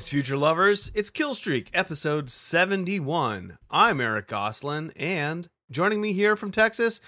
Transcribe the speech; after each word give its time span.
Greetings, 0.00 0.08
future 0.08 0.38
lovers. 0.38 0.90
It's 0.94 1.10
Killstreak, 1.10 1.68
episode 1.74 2.30
71. 2.30 3.58
I'm 3.70 4.00
Eric 4.00 4.28
Goslin, 4.28 4.92
and 4.96 5.50
joining 5.70 6.00
me 6.00 6.14
here 6.14 6.36
from 6.36 6.50
Texas, 6.50 7.02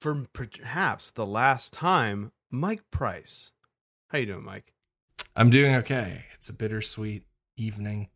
for 0.00 0.24
perhaps 0.32 1.10
the 1.10 1.26
last 1.26 1.72
time, 1.72 2.30
Mike 2.48 2.88
Price. 2.92 3.50
How 4.06 4.18
you 4.18 4.26
doing, 4.26 4.44
Mike? 4.44 4.72
I'm 5.34 5.50
doing 5.50 5.74
okay. 5.76 6.26
It's 6.34 6.48
a 6.48 6.52
bittersweet 6.52 7.24
evening. 7.56 8.08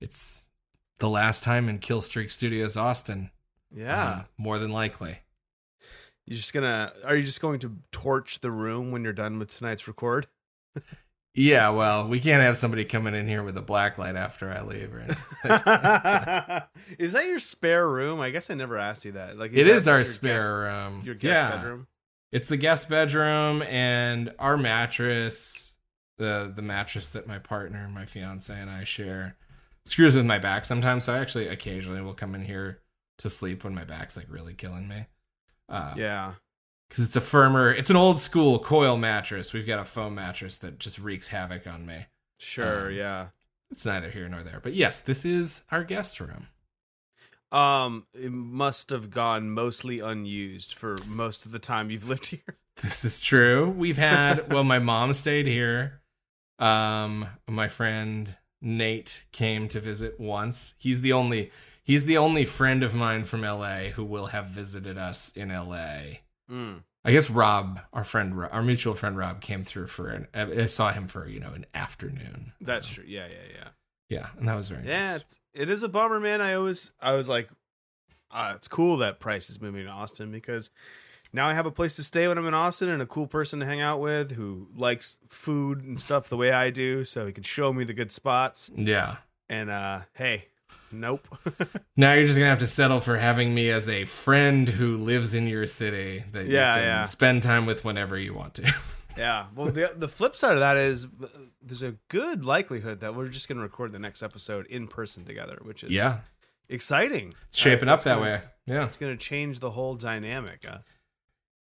It's 0.00 0.46
the 1.00 1.10
last 1.10 1.42
time 1.42 1.68
in 1.68 1.80
Killstreak 1.80 2.30
Studios 2.30 2.76
Austin. 2.76 3.32
Yeah. 3.74 4.04
Uh, 4.04 4.22
more 4.38 4.60
than 4.60 4.70
likely. 4.70 5.18
You're 6.24 6.36
just 6.36 6.52
gonna? 6.52 6.92
Are 7.04 7.16
you 7.16 7.24
just 7.24 7.40
going 7.40 7.58
to 7.60 7.78
torch 7.90 8.42
the 8.42 8.52
room 8.52 8.92
when 8.92 9.02
you're 9.02 9.12
done 9.12 9.40
with 9.40 9.58
tonight's 9.58 9.88
record? 9.88 10.28
Yeah, 11.36 11.70
well, 11.70 12.06
we 12.06 12.20
can't 12.20 12.42
have 12.42 12.56
somebody 12.56 12.84
coming 12.84 13.12
in 13.14 13.26
here 13.26 13.42
with 13.42 13.56
a 13.56 13.62
black 13.62 13.98
light 13.98 14.14
after 14.14 14.50
I 14.52 14.62
leave. 14.62 14.94
Is 16.98 17.12
that 17.12 17.26
your 17.26 17.40
spare 17.40 17.88
room? 17.88 18.20
I 18.20 18.30
guess 18.30 18.50
I 18.50 18.54
never 18.54 18.78
asked 18.78 19.04
you 19.04 19.12
that. 19.12 19.36
Like, 19.36 19.50
it 19.52 19.64
that 19.64 19.74
is 19.74 19.88
our 19.88 19.96
your 19.96 20.04
guest- 20.04 20.14
spare 20.14 20.56
room. 20.58 21.02
your 21.04 21.14
guest 21.16 21.40
yeah. 21.40 21.56
bedroom. 21.56 21.86
It's 22.30 22.48
the 22.48 22.56
guest 22.56 22.88
bedroom 22.88 23.62
and 23.62 24.32
our 24.38 24.56
mattress, 24.56 25.74
the 26.18 26.52
the 26.54 26.62
mattress 26.62 27.08
that 27.10 27.26
my 27.26 27.38
partner, 27.38 27.88
my 27.88 28.06
fiance, 28.06 28.52
and 28.52 28.70
I 28.70 28.84
share, 28.84 29.36
screws 29.84 30.14
with 30.16 30.26
my 30.26 30.38
back 30.38 30.64
sometimes. 30.64 31.04
So 31.04 31.14
I 31.14 31.18
actually 31.18 31.48
occasionally 31.48 32.00
will 32.00 32.14
come 32.14 32.34
in 32.34 32.44
here 32.44 32.80
to 33.18 33.28
sleep 33.30 33.62
when 33.64 33.74
my 33.74 33.84
back's 33.84 34.16
like 34.16 34.26
really 34.28 34.54
killing 34.54 34.88
me. 34.88 35.06
Uh, 35.68 35.94
Yeah. 35.96 36.34
Because 36.88 37.04
it's 37.04 37.16
a 37.16 37.20
firmer, 37.20 37.72
it's 37.72 37.90
an 37.90 37.96
old 37.96 38.20
school 38.20 38.58
coil 38.58 38.96
mattress. 38.96 39.52
We've 39.52 39.66
got 39.66 39.80
a 39.80 39.84
foam 39.84 40.14
mattress 40.14 40.56
that 40.56 40.78
just 40.78 40.98
wreaks 40.98 41.28
havoc 41.28 41.66
on 41.66 41.86
me. 41.86 42.06
Sure. 42.38 42.88
Um, 42.88 42.94
yeah. 42.94 43.26
It's 43.70 43.86
neither 43.86 44.10
here 44.10 44.28
nor 44.28 44.42
there. 44.42 44.60
But 44.62 44.74
yes, 44.74 45.00
this 45.00 45.24
is 45.24 45.64
our 45.70 45.82
guest 45.84 46.20
room. 46.20 46.48
Um, 47.50 48.06
it 48.14 48.32
must 48.32 48.90
have 48.90 49.10
gone 49.10 49.50
mostly 49.50 50.00
unused 50.00 50.74
for 50.74 50.96
most 51.06 51.46
of 51.46 51.52
the 51.52 51.58
time 51.58 51.90
you've 51.90 52.08
lived 52.08 52.26
here. 52.26 52.40
This 52.82 53.04
is 53.04 53.20
true. 53.20 53.70
We've 53.70 53.96
had 53.96 54.52
well, 54.52 54.64
my 54.64 54.80
mom 54.80 55.12
stayed 55.12 55.46
here. 55.46 56.00
Um, 56.58 57.28
my 57.48 57.68
friend 57.68 58.34
Nate 58.60 59.26
came 59.30 59.68
to 59.68 59.78
visit 59.78 60.18
once. 60.18 60.74
He's 60.76 61.00
the 61.00 61.12
only 61.12 61.52
he's 61.84 62.06
the 62.06 62.18
only 62.18 62.44
friend 62.44 62.82
of 62.82 62.92
mine 62.92 63.26
from 63.26 63.42
LA 63.42 63.90
who 63.94 64.04
will 64.04 64.26
have 64.26 64.46
visited 64.46 64.98
us 64.98 65.30
in 65.36 65.50
LA. 65.50 66.18
Mm. 66.50 66.82
I 67.04 67.12
guess 67.12 67.28
Rob, 67.30 67.80
our 67.92 68.04
friend, 68.04 68.34
our 68.50 68.62
mutual 68.62 68.94
friend 68.94 69.16
Rob, 69.16 69.40
came 69.40 69.62
through 69.62 69.88
for 69.88 70.08
an. 70.08 70.26
I 70.34 70.66
saw 70.66 70.90
him 70.92 71.06
for 71.08 71.28
you 71.28 71.40
know 71.40 71.52
an 71.52 71.66
afternoon. 71.74 72.52
That's 72.60 72.88
true. 72.88 73.04
Yeah, 73.06 73.26
yeah, 73.30 73.52
yeah. 73.54 73.68
Yeah, 74.08 74.26
and 74.38 74.48
that 74.48 74.54
was 74.54 74.68
very 74.68 74.86
Yeah, 74.86 75.08
nice. 75.08 75.16
it's, 75.20 75.40
it 75.54 75.70
is 75.70 75.82
a 75.82 75.88
bummer, 75.88 76.20
man. 76.20 76.40
I 76.42 76.52
always, 76.54 76.92
I 77.00 77.14
was 77.14 77.28
like, 77.28 77.48
uh, 78.30 78.52
it's 78.54 78.68
cool 78.68 78.98
that 78.98 79.18
Price 79.18 79.48
is 79.48 79.60
moving 79.62 79.84
to 79.86 79.90
Austin 79.90 80.30
because 80.30 80.70
now 81.32 81.48
I 81.48 81.54
have 81.54 81.64
a 81.66 81.70
place 81.70 81.96
to 81.96 82.04
stay 82.04 82.28
when 82.28 82.36
I'm 82.36 82.46
in 82.46 82.52
Austin 82.54 82.90
and 82.90 83.00
a 83.00 83.06
cool 83.06 83.26
person 83.26 83.60
to 83.60 83.66
hang 83.66 83.80
out 83.80 84.00
with 84.00 84.32
who 84.32 84.68
likes 84.76 85.18
food 85.28 85.82
and 85.82 85.98
stuff 85.98 86.28
the 86.28 86.36
way 86.36 86.52
I 86.52 86.68
do, 86.70 87.02
so 87.04 87.26
he 87.26 87.32
can 87.32 87.44
show 87.44 87.72
me 87.72 87.84
the 87.84 87.94
good 87.94 88.12
spots. 88.12 88.70
Yeah. 88.74 89.16
And 89.48 89.70
uh, 89.70 90.00
hey, 90.12 90.46
nope. 90.92 91.26
Now 91.96 92.12
you're 92.14 92.24
just 92.26 92.36
gonna 92.36 92.50
have 92.50 92.58
to 92.58 92.66
settle 92.66 93.00
for 93.00 93.16
having 93.16 93.54
me 93.54 93.70
as 93.70 93.88
a 93.88 94.04
friend 94.04 94.68
who 94.68 94.96
lives 94.98 95.34
in 95.34 95.46
your 95.46 95.66
city 95.66 96.24
that 96.32 96.46
Yeah, 96.46 96.68
you 96.74 96.80
can 96.80 96.84
yeah. 96.84 97.02
spend 97.04 97.42
time 97.42 97.66
with 97.66 97.84
whenever 97.84 98.18
you 98.18 98.34
want 98.34 98.54
to. 98.54 98.74
yeah. 99.16 99.46
Well, 99.54 99.70
the 99.70 99.92
the 99.96 100.08
flip 100.08 100.34
side 100.36 100.54
of 100.54 100.58
that 100.60 100.76
is 100.76 101.04
uh, 101.06 101.26
there's 101.62 101.82
a 101.84 101.94
good 102.08 102.44
likelihood 102.44 103.00
that 103.00 103.14
we're 103.14 103.28
just 103.28 103.46
going 103.48 103.58
to 103.58 103.62
record 103.62 103.92
the 103.92 103.98
next 104.00 104.22
episode 104.22 104.66
in 104.66 104.88
person 104.88 105.24
together, 105.24 105.58
which 105.62 105.84
is 105.84 105.90
yeah, 105.92 106.18
exciting. 106.68 107.32
it's 107.48 107.58
shaping 107.58 107.88
Uh, 107.88 107.94
up 107.94 108.02
that 108.02 108.14
gonna- 108.16 108.22
way. 108.22 108.40
Yeah, 108.66 108.86
It's 108.86 108.96
going 108.96 109.16
to 109.16 109.22
change 109.22 109.60
the 109.60 109.70
whole 109.70 109.94
dynamic. 109.94 110.64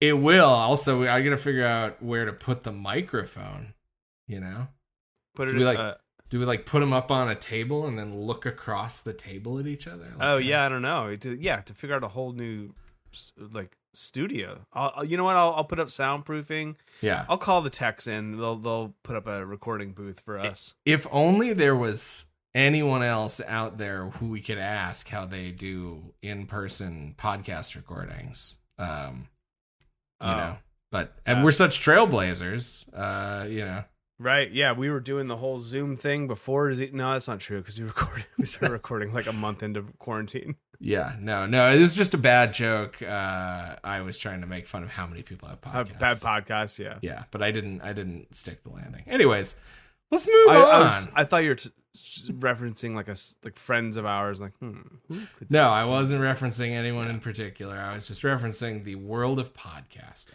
It 0.01 0.13
will. 0.13 0.45
Also, 0.49 1.03
I 1.03 1.21
gotta 1.21 1.37
figure 1.37 1.65
out 1.65 2.01
where 2.01 2.25
to 2.25 2.33
put 2.33 2.63
the 2.63 2.71
microphone. 2.71 3.73
You 4.27 4.39
know, 4.39 4.67
put 5.35 5.47
it 5.47 5.53
Do 5.53 5.59
we, 5.59 5.65
like, 5.65 5.77
uh, 5.79 5.95
do 6.29 6.39
we 6.39 6.45
like 6.45 6.65
put 6.65 6.79
them 6.79 6.93
up 6.93 7.11
on 7.11 7.29
a 7.29 7.35
table 7.35 7.85
and 7.85 7.97
then 7.99 8.17
look 8.19 8.45
across 8.45 9.01
the 9.01 9.13
table 9.13 9.59
at 9.59 9.67
each 9.67 9.87
other? 9.87 10.05
Like 10.17 10.21
Oh 10.21 10.37
yeah, 10.37 10.65
I 10.65 10.69
don't 10.69 10.81
know. 10.81 11.15
To, 11.15 11.35
yeah, 11.39 11.61
to 11.61 11.73
figure 11.73 11.95
out 11.95 12.03
a 12.03 12.07
whole 12.09 12.31
new 12.33 12.73
like 13.37 13.77
studio. 13.93 14.65
I'll, 14.73 15.05
you 15.05 15.15
know 15.17 15.23
what? 15.23 15.35
I'll, 15.37 15.53
I'll 15.53 15.63
put 15.63 15.79
up 15.79 15.87
soundproofing. 15.87 16.75
yeah. 17.01 17.25
I'll 17.29 17.37
call 17.37 17.61
the 17.61 17.69
techs 17.69 18.07
in. 18.07 18.37
They'll 18.37 18.57
they'll 18.57 18.93
put 19.03 19.15
up 19.15 19.27
a 19.27 19.45
recording 19.45 19.93
booth 19.93 20.19
for 20.19 20.37
us. 20.37 20.73
If 20.85 21.07
only 21.11 21.53
there 21.53 21.75
was 21.75 22.25
anyone 22.53 23.03
else 23.03 23.39
out 23.47 23.77
there 23.77 24.05
who 24.09 24.27
we 24.27 24.41
could 24.41 24.57
ask 24.57 25.07
how 25.09 25.25
they 25.25 25.51
do 25.51 26.13
in-person 26.21 27.15
podcast 27.17 27.75
recordings. 27.75 28.57
Um, 28.77 29.27
you 30.21 30.29
Oh. 30.29 30.35
know, 30.37 30.57
but 30.91 31.13
and 31.25 31.39
Yeah. 31.39 31.43
we're 31.43 31.51
such 31.51 31.79
trailblazers. 31.79 32.85
Uh, 32.93 33.45
you 33.47 33.59
know, 33.65 33.83
Right? 34.17 34.49
Yeah, 34.49 34.71
we 34.71 34.89
were 34.89 35.01
doing 35.01 35.27
the 35.27 35.37
whole 35.37 35.59
Zoom 35.59 35.95
thing 35.95 36.27
before. 36.27 36.69
Is 36.69 36.79
it, 36.79 36.93
no, 36.93 37.11
that's 37.13 37.27
not 37.27 37.39
true 37.39 37.59
because 37.59 37.77
we 37.77 37.85
recorded. 37.87 38.25
We 38.37 38.45
started 38.45 38.71
recording 38.71 39.13
like 39.13 39.27
a 39.27 39.33
month 39.33 39.61
into 39.61 39.83
quarantine. 39.99 40.55
yeah, 40.79 41.15
no, 41.19 41.45
no, 41.45 41.69
it 41.69 41.81
was 41.81 41.93
just 41.93 42.13
a 42.13 42.17
bad 42.17 42.53
joke. 42.53 43.01
Uh, 43.01 43.75
I 43.83 44.01
was 44.01 44.17
trying 44.17 44.41
to 44.41 44.47
make 44.47 44.67
fun 44.67 44.83
of 44.83 44.89
how 44.89 45.05
many 45.05 45.21
people 45.21 45.47
have 45.49 45.59
podcasts. 45.61 45.99
bad 45.99 46.17
podcast. 46.17 46.79
Yeah. 46.79 46.99
Yeah, 47.01 47.23
but 47.31 47.41
I 47.43 47.51
didn't. 47.51 47.81
I 47.81 47.91
didn't 47.93 48.33
stick 48.35 48.63
the 48.63 48.69
landing. 48.69 49.03
Anyways, 49.07 49.55
let's 50.11 50.27
move 50.27 50.47
I, 50.49 50.55
on. 50.55 50.63
I, 50.63 50.79
was, 50.79 51.07
I 51.13 51.23
thought 51.25 51.43
you 51.43 51.49
were 51.49 51.55
t- 51.55 51.69
referencing 52.31 52.95
like 52.95 53.07
a 53.09 53.15
like 53.43 53.57
friends 53.57 53.97
of 53.97 54.05
ours. 54.05 54.39
Like, 54.39 54.53
hmm, 54.59 54.79
no, 55.49 55.69
I 55.69 55.83
wasn't 55.85 56.21
referencing 56.21 56.71
anyone 56.71 57.09
in 57.09 57.19
particular. 57.19 57.77
I 57.77 57.93
was 57.95 58.07
just 58.07 58.21
referencing 58.21 58.83
the 58.85 58.95
world 58.95 59.39
of 59.39 59.53
podcasting. 59.53 60.31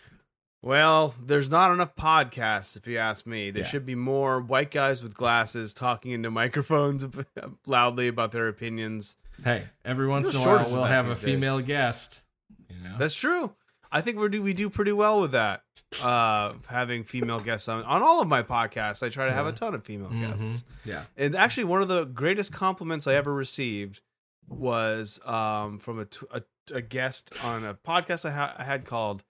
Well, 0.62 1.14
there's 1.22 1.48
not 1.48 1.70
enough 1.72 1.96
podcasts, 1.96 2.76
if 2.76 2.86
you 2.86 2.98
ask 2.98 3.26
me. 3.26 3.50
There 3.50 3.62
Yeah. 3.62 3.68
should 3.68 3.86
be 3.86 3.94
more 3.94 4.40
white 4.40 4.70
guys 4.70 5.02
with 5.02 5.14
glasses 5.14 5.72
talking 5.72 6.12
into 6.12 6.30
microphones 6.30 7.06
loudly 7.66 8.08
about 8.08 8.32
their 8.32 8.46
opinions. 8.48 9.16
Hey, 9.42 9.64
every 9.86 10.06
once 10.06 10.34
No 10.34 10.40
in 10.42 10.46
a 10.46 10.50
while 10.64 10.70
we'll 10.70 10.84
have 10.84 11.06
a 11.06 11.10
days. 11.14 11.18
female 11.18 11.60
guest. 11.60 12.22
You 12.68 12.76
know, 12.84 12.96
That's 12.98 13.14
true. 13.14 13.54
I 13.90 14.02
think 14.02 14.18
we 14.18 14.28
do 14.28 14.42
we 14.42 14.52
do 14.52 14.68
pretty 14.70 14.92
well 14.92 15.20
with 15.20 15.32
that. 15.32 15.62
Uh, 16.02 16.52
having 16.68 17.02
female 17.02 17.40
guests 17.40 17.66
on 17.66 17.82
on 17.84 18.02
all 18.02 18.20
of 18.20 18.28
my 18.28 18.42
podcasts, 18.42 19.02
I 19.02 19.08
try 19.08 19.26
to 19.26 19.32
have 19.32 19.46
a 19.46 19.52
ton 19.52 19.74
of 19.74 19.82
female 19.84 20.10
Mhm. 20.10 20.38
guests. 20.40 20.62
yeah, 20.84 21.04
And 21.16 21.34
actually, 21.34 21.64
one 21.64 21.82
of 21.82 21.88
the 21.88 22.04
greatest 22.04 22.52
compliments 22.52 23.06
I 23.08 23.14
ever 23.14 23.32
received 23.34 24.00
was 24.46 25.20
um, 25.26 25.78
from 25.78 25.98
a, 25.98 26.04
t- 26.04 26.26
a, 26.30 26.42
a 26.72 26.82
guest 26.82 27.32
on 27.42 27.64
a 27.64 27.74
podcast 27.74 28.24
I, 28.28 28.32
ha- 28.32 28.54
I 28.58 28.64
had 28.64 28.84
called 28.84 29.24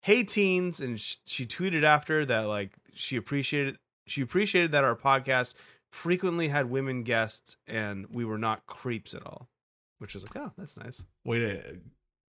"Hey 0.00 0.22
Teens," 0.24 0.80
and 0.80 0.98
sh- 1.00 1.16
she 1.24 1.46
tweeted 1.46 1.82
after 1.82 2.24
that 2.26 2.48
like 2.48 2.72
she 2.94 3.16
appreciated 3.16 3.78
she 4.06 4.22
appreciated 4.22 4.72
that 4.72 4.84
our 4.84 4.96
podcast 4.96 5.54
frequently 5.90 6.48
had 6.48 6.70
women 6.70 7.02
guests 7.02 7.56
and 7.66 8.06
we 8.10 8.24
were 8.24 8.38
not 8.38 8.66
creeps 8.66 9.14
at 9.14 9.24
all, 9.24 9.48
which 9.98 10.14
is 10.14 10.24
like, 10.24 10.44
oh, 10.44 10.52
that's 10.56 10.76
nice. 10.76 11.04
way 11.24 11.38
to 11.40 11.80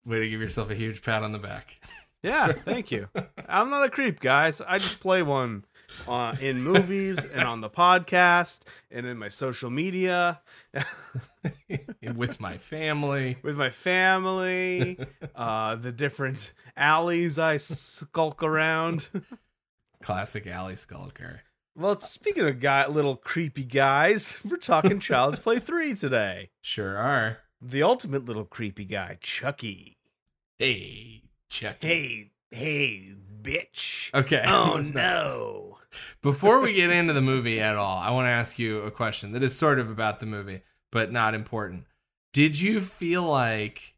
way 0.05 0.19
to 0.19 0.29
give 0.29 0.41
yourself 0.41 0.69
a 0.69 0.75
huge 0.75 1.01
pat 1.01 1.23
on 1.23 1.31
the 1.31 1.39
back. 1.39 1.79
Yeah, 2.23 2.51
thank 2.65 2.91
you. 2.91 3.07
I'm 3.47 3.69
not 3.69 3.85
a 3.85 3.89
creep, 3.89 4.19
guys. 4.19 4.61
I 4.61 4.77
just 4.77 4.99
play 4.99 5.23
one 5.23 5.65
uh, 6.07 6.35
in 6.39 6.61
movies 6.61 7.23
and 7.23 7.41
on 7.41 7.61
the 7.61 7.69
podcast 7.69 8.63
and 8.91 9.05
in 9.05 9.17
my 9.17 9.27
social 9.27 9.69
media. 9.69 10.41
with 12.15 12.39
my 12.39 12.57
family. 12.57 13.37
with 13.41 13.55
my 13.55 13.69
family, 13.69 14.99
uh, 15.35 15.75
the 15.75 15.91
different 15.91 16.53
alleys 16.75 17.39
I 17.39 17.57
skulk 17.57 18.43
around. 18.43 19.09
Classic 20.01 20.45
alley 20.47 20.75
skulker. 20.75 21.41
well, 21.75 21.99
speaking 21.99 22.47
of 22.47 22.59
guy, 22.59 22.87
little 22.87 23.15
creepy 23.15 23.63
guys, 23.63 24.39
we're 24.45 24.57
talking 24.57 24.99
Child's 24.99 25.39
Play 25.39 25.59
3 25.59 25.95
today. 25.95 26.49
Sure 26.61 26.97
are. 26.97 27.39
The 27.61 27.83
ultimate 27.83 28.23
little 28.25 28.45
creepy 28.45 28.85
guy, 28.85 29.17
Chucky. 29.21 29.97
Hey, 30.57 31.23
Chucky. 31.49 31.87
Hey, 31.87 32.31
hey, 32.51 33.13
bitch. 33.41 34.13
Okay. 34.13 34.43
Oh, 34.47 34.77
no. 34.93 35.78
Before 36.21 36.59
we 36.59 36.73
get 36.73 36.89
into 36.91 37.13
the 37.13 37.21
movie 37.21 37.59
at 37.59 37.75
all, 37.75 37.97
I 37.97 38.11
want 38.11 38.25
to 38.25 38.31
ask 38.31 38.59
you 38.59 38.81
a 38.81 38.91
question 38.91 39.31
that 39.31 39.43
is 39.43 39.57
sort 39.57 39.79
of 39.79 39.89
about 39.89 40.19
the 40.19 40.25
movie, 40.25 40.61
but 40.91 41.11
not 41.11 41.33
important. 41.33 41.85
Did 42.33 42.59
you 42.59 42.79
feel 42.81 43.23
like 43.23 43.95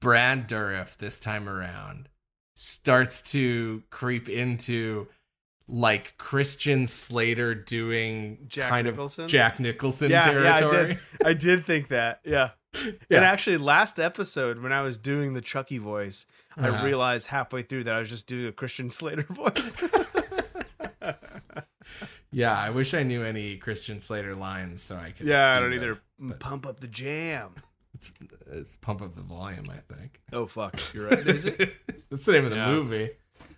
Brad 0.00 0.48
Dourif 0.48 0.96
this 0.98 1.18
time 1.18 1.48
around 1.48 2.08
starts 2.54 3.22
to 3.32 3.82
creep 3.90 4.28
into 4.28 5.08
like 5.68 6.18
Christian 6.18 6.86
Slater 6.86 7.54
doing 7.54 8.44
Jack 8.48 8.68
kind 8.68 8.86
Nicholson? 8.86 9.24
of 9.24 9.30
Jack 9.30 9.58
Nicholson 9.58 10.10
Yeah, 10.10 10.30
yeah, 10.30 10.54
I 10.54 10.56
territory? 10.58 10.86
did. 10.88 10.98
I 11.24 11.32
did 11.32 11.64
think 11.66 11.88
that. 11.88 12.20
Yeah. 12.24 12.50
And 13.10 13.24
actually, 13.24 13.58
last 13.58 13.98
episode 14.00 14.58
when 14.58 14.72
I 14.72 14.82
was 14.82 14.96
doing 14.98 15.34
the 15.34 15.40
Chucky 15.40 15.78
voice, 15.78 16.26
I 16.56 16.68
Uh-huh. 16.68 16.84
realized 16.84 17.28
halfway 17.28 17.62
through 17.62 17.84
that 17.84 17.94
I 17.94 17.98
was 18.00 18.08
just 18.10 18.26
doing 18.26 18.46
a 18.46 18.52
Christian 18.52 18.90
Slater 18.90 19.22
voice. 19.30 19.76
Yeah, 22.32 22.56
I 22.58 22.70
wish 22.70 22.94
I 22.94 23.02
knew 23.02 23.22
any 23.22 23.56
Christian 23.56 24.00
Slater 24.00 24.34
lines 24.34 24.82
so 24.82 24.96
I 24.96 25.10
could. 25.10 25.26
Yeah, 25.26 25.50
I 25.50 25.54
do 25.54 25.60
don't 25.60 25.70
that, 25.70 25.76
either. 25.76 26.00
but- 26.18 26.40
Pump 26.40 26.66
up 26.66 26.80
the 26.80 26.88
jam. 26.88 27.50
It's, 27.94 28.10
it's 28.50 28.76
pump 28.76 29.02
up 29.02 29.14
the 29.14 29.20
volume, 29.22 29.66
I 29.70 29.76
think. 29.94 30.20
Oh 30.32 30.46
fuck, 30.46 30.80
you're 30.94 31.08
right. 31.10 31.26
Is 31.28 31.44
it? 31.44 31.74
That's 32.10 32.24
the 32.24 32.32
name 32.32 32.44
of 32.44 32.50
the 32.50 32.56
Yeah. 32.56 32.66
movie. 32.68 33.10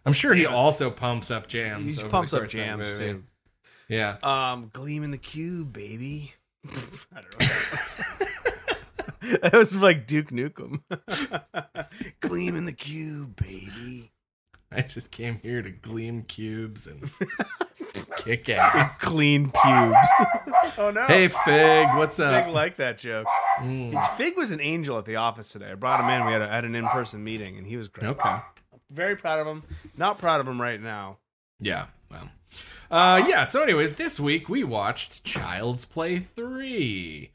I'm 0.04 0.12
sure 0.12 0.34
he 0.34 0.44
also 0.44 0.90
pumps 0.90 1.30
up 1.30 1.46
jams. 1.46 1.94
He 1.94 2.00
over 2.00 2.08
the 2.08 2.10
pumps 2.12 2.32
up 2.32 2.40
course 2.40 2.52
of 2.54 2.58
that 2.58 2.66
jams 2.66 2.98
movie. 2.98 3.12
too. 3.12 3.22
Yeah. 3.88 4.16
Um, 4.22 4.70
Gleam 4.72 5.04
in 5.04 5.12
the 5.12 5.18
Cube, 5.18 5.72
baby. 5.72 6.34
I 6.66 6.70
don't 7.20 7.40
know. 7.40 7.46
What 7.46 7.48
that, 7.48 7.70
was. 9.22 9.40
that 9.42 9.52
was 9.52 9.76
like 9.76 10.06
Duke 10.06 10.30
Nukem. 10.30 10.82
Gleam 12.20 12.56
in 12.56 12.64
the 12.64 12.72
Cube, 12.72 13.36
baby. 13.36 14.10
I 14.72 14.82
just 14.82 15.10
came 15.12 15.38
here 15.42 15.62
to 15.62 15.70
gleam 15.70 16.22
cubes 16.22 16.86
and 16.88 17.08
kick 18.18 18.48
ass. 18.50 18.96
Clean 18.98 19.44
pubes. 19.50 20.08
oh 20.78 20.90
no. 20.94 21.04
Hey, 21.06 21.28
Fig, 21.28 21.88
what's 21.96 22.18
up? 22.20 22.34
Fig 22.34 22.48
up? 22.48 22.54
liked 22.54 22.76
that 22.78 22.98
joke. 22.98 23.26
Mm, 23.60 24.16
Fig 24.16 24.36
was 24.36 24.50
an 24.50 24.60
angel 24.60 24.98
at 24.98 25.04
the 25.04 25.16
office 25.16 25.52
today. 25.52 25.70
I 25.70 25.74
brought 25.74 26.00
him 26.00 26.08
in. 26.10 26.26
We 26.26 26.32
had, 26.32 26.42
a, 26.42 26.48
had 26.48 26.64
an 26.64 26.74
in-person 26.74 27.22
meeting, 27.22 27.56
and 27.56 27.66
he 27.66 27.76
was 27.76 27.88
great. 27.88 28.08
okay. 28.10 28.38
Very 28.92 29.16
proud 29.16 29.40
of 29.40 29.46
him. 29.46 29.62
Not 29.96 30.18
proud 30.18 30.40
of 30.40 30.48
him 30.48 30.60
right 30.60 30.80
now. 30.80 31.18
Yeah, 31.60 31.86
well. 32.10 32.28
Uh 32.90 33.24
yeah, 33.26 33.44
so 33.44 33.62
anyways, 33.62 33.94
this 33.94 34.20
week 34.20 34.48
we 34.48 34.62
watched 34.62 35.24
Child's 35.24 35.84
Play 35.84 36.18
3. 36.18 37.30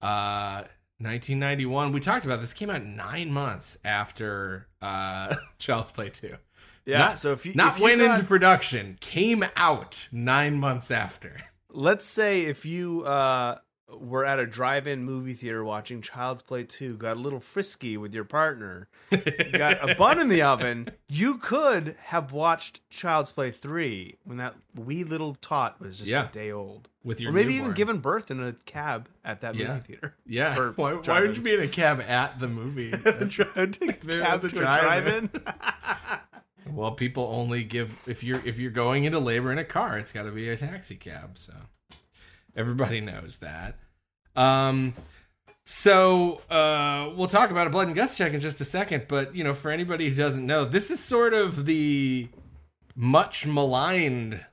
Uh 0.00 0.64
1991. 0.98 1.92
We 1.92 2.00
talked 2.00 2.24
about 2.24 2.40
this 2.40 2.52
came 2.52 2.70
out 2.70 2.84
9 2.84 3.30
months 3.32 3.78
after 3.84 4.68
uh 4.80 5.34
Child's 5.58 5.90
Play 5.90 6.08
2. 6.08 6.36
Yeah. 6.86 6.98
Not- 6.98 7.18
so 7.18 7.32
if 7.32 7.46
you 7.46 7.54
Not 7.54 7.72
if 7.74 7.78
you 7.78 7.84
went 7.84 8.00
got- 8.00 8.14
into 8.18 8.26
production, 8.28 8.98
came 9.00 9.44
out 9.56 10.08
9 10.12 10.56
months 10.58 10.90
after. 10.90 11.36
let's 11.70 12.06
say 12.06 12.42
if 12.42 12.64
you 12.64 13.02
uh 13.04 13.58
were 14.00 14.24
at 14.24 14.40
a 14.40 14.46
drive-in 14.46 15.04
movie 15.04 15.34
theater 15.34 15.62
watching 15.62 16.00
Child's 16.02 16.42
Play 16.42 16.64
2, 16.64 16.96
got 16.96 17.16
a 17.16 17.20
little 17.20 17.38
frisky 17.38 17.96
with 17.96 18.12
your 18.12 18.24
partner, 18.24 18.88
got 19.52 19.88
a 19.88 19.94
bun 19.94 20.18
in 20.18 20.26
the 20.28 20.42
oven, 20.52 20.88
you 21.08 21.36
could 21.38 21.94
have 22.06 22.32
watched 22.32 22.80
Child's 22.90 23.30
Play 23.30 23.52
3 23.52 24.16
when 24.24 24.38
that 24.38 24.56
wee 24.74 25.04
little 25.04 25.36
tot 25.36 25.80
was 25.80 25.98
just 25.98 26.10
Yeah. 26.10 26.28
a 26.28 26.32
day 26.32 26.50
old. 26.50 26.88
With 27.04 27.20
your 27.20 27.30
Or 27.30 27.34
maybe 27.34 27.52
newborn. 27.52 27.64
even 27.66 27.74
given 27.76 27.98
birth 27.98 28.30
in 28.32 28.42
a 28.42 28.54
cab 28.64 29.08
at 29.24 29.42
that 29.42 29.54
Yeah. 29.54 29.68
movie 29.74 29.80
theater. 29.86 30.16
Yeah. 30.26 30.58
or 30.58 30.72
Why, 30.72 30.94
why 30.94 31.20
would 31.20 31.36
you 31.36 31.42
be 31.42 31.54
in 31.54 31.60
a 31.60 31.68
cab 31.68 32.00
at 32.00 32.40
the 32.40 32.48
movie? 32.48 32.90
Take 32.90 33.06
a 33.06 33.26
cab 33.28 33.58
at 34.08 34.42
the 34.42 34.48
to 34.48 34.54
drive-in. 34.56 35.30
Well, 36.74 36.90
people 36.92 37.30
only 37.32 37.62
give 37.62 38.02
if 38.06 38.24
you're 38.24 38.44
if 38.44 38.58
you're 38.58 38.70
going 38.70 39.04
into 39.04 39.20
labor 39.20 39.52
in 39.52 39.58
a 39.58 39.64
car, 39.64 39.96
it's 39.96 40.10
got 40.10 40.24
to 40.24 40.32
be 40.32 40.48
a 40.50 40.56
taxi 40.56 40.96
cab. 40.96 41.38
So 41.38 41.52
everybody 42.56 43.00
knows 43.00 43.38
that. 43.38 43.78
Um, 44.34 44.94
so 45.64 46.40
uh, 46.50 47.12
we'll 47.16 47.28
talk 47.28 47.50
about 47.50 47.68
a 47.68 47.70
blood 47.70 47.86
and 47.86 47.96
guts 47.96 48.14
check 48.16 48.34
in 48.34 48.40
just 48.40 48.60
a 48.60 48.64
second. 48.64 49.06
But 49.08 49.36
you 49.36 49.44
know, 49.44 49.54
for 49.54 49.70
anybody 49.70 50.08
who 50.08 50.16
doesn't 50.16 50.44
know, 50.44 50.64
this 50.64 50.90
is 50.90 50.98
sort 51.00 51.32
of 51.32 51.64
the 51.64 52.28
much 52.96 53.46
maligned 53.46 54.44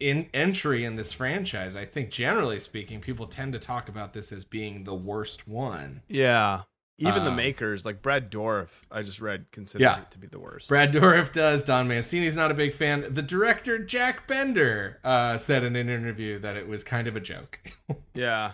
in 0.00 0.28
entry 0.34 0.84
in 0.84 0.96
this 0.96 1.12
franchise. 1.12 1.76
I 1.76 1.84
think 1.84 2.10
generally 2.10 2.60
speaking, 2.60 3.00
people 3.00 3.26
tend 3.26 3.52
to 3.52 3.58
talk 3.58 3.88
about 3.88 4.14
this 4.14 4.32
as 4.32 4.44
being 4.44 4.84
the 4.84 4.94
worst 4.94 5.48
one. 5.48 6.02
Yeah. 6.08 6.62
Even 7.00 7.22
the 7.24 7.30
Um, 7.30 7.36
makers, 7.36 7.84
like 7.84 8.02
Brad 8.02 8.28
Dourif, 8.30 8.80
I 8.90 9.02
just 9.02 9.20
read, 9.20 9.46
considers 9.52 9.82
Yeah. 9.82 10.00
it 10.00 10.10
to 10.10 10.18
be 10.18 10.26
the 10.26 10.40
worst. 10.40 10.68
Brad 10.68 10.92
Dourif 10.92 11.30
does. 11.32 11.62
Don 11.62 11.86
Mancini's 11.86 12.34
not 12.34 12.50
a 12.50 12.54
big 12.54 12.72
fan. 12.74 13.06
The 13.14 13.22
director 13.22 13.78
Jack 13.78 14.26
Bender 14.26 14.98
uh, 15.04 15.38
said 15.38 15.62
in 15.62 15.76
an 15.76 15.88
interview 15.88 16.40
that 16.40 16.56
it 16.56 16.66
was 16.66 16.82
kind 16.82 17.06
of 17.06 17.14
a 17.16 17.20
joke. 17.20 17.60
Yeah. 18.14 18.52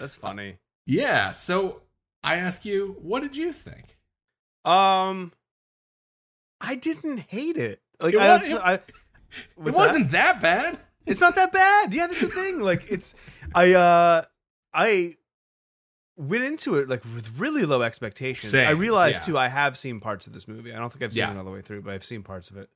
That's 0.00 0.16
funny. 0.16 0.58
yeah. 0.86 1.30
So 1.30 1.82
I 2.24 2.36
ask 2.38 2.64
you, 2.64 2.96
what 3.00 3.22
did 3.22 3.36
you 3.36 3.52
think? 3.52 3.96
Um, 4.64 5.32
I 6.60 6.74
didn't 6.74 7.18
hate 7.18 7.56
it. 7.56 7.80
Like 8.00 8.14
It 8.14 8.18
was- 8.18 8.52
I, 8.52 8.72
it 8.74 8.82
what's 9.54 9.76
that? 9.78 9.82
wasn't 9.86 10.10
that 10.10 10.40
bad. 10.42 10.80
It's 11.06 11.20
not 11.20 11.36
that 11.36 11.52
bad. 11.52 11.94
Yeah, 11.94 12.08
that's 12.08 12.20
the 12.20 12.26
thing. 12.28 12.58
Like 12.60 12.90
it's, 12.90 13.14
I, 13.54 13.72
uh, 13.74 14.22
I 14.74 15.16
went 16.22 16.44
into 16.44 16.76
it 16.76 16.88
like 16.88 17.04
with 17.14 17.30
really 17.38 17.64
low 17.64 17.82
expectations. 17.82 18.50
Same, 18.52 18.66
I 18.66 18.70
realized 18.72 19.22
yeah. 19.22 19.26
too, 19.26 19.38
I 19.38 19.48
have 19.48 19.76
seen 19.76 20.00
parts 20.00 20.26
of 20.26 20.32
this 20.32 20.46
movie. 20.48 20.72
I 20.72 20.78
don't 20.78 20.90
think 20.92 21.02
I've 21.02 21.12
seen 21.12 21.20
Yeah. 21.20 21.32
it 21.32 21.38
all 21.38 21.44
the 21.44 21.50
way 21.50 21.62
through, 21.62 21.82
but 21.82 21.92
I've 21.94 22.04
seen 22.04 22.22
parts 22.22 22.50
of 22.50 22.56
it. 22.56 22.70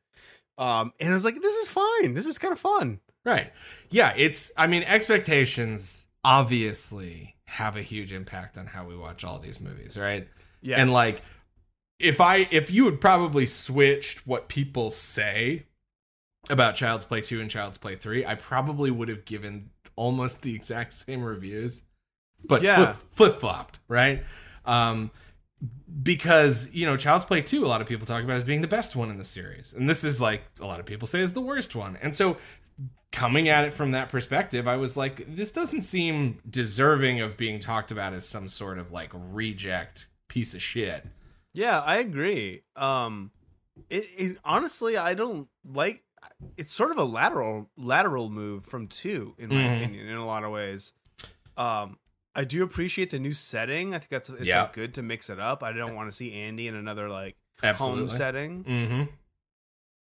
Um, 0.59 0.93
and 1.01 1.11
I 1.11 1.13
was 1.13 1.25
like, 1.25 1.41
this 1.41 1.55
is 1.55 1.69
fine. 1.69 2.15
This 2.15 2.27
is 2.27 2.39
kind 2.39 2.53
of 2.53 2.59
fun. 2.59 3.01
Right. 3.25 3.53
Yeah. 3.91 4.13
It's. 4.17 4.51
I 4.57 4.67
mean, 4.67 4.83
expectations 4.85 6.07
obviously 6.25 7.37
have 7.45 7.77
a 7.77 7.83
huge 7.83 8.13
impact 8.13 8.59
on 8.59 8.67
how 8.67 8.85
we 8.85 8.97
watch 8.97 9.25
all 9.25 9.39
these 9.39 9.61
movies, 9.61 9.97
right? 9.97 10.29
Yeah. 10.63 10.81
And 10.81 10.93
like, 10.93 11.23
if 11.99 12.21
I 12.21 12.49
if 12.51 12.71
you 12.71 12.85
had 12.87 13.01
probably 13.01 13.47
switched 13.47 14.27
what 14.27 14.49
people 14.49 14.91
say 14.91 15.67
about 16.49 16.75
Child's 16.75 17.05
Play 17.05 17.21
2 17.21 17.41
and 17.41 17.51
Child's 17.51 17.79
Play 17.79 17.97
3, 17.97 18.25
I 18.25 18.35
probably 18.37 18.91
would 18.91 19.09
have 19.09 19.25
given 19.25 19.71
almost 19.97 20.43
the 20.43 20.55
exact 20.55 20.93
same 21.07 21.23
reviews, 21.23 21.83
but 22.45 22.63
Yeah. 22.63 22.93
flip 23.13 23.41
flopped, 23.41 23.79
right? 23.89 24.25
Um, 24.65 25.11
because 26.03 26.73
you 26.75 26.87
know, 26.87 26.97
Child's 26.97 27.25
Play 27.25 27.41
2, 27.43 27.65
a 27.65 27.69
lot 27.69 27.81
of 27.81 27.87
people 27.87 28.07
talk 28.07 28.23
about 28.23 28.37
as 28.37 28.45
being 28.45 28.61
the 28.61 28.69
best 28.69 28.97
one 28.97 29.11
in 29.11 29.19
the 29.19 29.25
series, 29.25 29.73
and 29.73 29.89
this 29.89 30.05
is 30.05 30.21
like 30.21 30.43
a 30.61 30.67
lot 30.67 30.81
of 30.81 30.87
people 30.87 31.07
say 31.07 31.21
is 31.21 31.33
the 31.33 31.41
worst 31.41 31.75
one, 31.75 31.97
and 32.03 32.15
so 32.15 32.37
coming 33.13 33.49
at 33.49 33.65
it 33.65 33.73
from 33.73 33.93
that 33.93 34.09
perspective, 34.11 34.69
I 34.69 34.77
was 34.77 34.97
like, 34.97 35.35
this 35.37 35.51
doesn't 35.51 35.83
seem 35.83 36.39
deserving 36.51 37.21
of 37.23 37.37
being 37.39 37.59
talked 37.61 37.91
about 37.91 38.13
as 38.13 38.29
some 38.29 38.49
sort 38.49 38.79
of 38.79 38.93
like 38.93 39.11
reject 39.15 40.07
piece 40.29 40.53
of 40.53 40.61
shit. 40.61 41.07
Yeah, 41.55 41.81
I 41.81 41.97
agree. 41.97 42.63
Um, 42.75 43.31
it, 43.89 44.11
it 44.19 44.39
honestly, 44.45 44.97
I 44.99 45.15
don't 45.15 45.49
like. 45.65 46.03
It's 46.59 46.73
sort 46.73 46.91
of 46.91 46.99
a 46.99 47.05
lateral 47.05 47.71
lateral 47.79 48.29
move 48.29 48.67
from 48.67 48.89
two, 48.89 49.35
in 49.39 49.49
my 49.51 49.63
Mhm. 49.63 49.77
opinion, 49.77 50.09
in 50.09 50.17
a 50.17 50.27
lot 50.27 50.45
of 50.45 50.51
ways. 50.51 50.93
Um, 51.57 51.99
I 52.37 52.45
do 52.45 52.63
appreciate 52.63 53.11
the 53.11 53.19
new 53.19 53.33
setting. 53.33 53.95
I 53.95 53.99
think 53.99 54.11
that's 54.11 54.29
it's 54.29 54.47
Yeah. 54.47 54.63
like, 54.63 54.75
good 54.75 54.95
to 54.95 55.03
mix 55.03 55.31
it 55.31 55.41
up. 55.41 55.63
I 55.63 55.73
don't 55.73 55.97
want 55.97 56.09
to 56.11 56.17
see 56.17 56.33
Andy 56.35 56.69
in 56.69 56.75
another 56.77 57.09
like 57.09 57.35
home 57.63 58.09
setting. 58.09 58.63
Mm-hmm. 58.65 59.03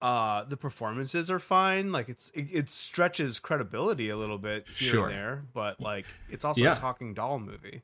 Uh, 0.02 0.44
the 0.44 0.58
performances 0.58 1.30
are 1.30 1.38
fine. 1.38 1.90
Like 1.90 2.08
it's 2.10 2.30
it, 2.34 2.48
it 2.52 2.70
stretches 2.70 3.38
credibility 3.38 4.10
a 4.10 4.16
little 4.16 4.36
bit 4.38 4.66
here 4.68 4.92
Sure. 4.92 5.06
and 5.08 5.14
there, 5.16 5.42
but 5.54 5.80
like 5.80 6.04
it's 6.28 6.44
also 6.44 6.62
Yeah. 6.62 6.72
a 6.72 6.76
talking 6.76 7.14
doll 7.14 7.38
movie. 7.38 7.82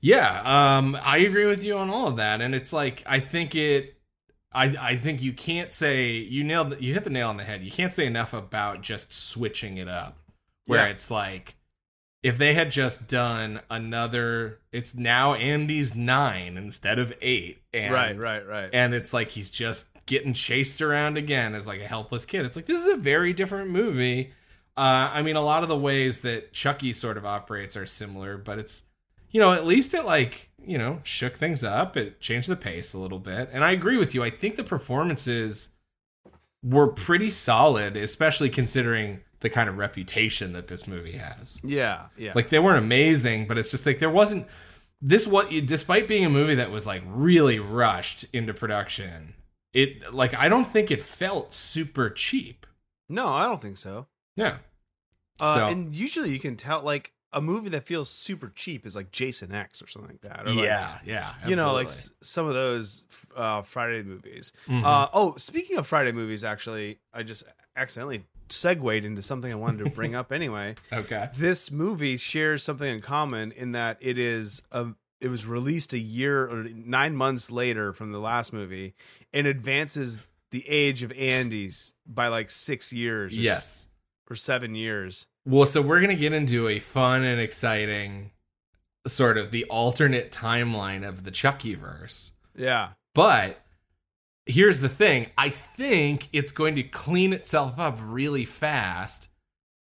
Yeah, 0.00 0.42
um, 0.44 0.98
I 1.00 1.18
agree 1.18 1.46
with 1.46 1.62
you 1.64 1.78
on 1.78 1.88
all 1.88 2.08
of 2.08 2.16
that, 2.16 2.40
and 2.40 2.54
it's 2.54 2.72
like 2.72 3.02
I 3.06 3.20
think 3.20 3.54
it. 3.54 3.96
I 4.52 4.76
I 4.92 4.96
think 4.96 5.22
you 5.22 5.32
can't 5.32 5.72
say 5.72 6.08
you 6.10 6.42
nailed 6.44 6.78
you 6.80 6.92
hit 6.94 7.04
the 7.04 7.10
nail 7.10 7.28
on 7.28 7.36
the 7.36 7.44
head. 7.44 7.62
You 7.62 7.70
can't 7.70 7.92
say 7.92 8.06
enough 8.06 8.34
about 8.34 8.82
just 8.82 9.12
switching 9.12 9.78
it 9.78 9.88
up, 9.88 10.18
where 10.66 10.84
Yeah. 10.86 10.92
it's 10.92 11.10
like 11.10 11.54
if 12.22 12.38
they 12.38 12.54
had 12.54 12.70
just 12.70 13.08
done 13.08 13.60
another. 13.70 14.60
It's 14.70 14.94
now 14.94 15.34
Andy's 15.34 15.94
nine 15.94 16.56
instead 16.56 16.98
of 16.98 17.12
eight, 17.20 17.62
and, 17.74 17.92
right, 17.92 18.16
right, 18.16 18.46
right. 18.46 18.70
and 18.72 18.94
it's 18.94 19.12
like 19.12 19.30
he's 19.30 19.50
just 19.50 19.86
getting 20.06 20.32
chased 20.32 20.80
around 20.80 21.16
again 21.16 21.54
as 21.54 21.66
like 21.66 21.80
a 21.80 21.86
helpless 21.86 22.24
kid. 22.24 22.44
It's 22.44 22.56
like 22.56 22.66
this 22.66 22.80
is 22.80 22.94
a 22.94 22.96
very 22.96 23.32
different 23.32 23.70
movie. 23.70 24.32
Uh, 24.76 25.10
I 25.12 25.22
mean, 25.22 25.36
a 25.36 25.42
lot 25.42 25.62
of 25.62 25.68
the 25.68 25.76
ways 25.76 26.20
that 26.22 26.52
Chucky 26.52 26.92
sort 26.92 27.16
of 27.16 27.26
operates 27.26 27.76
are 27.76 27.86
similar, 27.86 28.38
but 28.38 28.58
it's 28.58 28.84
you 29.30 29.40
know 29.40 29.52
at 29.52 29.66
least 29.66 29.94
it 29.94 30.04
like 30.04 30.50
you 30.64 30.78
know 30.78 31.00
shook 31.02 31.36
things 31.36 31.64
up. 31.64 31.96
It 31.96 32.20
changed 32.20 32.48
the 32.48 32.56
pace 32.56 32.94
a 32.94 32.98
little 32.98 33.18
bit, 33.18 33.50
and 33.52 33.64
I 33.64 33.72
agree 33.72 33.98
with 33.98 34.14
you. 34.14 34.22
I 34.22 34.30
think 34.30 34.56
the 34.56 34.64
performances 34.64 35.70
were 36.62 36.86
pretty 36.86 37.30
solid, 37.30 37.96
especially 37.96 38.48
considering 38.48 39.20
the 39.42 39.50
kind 39.50 39.68
of 39.68 39.76
reputation 39.76 40.52
that 40.54 40.68
this 40.68 40.86
movie 40.88 41.12
has. 41.12 41.60
yeah, 41.62 42.06
yeah. 42.16 42.32
Like 42.34 42.48
they 42.48 42.58
weren't 42.58 42.78
amazing, 42.78 43.46
but 43.46 43.58
it's 43.58 43.70
just 43.70 43.84
like 43.86 43.98
there 43.98 44.10
wasn't 44.10 44.46
this 45.00 45.26
what 45.26 45.50
despite 45.66 46.08
being 46.08 46.24
a 46.24 46.30
movie 46.30 46.54
that 46.54 46.70
was 46.70 46.86
like 46.86 47.02
really 47.06 47.58
rushed 47.58 48.24
into 48.32 48.54
production. 48.54 49.34
It 49.74 50.12
like 50.14 50.34
I 50.34 50.48
don't 50.48 50.66
think 50.66 50.90
it 50.90 51.02
felt 51.02 51.52
super 51.54 52.08
cheap. 52.10 52.66
no, 53.08 53.28
I 53.28 53.44
don't 53.44 53.60
think 53.60 53.76
so. 53.76 54.06
Yeah. 54.36 54.58
Uh, 55.40 55.54
So- 55.54 55.66
and 55.68 55.94
usually 55.94 56.30
you 56.30 56.38
can 56.38 56.56
tell 56.56 56.82
like 56.82 57.12
a 57.34 57.40
movie 57.40 57.70
that 57.70 57.86
feels 57.86 58.10
super 58.10 58.52
cheap 58.54 58.84
is 58.86 58.94
like 58.94 59.10
Jason 59.10 59.54
X 59.54 59.80
or 59.80 59.86
something 59.88 60.10
like 60.10 60.20
that. 60.20 60.46
Or 60.46 60.50
like, 60.52 60.64
yeah, 60.66 60.98
yeah. 61.06 61.32
You 61.46 61.56
know, 61.56 61.72
like 61.72 61.86
s- 61.86 62.12
some 62.22 62.46
of 62.46 62.52
those 62.52 63.04
uh, 63.34 63.62
Friday 63.62 64.02
movies. 64.02 64.52
Mhm. 64.68 64.84
Uh, 64.84 65.08
oh, 65.14 65.36
speaking 65.36 65.78
of 65.78 65.86
Friday 65.86 66.12
movies, 66.12 66.44
actually, 66.44 66.98
I 67.14 67.22
just 67.22 67.42
accidentally 67.74 68.24
segued 68.52 69.04
into 69.04 69.22
something 69.22 69.50
I 69.52 69.56
wanted 69.56 69.84
to 69.84 69.90
bring 69.90 70.14
up 70.14 70.32
anyway. 70.32 70.74
okay. 70.92 71.28
This 71.36 71.70
movie 71.70 72.16
shares 72.16 72.62
something 72.62 72.88
in 72.88 73.00
common 73.00 73.52
in 73.52 73.72
that 73.72 73.98
it 74.00 74.18
is 74.18 74.62
a 74.72 74.88
it 75.20 75.28
was 75.28 75.46
released 75.46 75.92
a 75.92 75.98
year 75.98 76.48
or 76.48 76.64
nine 76.64 77.14
months 77.14 77.50
later 77.50 77.92
from 77.92 78.10
the 78.12 78.18
last 78.18 78.52
movie 78.52 78.94
and 79.32 79.46
advances 79.46 80.18
the 80.50 80.68
age 80.68 81.02
of 81.04 81.12
Andy's 81.12 81.94
by 82.06 82.26
like 82.28 82.50
six 82.50 82.92
years. 82.92 83.32
or 83.32 83.38
s- 83.38 83.42
Yes. 83.44 83.88
or 84.28 84.34
seven 84.36 84.74
years. 84.74 85.26
Well, 85.46 85.66
so 85.66 85.80
we're 85.80 86.00
gonna 86.00 86.14
get 86.16 86.32
into 86.32 86.68
a 86.68 86.78
fun 86.80 87.22
and 87.24 87.40
exciting 87.40 88.32
sort 89.06 89.36
of 89.38 89.50
the 89.50 89.64
alternate 89.64 90.30
timeline 90.30 91.06
of 91.08 91.24
the 91.24 91.30
Chucky 91.30 91.74
verse. 91.74 92.32
Yeah. 92.56 92.90
But 93.14 93.60
here's 94.46 94.80
the 94.80 94.88
thing 94.88 95.30
I 95.36 95.48
think 95.50 96.28
it's 96.32 96.52
going 96.52 96.76
to 96.76 96.82
clean 96.82 97.32
itself 97.32 97.78
up 97.78 97.98
really 98.02 98.44
fast 98.44 99.28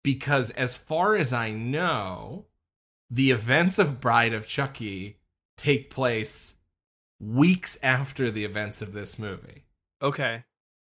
because, 0.04 0.52
as 0.52 0.76
far 0.76 1.16
as 1.16 1.34
I 1.34 1.52
know, 1.52 2.46
the 3.10 3.32
events 3.32 3.80
of 3.80 4.00
Bride 4.00 4.34
of 4.34 4.48
Chucky 4.48 5.18
take 5.58 5.90
place 5.90 6.56
weeks 7.20 7.78
after 7.84 8.32
the 8.32 8.46
events 8.46 8.82
of 8.82 8.94
this 8.94 9.20
movie. 9.20 9.66
Okay. 10.02 10.44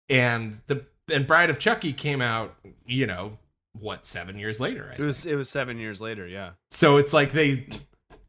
And 0.09 0.61
the 0.67 0.85
and 1.11 1.25
Bride 1.25 1.49
of 1.49 1.57
Chucky 1.59 1.93
came 1.93 2.21
out, 2.21 2.55
you 2.85 3.07
know, 3.07 3.39
what, 3.79 4.05
7 4.05 4.37
years 4.37 4.59
later, 4.59 4.89
I 4.91 5.01
It 5.01 5.05
was 5.05 5.25
it 5.25 5.35
was 5.35 5.49
seven 5.49 5.77
years 5.79 6.01
later. 6.01 6.27
Yeah. 6.27 6.51
so 6.71 6.97
it's 6.97 7.13
like 7.13 7.31
they 7.31 7.67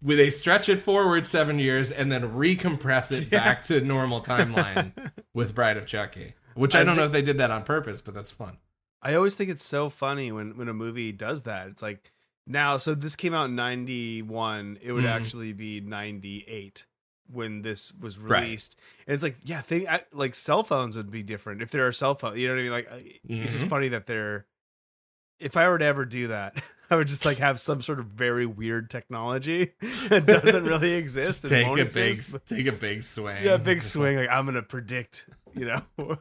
they 0.02 0.30
stretch 0.30 0.68
it 0.68 0.82
forward 0.82 1.26
seven 1.26 1.59
years 1.59 1.90
and 1.90 2.11
then 2.11 2.32
recompress 2.32 3.12
it 3.12 3.28
Yeah. 3.30 3.44
back 3.44 3.64
to 3.64 3.80
normal 3.80 4.21
timeline 4.21 4.92
with 5.35 5.54
Bride 5.54 5.76
of 5.76 5.87
Chucky. 5.87 6.35
Which 6.54 6.75
I, 6.75 6.80
I 6.80 6.85
don't 6.85 6.97
know 6.97 7.04
if 7.04 7.12
they 7.12 7.23
did 7.23 7.38
that 7.38 7.50
on 7.50 7.62
purpose, 7.64 8.00
but 8.02 8.12
that's 8.14 8.30
fun. 8.30 8.59
I 9.00 9.14
always 9.14 9.35
think 9.35 9.49
it's 9.50 9.64
so 9.64 9.88
funny 9.88 10.30
when 10.32 10.56
when 10.56 10.68
a 10.68 10.75
movie 10.75 11.12
does 11.12 11.44
that. 11.44 11.68
It's 11.68 11.82
like 11.82 12.12
now, 12.47 12.76
so 12.76 12.94
this 12.94 13.16
came 13.16 13.32
out 13.35 13.47
in 13.47 13.54
'91. 13.56 14.78
It 14.82 14.92
would 14.92 15.04
Mhm. 15.04 15.09
actually 15.09 15.52
be 15.52 15.80
'98 15.80 16.87
when 17.30 17.62
this 17.62 17.92
was 17.94 18.18
Right. 18.18 18.42
released. 18.42 18.76
And 19.06 19.14
it's 19.14 19.23
like, 19.23 19.37
yeah, 19.44 19.61
think 19.62 19.88
I, 19.88 20.02
like 20.12 20.35
cell 20.35 20.62
phones 20.62 20.97
would 20.97 21.11
be 21.11 21.23
different 21.23 21.62
if 21.62 21.71
there 21.71 21.87
are 21.87 21.92
cell 21.92 22.14
phones. 22.14 22.38
You 22.38 22.49
know 22.49 22.54
what 22.54 22.61
I 22.61 22.62
mean? 22.62 22.73
Like, 22.73 22.92
I- 22.92 23.21
it's 23.44 23.54
just 23.54 23.66
Mhm. 23.66 23.71
funny 23.71 23.88
that 23.88 24.06
they're. 24.06 24.47
If 25.42 25.56
I 25.56 25.68
were 25.68 25.78
to 25.78 25.84
ever 25.84 26.04
do 26.04 26.28
that, 26.28 26.62
I 26.90 26.96
would 26.96 27.08
just 27.08 27.25
like 27.25 27.38
have 27.38 27.58
some 27.61 27.82
sort 27.82 27.99
of 28.00 28.06
very 28.06 28.46
weird 28.46 28.90
technology 28.90 29.72
that 30.08 30.26
doesn't 30.26 30.64
really 30.64 30.92
exist. 30.94 31.46
Take 31.49 31.66
a 31.66 31.75
big 31.75 31.87
exist, 31.88 32.32
but- 32.32 32.46
take 32.46 32.66
a 32.66 32.72
big 32.72 33.02
swing. 33.02 33.42
yeah, 33.44 33.56
big 33.56 33.82
swing. 33.82 34.16
Like 34.16 34.28
I'm 34.30 34.44
gonna 34.46 34.62
predict. 34.62 35.26
You 35.54 35.66
know. 35.66 35.82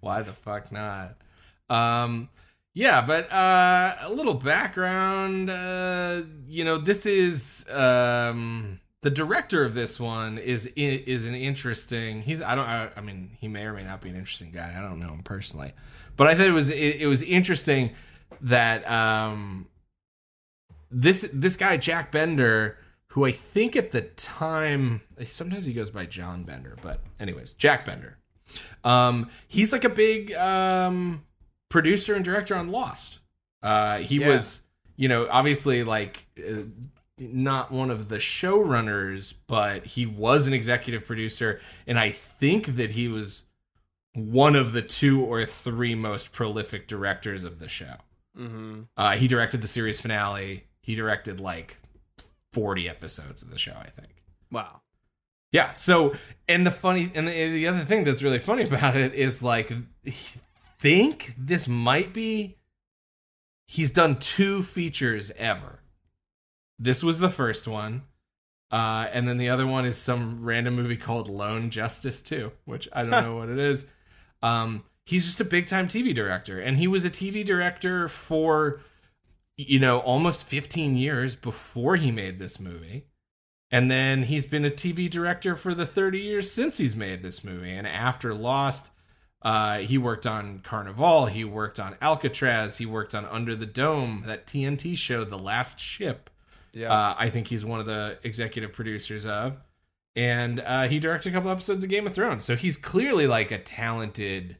why 0.00 0.22
the 0.22 0.32
fuck 0.32 0.70
not? 0.72 1.16
Um 1.70 2.28
yeah, 2.74 3.00
but 3.00 3.32
uh 3.32 3.96
a 4.02 4.12
little 4.12 4.34
background 4.34 5.48
uh 5.50 6.22
you 6.48 6.64
know, 6.64 6.78
this 6.78 7.06
is 7.06 7.66
um 7.70 8.80
the 9.02 9.10
director 9.10 9.64
of 9.64 9.74
this 9.74 9.98
one 10.00 10.38
is 10.38 10.66
is 10.76 11.26
an 11.26 11.34
interesting. 11.34 12.22
He's 12.22 12.42
I 12.42 12.54
don't 12.54 12.66
I, 12.66 12.90
I 12.96 13.00
mean 13.00 13.30
he 13.40 13.48
may 13.48 13.64
or 13.64 13.72
may 13.72 13.84
not 13.84 14.00
be 14.00 14.10
an 14.10 14.16
interesting 14.16 14.50
guy. 14.52 14.74
I 14.76 14.82
don't 14.82 14.98
know 15.00 15.08
him 15.08 15.22
personally, 15.22 15.72
but 16.16 16.26
I 16.26 16.34
thought 16.34 16.46
it 16.46 16.52
was 16.52 16.68
it, 16.70 16.96
it 17.00 17.06
was 17.06 17.22
interesting 17.22 17.92
that 18.42 18.88
um 18.90 19.66
this 20.90 21.28
this 21.32 21.56
guy 21.56 21.76
Jack 21.76 22.12
Bender, 22.12 22.78
who 23.08 23.24
I 23.24 23.32
think 23.32 23.76
at 23.76 23.92
the 23.92 24.02
time 24.02 25.02
sometimes 25.24 25.66
he 25.66 25.72
goes 25.72 25.90
by 25.90 26.06
John 26.06 26.44
Bender, 26.44 26.76
but 26.82 27.00
anyways 27.18 27.54
Jack 27.54 27.84
Bender, 27.84 28.18
um 28.84 29.30
he's 29.48 29.72
like 29.72 29.84
a 29.84 29.88
big 29.90 30.32
um 30.34 31.24
producer 31.68 32.14
and 32.14 32.24
director 32.24 32.54
on 32.54 32.70
Lost. 32.70 33.20
Uh 33.62 33.98
he 33.98 34.16
Yeah. 34.20 34.28
was 34.28 34.62
you 34.96 35.08
know 35.08 35.28
obviously 35.30 35.84
like. 35.84 36.26
Uh, 36.38 36.62
not 37.18 37.72
one 37.72 37.90
of 37.90 38.10
the 38.10 38.18
showrunners, 38.18 39.32
but 39.46 39.86
he 39.86 40.04
was 40.04 40.46
an 40.46 40.52
executive 40.52 41.06
producer, 41.06 41.58
and 41.86 41.98
I 41.98 42.10
think 42.10 42.76
that 42.76 42.90
he 42.90 43.08
was 43.08 43.46
one 44.12 44.54
of 44.54 44.74
the 44.74 44.82
two 44.82 45.24
or 45.24 45.46
three 45.46 45.94
most 45.94 46.30
prolific 46.30 46.86
directors 46.86 47.42
of 47.42 47.58
the 47.58 47.70
show. 47.70 47.94
Hmm 48.36 48.82
Uh, 48.96 49.16
he 49.16 49.28
directed 49.28 49.62
the 49.62 49.68
series 49.68 50.00
finale. 50.00 50.64
He 50.80 50.94
directed 50.94 51.40
like 51.40 51.78
forty 52.52 52.88
episodes 52.88 53.42
of 53.42 53.50
the 53.50 53.58
show, 53.58 53.74
I 53.78 53.88
think. 53.90 54.14
Wow. 54.50 54.82
Yeah. 55.52 55.72
So, 55.72 56.14
and 56.48 56.66
the 56.66 56.70
funny, 56.70 57.10
and 57.14 57.26
the, 57.28 57.32
the 57.50 57.66
other 57.66 57.80
thing 57.80 58.04
that's 58.04 58.22
really 58.22 58.38
funny 58.38 58.62
about 58.68 58.96
it 58.96 59.14
is 59.14 59.42
like, 59.42 59.72
think 60.80 61.34
this 61.38 61.66
might 61.66 62.12
be. 62.12 62.56
He's 63.68 63.90
done 63.90 64.18
two 64.18 64.62
features 64.62 65.32
ever. 65.36 65.80
This 66.78 67.02
was 67.02 67.18
the 67.18 67.30
first 67.30 67.66
one, 67.66 68.02
uh, 68.70 69.06
and 69.12 69.26
then 69.26 69.38
the 69.38 69.48
other 69.48 69.66
one 69.66 69.84
is 69.86 69.96
some 69.96 70.44
random 70.44 70.76
movie 70.76 70.96
called 70.96 71.28
Lone 71.28 71.70
Justice 71.70 72.22
Two, 72.22 72.52
which 72.64 72.86
I 72.92 73.02
don't 73.02 73.10
know 73.24 73.36
what 73.36 73.48
it 73.48 73.58
is. 73.58 73.86
Um, 74.42 74.84
he's 75.06 75.24
just 75.24 75.40
a 75.40 75.44
big 75.44 75.66
time 75.66 75.88
TV 75.88 76.14
director, 76.14 76.60
and 76.60 76.76
he 76.76 76.86
was 76.86 77.04
a 77.04 77.10
TV 77.10 77.46
director 77.46 78.08
for, 78.08 78.80
you 79.56 79.78
know, 79.78 80.00
almost 80.00 80.44
15 80.44 80.96
years 80.96 81.34
before 81.34 81.96
he 81.96 82.10
made 82.10 82.38
this 82.38 82.60
movie. 82.60 83.06
And 83.70 83.90
then 83.90 84.24
he's 84.24 84.46
been 84.46 84.64
a 84.64 84.70
TV 84.70 85.10
director 85.10 85.56
for 85.56 85.74
the 85.74 85.86
30 85.86 86.20
years 86.20 86.52
since 86.52 86.78
he's 86.78 86.94
made 86.94 87.22
this 87.22 87.42
movie. 87.42 87.72
And 87.72 87.86
after 87.86 88.32
Lost, 88.32 88.90
uh, 89.42 89.78
he 89.78 89.98
worked 89.98 90.26
on 90.26 90.60
Carnival, 90.60 91.26
he 91.26 91.44
worked 91.44 91.80
on 91.80 91.96
Alcatraz, 92.00 92.78
he 92.78 92.86
worked 92.86 93.14
on 93.14 93.24
Under 93.24 93.56
the 93.56 93.66
Dome, 93.66 94.24
that 94.26 94.46
TNT 94.46 94.96
show, 94.96 95.24
The 95.24 95.38
Last 95.38 95.80
Ship. 95.80 96.30
Yeah. 96.72 96.92
Uh, 96.92 97.16
I 97.18 97.30
think 97.30 97.48
he's 97.48 97.64
one 97.64 97.80
of 97.80 97.86
the 97.86 98.18
executive 98.22 98.72
producers 98.72 99.26
of. 99.26 99.56
And 100.14 100.60
uh, 100.60 100.88
he 100.88 100.98
directed 100.98 101.30
a 101.30 101.32
couple 101.32 101.50
episodes 101.50 101.82
of 101.82 101.90
Game 101.90 102.06
of 102.06 102.14
Thrones. 102.14 102.44
So 102.44 102.54
he's 102.54 102.76
clearly 102.76 103.26
like 103.26 103.50
a 103.50 103.58
talented 103.58 104.56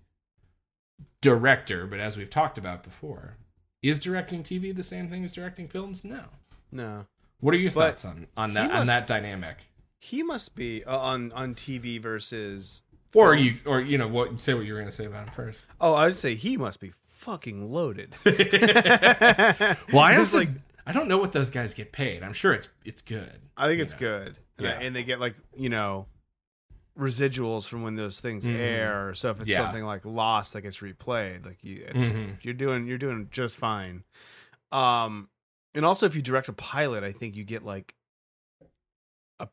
director. 1.20 1.87
But 1.87 2.00
as 2.00 2.16
we've 2.16 2.30
talked 2.30 2.58
about 2.58 2.82
before, 2.82 3.37
is 3.82 3.99
directing 3.99 4.42
TV 4.42 4.75
the 4.75 4.82
same 4.82 5.08
thing 5.08 5.25
as 5.25 5.32
directing 5.32 5.68
films? 5.68 6.04
No. 6.04 6.25
no. 6.73 7.06
What 7.40 7.54
are 7.54 7.58
your 7.58 7.70
But 7.70 7.99
thoughts 8.00 8.04
on, 8.04 8.26
on 8.37 8.54
that 8.54 8.70
he 8.70 8.76
on 8.76 8.87
that 8.87 9.06
dynamic? 9.06 9.56
He 9.99 10.23
must 10.23 10.54
be 10.54 10.82
uh, 10.85 10.96
on 10.99 11.32
on 11.32 11.54
TV 11.54 12.00
versus. 12.00 12.82
Or 13.14 13.35
film. 13.35 13.44
you 13.44 13.56
or 13.66 13.80
you 13.80 13.99
know 13.99 14.08
what 14.08 14.40
say 14.40 14.54
what 14.54 14.64
you 14.66 14.73
were 14.75 14.78
gonna 14.80 14.92
say 14.92 15.06
about 15.06 15.26
him 15.28 15.32
first. 15.32 15.61
Oh, 15.80 15.94
I 15.94 16.04
would 16.06 16.14
say 16.14 16.35
he 16.35 16.56
must 16.56 16.80
be 16.80 16.92
fucking 17.08 17.70
loaded. 17.73 18.14
Well, 18.25 20.02
I 20.02 20.16
like 20.35 20.49
I 20.87 20.92
don't 20.92 21.08
know 21.08 21.18
what 21.18 21.32
those 21.32 21.50
guys 21.50 21.75
get 21.75 21.92
paid. 21.92 22.23
I'm 22.23 22.32
sure 22.32 22.52
it's 22.52 22.68
it's 22.85 23.02
good. 23.02 23.40
I 23.56 23.66
think 23.68 23.80
it's 23.80 23.94
know. 23.94 23.99
good. 24.00 24.37
And, 24.58 24.66
I- 24.66 24.70
Yeah. 24.70 24.78
and 24.80 24.96
they 24.96 25.04
get 25.04 25.20
like 25.20 25.35
you 25.56 25.68
know 25.68 26.06
residuals 26.99 27.69
from 27.69 27.83
when 27.83 27.95
those 27.97 28.21
things 28.21 28.47
Mhm. 28.47 28.57
air. 28.57 29.15
So 29.15 29.31
if 29.31 29.41
it's 29.41 29.50
Yeah. 29.50 29.59
something 29.59 29.85
like 29.85 30.05
Lost 30.05 30.53
that 30.55 30.62
gets 30.62 30.79
replayed, 30.81 31.45
like 31.45 31.62
you, 31.62 31.85
it's, 31.88 32.05
Mhm. 32.07 32.43
you're 32.43 32.55
doing 32.55 32.87
you're 32.87 32.99
doing 32.99 33.29
just 33.31 33.57
fine. 33.57 34.05
Um, 34.73 35.29
and 35.75 35.85
also 35.85 36.07
if 36.07 36.15
you 36.15 36.23
direct 36.23 36.49
a 36.49 36.53
pilot, 36.53 37.05
I 37.05 37.12
think 37.12 37.37
you 37.37 37.45
get 37.45 37.62
like 37.65 37.95
a 39.38 39.49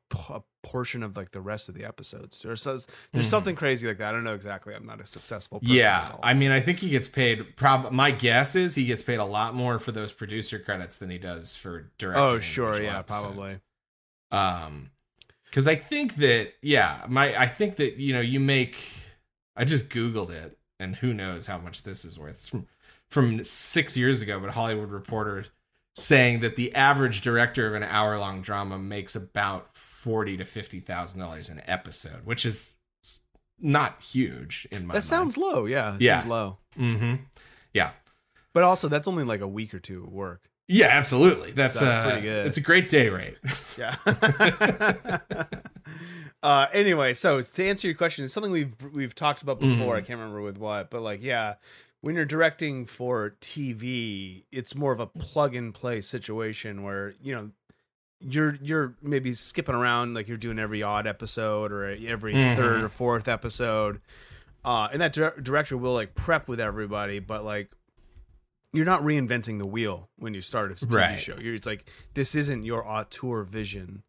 portion 0.64 1.04
of 1.04 1.18
like 1.18 1.32
the 1.32 1.42
rest 1.42 1.68
of 1.68 1.76
the 1.76 1.84
episodes. 1.84 2.40
There's 2.42 2.64
there's 2.64 2.88
Mhm. 3.14 3.24
something 3.26 3.56
crazy 3.58 3.86
like 3.86 3.98
that. 3.98 4.08
I 4.08 4.12
don't 4.14 4.24
know 4.24 4.34
exactly. 4.34 4.74
I'm 4.74 4.86
not 4.86 5.02
a 5.02 5.06
successful. 5.06 5.60
Person 5.60 5.76
Yeah. 5.76 6.16
I 6.24 6.34
mean, 6.34 6.52
I 6.52 6.62
think 6.62 6.80
he 6.80 6.90
gets 6.90 7.10
paid. 7.10 7.58
Prob 7.58 7.92
my 7.92 8.12
guess 8.12 8.56
is 8.56 8.76
he 8.76 8.86
gets 8.86 9.04
paid 9.04 9.20
a 9.20 9.26
lot 9.26 9.54
more 9.56 9.80
for 9.80 9.92
those 9.92 10.14
producer 10.14 10.58
credits 10.58 10.98
than 11.00 11.10
he 11.10 11.18
does 11.18 11.58
for 11.58 11.92
directing. 11.98 12.24
oh 12.24 12.40
sure, 12.40 12.82
yeah, 12.82 13.00
episodes. 13.00 13.24
probably. 13.36 13.60
Um, 14.32 14.92
because 15.54 15.68
I 15.68 15.76
think 15.76 16.16
that 16.16 16.54
yeah, 16.64 17.06
my 17.08 17.40
I 17.40 17.46
think 17.46 17.76
that 17.76 17.98
you 17.98 18.12
know 18.14 18.22
you 18.22 18.40
make. 18.40 18.92
I 19.56 19.66
just 19.66 19.88
googled 19.90 20.32
it, 20.32 20.58
and 20.80 20.96
who 20.96 21.14
knows 21.14 21.46
how 21.46 21.60
much 21.60 21.84
this 21.84 22.04
is 22.06 22.18
worth. 22.18 22.34
It's 22.34 22.48
from 22.50 22.66
from 23.12 23.44
six 23.44 23.96
years 23.96 24.22
ago, 24.24 24.40
but 24.40 24.50
Hollywood 24.50 24.90
Reporter 24.90 25.46
saying 25.96 26.40
that 26.40 26.56
the 26.56 26.74
average 26.74 27.22
director 27.22 27.68
of 27.68 27.76
an 27.76 27.84
hour 27.84 28.18
long 28.18 28.42
drama 28.42 28.80
makes 28.80 29.16
about 29.16 29.78
forty 29.78 30.38
to 30.38 30.44
fifty 30.46 30.80
thousand 30.80 31.20
dollars 31.20 31.50
an 31.50 31.62
episode, 31.68 32.26
which 32.26 32.48
is 32.48 32.76
not 33.60 34.02
huge 34.02 34.68
in 34.72 34.88
my. 34.88 34.96
That 34.96 35.04
sounds 35.04 35.38
low. 35.38 35.66
Yeah, 35.66 35.94
it 35.96 36.02
Yeah. 36.02 36.22
seems 36.22 36.30
low. 36.32 36.58
Mm-hmm. 36.80 37.16
Yeah. 37.76 37.92
But 38.56 38.64
also, 38.64 38.88
that's 38.88 39.08
only 39.08 39.24
like 39.24 39.42
a 39.42 39.48
week 39.48 39.74
or 39.76 39.80
two 39.80 40.04
of 40.04 40.12
work. 40.12 40.42
Yeah, 40.76 40.88
absolutely. 40.88 41.52
That's, 41.52 41.76
So 41.78 41.86
that's 41.86 41.94
uh, 41.94 42.10
pretty 42.12 42.26
good. 42.28 42.48
It's 42.48 42.58
a 42.58 42.62
great 42.62 42.90
day 42.90 43.10
rate. 43.10 43.38
Yeah. 43.78 43.96
uh, 46.44 46.68
anyway, 46.74 47.14
so 47.14 47.42
to 47.42 47.66
answer 47.66 47.88
your 47.88 47.96
question, 47.96 48.26
it's 48.26 48.34
something 48.34 48.52
we've 48.52 48.74
we've 48.94 49.16
talked 49.16 49.42
about 49.42 49.60
before. 49.60 49.94
Mhm. 49.96 49.98
I 49.98 50.02
can't 50.02 50.20
remember 50.20 50.42
with 50.42 50.58
what, 50.58 50.90
but 50.90 51.02
like, 51.02 51.22
yeah, 51.24 51.56
when 52.02 52.16
you're 52.16 52.26
directing 52.26 52.86
for 52.86 53.36
TV, 53.42 54.44
it's 54.52 54.76
more 54.76 54.92
of 54.92 55.00
a 55.00 55.08
plug 55.08 55.56
and 55.56 55.74
play 55.74 56.02
situation 56.02 56.84
where 56.84 57.14
you 57.22 57.34
know 57.36 57.50
you're 58.20 58.58
you're 58.62 58.96
maybe 59.02 59.34
skipping 59.34 59.76
around 59.76 60.14
like 60.14 60.28
you're 60.28 60.38
doing 60.38 60.60
every 60.60 60.82
odd 60.84 61.08
episode 61.08 61.72
or 61.72 61.86
every 62.08 62.34
Mhm. 62.34 62.56
third 62.56 62.84
or 62.84 62.90
fourth 62.90 63.28
episode. 63.28 64.02
Uh, 64.66 64.88
and 64.94 65.02
that 65.02 65.14
dir- 65.14 65.36
director 65.42 65.78
will 65.78 65.94
like 65.94 66.16
prep 66.16 66.48
with 66.48 66.60
everybody, 66.60 67.20
but 67.20 67.44
like 67.44 67.70
you're 68.74 68.86
not 68.86 69.02
reinventing 69.04 69.60
the 69.60 69.68
wheel 69.68 70.10
when 70.18 70.34
you 70.34 70.42
start 70.42 70.72
a 70.72 70.76
TV 70.76 70.94
Right. 70.96 71.20
show. 71.20 71.38
You're, 71.40 71.54
it's 71.56 71.68
like 71.68 71.90
this 72.16 72.36
isn't 72.36 72.64
your 72.64 72.86
auteur 72.88 73.44
vision. 73.44 74.04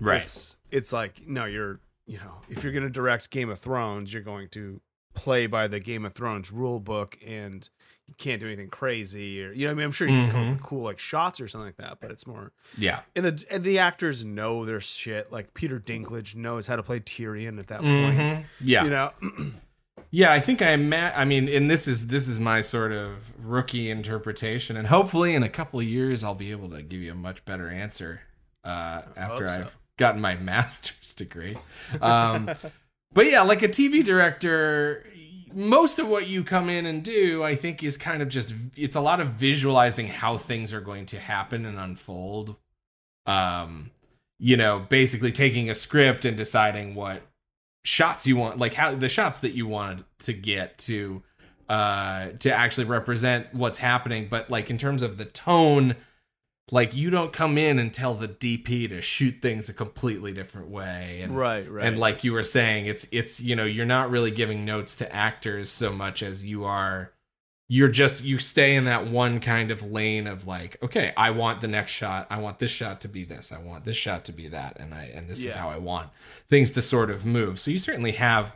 right. 0.00 0.22
It's 0.22 0.56
it's 0.70 0.92
like 0.92 1.26
no, 1.26 1.44
you're 1.44 1.80
you 2.06 2.18
know 2.18 2.36
if 2.48 2.62
you're 2.64 2.72
gonna 2.72 2.88
direct 2.90 3.30
Game 3.30 3.50
of 3.50 3.58
Thrones, 3.58 4.12
you're 4.12 4.22
going 4.22 4.48
to 4.50 4.80
play 5.14 5.46
by 5.48 5.66
the 5.66 5.80
Game 5.80 6.04
of 6.04 6.12
Thrones 6.12 6.52
rule 6.52 6.78
book 6.78 7.18
and 7.26 7.68
you 8.06 8.14
can't 8.18 8.40
do 8.40 8.46
anything 8.46 8.68
crazy 8.68 9.42
or 9.42 9.50
you 9.52 9.64
know 9.66 9.72
I 9.72 9.74
mean 9.74 9.84
I'm 9.84 9.90
sure 9.90 10.06
you 10.06 10.14
can 10.14 10.30
come 10.30 10.44
up 10.46 10.52
with 10.54 10.62
cool 10.62 10.84
like 10.84 11.00
shots 11.00 11.40
or 11.40 11.48
something 11.48 11.66
like 11.66 11.76
that 11.78 11.98
but 12.00 12.12
it's 12.12 12.24
more 12.24 12.52
Yeah. 12.76 13.00
and 13.16 13.24
the 13.24 13.44
and 13.50 13.64
the 13.64 13.80
actors 13.80 14.24
know 14.24 14.64
their 14.64 14.80
shit 14.80 15.32
like 15.32 15.54
Peter 15.54 15.80
Dinklage 15.80 16.36
knows 16.36 16.68
how 16.68 16.76
to 16.76 16.84
play 16.84 17.00
Tyrion 17.00 17.58
at 17.58 17.66
that 17.66 17.80
point 17.80 18.16
Mhm. 18.16 18.44
Yeah. 18.60 18.84
you 18.84 18.90
know 18.90 19.10
Yeah, 20.10 20.32
I 20.32 20.40
think 20.40 20.62
I 20.62 20.70
am 20.70 20.88
ma- 20.88 21.12
I 21.14 21.24
mean, 21.24 21.48
and 21.48 21.70
this 21.70 21.86
is 21.86 22.08
this 22.08 22.28
is 22.28 22.38
my 22.38 22.62
sort 22.62 22.92
of 22.92 23.32
rookie 23.38 23.90
interpretation, 23.90 24.76
and 24.76 24.86
hopefully 24.86 25.34
in 25.34 25.42
a 25.42 25.48
couple 25.48 25.80
of 25.80 25.86
years 25.86 26.24
I'll 26.24 26.34
be 26.34 26.50
able 26.50 26.70
to 26.70 26.82
give 26.82 27.00
you 27.00 27.12
a 27.12 27.16
much 27.16 27.44
better 27.44 27.68
answer 27.68 28.22
uh, 28.64 29.02
after 29.16 29.48
so. 29.48 29.54
I've 29.54 29.76
gotten 29.98 30.20
my 30.20 30.34
master's 30.40 31.12
degree. 31.12 31.58
Um, 32.00 32.50
but 33.12 33.30
yeah, 33.30 33.42
like 33.42 33.62
a 33.62 33.68
TV 33.68 34.02
director, 34.02 35.04
most 35.52 35.98
of 35.98 36.08
what 36.08 36.26
you 36.26 36.42
come 36.42 36.70
in 36.70 36.86
and 36.86 37.02
do, 37.02 37.42
I 37.42 37.54
think, 37.54 37.82
is 37.82 37.98
kind 37.98 38.22
of 38.22 38.28
just 38.28 38.54
it's 38.76 38.96
a 38.96 39.00
lot 39.00 39.20
of 39.20 39.28
visualizing 39.28 40.08
how 40.08 40.38
things 40.38 40.72
are 40.72 40.80
going 40.80 41.06
to 41.06 41.18
happen 41.18 41.66
and 41.66 41.78
unfold. 41.78 42.56
Um, 43.26 43.90
you 44.38 44.56
know, 44.56 44.86
basically 44.88 45.32
taking 45.32 45.68
a 45.68 45.74
script 45.74 46.24
and 46.24 46.36
deciding 46.36 46.94
what 46.94 47.22
shots 47.84 48.26
you 48.26 48.36
want 48.36 48.58
like 48.58 48.74
how 48.74 48.94
the 48.94 49.08
shots 49.08 49.40
that 49.40 49.52
you 49.52 49.66
wanted 49.66 50.04
to 50.18 50.32
get 50.32 50.76
to 50.78 51.22
uh 51.68 52.28
to 52.38 52.52
actually 52.52 52.84
represent 52.84 53.52
what's 53.52 53.78
happening. 53.78 54.28
But 54.30 54.50
like 54.50 54.70
in 54.70 54.78
terms 54.78 55.02
of 55.02 55.16
the 55.16 55.24
tone 55.24 55.96
like 56.70 56.94
you 56.94 57.10
don't 57.10 57.32
come 57.32 57.56
in 57.56 57.78
and 57.78 57.92
tell 57.92 58.14
the 58.14 58.28
DP 58.28 58.88
to 58.90 59.00
shoot 59.00 59.36
things 59.40 59.68
a 59.68 59.72
completely 59.72 60.32
different 60.32 60.68
way. 60.68 61.20
And 61.22 61.36
right 61.36 61.70
right. 61.70 61.86
and 61.86 61.98
like 61.98 62.24
you 62.24 62.32
were 62.32 62.42
saying 62.42 62.86
it's 62.86 63.08
it's 63.10 63.40
you 63.40 63.56
know 63.56 63.64
you're 63.64 63.86
not 63.86 64.10
really 64.10 64.30
giving 64.30 64.64
notes 64.64 64.96
to 64.96 65.14
actors 65.14 65.70
so 65.70 65.92
much 65.92 66.22
as 66.22 66.44
you 66.44 66.64
are 66.64 67.12
you're 67.70 67.88
just 67.88 68.22
you 68.22 68.38
stay 68.38 68.74
in 68.74 68.84
that 68.86 69.06
one 69.06 69.40
kind 69.40 69.70
of 69.70 69.82
lane 69.82 70.26
of 70.26 70.46
like 70.46 70.76
okay 70.82 71.12
i 71.18 71.30
want 71.30 71.60
the 71.60 71.68
next 71.68 71.92
shot. 71.92 72.26
I 72.30 72.38
want 72.38 72.58
this 72.58 72.70
shot 72.70 73.02
to 73.02 73.08
be 73.08 73.24
this. 73.24 73.52
I 73.52 73.58
want 73.58 73.84
this 73.84 73.96
shot 73.96 74.24
to 74.24 74.32
be 74.32 74.48
that. 74.48 74.78
And 74.80 74.94
i 74.94 75.04
and 75.14 75.28
this 75.28 75.44
is 75.44 75.54
how 75.54 75.68
i 75.68 75.76
want 75.76 76.08
things 76.48 76.70
to 76.72 76.82
sort 76.82 77.10
of 77.10 77.24
move. 77.26 77.60
So 77.60 77.70
you 77.70 77.78
certainly 77.78 78.12
have 78.12 78.52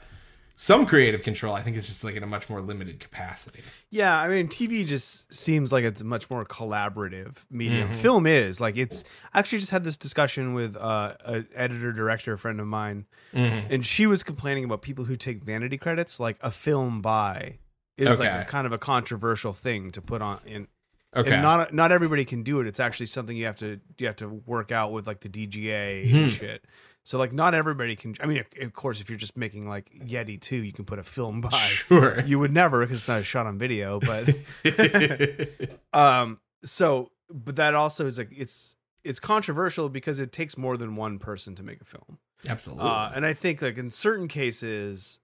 some 0.55 0.87
creative 0.87 1.23
control. 1.23 1.55
I 1.55 1.63
think 1.63 1.77
it's 1.77 1.87
just 1.89 2.05
like 2.05 2.15
in 2.15 2.23
a 2.23 2.27
much 2.27 2.49
more 2.49 2.61
limited 2.61 3.01
capacity. 3.01 3.63
Yeah, 3.91 4.17
I 4.17 4.29
mean, 4.29 4.49
TV 4.49 4.87
just 4.87 5.33
seems 5.33 5.73
like 5.73 5.83
it's 5.83 6.03
a 6.03 6.05
much 6.05 6.31
more 6.31 6.45
collaborative 6.45 7.39
medium. 7.51 7.89
Mhm. 7.89 7.95
Film 7.97 8.27
is. 8.27 8.61
Like 8.61 8.77
it's. 8.77 9.03
I 9.35 9.39
actually 9.41 9.59
just 9.59 9.73
had 9.73 9.83
this 9.83 9.97
discussion 9.97 10.53
with 10.55 10.77
uh, 10.77 11.15
an 11.25 11.49
editor 11.55 11.91
director 11.93 12.37
friend 12.37 12.61
of 12.61 12.67
mine, 12.67 13.07
and 13.33 13.85
she 13.85 14.07
was 14.07 14.23
complaining 14.23 14.65
about 14.65 14.83
people 14.83 15.07
who 15.07 15.17
take 15.17 15.43
vanity 15.43 15.79
credits, 15.79 16.21
like 16.21 16.37
a 16.43 16.51
film 16.51 17.01
by, 17.01 17.59
is 17.97 18.19
like 18.19 18.29
Okay. 18.29 18.41
a 18.43 18.45
kind 18.45 18.67
of 18.67 18.73
a 18.73 18.79
controversial 18.79 19.53
thing 19.53 19.91
to 19.93 20.01
put 20.03 20.23
on 20.23 20.41
in. 20.47 20.69
okay 21.15 21.33
And 21.33 21.43
not 21.43 21.73
not 21.75 21.93
everybody 21.93 22.25
can 22.25 22.43
do 22.43 22.61
it. 22.61 22.67
It's 22.67 22.81
actually 22.81 23.07
something 23.07 23.37
you 23.37 23.47
have 23.47 23.59
to 23.59 23.81
you 23.99 24.07
have 24.07 24.17
to 24.17 24.29
work 24.29 24.73
out 24.73 24.93
with 24.93 25.07
like 25.07 25.21
the 25.21 25.29
DGA 25.29 26.11
Hmm. 26.11 26.17
and 26.17 26.31
shit. 26.33 26.65
So 27.05 27.19
like 27.19 27.33
not 27.33 27.53
everybody 27.55 27.97
can. 27.97 28.15
I 28.21 28.27
mean, 28.27 28.45
of 28.61 28.73
course, 28.75 29.01
if 29.01 29.11
you're 29.11 29.19
just 29.19 29.37
making 29.37 29.69
like 29.69 29.91
Yeti 29.93 30.41
two, 30.41 30.59
you 30.63 30.73
can 30.73 30.85
put 30.85 30.99
a 31.01 31.03
film 31.03 31.41
by. 31.41 31.51
sure 31.51 32.21
You 32.21 32.39
would 32.39 32.53
never 32.53 32.81
because 32.81 33.01
it's 33.01 33.09
not 33.09 33.21
a 33.21 33.25
shot 33.25 33.47
on 33.47 33.59
video, 33.59 33.99
but 34.01 34.29
um 35.93 36.39
so 36.65 37.11
but 37.31 37.57
that 37.57 37.75
also 37.75 38.07
is 38.07 38.19
like 38.19 38.29
it's 38.31 38.77
it's 39.05 39.19
controversial 39.21 39.89
because 39.89 40.21
it 40.21 40.33
takes 40.33 40.57
more 40.57 40.77
than 40.77 40.95
one 40.97 41.19
person 41.19 41.55
to 41.57 41.63
make 41.63 41.81
a 41.81 41.85
film 41.85 42.19
absolutely 42.49 42.85
uh 42.89 43.11
and 43.15 43.27
i 43.27 43.35
think 43.35 43.61
like 43.63 43.77
in 43.79 43.91
certain 43.91 44.29
cases 44.29 45.19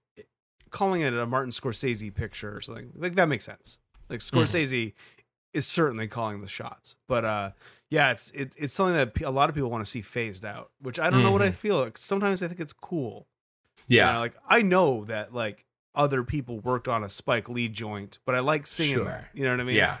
calling 0.71 1.01
it 1.01 1.13
a 1.13 1.25
martin 1.25 1.51
scorsese 1.51 2.13
picture 2.13 2.55
or 2.55 2.61
something 2.61 2.91
like 2.95 3.15
that 3.15 3.27
makes 3.27 3.45
sense 3.45 3.77
like 4.09 4.19
scorsese 4.19 4.93
is 5.53 5.65
certainly 5.67 6.07
calling 6.07 6.41
the 6.41 6.47
shots 6.47 6.95
but 7.07 7.25
uh 7.25 7.51
yeah 7.89 8.11
it's 8.11 8.29
it, 8.31 8.53
it's 8.57 8.73
something 8.73 8.93
that 8.95 9.19
a 9.21 9.31
lot 9.31 9.49
of 9.49 9.55
people 9.55 9.69
want 9.69 9.83
to 9.83 9.89
see 9.89 10.01
phased 10.01 10.45
out 10.45 10.69
which 10.81 10.99
i 10.99 11.09
don't 11.09 11.23
know 11.23 11.31
what 11.31 11.41
i 11.41 11.51
feel 11.51 11.79
like 11.79 11.97
sometimes 11.97 12.43
i 12.43 12.47
think 12.47 12.59
it's 12.59 12.73
cool 12.73 13.27
you 13.87 13.97
yeah 13.97 14.13
know, 14.13 14.19
like 14.19 14.35
I 14.47 14.61
know 14.61 15.05
that 15.05 15.33
like 15.33 15.65
other 15.95 16.23
people 16.23 16.59
worked 16.59 16.87
on 16.87 17.03
a 17.03 17.09
Spike 17.09 17.49
Lee 17.49 17.67
joint, 17.67 18.19
but 18.23 18.35
I 18.35 18.39
like 18.39 18.67
seeing 18.67 18.93
Sure. 18.97 19.05
that. 19.05 19.25
You 19.33 19.43
know 19.45 19.51
what 19.51 19.59
I 19.59 19.63
mean? 19.63 19.75
Yeah. 19.75 19.97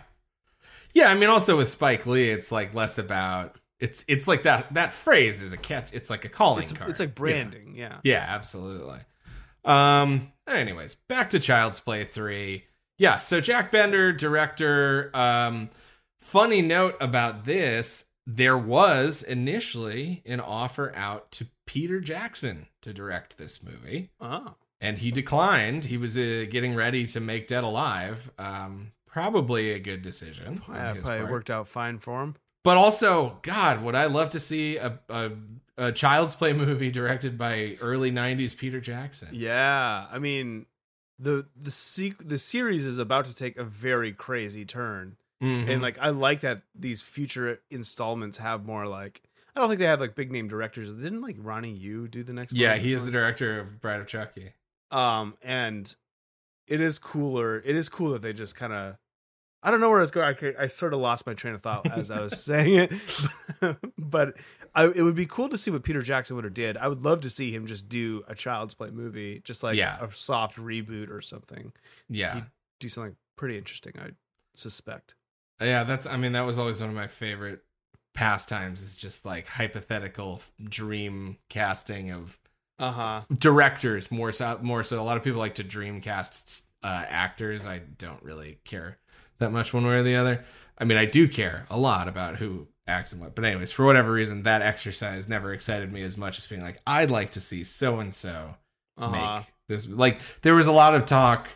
Yeah, 0.93 1.09
I 1.09 1.15
mean 1.15 1.29
also 1.29 1.57
with 1.57 1.69
Spike 1.69 2.05
Lee, 2.05 2.29
it's 2.29 2.51
like 2.51 2.75
less 2.75 2.99
about 2.99 3.57
it's 3.79 4.05
it's 4.07 4.27
like 4.27 4.43
that 4.43 4.71
that 4.75 4.93
phrase 4.93 5.41
is 5.41 5.53
a 5.53 5.57
catch 5.57 5.91
it's 5.91 6.11
like 6.11 6.23
a 6.23 6.29
calling 6.29 6.61
It's, 6.63 6.71
card. 6.71 6.91
it's 6.91 6.99
like 6.99 7.09
you 7.09 7.15
branding. 7.15 7.73
Yeah. 7.75 7.97
Yeah, 8.03 8.23
absolutely. 8.27 8.99
Um 9.65 10.29
anyways, 10.55 10.95
back 11.07 11.29
to 11.31 11.39
Child's 11.39 11.79
Play 11.79 12.03
3. 12.03 12.63
Yeah, 12.97 13.17
so 13.17 13.39
Jack 13.41 13.71
Bender, 13.71 14.11
director, 14.11 15.09
um 15.13 15.69
funny 16.19 16.61
note 16.61 16.95
about 16.99 17.45
this, 17.45 18.05
there 18.27 18.57
was 18.57 19.23
initially 19.23 20.21
an 20.25 20.39
offer 20.39 20.91
out 20.95 21.31
to 21.31 21.47
Peter 21.65 21.99
Jackson 21.99 22.67
to 22.81 22.93
direct 22.93 23.37
this 23.37 23.63
movie 23.63 24.09
Oh. 24.21 24.55
and 24.81 24.97
he 24.99 25.11
declined. 25.11 25.85
He 25.85 25.97
was 25.97 26.17
uh, 26.17 26.45
getting 26.49 26.75
ready 26.75 27.05
to 27.07 27.19
make 27.19 27.47
Dead 27.47 27.63
Alive. 27.63 28.29
Um, 28.37 28.91
probably 29.07 29.71
a 29.71 29.79
good 29.79 30.01
decision. 30.01 30.61
on 30.67 30.75
Yeah, 30.75 30.93
probably 30.93 31.19
part. 31.19 31.31
worked 31.31 31.49
out 31.49 31.67
fine 31.67 31.99
for 31.99 32.21
him. 32.21 32.35
But 32.63 32.75
also, 32.77 33.39
God, 33.41 33.81
would 33.83 33.95
I 33.95 34.05
love 34.05 34.29
to 34.31 34.39
see 34.39 34.77
a, 34.77 34.99
a 35.09 35.31
a 35.79 35.91
Child's 35.91 36.35
Play 36.35 36.53
movie 36.53 36.91
directed 36.91 37.37
by 37.37 37.77
early 37.81 38.11
'90s 38.11 38.55
Peter 38.55 38.79
Jackson? 38.79 39.29
Yeah. 39.31 40.05
I 40.11 40.19
mean, 40.19 40.65
the 41.17 41.47
the 41.59 41.69
sequ- 41.71 42.27
the 42.27 42.37
series 42.37 42.85
is 42.85 42.97
about 42.97 43.25
to 43.25 43.35
take 43.35 43.57
a 43.57 43.63
very 43.63 44.11
crazy 44.13 44.65
turn, 44.65 45.17
Mhm. 45.41 45.69
and 45.69 45.81
like 45.81 45.97
I 45.99 46.09
like 46.09 46.41
that 46.41 46.61
these 46.75 47.01
future 47.01 47.59
installments 47.69 48.37
have 48.39 48.65
more 48.65 48.85
like. 48.85 49.21
I 49.55 49.59
don't 49.61 49.69
think 49.69 49.79
they 49.79 49.85
have 49.87 49.99
like 49.99 50.15
big 50.15 50.31
name 50.31 50.47
directors. 50.47 50.93
Didn't 50.93 51.21
like 51.21 51.35
Ronnie 51.39 51.73
Yu 51.73 52.07
do 52.07 52.23
the 52.23 52.33
next? 52.33 52.53
yeah, 52.55 52.75
he 52.77 52.93
is 52.93 53.03
the 53.03 53.11
director 53.11 53.59
of 53.59 53.81
Bride 53.81 53.99
of 53.99 54.07
Chucky. 54.07 54.53
um 54.91 55.35
and 55.41 55.95
it 56.67 56.79
is 56.81 56.97
cooler 56.99 57.57
it 57.65 57.75
is 57.75 57.89
cool 57.89 58.11
that 58.11 58.21
they 58.23 58.31
just 58.33 58.55
kind 58.55 58.73
of 58.73 58.95
i 59.61 59.69
don't 59.69 59.79
know 59.79 59.89
where 59.89 59.99
i 59.99 60.01
was 60.01 60.09
going 60.11 60.35
I, 60.41 60.63
I 60.63 60.67
sort 60.67 60.93
of 60.95 60.99
lost 60.99 61.27
my 61.27 61.33
train 61.35 61.53
of 61.53 61.61
thought 61.61 61.91
as 61.91 62.09
i 62.09 62.19
was 62.21 62.41
saying 62.43 62.89
it 62.89 63.77
but 63.99 64.35
I, 64.75 64.85
it 64.85 65.01
would 65.01 65.15
be 65.15 65.25
cool 65.25 65.49
to 65.49 65.57
see 65.57 65.71
what 65.71 65.83
peter 65.83 66.01
jackson 66.01 66.35
would 66.35 66.45
have 66.45 66.53
did 66.53 66.77
i 66.77 66.87
would 66.87 67.03
love 67.03 67.21
to 67.21 67.29
see 67.29 67.51
him 67.53 67.65
just 67.65 67.89
do 67.89 68.23
a 68.27 68.35
child's 68.35 68.73
play 68.73 68.89
movie 68.91 69.41
just 69.43 69.63
like 69.63 69.75
Yeah. 69.75 69.97
a 70.03 70.11
soft 70.11 70.57
reboot 70.57 71.09
or 71.09 71.21
something 71.21 71.71
Yeah, 72.09 72.35
He- 72.35 72.43
do 72.79 72.89
something 72.89 73.15
pretty 73.35 73.57
interesting 73.57 73.93
i 73.99 74.09
suspect 74.55 75.15
yeah. 75.61 75.83
That's. 75.83 76.05
I 76.05 76.15
mean, 76.15 76.31
that 76.31 76.45
was 76.45 76.57
always 76.57 76.79
one 76.79 76.87
of 76.89 76.95
my 76.95 77.07
favorite 77.07 77.61
pastimes. 78.13 78.81
Is 78.81 78.95
just 78.95 79.25
like 79.25 79.45
hypothetical 79.45 80.41
dream 80.63 81.37
casting 81.49 82.11
of 82.11 82.39
uh-huh 82.79 83.21
directors 83.37 84.09
more 84.09 84.31
so 84.31 84.57
more 84.61 84.83
so 84.85 85.01
a 85.01 85.03
lot 85.03 85.17
of 85.17 85.23
people 85.23 85.37
like 85.39 85.55
to 85.55 85.65
dreamcast 85.65 86.65
uh, 86.81 87.03
actors 87.09 87.65
i 87.65 87.79
don't 87.97 88.23
really 88.23 88.59
care 88.63 88.97
that 89.39 89.51
much 89.51 89.73
one 89.73 89.85
way 89.85 89.95
or 89.95 90.03
the 90.03 90.15
other 90.15 90.45
i 90.77 90.85
mean 90.85 90.97
i 90.97 91.03
do 91.03 91.27
care 91.27 91.65
a 91.69 91.77
lot 91.77 92.07
about 92.07 92.37
who 92.37 92.65
acts 92.89 93.11
and 93.11 93.21
what 93.21 93.35
but 93.35 93.45
anyways 93.45 93.71
for 93.71 93.85
whatever 93.85 94.11
reason 94.11 94.43
that 94.43 94.61
exercise 94.61 95.29
never 95.29 95.53
excited 95.53 95.91
me 95.91 96.01
as 96.01 96.17
much 96.17 96.37
as 96.37 96.47
being 96.47 96.61
like 96.61 96.81
i'd 96.87 97.11
like 97.11 97.31
to 97.31 97.39
see 97.39 97.63
so 97.63 97.99
and 97.99 98.13
so 98.13 98.55
make 99.11 99.43
this 99.69 99.87
like 99.87 100.19
there 100.41 100.55
was 100.55 100.67
a 100.67 100.71
lot 100.71 100.93
of 100.95 101.05
talk 101.05 101.47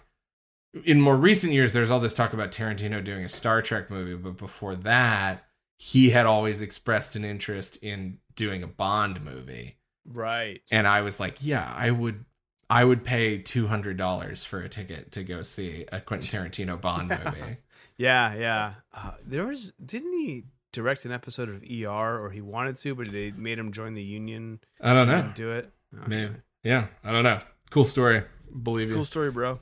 in 0.86 1.02
more 1.02 1.18
recent 1.18 1.52
years 1.52 1.74
there's 1.74 1.92
all 1.92 2.00
this 2.00 2.14
talk 2.14 2.32
about 2.32 2.52
tarantino 2.52 3.04
doing 3.04 3.26
a 3.26 3.30
star 3.30 3.62
trek 3.62 3.90
movie 3.90 4.16
but 4.16 4.38
before 4.38 4.76
that 4.76 5.44
he 5.84 6.12
had 6.12 6.26
always 6.26 6.62
expressed 6.62 7.18
an 7.18 7.26
interest 7.26 7.78
in 7.84 8.18
doing 8.36 8.64
a 8.64 8.68
bond 8.68 9.22
movie. 9.22 9.76
Right. 10.06 10.62
And 10.72 10.88
I 10.88 11.02
was 11.02 11.20
like, 11.20 11.38
yeah, 11.42 11.70
I 11.76 11.92
would 11.92 12.24
I 12.70 12.86
would 12.86 13.04
pay 13.04 13.40
two 13.40 13.68
hundred 13.68 13.98
dollars 13.98 14.46
for 14.46 14.62
a 14.62 14.70
ticket 14.70 15.12
to 15.12 15.24
go 15.24 15.42
see 15.42 15.86
a 15.92 16.00
Quentin 16.00 16.30
Tarantino 16.30 16.80
Bond 16.80 17.10
movie. 17.26 17.58
yeah 17.98 18.34
yeah. 18.34 18.74
Uh, 18.94 19.12
there 19.26 19.46
was 19.46 19.74
didn't 19.84 20.14
he 20.14 20.46
direct 20.74 21.06
an 21.06 21.14
episode 21.14 21.48
of 21.48 21.64
er 21.64 22.20
or 22.22 22.30
he 22.30 22.42
wanted 22.42 22.76
to 22.76 22.94
but 22.94 23.10
they 23.10 23.32
made 23.32 23.58
him 23.58 23.72
join 23.72 23.94
the 23.94 24.04
union 24.04 24.60
I 24.82 24.94
don't 24.94 25.08
so 25.08 25.22
know. 25.22 25.32
do 25.34 25.52
it 25.54 25.72
Okay. 25.96 26.08
Maybe. 26.08 26.34
Yeah, 26.64 26.88
I 27.04 27.12
don't 27.12 27.24
know. 27.24 27.40
Cool 27.70 27.86
story. 27.86 28.24
Believe 28.62 28.90
you. 28.90 28.96
Cool 28.96 29.06
story, 29.06 29.32
bro. 29.32 29.60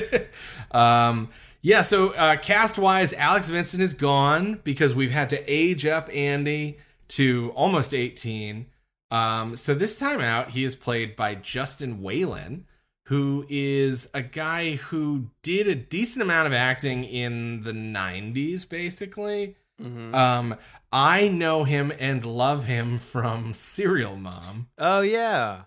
um, 0.70 1.30
yeah, 1.60 1.82
so 1.82 2.10
uh, 2.10 2.36
cast 2.36 2.78
wise, 2.78 3.12
Alex 3.12 3.48
Vincent 3.48 3.82
is 3.82 3.94
gone 3.94 4.60
because 4.64 4.94
we've 4.94 5.10
had 5.10 5.30
to 5.30 5.52
age 5.52 5.86
up 5.86 6.08
Andy 6.14 6.78
to 7.08 7.52
almost 7.54 7.94
18. 7.94 8.66
Um, 9.10 9.56
so 9.56 9.74
this 9.74 9.98
time 9.98 10.20
out, 10.20 10.50
he 10.50 10.64
is 10.64 10.74
played 10.74 11.16
by 11.16 11.34
Justin 11.34 12.02
Whalen, 12.02 12.66
who 13.06 13.46
is 13.48 14.08
a 14.14 14.22
guy 14.22 14.76
who 14.76 15.30
did 15.42 15.66
a 15.66 15.74
decent 15.74 16.22
amount 16.22 16.46
of 16.46 16.52
acting 16.52 17.04
in 17.04 17.62
the 17.62 17.72
90s, 17.72 18.68
basically. 18.68 19.56
Mm-hmm. 19.80 20.14
Um, 20.14 20.56
I 20.92 21.28
know 21.28 21.64
him 21.64 21.92
and 21.98 22.24
love 22.24 22.64
him 22.64 22.98
from 22.98 23.54
Serial 23.54 24.16
Mom 24.16 24.68
Oh 24.78 25.00
yeah, 25.00 25.62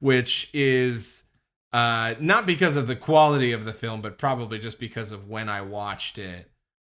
which 0.00 0.50
is 0.52 1.24
Uh, 1.72 2.14
not 2.20 2.46
because 2.46 2.76
of 2.76 2.86
the 2.86 2.96
quality 2.96 3.50
of 3.52 3.64
the 3.64 3.72
film, 3.72 4.00
but 4.00 4.16
probably 4.18 4.58
just 4.58 4.78
because 4.78 5.10
of 5.10 5.28
when 5.28 5.48
I 5.48 5.60
watched 5.60 6.18
it. 6.18 6.50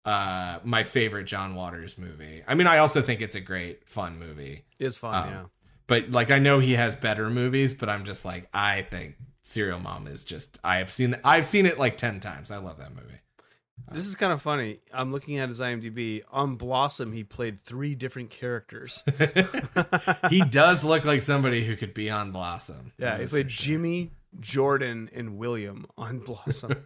Uh, 0.06 0.60
my 0.64 0.86
favorite 0.86 1.26
John 1.26 1.54
Waters 1.54 1.98
movie. 1.98 2.42
I 2.48 2.56
mean, 2.56 2.66
I 2.66 2.78
also 2.78 3.02
think 3.02 3.22
it's 3.22 3.36
a 3.36 3.42
great, 3.42 3.90
fun 3.90 4.18
movie. 4.18 4.64
It's 4.80 4.96
fun, 4.96 5.16
Um, 5.16 5.30
yeah. 5.34 5.44
But 5.86 6.12
like, 6.12 6.32
I 6.32 6.40
know 6.40 6.60
he 6.60 6.74
has 6.74 6.96
better 6.96 7.30
movies, 7.30 7.74
but 7.74 7.90
I'm 7.90 8.06
just 8.06 8.24
like, 8.24 8.48
I 8.54 8.84
think 8.84 9.16
Serial 9.44 9.80
Mom 9.80 10.08
is 10.08 10.24
just. 10.24 10.60
I 10.64 10.78
have 10.78 10.92
seen. 10.94 11.18
I've 11.26 11.46
seen 11.46 11.66
it 11.66 11.78
like 11.78 11.98
ten 11.98 12.22
times. 12.22 12.52
I 12.52 12.58
love 12.58 12.78
that 12.78 12.96
movie. 12.96 13.20
This 13.92 14.06
is 14.06 14.16
kind 14.16 14.34
of 14.34 14.42
funny. 14.42 14.80
I'm 14.94 15.12
looking 15.12 15.40
at 15.40 15.50
his 15.50 15.62
IMDb. 15.62 16.22
On 16.32 16.56
Blossom, 16.56 17.14
he 17.14 17.24
played 17.24 17.64
three 17.64 17.96
different 17.96 18.30
characters. 18.30 19.04
he 20.30 20.42
does 20.42 20.84
look 20.84 21.06
like 21.06 21.22
somebody 21.22 21.66
who 21.66 21.76
could 21.78 21.94
be 21.94 22.10
on 22.10 22.32
Blossom. 22.32 22.92
Yeah, 22.98 23.18
he 23.18 23.28
played. 23.28 23.48
Jimmy, 23.48 24.12
Jordan, 24.40 25.10
and 25.14 25.38
William 25.38 25.86
on 25.98 26.20
Blossom. 26.20 26.74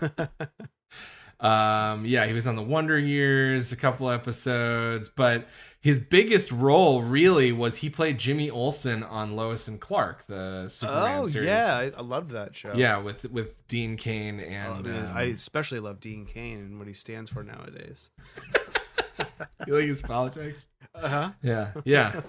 Um, 1.40 2.04
yeah, 2.04 2.26
he 2.26 2.32
was 2.32 2.46
on 2.48 2.56
the 2.56 2.62
Wonder 2.62 2.98
Years, 2.98 3.70
a 3.70 3.76
couple 3.76 4.10
episodes, 4.10 5.08
but 5.08 5.46
his 5.80 6.00
biggest 6.00 6.50
role 6.50 7.02
really 7.02 7.52
was 7.52 7.76
he 7.76 7.88
played 7.90 8.18
Jimmy 8.18 8.50
Olsen 8.50 9.04
on 9.04 9.36
Lois 9.36 9.68
and 9.68 9.80
Clark, 9.80 10.26
the 10.26 10.68
Superman 10.68 11.20
oh 11.20 11.26
series. 11.26 11.46
yeah, 11.46 11.76
I, 11.76 11.92
I 11.96 12.02
loved 12.02 12.32
that 12.32 12.56
show. 12.56 12.72
yeah, 12.74 12.98
with 12.98 13.30
with 13.30 13.66
Dean 13.68 13.96
Cain 13.96 14.40
Oh, 14.40 14.44
and 14.74 14.84
man, 14.86 15.06
um, 15.06 15.16
I 15.16 15.22
especially 15.24 15.78
love 15.78 16.00
Dean 16.00 16.26
Cain 16.26 16.58
and 16.58 16.78
what 16.78 16.88
he 16.88 16.94
stands 16.94 17.30
for 17.30 17.44
nowadays. 17.44 18.10
you 19.66 19.74
like 19.76 19.84
his 19.86 20.02
politics. 20.02 20.66
Uh 20.94 21.08
huh. 21.08 21.30
Yeah, 21.42 21.70
yeah, 21.84 22.22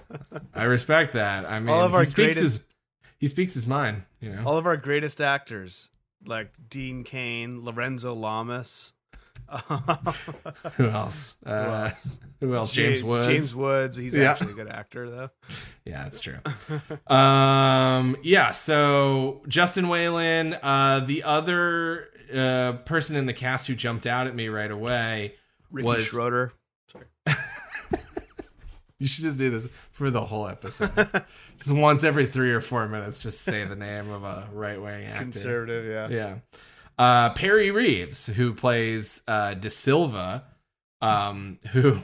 I 0.54 0.64
respect 0.64 1.14
that. 1.14 1.44
I 1.46 1.58
mean, 1.58 1.70
All 1.70 1.82
of 1.82 1.94
our 1.94 2.00
he 2.00 2.06
speaks 2.06 2.36
greatest- 2.38 2.58
his 2.58 2.66
he 3.18 3.26
speaks 3.26 3.54
his 3.54 3.66
mind. 3.66 4.04
You 4.20 4.30
know, 4.36 4.44
All 4.46 4.56
of 4.56 4.66
our 4.66 4.76
greatest 4.76 5.20
actors, 5.20 5.90
like 6.24 6.52
Dean 6.68 7.02
Cain, 7.02 7.64
Lorenzo 7.64 8.14
Lamas. 8.14 8.92
who 10.76 10.88
else? 10.88 11.36
Uh, 11.44 11.64
Who 11.64 11.70
else? 11.72 12.18
Who 12.40 12.54
else? 12.54 12.72
James 12.72 13.00
Ja- 13.00 13.06
Woods. 13.06 13.26
James 13.26 13.54
Woods. 13.54 13.96
He's 13.96 14.14
Yeah. 14.14 14.30
actually 14.30 14.52
a 14.52 14.54
good 14.54 14.68
actor, 14.68 15.10
though. 15.10 15.30
Yeah, 15.84 16.04
that's 16.04 16.20
true. 16.20 16.38
um, 17.14 18.16
yeah. 18.22 18.52
So 18.52 19.42
Justin 19.48 19.88
Whalen, 19.88 20.54
uh, 20.62 21.00
the 21.06 21.24
other 21.24 22.08
uh, 22.34 22.72
person 22.84 23.16
in 23.16 23.26
the 23.26 23.32
cast 23.34 23.66
who 23.66 23.74
jumped 23.74 24.06
out 24.06 24.26
at 24.26 24.34
me 24.34 24.48
right 24.48 24.70
away. 24.70 25.34
Ricky 25.70 25.86
Was- 25.86 26.04
Schroder. 26.04 26.52
Sorry. 26.92 27.04
you 28.98 29.06
should 29.06 29.24
just 29.24 29.38
do 29.38 29.50
this 29.50 29.66
for 29.92 30.10
the 30.10 30.24
whole 30.24 30.46
episode. 30.46 30.92
just 31.58 31.72
once 31.72 32.04
every 32.04 32.26
three 32.26 32.52
or 32.52 32.60
four 32.60 32.86
minutes, 32.88 33.18
just 33.18 33.42
say 33.42 33.64
the 33.64 33.76
name 33.76 34.10
of 34.10 34.24
a 34.24 34.48
right 34.52 34.80
wing 34.80 35.04
actor. 35.06 35.22
Conservative, 35.22 35.84
yeah. 35.86 36.08
Yeah. 36.16 36.34
Uh, 37.00 37.30
Perry 37.30 37.70
Reeves, 37.70 38.26
who 38.26 38.52
plays 38.52 39.22
uh, 39.26 39.54
De 39.54 39.70
Silva, 39.70 40.44
um, 41.00 41.58
who, 41.72 41.98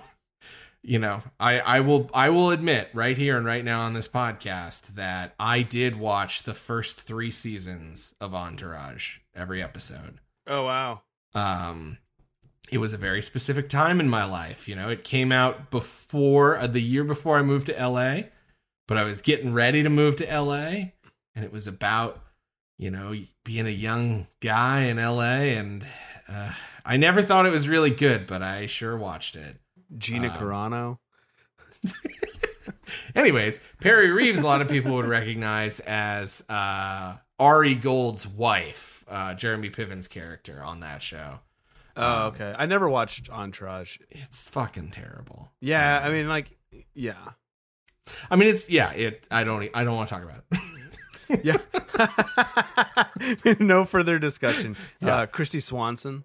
you 0.83 0.99
know, 0.99 1.23
I, 1.39 1.61
I 1.61 1.81
will 1.81 2.09
I 2.15 2.31
will 2.31 2.51
admit 2.51 2.89
right 2.95 3.15
here 3.15 3.37
and 3.37 3.45
right 3.45 3.63
now 3.63 3.83
on 3.83 3.93
this 3.93 4.09
podcast 4.09 4.95
that 4.95 5.35
I 5.39 5.61
did 5.61 5.97
watch 5.97 6.45
the 6.45 6.55
first 6.55 6.99
three 6.99 7.31
seasons 7.31 8.15
of 8.23 8.35
Entourage, 8.35 9.19
every 9.35 9.63
episode. 9.63 10.19
Oh 10.47 10.65
wow. 10.65 11.03
Um, 11.35 11.99
it 12.71 12.79
was 12.79 12.95
a 12.95 12.99
very 12.99 13.21
specific 13.21 13.69
time 13.69 14.01
in 14.01 14.09
my 14.09 14.25
life. 14.25 14.67
You 14.67 14.77
know, 14.77 14.89
it 14.89 15.05
came 15.05 15.31
out 15.31 15.71
before 15.71 16.57
uh, 16.57 16.69
the 16.69 16.81
year 16.81 17.05
before 17.05 17.37
I 17.37 17.43
moved 17.43 17.67
to 17.67 17.75
LA, 17.75 18.29
but 18.89 18.97
I 18.97 19.03
was 19.03 19.21
getting 19.21 19.53
ready 19.53 19.83
to 19.83 19.91
move 19.91 20.17
to 20.17 20.25
LA, 20.25 20.93
and 21.35 21.45
it 21.45 21.53
was 21.53 21.67
about 21.67 22.23
you 22.79 22.91
know 22.91 23.15
being 23.45 23.67
a 23.67 23.71
young 23.71 24.27
guy 24.41 24.83
in 24.85 24.97
LA, 24.99 25.55
and 25.57 25.85
uh, 26.29 26.53
I 26.85 26.97
never 26.97 27.23
thought 27.23 27.47
it 27.47 27.51
was 27.53 27.69
really 27.69 27.91
good, 27.91 28.27
but 28.27 28.43
I 28.43 28.67
sure 28.67 28.97
watched 28.97 29.37
it. 29.37 29.57
Gina 29.97 30.29
Um, 30.29 30.35
Carano. 30.35 30.99
Anyways, 33.15 33.61
Perry 33.81 34.11
Reeves, 34.11 34.41
a 34.41 34.47
lot 34.47 34.61
of 34.61 34.69
people 34.69 34.95
would 34.97 35.07
recognize 35.07 35.81
as 35.81 36.45
uh, 36.49 37.17
Ari 37.39 37.75
Gold's 37.77 38.27
wife, 38.27 39.05
uh, 39.09 39.35
Jeremy 39.35 39.71
Piven's 39.71 40.09
character 40.09 40.63
on 40.63 40.81
that 40.81 41.03
show. 41.03 41.41
Oh, 41.97 42.27
okay. 42.27 42.55
I 42.59 42.67
never 42.67 42.89
watched 42.89 43.31
Entourage. 43.31 43.99
It's 44.11 44.49
fucking 44.51 44.91
terrible. 44.91 45.51
Yeah, 45.61 45.99
Um, 45.99 46.05
I 46.05 46.11
mean, 46.11 46.29
like, 46.29 46.59
yeah, 46.95 47.15
I 48.31 48.37
mean, 48.37 48.49
it's 48.49 48.69
yeah. 48.69 48.91
It. 48.93 49.27
I 49.31 49.45
don't. 49.45 49.69
I 49.73 49.83
don't 49.85 49.97
want 49.97 50.09
to 50.09 50.15
talk 50.15 50.23
about 50.23 50.45
it. 50.51 50.59
yeah. 51.43 51.59
no 53.61 53.85
further 53.85 54.19
discussion. 54.19 54.77
Yeah. 55.01 55.17
Uh, 55.17 55.27
Kristy 55.27 55.61
Swanson. 55.63 56.25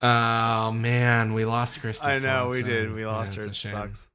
oh 0.00 0.72
man, 0.72 1.34
we 1.34 1.44
lost 1.44 1.80
Kristy. 1.80 2.06
I 2.06 2.18
know 2.18 2.48
we 2.48 2.62
did. 2.62 2.92
We 2.92 3.06
lost 3.06 3.32
Yeah, 3.32 3.38
her. 3.40 3.44
It 3.44 3.48
it's 3.48 3.56
a 3.64 3.68
shame. 3.68 3.72
sucks. 3.72 4.08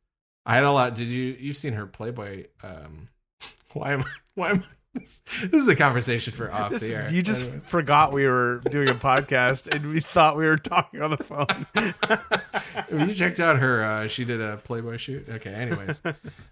I 0.45 0.55
had 0.55 0.63
a 0.63 0.71
lot. 0.71 0.95
Did 0.95 1.07
you? 1.07 1.35
You've 1.39 1.57
seen 1.57 1.73
her 1.73 1.85
Playboy? 1.85 2.45
Um, 2.63 3.09
why 3.73 3.93
am 3.93 4.01
I? 4.01 4.05
Why 4.35 4.49
am 4.51 4.63
I? 4.63 4.73
This, 4.99 5.19
this 5.41 5.53
is 5.63 5.67
a 5.67 5.75
conversation 5.75 6.33
for 6.33 6.51
off 6.51 6.71
This- 6.71 6.81
the 6.81 6.95
air. 6.95 7.09
you 7.11 7.21
just 7.21 7.43
Anyway. 7.43 7.61
forgot 7.65 8.13
we 8.13 8.25
were 8.27 8.61
doing 8.69 8.89
a 8.89 8.93
podcast 8.93 9.73
and 9.73 9.89
we 9.89 9.99
thought 9.99 10.37
we 10.37 10.45
were 10.45 10.57
talking 10.57 11.01
on 11.01 11.11
the 11.11 11.17
phone. 11.17 11.47
Have 12.89 13.09
you 13.09 13.13
checked 13.13 13.39
out 13.39 13.57
her? 13.59 13.83
Uh, 13.83 14.07
she 14.07 14.25
did 14.25 14.41
a 14.41 14.57
Playboy 14.57 14.97
shoot. 14.97 15.27
Okay. 15.29 15.53
Anyways, 15.53 15.99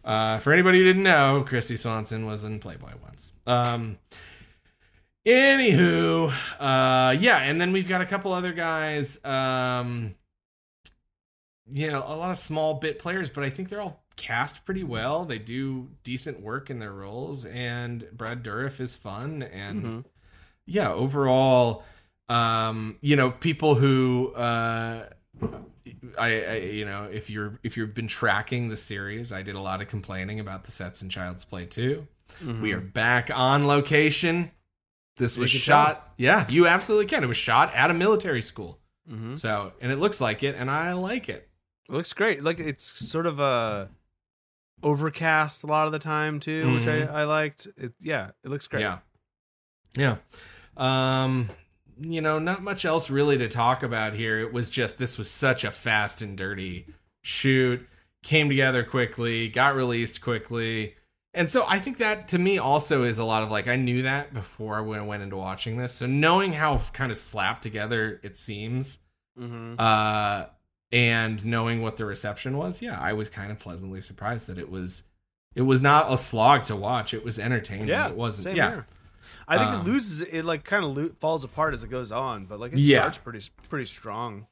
uh, 0.03 0.39
for 0.39 0.53
anybody 0.53 0.79
who 0.79 0.83
didn't 0.85 1.03
know, 1.03 1.45
Kristy 1.47 1.77
Swanson 1.77 2.25
was 2.25 2.43
in 2.43 2.59
Playboy 2.59 2.91
once. 3.03 3.33
Um. 3.47 3.97
Anywho, 5.25 6.31
uh, 6.59 7.11
yeah, 7.19 7.37
and 7.39 7.59
then 7.59 7.71
we've 7.71 7.87
got 7.89 8.01
a 8.01 8.05
couple 8.05 8.31
other 8.31 8.53
guys. 8.53 9.23
Um, 9.25 10.13
you 11.67 11.89
know, 11.89 12.03
a 12.05 12.15
lot 12.15 12.29
of 12.29 12.37
small 12.37 12.75
bit 12.75 12.99
players, 12.99 13.31
but 13.31 13.43
I 13.43 13.49
think 13.49 13.69
they're 13.69 13.81
all 13.81 14.04
cast 14.15 14.65
pretty 14.65 14.83
well. 14.83 15.25
They 15.25 15.39
do 15.39 15.89
decent 16.03 16.39
work 16.41 16.69
in 16.69 16.79
their 16.79 16.93
roles, 16.93 17.45
and 17.45 18.07
Brad 18.11 18.43
Dourif 18.43 18.79
is 18.79 18.95
fun, 18.95 19.43
and 19.43 19.85
Mhm. 19.85 20.05
yeah, 20.65 20.91
overall, 20.91 21.83
um, 22.29 22.97
you 23.01 23.15
know, 23.15 23.31
people 23.31 23.75
who, 23.75 24.33
uh, 24.35 25.09
I, 26.17 26.41
I, 26.43 26.55
you 26.57 26.85
know, 26.85 27.03
if 27.11 27.29
you're 27.29 27.59
if 27.63 27.77
you've 27.77 27.93
been 27.93 28.07
tracking 28.07 28.69
the 28.69 28.77
series, 28.77 29.31
I 29.31 29.41
did 29.43 29.55
a 29.55 29.59
lot 29.59 29.81
of 29.81 29.87
complaining 29.87 30.39
about 30.39 30.63
the 30.63 30.71
sets 30.71 31.01
in 31.01 31.09
Child's 31.09 31.45
Play 31.45 31.65
2. 31.65 32.07
Mhm. 32.41 32.61
We 32.61 32.73
are 32.73 32.79
back 32.81 33.29
on 33.33 33.67
location. 33.67 34.51
This 35.17 35.37
was 35.37 35.49
shot. 35.51 36.13
Yeah, 36.17 36.45
you 36.49 36.67
absolutely 36.67 37.05
can. 37.05 37.23
It 37.23 37.27
was 37.27 37.37
shot 37.37 37.73
at 37.73 37.91
a 37.91 37.93
military 37.93 38.41
school. 38.41 38.79
Mhm. 39.09 39.37
So, 39.39 39.73
and 39.81 39.91
it 39.91 39.97
looks 39.97 40.19
like 40.19 40.41
it, 40.43 40.55
and 40.57 40.69
I 40.71 40.93
like 40.93 41.29
it. 41.29 41.47
It 41.87 41.93
looks 41.93 42.11
great. 42.13 42.43
Like 42.43 42.59
it's 42.59 42.83
sort 42.83 43.25
of 43.27 43.39
a 43.39 43.89
overcast 44.83 45.63
a 45.63 45.67
lot 45.67 45.85
of 45.87 45.91
the 45.91 45.99
time 45.99 46.39
too, 46.39 46.73
which 46.75 46.87
I, 46.87 47.01
Mhm. 47.01 47.11
I 47.13 47.23
liked. 47.23 47.67
It 47.77 47.93
yeah, 47.99 48.31
it 48.43 48.49
looks 48.49 48.67
great. 48.67 48.81
Yeah. 48.81 48.99
Yeah. 49.95 50.17
Um, 50.77 51.49
you 52.01 52.21
know, 52.21 52.39
not 52.39 52.61
much 52.61 52.83
else 52.85 53.09
really 53.09 53.37
to 53.37 53.47
talk 53.47 53.81
about 53.83 54.13
here. 54.13 54.39
It 54.39 54.51
was 54.51 54.69
just 54.69 54.97
this 54.97 55.17
was 55.17 55.29
such 55.31 55.63
a 55.63 55.71
fast 55.71 56.21
and 56.21 56.37
dirty 56.37 56.87
shoot. 57.23 57.87
Came 58.23 58.49
together 58.49 58.83
quickly, 58.83 59.47
got 59.47 59.75
released 59.75 60.19
quickly. 60.21 60.95
And 61.33 61.49
so 61.49 61.65
I 61.67 61.79
think 61.79 61.97
that 61.97 62.27
to 62.29 62.37
me 62.39 62.57
also 62.57 63.03
is 63.03 63.17
a 63.17 63.23
lot 63.25 63.43
of 63.43 63.51
like 63.51 63.67
I 63.67 63.75
knew 63.75 64.01
that 64.03 64.33
before 64.33 64.77
I 64.77 64.81
went 64.81 65.05
went 65.05 65.23
into 65.23 65.37
watching 65.37 65.77
this. 65.77 65.93
So 65.93 66.05
knowing 66.05 66.53
how 66.53 66.77
kind 66.93 67.11
of 67.11 67.17
slapped 67.17 67.63
together 67.63 68.19
it 68.23 68.35
seems, 68.37 68.99
Mm-hmm. 69.39 69.75
uh 69.77 70.45
and 70.91 71.43
knowing 71.45 71.81
what 71.81 71.97
the 71.97 72.05
reception 72.05 72.57
was, 72.57 72.81
yeah, 72.81 72.99
I 72.99 73.13
was 73.13 73.29
kind 73.29 73.51
of 73.51 73.59
pleasantly 73.59 74.01
surprised 74.01 74.47
that 74.47 74.57
it 74.57 74.69
was 74.69 75.03
it 75.55 75.61
was 75.63 75.81
not 75.81 76.11
a 76.11 76.17
slog 76.17 76.65
to 76.65 76.75
watch. 76.75 77.13
It 77.13 77.23
was 77.23 77.39
entertaining. 77.39 77.87
Yeah, 77.87 78.09
it 78.09 78.15
wasn't. 78.15 78.43
Same 78.45 78.55
yeah. 78.57 78.69
here. 78.69 78.87
I 79.47 79.57
think 79.57 79.69
Um, 79.71 79.81
it 79.81 79.83
loses. 79.85 80.21
It 80.21 80.43
like 80.43 80.63
kind 80.63 80.83
of 80.83 80.97
lo- 80.97 81.11
falls 81.19 81.43
apart 81.43 81.73
as 81.73 81.83
it 81.83 81.89
goes 81.89 82.11
on, 82.11 82.45
but 82.45 82.59
like 82.59 82.73
it 82.73 82.79
Yeah. 82.79 82.99
starts 83.01 83.17
pretty 83.19 83.41
pretty 83.69 83.85
strong. 83.85 84.47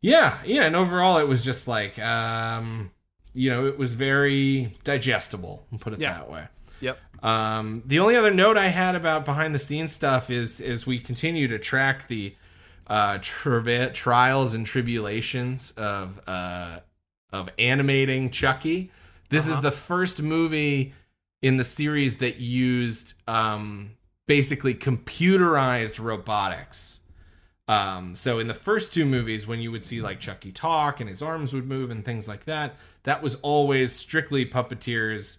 Yeah, 0.00 0.38
yeah, 0.44 0.62
and 0.64 0.76
overall 0.76 1.18
it 1.18 1.26
was 1.28 1.44
just 1.44 1.66
like 1.68 1.98
um 1.98 2.90
you 3.34 3.50
know, 3.50 3.66
it 3.66 3.78
was 3.78 3.94
very 3.94 4.72
digestible, 4.84 5.66
put 5.80 5.92
it 5.92 6.00
Yeah. 6.00 6.14
that 6.14 6.30
way. 6.30 6.46
Yep. 6.80 6.98
Um 7.24 7.82
the 7.86 7.98
only 7.98 8.16
other 8.16 8.32
note 8.32 8.56
I 8.56 8.68
had 8.68 8.94
about 8.94 9.24
behind 9.24 9.54
the 9.54 9.58
scenes 9.58 9.92
stuff 9.92 10.30
is 10.30 10.60
is 10.60 10.86
we 10.86 10.98
continue 10.98 11.46
to 11.48 11.58
track 11.58 12.06
the 12.08 12.34
uh 12.88 13.18
tri- 13.20 13.88
trials 13.92 14.54
and 14.54 14.64
tribulations 14.66 15.72
of 15.76 16.20
uh 16.26 16.80
of 17.32 17.48
animating 17.58 18.30
Chucky. 18.30 18.90
This 19.28 19.46
is 19.46 19.52
Uh-huh. 19.52 19.60
the 19.62 19.72
first 19.72 20.22
movie 20.22 20.94
in 21.42 21.56
the 21.58 21.64
series 21.64 22.16
that 22.18 22.36
used 22.36 23.14
um 23.28 23.90
basically 24.26 24.74
computerized 24.74 26.02
robotics. 26.02 27.00
Um, 27.66 28.16
so 28.16 28.38
in 28.38 28.46
the 28.48 28.54
first 28.54 28.94
two 28.94 29.04
movies, 29.04 29.46
when 29.46 29.60
you 29.60 29.70
would 29.72 29.84
see 29.84 30.00
like 30.00 30.20
Chucky 30.20 30.52
talk 30.52 31.00
and 31.00 31.08
his 31.08 31.20
arms 31.20 31.52
would 31.52 31.66
move 31.66 31.90
and 31.90 32.02
things 32.04 32.26
like 32.26 32.46
that, 32.46 32.76
that 33.02 33.22
was 33.22 33.34
always 33.36 33.92
strictly 33.94 34.46
puppeteers 34.46 35.38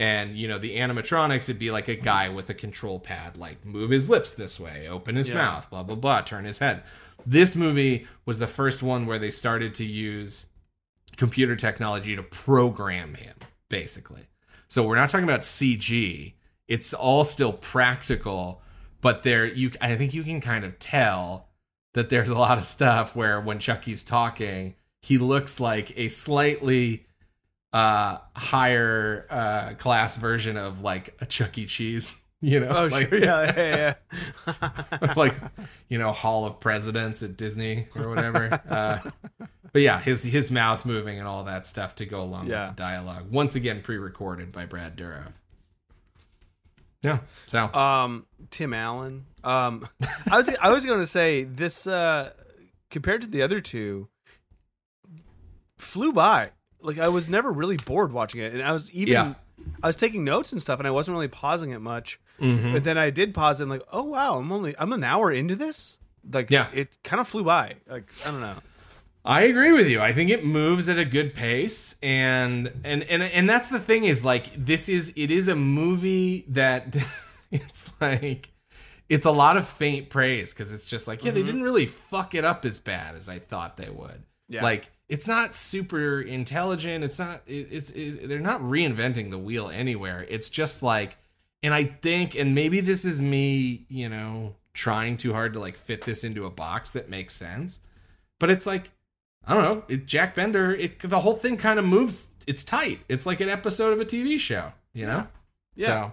And 0.00 0.36
you 0.38 0.46
know 0.46 0.58
the 0.58 0.76
animatronics, 0.76 1.44
it'd 1.44 1.58
be 1.58 1.70
like 1.72 1.88
a 1.88 1.96
guy 1.96 2.28
with 2.28 2.48
a 2.50 2.54
control 2.54 3.00
pad, 3.00 3.36
like 3.36 3.64
move 3.64 3.90
his 3.90 4.08
lips 4.08 4.32
this 4.34 4.60
way, 4.60 4.86
open 4.88 5.16
his 5.16 5.28
Yeah. 5.30 5.36
mouth, 5.36 5.70
blah 5.70 5.82
blah 5.82 5.96
blah, 5.96 6.20
turn 6.22 6.44
his 6.44 6.58
head. 6.60 6.82
This 7.26 7.56
movie 7.56 8.06
was 8.24 8.38
the 8.38 8.46
first 8.46 8.82
one 8.82 9.06
where 9.06 9.18
they 9.18 9.30
started 9.32 9.74
to 9.76 9.84
use 9.84 10.46
computer 11.16 11.56
technology 11.56 12.14
to 12.14 12.22
program 12.22 13.14
him, 13.14 13.34
basically. 13.68 14.28
So 14.68 14.84
we're 14.84 14.96
not 14.96 15.08
talking 15.08 15.24
about 15.24 15.40
CG. 15.40 16.34
It's 16.68 16.94
all 16.94 17.24
still 17.24 17.52
practical, 17.52 18.62
but 19.00 19.24
there 19.24 19.46
you 19.46 19.72
I 19.80 19.96
think 19.96 20.14
you 20.14 20.22
can 20.22 20.40
kind 20.40 20.64
of 20.64 20.78
tell 20.78 21.48
that 21.94 22.08
there's 22.10 22.28
a 22.28 22.38
lot 22.38 22.56
of 22.58 22.64
stuff 22.64 23.16
where 23.16 23.40
when 23.40 23.58
Chucky's 23.58 24.04
talking, 24.04 24.76
he 25.02 25.18
looks 25.18 25.58
like 25.58 25.92
a 25.98 26.08
slightly 26.08 27.06
uh 27.72 28.18
higher 28.34 29.26
uh 29.30 29.74
class 29.74 30.16
version 30.16 30.56
of 30.56 30.80
like 30.82 31.16
a 31.20 31.26
Chuck 31.26 31.58
E. 31.58 31.66
Cheese, 31.66 32.22
you 32.40 32.60
know? 32.60 32.68
Oh, 32.68 32.86
like, 32.86 33.08
sure. 33.08 33.18
Yeah, 33.18 33.52
yeah, 33.56 33.94
yeah. 34.46 35.12
like 35.16 35.34
you 35.88 35.98
know 35.98 36.12
hall 36.12 36.44
of 36.46 36.60
presidents 36.60 37.22
at 37.22 37.36
disney 37.36 37.88
or 37.94 38.08
whatever 38.08 38.60
uh 38.70 39.10
but 39.72 39.82
yeah 39.82 40.00
his 40.00 40.22
his 40.24 40.50
mouth 40.50 40.84
moving 40.86 41.18
and 41.18 41.28
all 41.28 41.44
that 41.44 41.66
stuff 41.66 41.94
to 41.96 42.06
go 42.06 42.22
along 42.22 42.46
Yeah. 42.46 42.68
with 42.68 42.76
the 42.76 42.82
dialogue 42.82 43.30
once 43.30 43.54
again 43.54 43.82
pre-recorded 43.82 44.50
by 44.52 44.64
brad 44.64 44.96
dourif 44.96 45.32
yeah 47.02 47.18
so 47.46 47.72
um, 47.74 48.26
Tim 48.50 48.72
Allen. 48.74 49.26
Um, 49.44 49.86
I 50.30 50.36
was 50.38 50.48
I 50.60 50.72
was 50.72 50.84
going 50.86 50.98
to 51.00 51.06
say 51.06 51.44
this 51.44 51.86
uh, 51.86 52.32
compared 52.90 53.22
to 53.22 53.28
the 53.28 53.42
other 53.42 53.60
two, 53.60 54.08
flew 55.76 56.12
by. 56.12 56.50
Like 56.80 56.98
I 56.98 57.08
was 57.08 57.28
never 57.28 57.50
really 57.52 57.76
bored 57.76 58.12
watching 58.12 58.40
it, 58.40 58.52
and 58.54 58.62
I 58.62 58.72
was 58.72 58.90
even 58.92 59.12
Yeah. 59.12 59.34
I 59.82 59.86
was 59.88 59.96
taking 59.96 60.24
notes 60.24 60.52
and 60.52 60.60
stuff, 60.62 60.78
and 60.78 60.86
I 60.86 60.90
wasn't 60.90 61.14
really 61.14 61.28
pausing 61.28 61.70
it 61.72 61.80
much. 61.80 62.18
mhm. 62.40 62.72
But 62.72 62.84
then 62.84 62.96
I 62.96 63.10
did 63.10 63.34
pause, 63.34 63.60
and 63.60 63.68
like, 63.70 63.82
oh 63.92 64.04
wow, 64.04 64.38
I'm 64.38 64.52
only 64.52 64.74
I'm 64.78 64.92
an 64.92 65.02
hour 65.04 65.32
into 65.32 65.56
this. 65.56 65.98
Like, 66.30 66.50
Yeah. 66.50 66.68
it 66.72 66.96
kind 67.02 67.20
of 67.20 67.26
flew 67.28 67.42
by. 67.44 67.74
Like 67.88 68.12
I 68.26 68.30
don't 68.30 68.40
know. 68.40 68.56
I 69.24 69.42
agree 69.42 69.72
with 69.72 69.88
you. 69.88 70.00
I 70.00 70.12
think 70.12 70.30
it 70.30 70.44
moves 70.44 70.88
at 70.88 70.98
a 70.98 71.04
good 71.04 71.34
pace 71.34 71.96
and 72.02 72.72
and 72.84 73.02
and 73.04 73.22
and 73.22 73.50
that's 73.50 73.68
the 73.68 73.80
thing 73.80 74.04
is 74.04 74.24
like 74.24 74.52
this 74.64 74.88
is 74.88 75.12
it 75.16 75.30
is 75.30 75.48
a 75.48 75.56
movie 75.56 76.44
that 76.48 76.96
it's 77.50 77.90
like 78.00 78.50
it's 79.08 79.26
a 79.26 79.30
lot 79.30 79.56
of 79.56 79.66
faint 79.68 80.08
praise 80.08 80.52
cuz 80.54 80.72
it's 80.72 80.86
just 80.86 81.08
like 81.08 81.24
yeah, 81.24 81.32
they 81.32 81.42
didn't 81.42 81.62
really 81.62 81.86
fuck 81.86 82.34
it 82.34 82.44
up 82.44 82.64
as 82.64 82.78
bad 82.78 83.16
as 83.16 83.28
I 83.28 83.38
thought 83.38 83.76
they 83.76 83.90
would. 83.90 84.22
Yeah. 84.48 84.62
Like 84.62 84.90
it's 85.08 85.28
not 85.28 85.54
super 85.54 86.20
intelligent. 86.20 87.04
It's 87.04 87.18
not 87.18 87.42
it, 87.46 87.68
it's 87.70 87.90
it, 87.90 88.28
they're 88.28 88.40
not 88.40 88.60
reinventing 88.60 89.30
the 89.30 89.38
wheel 89.38 89.68
anywhere. 89.68 90.26
It's 90.28 90.48
just 90.48 90.82
like 90.82 91.16
and 91.62 91.74
I 91.74 91.84
think 91.84 92.34
and 92.34 92.54
maybe 92.54 92.80
this 92.80 93.04
is 93.04 93.20
me, 93.20 93.86
you 93.88 94.08
know, 94.08 94.54
trying 94.72 95.16
too 95.16 95.32
hard 95.32 95.52
to 95.54 95.60
like 95.60 95.76
fit 95.76 96.04
this 96.04 96.24
into 96.24 96.46
a 96.46 96.50
box 96.50 96.90
that 96.92 97.08
makes 97.08 97.34
sense. 97.34 97.80
But 98.38 98.50
it's 98.50 98.66
like 98.66 98.90
I 99.46 99.54
don't 99.54 99.62
know. 99.62 99.82
It, 99.88 100.06
Jack 100.06 100.34
Bender. 100.34 100.74
It 100.74 101.00
the 101.00 101.20
whole 101.20 101.34
thing 101.34 101.56
kind 101.56 101.78
of 101.78 101.84
moves. 101.84 102.32
It's 102.46 102.64
tight. 102.64 103.00
It's 103.08 103.24
like 103.26 103.40
an 103.40 103.48
episode 103.48 103.92
of 103.92 104.00
a 104.00 104.04
TV 104.04 104.38
show. 104.38 104.72
You 104.92 105.06
know. 105.06 105.26
Yeah. 105.74 105.86
So 105.86 106.12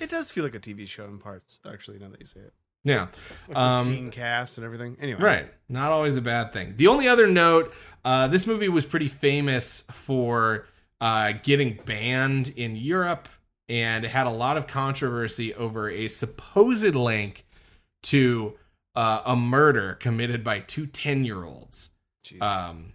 It 0.00 0.08
does 0.10 0.30
feel 0.30 0.44
like 0.44 0.54
a 0.54 0.60
TV 0.60 0.86
show 0.86 1.04
in 1.04 1.18
parts, 1.18 1.58
actually. 1.70 1.98
Now 1.98 2.08
that 2.08 2.20
you 2.20 2.26
say 2.26 2.40
it, 2.40 2.54
yeah. 2.84 3.08
like 3.48 3.56
Um, 3.56 3.86
teen 3.86 4.10
cast 4.10 4.58
and 4.58 4.64
everything. 4.64 4.96
Anyway, 5.00 5.20
Right. 5.20 5.52
Not 5.68 5.92
always 5.92 6.16
a 6.16 6.22
bad 6.22 6.52
thing. 6.52 6.74
The 6.76 6.88
only 6.88 7.08
other 7.08 7.26
note, 7.26 7.72
uh, 8.04 8.28
this 8.28 8.46
movie 8.46 8.68
was 8.68 8.84
pretty 8.84 9.08
famous 9.08 9.80
for 9.90 10.66
uh, 11.00 11.32
getting 11.42 11.78
banned 11.84 12.48
in 12.56 12.76
Europe 12.76 13.28
and 13.70 14.04
it 14.04 14.08
had 14.08 14.26
a 14.26 14.30
lot 14.30 14.56
of 14.56 14.66
controversy 14.66 15.54
over 15.54 15.88
a 15.88 16.08
supposed 16.08 16.96
link 16.96 17.46
to 18.02 18.54
uh, 18.96 19.22
a 19.24 19.36
murder 19.36 19.94
committed 19.94 20.42
by 20.42 20.58
two 20.58 20.86
10 20.86 21.24
year 21.24 21.44
olds. 21.44 21.90
Um, 22.40 22.92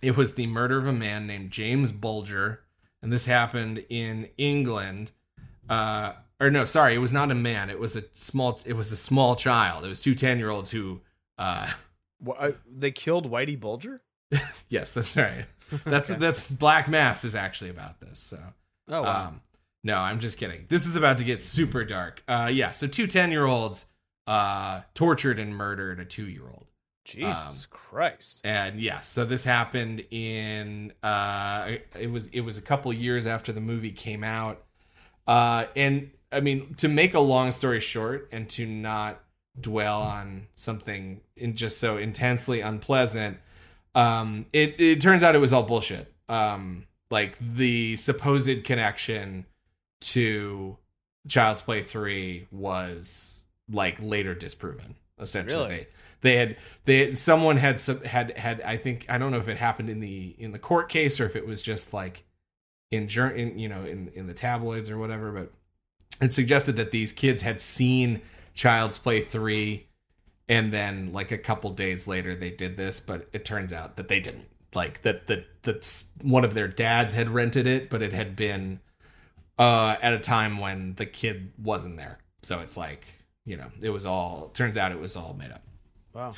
it 0.00 0.16
was 0.16 0.34
the 0.34 0.46
murder 0.46 0.78
of 0.78 0.86
a 0.86 0.92
man 0.92 1.26
named 1.26 1.50
James 1.50 1.90
Bulger, 1.90 2.60
and 3.02 3.12
this 3.12 3.26
happened 3.26 3.84
in 3.88 4.28
England. 4.38 5.10
Uh, 5.68 6.12
or 6.40 6.50
no, 6.50 6.64
sorry, 6.64 6.94
it 6.94 6.98
was 6.98 7.12
not 7.12 7.30
a 7.30 7.34
man. 7.34 7.70
It 7.70 7.78
was 7.78 7.96
a 7.96 8.04
small. 8.12 8.60
It 8.64 8.74
was 8.74 8.92
a 8.92 8.96
small 8.96 9.36
child. 9.36 9.84
It 9.84 9.88
was 9.88 10.00
two 10.00 10.14
10 10.14 10.38
year 10.38 10.50
olds 10.50 10.70
who. 10.70 11.00
Uh, 11.38 11.70
Wha- 12.20 12.34
uh, 12.38 12.52
they 12.70 12.90
killed 12.90 13.30
Whitey 13.30 13.58
Bulger. 13.58 14.02
yes, 14.68 14.92
that's 14.92 15.16
right. 15.16 15.46
That's 15.84 16.08
that's 16.08 16.46
Black 16.48 16.88
Mass 16.88 17.24
is 17.24 17.34
actually 17.34 17.70
about 17.70 18.00
this. 18.00 18.18
So. 18.18 18.38
Oh 18.88 19.02
wow. 19.02 19.28
Um, 19.28 19.40
no, 19.82 19.96
I'm 19.96 20.18
just 20.20 20.38
kidding. 20.38 20.64
This 20.68 20.86
is 20.86 20.96
about 20.96 21.18
to 21.18 21.24
get 21.24 21.42
super 21.42 21.84
dark. 21.84 22.22
Uh, 22.26 22.50
yeah, 22.52 22.70
so 22.70 22.86
two 22.86 23.06
10 23.06 23.30
year 23.30 23.44
olds 23.46 23.86
uh, 24.26 24.80
tortured 24.94 25.38
and 25.38 25.54
murdered 25.54 26.00
a 26.00 26.04
two 26.04 26.26
year 26.28 26.44
old. 26.44 26.66
Jesus 27.04 27.66
Christ. 27.66 28.40
and 28.44 28.80
yes 28.80 29.06
so 29.06 29.26
this 29.26 29.44
happened 29.44 30.02
in 30.10 30.90
uh 31.02 31.72
it 32.00 32.10
was 32.10 32.28
it 32.28 32.40
was 32.40 32.56
a 32.56 32.62
couple 32.62 32.90
years 32.94 33.26
after 33.26 33.52
the 33.52 33.60
movie 33.60 33.90
came 33.92 34.24
out 34.24 34.62
uh 35.26 35.64
and 35.76 36.10
i 36.32 36.40
mean 36.40 36.74
to 36.74 36.88
make 36.88 37.14
a 37.14 37.20
long 37.20 37.50
story 37.52 37.80
short 37.80 38.28
and 38.32 38.48
to 38.48 38.66
not 38.66 39.20
dwell 39.60 40.02
on 40.02 40.46
something 40.54 41.20
in 41.36 41.54
just 41.54 41.78
so 41.78 41.96
intensely 41.96 42.60
unpleasant 42.60 43.38
um 43.94 44.46
it 44.52 44.74
it 44.80 45.00
turns 45.00 45.22
out 45.22 45.34
it 45.34 45.38
was 45.38 45.52
all 45.52 45.62
bullshit 45.62 46.12
um 46.28 46.84
like 47.10 47.36
the 47.40 47.96
supposed 47.96 48.64
connection 48.64 49.46
to 50.00 50.76
child's 51.28 51.62
play 51.62 51.82
3 51.82 52.48
was 52.50 53.44
like 53.70 53.98
later 54.02 54.34
disproven 54.34 54.96
essentially 55.20 55.68
Really? 55.68 55.86
they 56.22 56.36
had 56.36 56.56
they 56.86 57.14
someone 57.14 57.56
had 57.58 57.78
some 57.80 58.00
had 58.02 58.36
had 58.36 58.60
I 58.62 58.76
think 58.76 59.06
I 59.08 59.18
don't 59.18 59.30
know 59.30 59.38
if 59.38 59.48
it 59.48 59.56
happened 59.58 59.88
in 59.90 60.00
the 60.00 60.34
in 60.38 60.52
the 60.52 60.58
court 60.58 60.88
case 60.88 61.20
or 61.20 61.26
if 61.26 61.36
it 61.36 61.46
was 61.46 61.62
just 61.62 61.92
like 61.94 62.24
in 62.90 63.08
jour- 63.08 63.30
in 63.30 63.58
you 63.58 63.68
know 63.68 63.84
in 63.84 64.08
in 64.14 64.26
the 64.26 64.34
tabloids 64.34 64.90
or 64.90 64.98
whatever 64.98 65.32
but 65.32 65.52
it 66.20 66.32
suggested 66.32 66.76
that 66.76 66.90
these 66.90 67.12
kids 67.12 67.42
had 67.42 67.60
seen 67.60 68.20
Child's 68.54 68.98
Play 68.98 69.22
3 69.22 69.86
and 70.48 70.72
then 70.72 71.12
like 71.12 71.32
a 71.32 71.38
couple 71.38 71.70
days 71.70 72.06
later 72.06 72.34
they 72.36 72.50
did 72.50 72.76
this 72.76 73.00
but 73.00 73.28
it 73.32 73.44
turns 73.44 73.72
out 73.72 73.96
that 73.96 74.08
they 74.08 74.20
didn't 74.20 74.48
like 74.74 75.02
that 75.02 75.26
that 75.26 75.44
that 75.62 76.04
one 76.22 76.44
of 76.44 76.54
their 76.54 76.68
dads 76.68 77.12
had 77.14 77.30
rented 77.30 77.66
it 77.66 77.90
but 77.90 78.02
it 78.02 78.12
had 78.12 78.36
been 78.36 78.80
uh 79.58 79.96
at 80.02 80.12
a 80.12 80.18
time 80.18 80.58
when 80.58 80.94
the 80.96 81.06
kid 81.06 81.52
wasn't 81.62 81.96
there 81.96 82.18
so 82.42 82.60
it's 82.60 82.76
like 82.76 83.06
you 83.44 83.56
know 83.56 83.70
it 83.82 83.90
was 83.90 84.04
all 84.06 84.50
turns 84.54 84.76
out 84.76 84.92
it 84.92 85.00
was 85.00 85.16
all 85.16 85.34
made 85.34 85.50
up 85.50 85.62
Wow. 86.12 86.32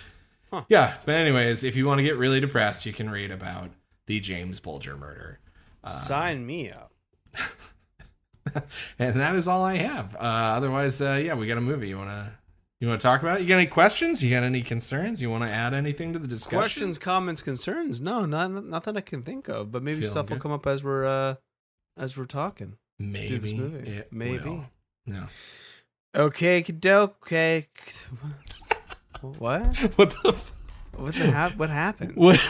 yeah, 0.71 0.97
but 1.05 1.17
anyways, 1.17 1.65
if 1.65 1.77
you 1.77 1.85
want 1.87 1.99
to 1.99 2.03
get 2.03 2.17
really 2.17 2.41
depressed, 2.41 2.87
you 2.87 2.93
can 2.95 3.11
read 3.11 3.31
about 3.31 3.71
the 4.07 4.21
James 4.21 4.59
Bulger 4.59 4.97
murder. 4.97 5.39
Sign 5.87 6.45
me 6.47 6.71
up. 6.71 6.93
And 8.99 9.21
that 9.21 9.35
is 9.35 9.49
all 9.49 9.65
I 9.65 9.77
have. 9.77 10.15
Uh, 10.15 10.19
otherwise, 10.57 11.03
uh, 11.03 11.21
yeah, 11.23 11.35
we 11.35 11.47
got 11.47 11.59
a 11.59 11.61
movie. 11.61 11.89
You 11.89 11.99
wanna 11.99 12.33
you 12.81 12.87
wanna 12.87 12.99
talk 13.01 13.21
about 13.21 13.39
it? 13.39 13.43
You 13.43 13.49
got 13.49 13.57
any 13.57 13.67
questions? 13.67 14.23
You 14.23 14.31
got 14.31 14.45
any 14.45 14.63
concerns? 14.63 15.21
You 15.21 15.29
want 15.31 15.47
to 15.49 15.53
add 15.53 15.75
anything 15.75 16.13
to 16.15 16.19
the 16.19 16.29
discussion? 16.29 16.59
Questions, 16.59 16.99
comments, 16.99 17.43
concerns? 17.43 18.01
No, 18.01 18.25
not 18.25 18.51
nothing 18.65 18.97
I 18.97 19.01
can 19.01 19.23
think 19.23 19.49
of. 19.49 19.73
But 19.73 19.83
maybe 19.83 19.97
Feeling 19.99 20.11
stuff 20.11 20.31
will 20.31 20.39
come 20.39 20.53
up 20.53 20.67
as 20.67 20.83
we're 20.85 21.05
uh 21.05 21.35
as 21.99 22.17
we're 22.17 22.25
talking. 22.25 22.77
Maybe 22.99 23.37
this 23.37 23.53
movie. 23.53 24.03
Maybe. 24.11 24.39
will. 24.49 24.65
No. 25.07 25.27
Okay, 26.15 26.65
okay. 26.87 27.67
What? 29.21 29.77
What 29.97 30.11
the? 30.23 30.29
F- 30.29 30.53
What 30.97 31.15
the 31.15 31.31
hap- 31.31 31.57
What 31.57 31.69
happened? 31.69 32.13
what? 32.17 32.41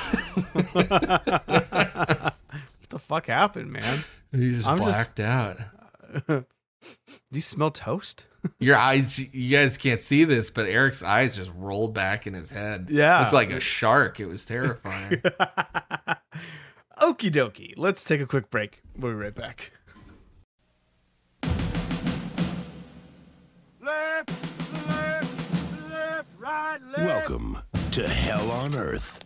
what 2.97 3.03
the 3.03 3.07
fuck 3.07 3.27
happened, 3.27 3.71
man? 3.73 4.05
you 4.33 4.55
just 4.55 4.67
I'm 4.67 4.79
just- 4.79 5.15
blacked 5.17 5.21
out. 5.21 5.59
Do 6.29 6.45
you 7.33 7.41
smell 7.43 7.71
toast? 7.71 8.27
Your 8.61 8.77
eyes, 8.77 9.19
you 9.19 9.57
guys 9.57 9.77
can't 9.77 10.01
see 10.01 10.25
this, 10.25 10.51
but 10.51 10.67
Eric's 10.67 11.03
eyes 11.03 11.35
just 11.37 11.51
rolled 11.57 11.93
back 11.95 12.27
in 12.27 12.33
his 12.35 12.51
head. 12.51 12.87
Yeah. 12.91 13.21
Looked 13.21 13.33
like 13.33 13.51
a 13.51 13.59
shark. 13.61 14.21
It 14.21 14.27
was 14.27 14.45
terrifying. 14.45 15.21
Okie 17.01 17.31
dokie. 17.31 17.75
Let's 17.77 18.05
take 18.05 18.21
a 18.21 18.27
quick 18.27 18.49
break. 18.51 18.79
We'll 18.97 19.13
be 19.13 19.17
right 19.19 19.35
back. 19.35 19.73
Left, 23.83 24.31
left, 24.87 25.29
left, 25.91 26.29
right, 26.39 26.79
left. 26.97 26.99
Welcome 26.99 27.59
to 27.93 28.09
Hell 28.09 28.51
on 28.53 28.75
Earth. 28.77 29.25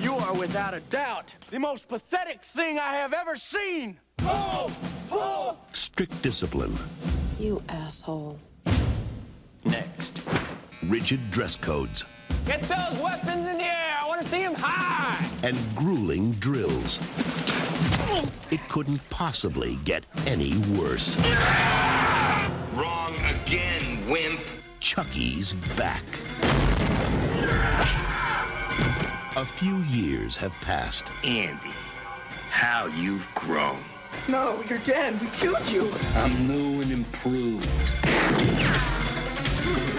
You 0.00 0.14
are 0.14 0.34
without 0.34 0.74
a 0.74 0.80
doubt 0.80 1.32
the 1.50 1.58
most 1.58 1.88
pathetic 1.88 2.42
thing 2.42 2.78
I 2.78 2.94
have 2.94 3.12
ever 3.12 3.36
seen. 3.36 3.98
Pull, 4.18 4.70
pull. 5.08 5.58
Strict 5.72 6.20
discipline, 6.22 6.76
You 7.38 7.62
asshole. 7.68 8.38
Next. 9.64 10.22
rigid 10.84 11.30
dress 11.30 11.56
codes, 11.56 12.04
Get 12.46 12.62
those 12.62 12.98
weapons 13.00 13.46
in 13.46 13.58
the 13.58 13.64
air. 13.64 13.96
I 14.02 14.06
want 14.06 14.22
to 14.22 14.28
see 14.28 14.42
them 14.42 14.54
high. 14.56 15.22
and 15.42 15.56
grueling 15.74 16.32
drills. 16.34 16.98
It 18.50 18.66
couldn't 18.70 19.06
possibly 19.10 19.76
get 19.84 20.04
any 20.26 20.56
worse. 20.78 21.16
Wrong 22.74 23.14
again, 23.20 24.08
wimp. 24.08 24.40
Chucky's 24.80 25.52
back. 25.76 26.04
A 29.38 29.46
few 29.46 29.76
years 29.82 30.36
have 30.38 30.50
passed. 30.62 31.12
Andy, 31.22 31.70
how 32.50 32.86
you've 32.86 33.24
grown. 33.36 33.78
No, 34.26 34.60
you're 34.68 34.80
dead. 34.80 35.20
We 35.20 35.28
killed 35.28 35.64
you. 35.70 35.88
I'm 36.16 36.48
new 36.48 36.82
and 36.82 36.90
improved. 36.90 37.68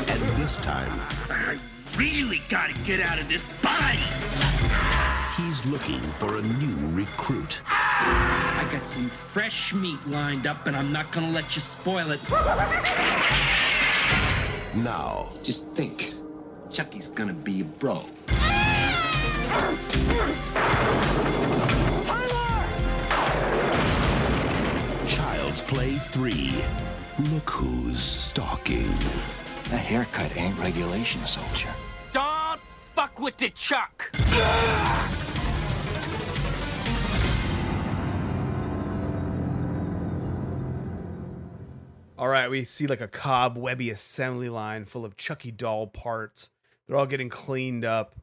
And 0.10 0.22
this 0.38 0.58
time, 0.58 0.92
I 1.30 1.58
really 1.96 2.42
gotta 2.50 2.74
get 2.84 3.00
out 3.00 3.18
of 3.18 3.30
this 3.30 3.46
body. 3.64 4.04
he's 5.38 5.66
looking 5.68 6.02
for 6.20 6.40
a 6.40 6.42
new 6.42 6.90
recruit. 6.90 7.62
I 7.66 8.68
got 8.70 8.86
some 8.86 9.10
fresh 9.10 9.74
meat 9.74 10.06
lined 10.06 10.48
up, 10.48 10.68
and 10.68 10.76
I'm 10.76 10.92
not 10.92 11.14
gonna 11.14 11.32
let 11.32 11.56
you 11.56 11.62
spoil 11.62 12.12
it. 12.12 12.20
Now, 14.76 15.32
Just 15.44 15.78
think, 15.78 16.14
Chucky's 16.70 17.08
gonna 17.08 17.32
be 17.32 17.62
a 17.62 17.64
bro. 17.64 18.04
Child's 25.08 25.62
Play 25.64 25.98
3. 25.98 26.54
Look 27.32 27.50
who's 27.50 28.00
stalking. 28.00 28.94
That 29.70 29.84
haircut 29.84 30.36
ain't 30.38 30.58
regulation, 30.60 31.26
soldier. 31.28 31.70
Don't 32.12 32.60
fuck 32.60 33.20
with 33.20 33.38
the 33.38 33.50
Chuck. 33.50 34.12
All 42.18 42.28
right, 42.28 42.50
we 42.50 42.66
see 42.66 42.86
like 42.86 43.00
a 43.00 43.08
cobwebby 43.08 43.90
assembly 43.90 44.50
line 44.50 44.86
full 44.86 45.06
of 45.06 45.16
Chucky 45.16 45.52
doll 45.52 45.88
parts. 45.88 46.50
They're 46.86 46.98
all 46.98 47.06
getting 47.06 47.30
cleaned 47.30 47.86
up. 47.86 48.16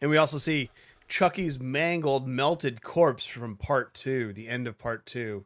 And 0.00 0.10
we 0.10 0.16
also 0.16 0.38
see 0.38 0.70
Chucky's 1.08 1.58
mangled, 1.60 2.26
melted 2.26 2.82
corpse 2.82 3.26
from 3.26 3.56
part 3.56 3.94
two, 3.94 4.32
the 4.32 4.48
end 4.48 4.66
of 4.66 4.78
part 4.78 5.04
two. 5.06 5.44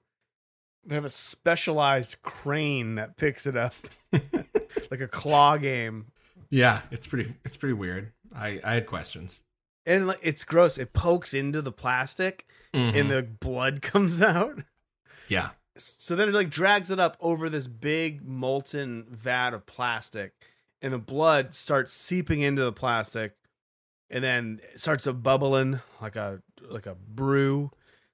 They 0.87 0.95
have 0.95 1.05
a 1.05 1.11
specialized 1.11 2.23
crane 2.23 2.97
that 2.97 3.17
picks 3.17 3.47
it 3.47 3.57
up, 3.57 3.75
like 4.12 5.01
a 5.01 5.09
claw 5.09 5.57
game. 5.57 6.07
Yeah, 6.51 6.83
it's 6.90 7.07
pretty 7.07 7.35
it's 7.45 7.57
pretty 7.57 7.73
weird. 7.73 8.12
I 8.35 8.61
I 8.62 8.75
had 8.75 8.87
questions. 8.87 9.40
And 9.87 10.07
like, 10.07 10.21
it's 10.23 10.45
gross. 10.45 10.79
It 10.79 10.93
pokes 10.93 11.35
into 11.35 11.61
the 11.61 11.73
plastic 11.73 12.47
and 12.73 12.95
mm-hmm. 12.95 13.09
the 13.09 13.23
blood 13.23 13.83
comes 13.83 14.21
out. 14.21 14.61
Yeah. 15.29 15.51
So 15.77 16.14
then 16.14 16.29
it 16.29 16.35
like 16.35 16.51
drags 16.51 16.90
it 16.90 17.01
up 17.01 17.17
over 17.21 17.49
this 17.49 17.67
big 17.67 18.25
molten 18.25 19.07
vat 19.11 19.55
of 19.55 19.67
plastic, 19.67 20.35
and 20.81 20.93
the 20.93 20.99
blood 20.99 21.53
starts 21.55 21.93
seeping 21.93 22.43
into 22.43 22.62
the 22.62 22.73
plastic, 22.73 23.35
and 24.11 24.23
then 24.23 24.61
it 24.73 24.81
starts 24.81 25.07
a 25.07 25.12
bubbling 25.12 25.81
like 26.01 26.17
a 26.17 26.40
like 26.69 26.87
a 26.87 26.95
brew, 26.95 27.71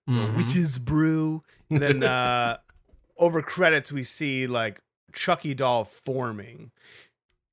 a 0.09 0.26
witch's 0.37 0.79
brew. 0.79 1.42
And 1.68 1.79
then 1.79 2.03
uh, 2.05 2.59
over 3.16 3.42
credits 3.42 3.92
we 3.92 4.03
see 4.03 4.46
like 4.46 4.81
Chucky 5.12 5.55
doll 5.55 5.85
forming. 5.85 6.70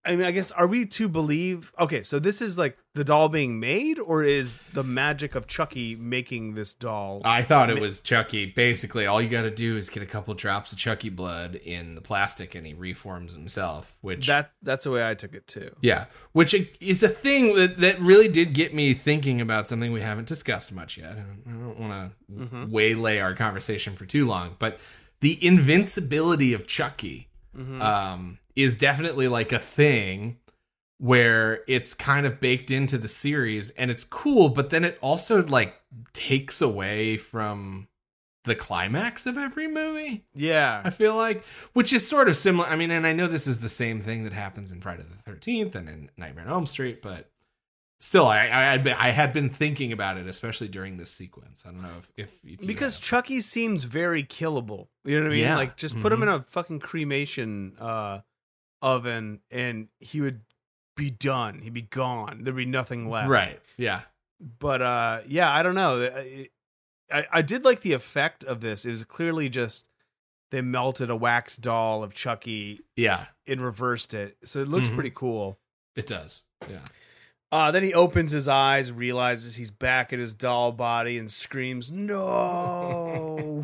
I 0.07 0.15
mean, 0.15 0.25
I 0.25 0.31
guess 0.31 0.51
are 0.51 0.67
we 0.67 0.85
to 0.85 1.09
believe? 1.09 1.71
Okay, 1.77 2.01
so 2.01 2.17
this 2.17 2.41
is 2.41 2.57
like 2.57 2.77
the 2.95 3.03
doll 3.03 3.27
being 3.27 3.59
made, 3.59 3.99
or 3.99 4.23
is 4.23 4.55
the 4.73 4.83
magic 4.83 5.35
of 5.35 5.47
Chucky 5.47 5.95
making 5.95 6.55
this 6.55 6.73
doll? 6.73 7.21
I 7.25 7.41
thought 7.41 7.69
it 7.69 7.81
was 7.81 7.99
Chucky. 7.99 8.45
Basically, 8.45 9.05
all 9.05 9.21
you 9.21 9.27
got 9.27 9.41
to 9.41 9.51
do 9.51 9.75
is 9.75 9.89
get 9.89 10.01
a 10.01 10.05
couple 10.07 10.33
drops 10.33 10.71
of 10.71 10.77
Chucky 10.77 11.09
blood 11.09 11.55
in 11.55 11.95
the 11.95 12.01
plastic, 12.01 12.55
and 12.55 12.65
he 12.65 12.73
reforms 12.73 13.33
himself. 13.33 13.97
Which 14.01 14.27
that 14.27 14.51
that's 14.61 14.85
the 14.85 14.91
way 14.91 15.07
I 15.07 15.13
took 15.13 15.33
it 15.33 15.45
too. 15.45 15.75
Yeah, 15.81 16.05
which 16.31 16.55
is 16.79 17.03
a 17.03 17.09
thing 17.09 17.55
that, 17.55 17.77
that 17.79 17.99
really 17.99 18.29
did 18.29 18.53
get 18.53 18.73
me 18.73 18.93
thinking 18.93 19.41
about 19.41 19.67
something 19.67 19.91
we 19.91 20.01
haven't 20.01 20.27
discussed 20.27 20.71
much 20.71 20.97
yet. 20.97 21.17
I 21.17 21.51
don't 21.51 21.79
want 21.79 22.13
to 22.29 22.67
waylay 22.67 23.19
our 23.19 23.33
conversation 23.33 23.95
for 23.95 24.05
too 24.05 24.25
long, 24.25 24.55
but 24.57 24.79
the 25.19 25.45
invincibility 25.45 26.53
of 26.53 26.65
Chucky 26.65 27.27
um, 27.81 28.37
is 28.57 28.75
definitely 28.75 29.27
like 29.29 29.53
a 29.53 29.59
thing 29.59 30.37
where 30.97 31.63
it's 31.67 31.93
kind 31.93 32.25
of 32.25 32.39
baked 32.39 32.71
into 32.71 32.97
the 32.97 33.07
series 33.07 33.69
and 33.71 33.91
it's 33.91 34.03
cool, 34.03 34.49
but 34.49 34.71
then 34.71 34.83
it 34.83 34.97
also 34.99 35.43
like 35.45 35.75
takes 36.11 36.59
away 36.61 37.15
from 37.17 37.87
the 38.45 38.55
climax 38.55 39.27
of 39.27 39.37
every 39.37 39.67
movie. 39.67 40.25
Yeah, 40.33 40.81
I 40.83 40.89
feel 40.89 41.15
like, 41.15 41.43
which 41.73 41.93
is 41.93 42.07
sort 42.07 42.29
of 42.29 42.35
similar. 42.35 42.67
I 42.67 42.75
mean, 42.75 42.89
and 42.89 43.05
I 43.05 43.13
know 43.13 43.27
this 43.27 43.45
is 43.45 43.59
the 43.59 43.69
same 43.69 44.01
thing 44.01 44.23
that 44.23 44.33
happens 44.33 44.71
in 44.71 44.81
Friday 44.81 45.03
the 45.03 45.21
Thirteenth 45.21 45.75
and 45.75 45.87
in 45.87 46.09
Nightmare 46.17 46.45
on 46.45 46.51
Elm 46.51 46.65
Street, 46.65 47.01
but 47.03 47.29
still, 47.99 48.25
I 48.25 48.45
I 48.47 48.61
had 48.71 48.83
been, 48.83 48.95
I 48.97 49.11
had 49.11 49.33
been 49.33 49.49
thinking 49.49 49.91
about 49.91 50.17
it, 50.17 50.25
especially 50.27 50.69
during 50.69 50.97
this 50.97 51.11
sequence. 51.11 51.63
I 51.67 51.71
don't 51.71 51.81
know 51.83 51.91
if 51.99 52.11
if, 52.15 52.39
if 52.43 52.65
because. 52.65 52.99
Chucky 52.99 53.39
seems 53.41 53.83
very 53.83 54.23
killable. 54.23 54.87
You 55.03 55.17
know 55.17 55.23
what 55.23 55.31
I 55.31 55.35
mean? 55.35 55.43
Yeah. 55.43 55.57
Like 55.57 55.75
just 55.77 55.99
put 55.99 56.11
him 56.13 56.21
Mhm. 56.21 56.23
in 56.23 56.29
a 56.29 56.41
fucking 56.41 56.79
cremation 56.79 57.73
uh, 57.79 58.19
oven, 58.87 59.39
and 59.51 59.87
he 59.99 60.21
would 60.21 60.41
be 60.95 61.09
done. 61.09 61.59
He'd 61.61 61.73
be 61.73 61.81
gone. 61.83 62.43
There'd 62.43 62.55
be 62.55 62.65
nothing 62.65 63.09
left. 63.09 63.29
right, 63.29 63.59
yeah, 63.77 64.01
But 64.59 64.81
uh, 64.81 65.19
yeah, 65.27 65.51
I 65.51 65.63
don't 65.63 65.75
know. 65.75 66.03
I, 66.03 66.49
I 67.11 67.25
I 67.31 67.41
did 67.41 67.63
like 67.65 67.81
the 67.81 67.93
effect 67.93 68.43
of 68.43 68.61
this. 68.61 68.85
It 68.85 68.89
was 68.91 69.03
clearly 69.03 69.49
just 69.49 69.89
they 70.51 70.61
melted 70.61 71.09
a 71.09 71.15
wax 71.15 71.57
doll 71.57 72.03
of 72.03 72.13
Chucky 72.13 72.81
yeah, 72.95 73.25
and 73.45 73.61
reversed 73.61 74.13
it, 74.13 74.37
so 74.43 74.61
it 74.61 74.67
looks 74.67 74.87
Mhm. 74.89 74.95
pretty 74.95 75.11
cool. 75.13 75.59
it 75.95 76.07
does. 76.07 76.43
Yeah, 76.69 76.79
Uh, 77.49 77.71
then 77.71 77.81
he 77.81 77.93
opens 77.93 78.33
his 78.33 78.49
eyes, 78.49 78.91
realizes 78.91 79.55
he's 79.55 79.71
back 79.71 80.11
in 80.11 80.19
his 80.19 80.33
doll 80.33 80.73
body, 80.73 81.17
and 81.17 81.31
screams, 81.31 81.89
"No!" 81.89 83.63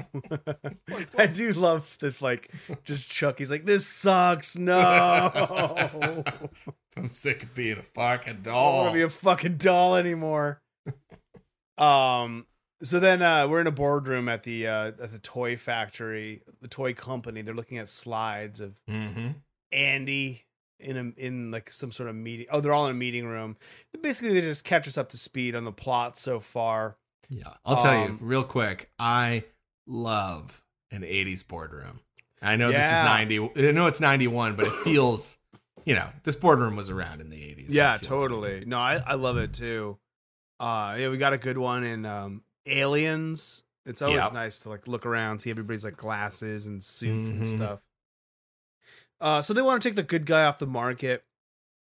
I 1.18 1.28
do 1.28 1.52
love 1.52 1.98
that, 2.00 2.22
like, 2.22 2.50
just 2.86 3.12
Chucky's 3.12 3.52
like, 3.52 3.66
"This 3.66 3.86
sucks, 3.86 4.58
no!" 4.58 6.24
I'm 6.96 7.10
sick 7.10 7.44
of 7.44 7.54
being 7.54 7.78
a 7.78 7.84
fucking 7.84 8.44
doll. 8.44 8.56
I 8.56 8.72
don't 8.72 8.78
want 8.78 8.90
to 8.90 8.98
be 9.00 9.02
a 9.02 9.10
fucking 9.10 9.58
doll 9.58 9.96
anymore. 9.96 10.62
um. 11.78 12.46
So 12.82 13.00
then 13.00 13.22
uh, 13.22 13.48
we're 13.48 13.62
in 13.62 13.68
a 13.68 13.72
boardroom 13.72 14.28
at 14.28 14.44
the 14.44 14.68
uh, 14.68 14.88
at 14.88 15.12
the 15.12 15.20
toy 15.20 15.56
factory, 15.56 16.42
the 16.62 16.68
toy 16.68 16.94
company. 16.94 17.42
They're 17.42 17.54
looking 17.54 17.78
at 17.78 17.90
slides 17.90 18.60
of 18.60 18.76
mm-hmm. 18.90 19.32
Andy 19.72 20.44
in 20.80 20.98
a 20.98 21.22
in 21.22 21.52
like 21.52 21.72
some 21.72 21.92
sort 21.92 22.10
of 22.10 22.16
meeting. 22.16 22.46
Oh, 22.52 22.60
they're 22.62 22.74
all 22.74 22.86
in 22.86 22.92
a 22.92 22.96
meeting 22.98 23.26
room. 23.26 23.58
Basically, 24.02 24.34
they 24.34 24.42
just 24.42 24.64
catch 24.64 24.88
us 24.88 24.98
up 24.98 25.10
to 25.10 25.18
speed 25.18 25.56
on 25.56 25.64
the 25.66 25.72
plot 25.72 26.18
so 26.18 26.40
far. 26.40 26.98
Yeah, 27.30 27.54
I'll 27.66 27.78
tell 27.78 27.94
you 27.96 28.10
Um, 28.10 28.18
real 28.22 28.44
quick. 28.44 28.92
I 29.00 29.46
love 29.88 30.62
an 30.92 31.02
'80s 31.04 31.48
boardroom. 31.48 32.02
I 32.42 32.56
know 32.58 32.72
this 32.72 32.86
is 32.92 33.02
'90. 33.02 33.68
I 33.68 33.72
know 33.72 33.88
it's 33.88 34.00
'91, 34.02 34.56
but 34.56 34.66
it 34.68 34.74
feels, 34.84 35.38
you 35.86 35.96
know, 35.96 36.10
this 36.24 36.36
boardroom 36.36 36.76
was 36.76 36.90
around 36.90 37.22
in 37.22 37.30
the 37.30 37.38
'80s. 37.38 37.68
yeah, 37.70 37.98
feels 37.98 38.02
like 38.02 38.10
totally. 38.20 38.64
No, 38.66 38.78
I 38.80 38.96
I 39.06 39.14
love 39.16 39.38
it 39.38 39.54
too. 39.54 39.98
Uh, 40.60 40.96
yeah, 41.00 41.10
we 41.10 41.18
got 41.18 41.34
a 41.34 41.38
good 41.38 41.58
one 41.58 41.84
in 41.84 42.06
um, 42.06 42.44
Aliens. 42.66 43.64
It's 43.86 44.02
always 44.02 44.24
Yep. 44.24 44.34
nice 44.34 44.60
to 44.60 44.70
like 44.70 44.88
look 44.88 45.06
around, 45.06 45.40
see 45.40 45.50
everybody's 45.50 45.84
like 45.84 45.98
glasses 45.98 46.68
and 46.68 46.82
suits 46.84 47.30
and 47.30 47.42
Mhm. 47.42 47.46
stuff. 47.46 47.80
Uh, 49.24 49.42
so 49.42 49.54
they 49.54 49.62
want 49.62 49.82
to 49.82 49.88
take 49.90 49.96
the 49.96 50.04
good 50.04 50.26
guy 50.26 50.44
off 50.44 50.60
the 50.60 50.68
market, 50.68 51.24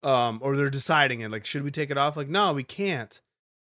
um, 0.02 0.38
or 0.42 0.56
they're 0.56 0.68
deciding 0.68 1.22
it. 1.22 1.30
Like, 1.30 1.46
should 1.46 1.62
we 1.62 1.70
take 1.70 1.90
it 1.90 1.96
off? 1.96 2.14
Like, 2.16 2.28
no, 2.28 2.52
we 2.52 2.62
can't. 2.62 3.18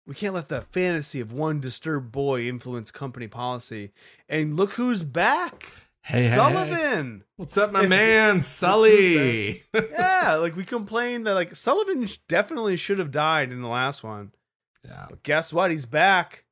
We 0.06 0.14
can't 0.14 0.34
let 0.34 0.48
the 0.50 0.60
fantasy 0.60 1.18
of 1.20 1.32
one 1.32 1.60
disturbed 1.60 2.12
boy 2.12 2.42
influence 2.46 2.90
company 2.90 3.26
policy. 3.26 3.92
And 4.28 4.54
look 4.54 4.72
who's 4.72 5.02
back, 5.02 5.72
Hey, 6.02 6.24
hey, 6.24 6.28
hey. 6.28 6.34
Sullivan. 6.36 7.24
What's 7.36 7.56
up, 7.56 7.72
my 7.72 7.86
man, 7.86 8.42
Sully? 8.42 9.62
yeah, 9.74 10.34
like 10.34 10.54
we 10.56 10.64
complained 10.64 11.26
that 11.26 11.32
like 11.32 11.56
Sullivan 11.56 12.06
definitely 12.28 12.76
should 12.76 12.98
have 12.98 13.10
died 13.10 13.50
in 13.50 13.62
the 13.62 13.68
last 13.68 14.04
one. 14.04 14.32
yeah, 14.84 15.06
But 15.08 15.22
guess 15.22 15.50
what? 15.54 15.70
He's 15.70 15.86
back. 15.86 16.44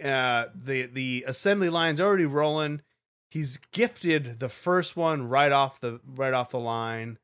Uh, 0.00 0.44
the 0.54 0.86
the 0.86 1.24
assembly 1.26 1.68
line's 1.68 2.00
already 2.00 2.24
rolling. 2.26 2.82
He's 3.30 3.58
gifted 3.70 4.40
the 4.40 4.48
first 4.48 4.96
one 4.96 5.28
right 5.28 5.52
off 5.52 5.80
the 5.80 6.00
right 6.04 6.34
off 6.34 6.50
the 6.50 6.58
line. 6.58 7.18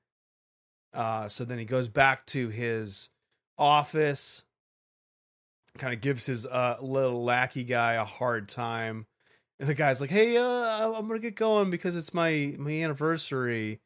Uh, 0.95 1.29
so 1.29 1.45
then 1.45 1.59
he 1.59 1.65
goes 1.65 1.89
back 1.89 2.25
to 2.27 2.49
his 2.49 3.11
office. 3.59 4.45
Kind 5.77 5.93
of 5.93 6.01
gives 6.01 6.25
his 6.25 6.47
uh 6.47 6.77
little 6.81 7.23
lackey 7.25 7.65
guy 7.65 7.95
a 7.95 8.05
hard 8.05 8.49
time, 8.49 9.07
and 9.61 9.69
the 9.69 9.75
guy's 9.75 10.01
like, 10.01 10.11
"Hey, 10.11 10.37
uh, 10.37 10.93
I'm 10.93 11.09
gonna 11.09 11.19
get 11.19 11.35
going 11.35 11.71
because 11.71 11.97
it's 11.97 12.15
my 12.15 12.55
my 12.57 12.71
anniversary." 12.71 13.81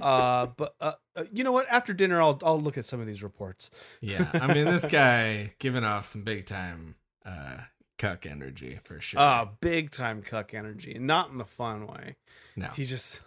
uh, 0.00 0.46
but 0.56 0.74
uh, 0.80 0.94
uh, 1.14 1.24
you 1.30 1.44
know 1.44 1.52
what? 1.52 1.66
After 1.70 1.92
dinner, 1.92 2.20
I'll 2.20 2.40
I'll 2.42 2.60
look 2.60 2.78
at 2.78 2.84
some 2.84 3.00
of 3.00 3.06
these 3.06 3.22
reports. 3.22 3.70
yeah. 4.00 4.28
I 4.32 4.52
mean, 4.52 4.64
this 4.64 4.88
guy 4.88 5.52
giving 5.58 5.84
off 5.84 6.06
some 6.06 6.22
big 6.22 6.46
time 6.46 6.96
uh, 7.24 7.58
cuck 7.98 8.26
energy 8.26 8.78
for 8.84 9.00
sure. 9.00 9.20
Uh, 9.20 9.46
big 9.60 9.90
time 9.90 10.22
cuck 10.22 10.54
energy, 10.54 10.94
and 10.94 11.06
not 11.06 11.30
in 11.30 11.38
the 11.38 11.44
fun 11.44 11.86
way. 11.86 12.16
no. 12.56 12.68
He 12.68 12.84
just 12.84 13.20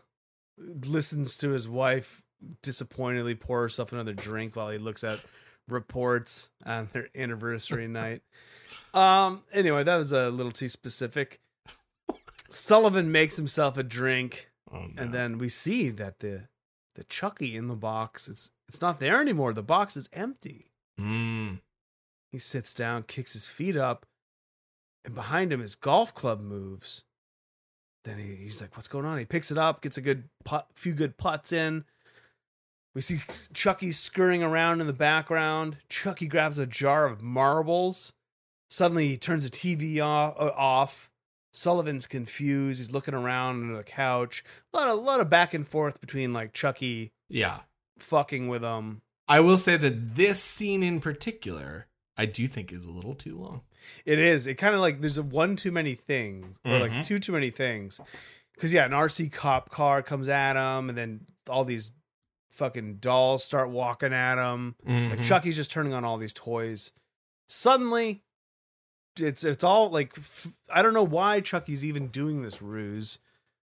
listens 0.58 1.38
to 1.38 1.50
his 1.52 1.68
wife 1.68 2.22
disappointedly 2.62 3.36
pour 3.36 3.62
herself 3.62 3.92
another 3.94 4.14
drink 4.14 4.56
while 4.56 4.70
he 4.70 4.78
looks 4.78 5.04
at 5.04 5.24
reports 5.68 6.50
on 6.66 6.90
their 6.94 7.08
anniversary 7.16 7.88
night. 8.02 8.22
Um. 8.94 9.44
Anyway, 9.52 9.84
that 9.84 9.98
was 9.98 10.12
a 10.12 10.30
little 10.30 10.52
too 10.52 10.70
specific. 10.70 11.40
Sullivan 12.50 13.12
makes 13.12 13.36
himself 13.36 13.78
a 13.78 13.84
drink, 13.84 14.50
Oh, 14.72 14.80
no. 14.94 15.02
and 15.04 15.14
then 15.14 15.38
we 15.38 15.50
see 15.50 15.90
that 15.90 16.20
the 16.20 16.48
the 16.96 17.04
Chucky 17.06 17.56
in 17.56 17.68
the 17.68 17.76
box 17.76 18.28
it's 18.28 18.52
it's 18.68 18.82
not 18.82 19.00
there 19.00 19.20
anymore. 19.22 19.54
The 19.54 19.64
box 19.64 19.96
is 19.98 20.10
empty. 20.14 20.72
Mm. 21.00 21.60
He 22.32 22.38
sits 22.38 22.74
down, 22.74 23.04
kicks 23.04 23.34
his 23.34 23.48
feet 23.48 23.76
up, 23.76 24.06
and 25.10 25.16
behind 25.16 25.52
him 25.52 25.60
his 25.60 25.76
golf 25.76 26.14
club 26.14 26.40
moves. 26.42 27.04
Then 28.06 28.18
he, 28.18 28.36
he's 28.36 28.62
like, 28.62 28.76
"What's 28.76 28.88
going 28.88 29.06
on?" 29.06 29.18
He 29.18 29.26
picks 29.26 29.52
it 29.52 29.58
up, 29.58 29.82
gets 29.82 29.98
a 29.98 30.02
good 30.02 30.30
putt, 30.46 30.68
few 30.76 30.94
good 30.94 31.18
putts 31.18 31.52
in. 31.52 31.84
We 32.96 33.02
see 33.02 33.20
Chucky 33.54 33.92
scurrying 33.92 34.44
around 34.44 34.82
in 34.82 34.88
the 34.88 34.94
background. 34.94 35.78
Chucky 35.90 36.28
grabs 36.28 36.58
a 36.58 36.66
jar 36.66 37.06
of 37.06 37.22
marbles. 37.22 38.14
Suddenly, 38.70 39.10
he 39.10 39.18
turns 39.18 39.44
the 39.44 39.50
TV 39.50 40.00
off. 40.02 41.10
Uh. 41.10 41.16
Sullivan's 41.52 42.06
confused. 42.06 42.80
He's 42.80 42.92
looking 42.92 43.16
around 43.16 43.64
under 43.64 43.78
the 43.78 43.84
couch. 43.84 44.44
A 44.74 44.78
lot 44.78 44.88
of, 44.90 45.00
lot 45.04 45.20
of 45.20 45.32
back 45.32 45.56
and 45.56 45.68
forth 45.68 46.00
between 46.00 46.32
like 46.32 46.54
Chucky 46.54 47.12
Yeah. 47.28 47.62
fucking 47.98 48.48
with 48.48 48.62
him. 48.64 49.02
I 49.28 49.40
will 49.40 49.58
say 49.58 49.76
that 49.76 50.16
this 50.16 50.42
scene 50.44 50.84
in 50.84 51.00
particular, 51.02 51.88
I 52.20 52.26
do 52.26 52.48
think 52.48 52.72
is 52.74 52.84
a 52.86 52.92
little 52.92 53.16
too 53.16 53.38
long. 53.38 53.62
It 54.06 54.20
is. 54.20 54.46
It 54.46 54.56
kind 54.56 54.76
of 54.76 54.82
like 54.82 55.00
there's 55.02 55.18
a 55.18 55.24
one 55.24 55.56
too 55.56 55.72
many 55.72 55.96
things, 55.96 56.58
or 56.66 56.72
Mhm. 56.74 56.82
like 56.82 57.06
two 57.06 57.18
too 57.20 57.32
many 57.32 57.50
things. 57.50 58.00
Because 58.54 58.74
yeah, 58.74 58.84
an 58.86 58.92
RC 58.92 59.30
cop 59.32 59.70
car 59.70 60.04
comes 60.04 60.28
at 60.28 60.56
him, 60.58 60.90
and 60.90 60.98
then 60.98 61.26
all 61.50 61.64
these 61.64 61.94
fucking 62.50 62.98
dolls 62.98 63.44
start 63.44 63.70
walking 63.70 64.12
at 64.14 64.38
him. 64.38 64.76
Like 64.86 65.20
Mhm. 65.20 65.24
Chucky's 65.24 65.56
just 65.56 65.72
turning 65.72 65.94
on 65.94 66.04
all 66.04 66.18
these 66.18 66.34
toys. 66.34 66.92
Suddenly, 67.48 68.24
it's 69.18 69.44
it's 69.44 69.64
all 69.64 69.90
like 69.90 70.18
f- 70.18 70.48
I 70.70 70.82
don't 70.82 70.94
know 70.94 71.04
why 71.04 71.40
Chucky's 71.42 71.84
even 71.86 72.08
doing 72.08 72.42
this 72.44 72.62
ruse 72.62 73.20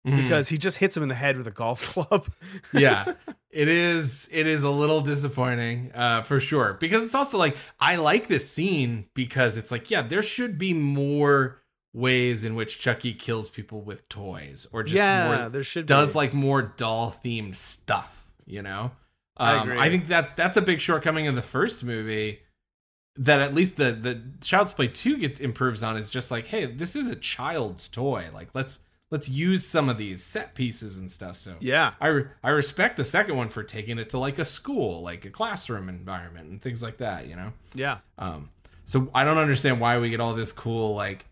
Mhm. 0.07 0.23
because 0.23 0.49
he 0.49 0.57
just 0.57 0.77
hits 0.79 0.97
him 0.97 1.03
in 1.03 1.09
the 1.09 1.15
head 1.15 1.37
with 1.37 1.45
a 1.47 1.51
golf 1.51 1.93
club. 1.93 2.25
yeah 2.73 3.13
it 3.51 3.67
is 3.67 4.27
it 4.31 4.47
is 4.47 4.63
a 4.63 4.69
little 4.69 5.01
disappointing 5.01 5.91
uh 5.93 6.23
for 6.23 6.39
sure 6.39 6.73
because 6.79 7.05
it's 7.05 7.13
also 7.13 7.37
like 7.37 7.55
i 7.79 7.97
like 7.97 8.27
this 8.27 8.49
scene 8.49 9.05
because 9.13 9.57
it's 9.57 9.71
like 9.71 9.91
yeah 9.91 10.01
there 10.01 10.23
should 10.23 10.57
be 10.57 10.73
more 10.73 11.61
ways 11.93 12.43
in 12.43 12.55
which 12.55 12.79
chucky 12.79 13.13
kills 13.13 13.49
people 13.49 13.81
with 13.81 14.07
toys 14.09 14.65
or 14.71 14.81
just 14.81 14.95
yeah, 14.95 15.37
more 15.39 15.49
there 15.49 15.63
should 15.63 15.85
does 15.85 16.13
be. 16.13 16.17
like 16.17 16.33
more 16.33 16.61
doll 16.61 17.15
themed 17.23 17.53
stuff 17.55 18.25
you 18.45 18.61
know 18.61 18.91
I 19.37 19.55
um, 19.57 19.69
agree. 19.69 19.79
I 19.81 19.89
think 19.89 20.07
that 20.07 20.35
that's 20.37 20.57
a 20.57 20.61
big 20.61 20.79
shortcoming 20.81 21.27
of 21.27 21.35
the 21.35 21.41
first 21.41 21.83
movie 21.83 22.39
that 23.17 23.39
at 23.39 23.53
least 23.53 23.77
the 23.77 23.91
the 23.91 24.21
child's 24.41 24.71
play 24.73 24.87
2 24.87 25.17
gets 25.17 25.39
improves 25.39 25.83
on 25.83 25.97
is 25.97 26.09
just 26.09 26.31
like 26.31 26.47
hey 26.47 26.65
this 26.65 26.95
is 26.95 27.07
a 27.09 27.15
child's 27.15 27.87
toy 27.89 28.25
like 28.33 28.49
let's 28.53 28.79
let's 29.12 29.30
use 29.30 29.66
some 29.66 29.89
of 29.89 29.97
these 29.99 30.24
set 30.24 30.55
pieces 30.55 30.97
and 30.97 31.12
stuff 31.12 31.36
so 31.36 31.55
yeah. 31.59 31.93
I 32.01 32.07
re- 32.07 32.26
I 32.43 32.49
respect 32.49 32.97
the 32.97 33.03
second 33.05 33.36
one 33.36 33.49
for 33.49 33.62
taking 33.64 33.99
it 33.99 34.09
to 34.09 34.18
like 34.18 34.39
a 34.39 34.45
school, 34.45 35.01
like 35.03 35.24
a 35.26 35.30
classroom 35.30 35.88
environment 35.89 36.49
and 36.49 36.62
things 36.62 36.82
like 36.82 36.97
that, 36.97 37.28
you 37.28 37.36
know. 37.36 37.53
Yeah. 37.76 37.97
Um, 38.18 38.49
so 38.86 39.12
I 39.14 39.24
don't 39.24 39.38
understand 39.38 39.80
why 39.80 39.99
we 39.99 40.09
get 40.09 40.20
all 40.20 40.34
this 40.34 40.51
cool 40.51 40.95
like 40.95 41.28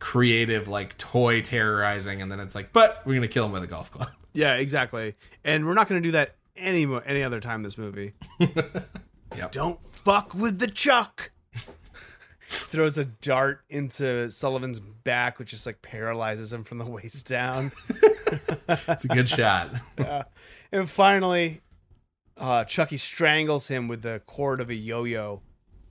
creative 0.00 0.66
like 0.68 0.96
toy 0.98 1.40
terrorizing, 1.40 2.20
and 2.22 2.30
then 2.32 2.40
it's 2.40 2.54
like, 2.54 2.72
but 2.72 3.02
we're 3.04 3.14
gonna 3.14 3.28
kill 3.28 3.44
him 3.46 3.52
with 3.52 3.62
a 3.62 3.68
golf 3.68 3.90
club. 3.92 4.10
Yeah, 4.34 4.54
exactly. 4.54 5.16
And 5.42 5.66
we're 5.66 5.74
not 5.74 5.88
going 5.88 6.00
to 6.00 6.06
do 6.06 6.12
that 6.12 6.36
any 6.54 6.86
mo- 6.86 7.02
any 7.04 7.24
other 7.24 7.40
time 7.40 7.62
this 7.64 7.76
movie. 7.78 8.12
Yep. 9.36 9.52
Don't 9.52 9.84
fuck 9.84 10.34
with 10.34 10.58
the 10.58 10.66
Chuck. 10.66 11.30
Throws 12.48 12.96
a 12.96 13.04
dart 13.04 13.60
into 13.68 14.30
Sullivan's 14.30 14.80
back, 14.80 15.38
which 15.38 15.50
just 15.50 15.66
like 15.66 15.82
paralyzes 15.82 16.52
him 16.52 16.64
from 16.64 16.78
the 16.78 16.84
waist 16.90 17.26
down. 17.26 17.72
It's 18.68 19.06
a 19.06 19.08
good 19.08 19.28
shot. 19.28 19.70
and 20.72 20.88
finally, 20.88 21.62
uh, 22.36 22.64
Chucky 22.64 22.98
strangles 22.98 23.68
him 23.68 23.88
with 23.88 24.02
the 24.02 24.20
cord 24.26 24.60
of 24.60 24.68
a 24.68 24.74
yo-yo, 24.74 25.40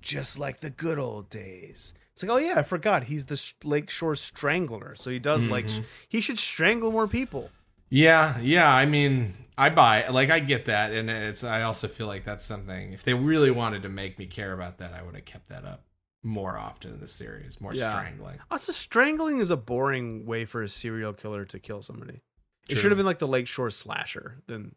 just 0.02 0.38
like 0.38 0.60
the 0.60 0.70
good 0.70 1.00
old 1.00 1.32
days. 1.32 1.96
It's 2.14 2.22
like, 2.22 2.32
oh 2.32 2.38
yeah, 2.38 2.56
I 2.58 2.64
forgot 2.64 3.06
he's 3.06 3.26
the 3.26 3.38
sh- 3.38 3.54
Lakeshore 3.64 4.16
Strangler, 4.16 4.96
so 4.96 5.10
he 5.10 5.18
does 5.18 5.46
like 5.46 5.68
sh- 5.68 5.80
he 6.08 6.22
should 6.22 6.38
strangle 6.38 6.92
more 6.92 7.08
people. 7.08 7.50
Yeah, 7.90 8.40
yeah. 8.40 8.72
I 8.72 8.86
mean, 8.86 9.34
I 9.58 9.70
buy 9.70 10.08
like 10.10 10.30
I 10.30 10.40
get 10.40 10.66
that, 10.66 10.92
and 10.92 11.10
it's. 11.10 11.44
I 11.44 11.64
also 11.64 11.88
feel 11.88 12.08
like 12.08 12.26
that's 12.26 12.46
something. 12.46 12.94
If 12.94 13.04
they 13.04 13.14
really 13.14 13.52
wanted 13.52 13.84
to 13.84 13.90
make 13.90 14.20
me 14.20 14.26
care 14.28 14.54
about 14.54 14.78
that, 14.80 14.94
I 14.94 15.02
would 15.02 15.16
have 15.16 15.26
kept 15.26 15.50
that 15.50 15.66
up 15.66 15.87
more 16.28 16.58
often 16.58 16.94
in 16.94 17.00
the 17.00 17.08
series. 17.08 17.60
More 17.62 17.74
Yeah. 17.74 17.92
strangling. 17.92 18.40
Also, 18.52 18.72
strangling 18.72 19.40
is 19.40 19.50
a 19.50 19.58
boring 19.58 20.26
way 20.26 20.46
for 20.46 20.62
a 20.62 20.68
serial 20.68 21.14
killer 21.14 21.46
to 21.46 21.60
kill 21.60 21.82
somebody. 21.82 22.22
It 22.70 22.76
should 22.76 22.92
have 22.92 22.98
been 22.98 23.06
like 23.06 23.20
the 23.20 23.28
Lakeshore 23.28 23.72
Slasher. 23.72 24.42
Then 24.48 24.76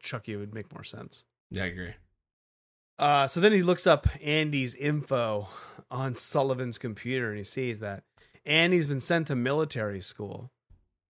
Chucky 0.00 0.36
would 0.36 0.54
make 0.54 0.72
more 0.72 0.84
sense. 0.84 1.24
Yeah, 1.50 1.64
I 1.64 1.66
agree. 1.66 1.94
Uh, 2.98 3.26
so 3.26 3.40
then 3.40 3.52
he 3.52 3.62
looks 3.62 3.86
up 3.86 4.06
Andy's 4.22 4.74
info 4.76 5.48
on 5.90 6.14
Sullivan's 6.14 6.78
computer 6.78 7.30
and 7.30 7.38
he 7.38 7.44
sees 7.44 7.80
that 7.80 8.04
Andy's 8.46 8.86
been 8.86 9.00
sent 9.00 9.26
to 9.26 9.34
military 9.34 10.00
school. 10.00 10.52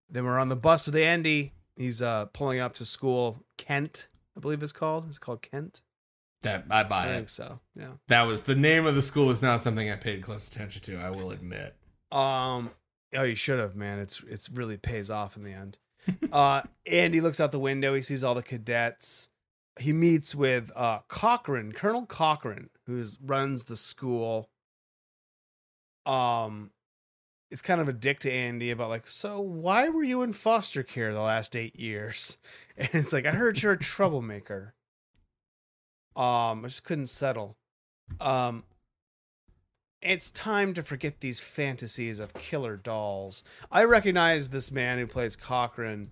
Then 0.08 0.24
we're 0.24 0.38
on 0.38 0.48
the 0.48 0.56
bus 0.56 0.86
with 0.86 0.96
Andy. 0.96 1.52
He's 1.76 2.00
uh, 2.00 2.26
pulling 2.32 2.60
up 2.60 2.74
to 2.76 2.84
school. 2.84 3.44
Kent, 3.58 4.08
I 4.36 4.40
believe 4.40 4.62
it's 4.62 4.72
called. 4.72 5.06
It's 5.08 5.18
called 5.18 5.42
Kent. 5.42 5.82
That 6.42 6.64
I 6.70 6.82
buy 6.82 7.06
I 7.06 7.08
it. 7.12 7.16
think 7.16 7.28
so. 7.28 7.60
Yeah. 7.74 7.92
That 8.08 8.22
was 8.26 8.44
the 8.44 8.54
name 8.54 8.86
of 8.86 8.94
the 8.94 9.02
school 9.02 9.26
was 9.26 9.40
not 9.42 9.62
something 9.62 9.90
I 9.90 9.96
paid 9.96 10.22
close 10.22 10.48
attention 10.48 10.82
to. 10.82 10.98
I 10.98 11.10
will 11.10 11.30
admit. 11.30 11.76
Um. 12.10 12.70
Oh, 13.14 13.22
you 13.22 13.34
should 13.34 13.58
have, 13.58 13.76
man. 13.76 13.98
It's 13.98 14.22
it's 14.28 14.48
really 14.48 14.76
pays 14.76 15.10
off 15.10 15.36
in 15.36 15.44
the 15.44 15.52
end. 15.52 15.78
uh, 16.32 16.62
Andy 16.86 17.20
looks 17.20 17.40
out 17.40 17.52
the 17.52 17.58
window. 17.58 17.94
He 17.94 18.02
sees 18.02 18.24
all 18.24 18.34
the 18.34 18.42
cadets. 18.42 19.28
He 19.78 19.92
meets 19.92 20.34
with 20.34 20.70
uh 20.74 21.00
Cochran, 21.08 21.72
Colonel 21.72 22.06
Cochran, 22.06 22.70
who 22.86 23.04
runs 23.22 23.64
the 23.64 23.76
school. 23.76 24.50
Um, 26.04 26.70
is 27.52 27.62
kind 27.62 27.80
of 27.80 27.88
a 27.88 27.92
dick 27.92 28.18
to 28.20 28.32
Andy 28.32 28.70
about 28.70 28.88
like, 28.88 29.06
so 29.06 29.40
why 29.40 29.88
were 29.88 30.02
you 30.02 30.22
in 30.22 30.32
foster 30.32 30.82
care 30.82 31.12
the 31.12 31.20
last 31.20 31.54
eight 31.54 31.78
years? 31.78 32.38
And 32.76 32.88
it's 32.94 33.12
like, 33.12 33.26
I 33.26 33.32
heard 33.32 33.62
you're 33.62 33.72
a 33.72 33.78
troublemaker. 33.78 34.74
Um, 36.16 36.64
I 36.64 36.68
just 36.68 36.84
couldn't 36.84 37.06
settle. 37.06 37.56
Um, 38.20 38.64
it's 40.00 40.30
time 40.30 40.74
to 40.74 40.82
forget 40.82 41.20
these 41.20 41.40
fantasies 41.40 42.18
of 42.18 42.34
killer 42.34 42.76
dolls. 42.76 43.44
I 43.70 43.84
recognize 43.84 44.48
this 44.48 44.70
man 44.70 44.98
who 44.98 45.06
plays 45.06 45.36
Cochrane, 45.36 46.10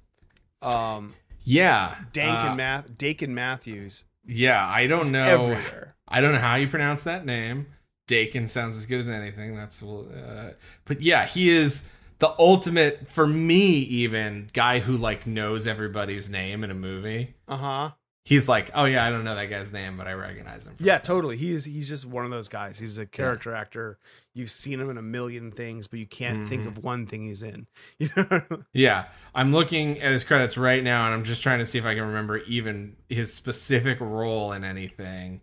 um, 0.63 1.15
Yeah, 1.43 1.97
Dankin 2.13 2.53
uh, 2.53 2.55
Math, 2.55 2.97
Dakin 2.97 3.35
Matthews. 3.35 4.05
Yeah, 4.25 4.65
I 4.65 4.87
don't 4.87 5.03
He's 5.03 5.11
know. 5.11 5.25
everywhere. 5.25 5.97
I 6.07 6.21
don't 6.21 6.33
know 6.33 6.39
how 6.39 6.55
you 6.57 6.69
pronounce 6.69 7.03
that 7.05 7.25
name. 7.27 7.67
Dakin 8.07 8.49
sounds 8.49 8.77
as 8.77 8.87
good 8.87 9.01
as 9.01 9.09
anything. 9.09 9.57
That's, 9.57 9.83
uh, 9.83 10.53
but 10.85 11.01
yeah, 11.01 11.27
he 11.27 11.51
is 11.51 11.89
the 12.19 12.35
ultimate 12.39 13.09
for 13.09 13.27
me. 13.27 13.79
Even 13.79 14.49
guy 14.53 14.81
who 14.81 14.97
like 14.97 15.27
knows 15.27 15.67
everybody's 15.67 16.29
name 16.29 16.63
in 16.65 16.71
a 16.71 16.75
movie. 16.75 17.35
Uh 17.49 17.57
huh. 17.57 17.91
He's 18.23 18.49
like, 18.49 18.71
oh 18.75 18.85
yeah, 18.85 19.05
I 19.05 19.11
don't 19.11 19.25
know 19.25 19.35
that 19.35 19.47
guy's 19.47 19.73
name, 19.73 19.97
but 19.97 20.07
I 20.07 20.13
recognize 20.13 20.67
him. 20.67 20.77
Yeah, 20.79 20.99
totally. 20.99 21.37
He's 21.39 21.65
he's 21.65 21.89
just 21.89 22.05
one 22.05 22.25
of 22.27 22.31
those 22.31 22.49
guys. 22.49 22.79
He's 22.79 22.99
a 22.99 23.07
character 23.07 23.55
actor. 23.55 23.99
You've 24.35 24.51
seen 24.51 24.79
him 24.79 24.91
in 24.91 24.99
a 24.99 25.03
million 25.03 25.51
things, 25.51 25.87
but 25.89 25.99
you 25.99 26.07
can't 26.07 26.47
think 26.47 26.61
Mm-hmm. 26.63 26.69
of 26.79 26.85
one 26.85 27.07
thing 27.07 27.27
he's 27.27 27.43
in. 27.43 27.67
You 27.99 28.11
know? 28.17 28.43
Yeah, 28.75 29.07
I'm 29.35 29.53
looking 29.53 30.01
at 30.01 30.13
his 30.13 30.23
credits 30.23 30.59
right 30.59 30.85
now, 30.85 31.07
and 31.07 31.15
I'm 31.15 31.25
just 31.25 31.43
trying 31.43 31.61
to 31.61 31.67
see 31.67 31.79
if 31.79 31.85
I 31.85 31.95
can 31.95 32.05
remember 32.07 32.39
even 32.39 32.97
his 33.09 33.33
specific 33.33 33.99
role 34.01 34.53
in 34.53 34.65
anything. 34.65 35.41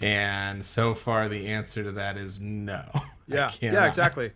And 0.00 0.64
so 0.64 0.94
far, 0.94 1.28
the 1.28 1.48
answer 1.48 1.82
to 1.82 1.92
that 1.92 2.16
is 2.16 2.40
no. 2.40 2.84
Yeah, 3.26 3.50
yeah, 3.60 3.86
exactly. 3.86 4.30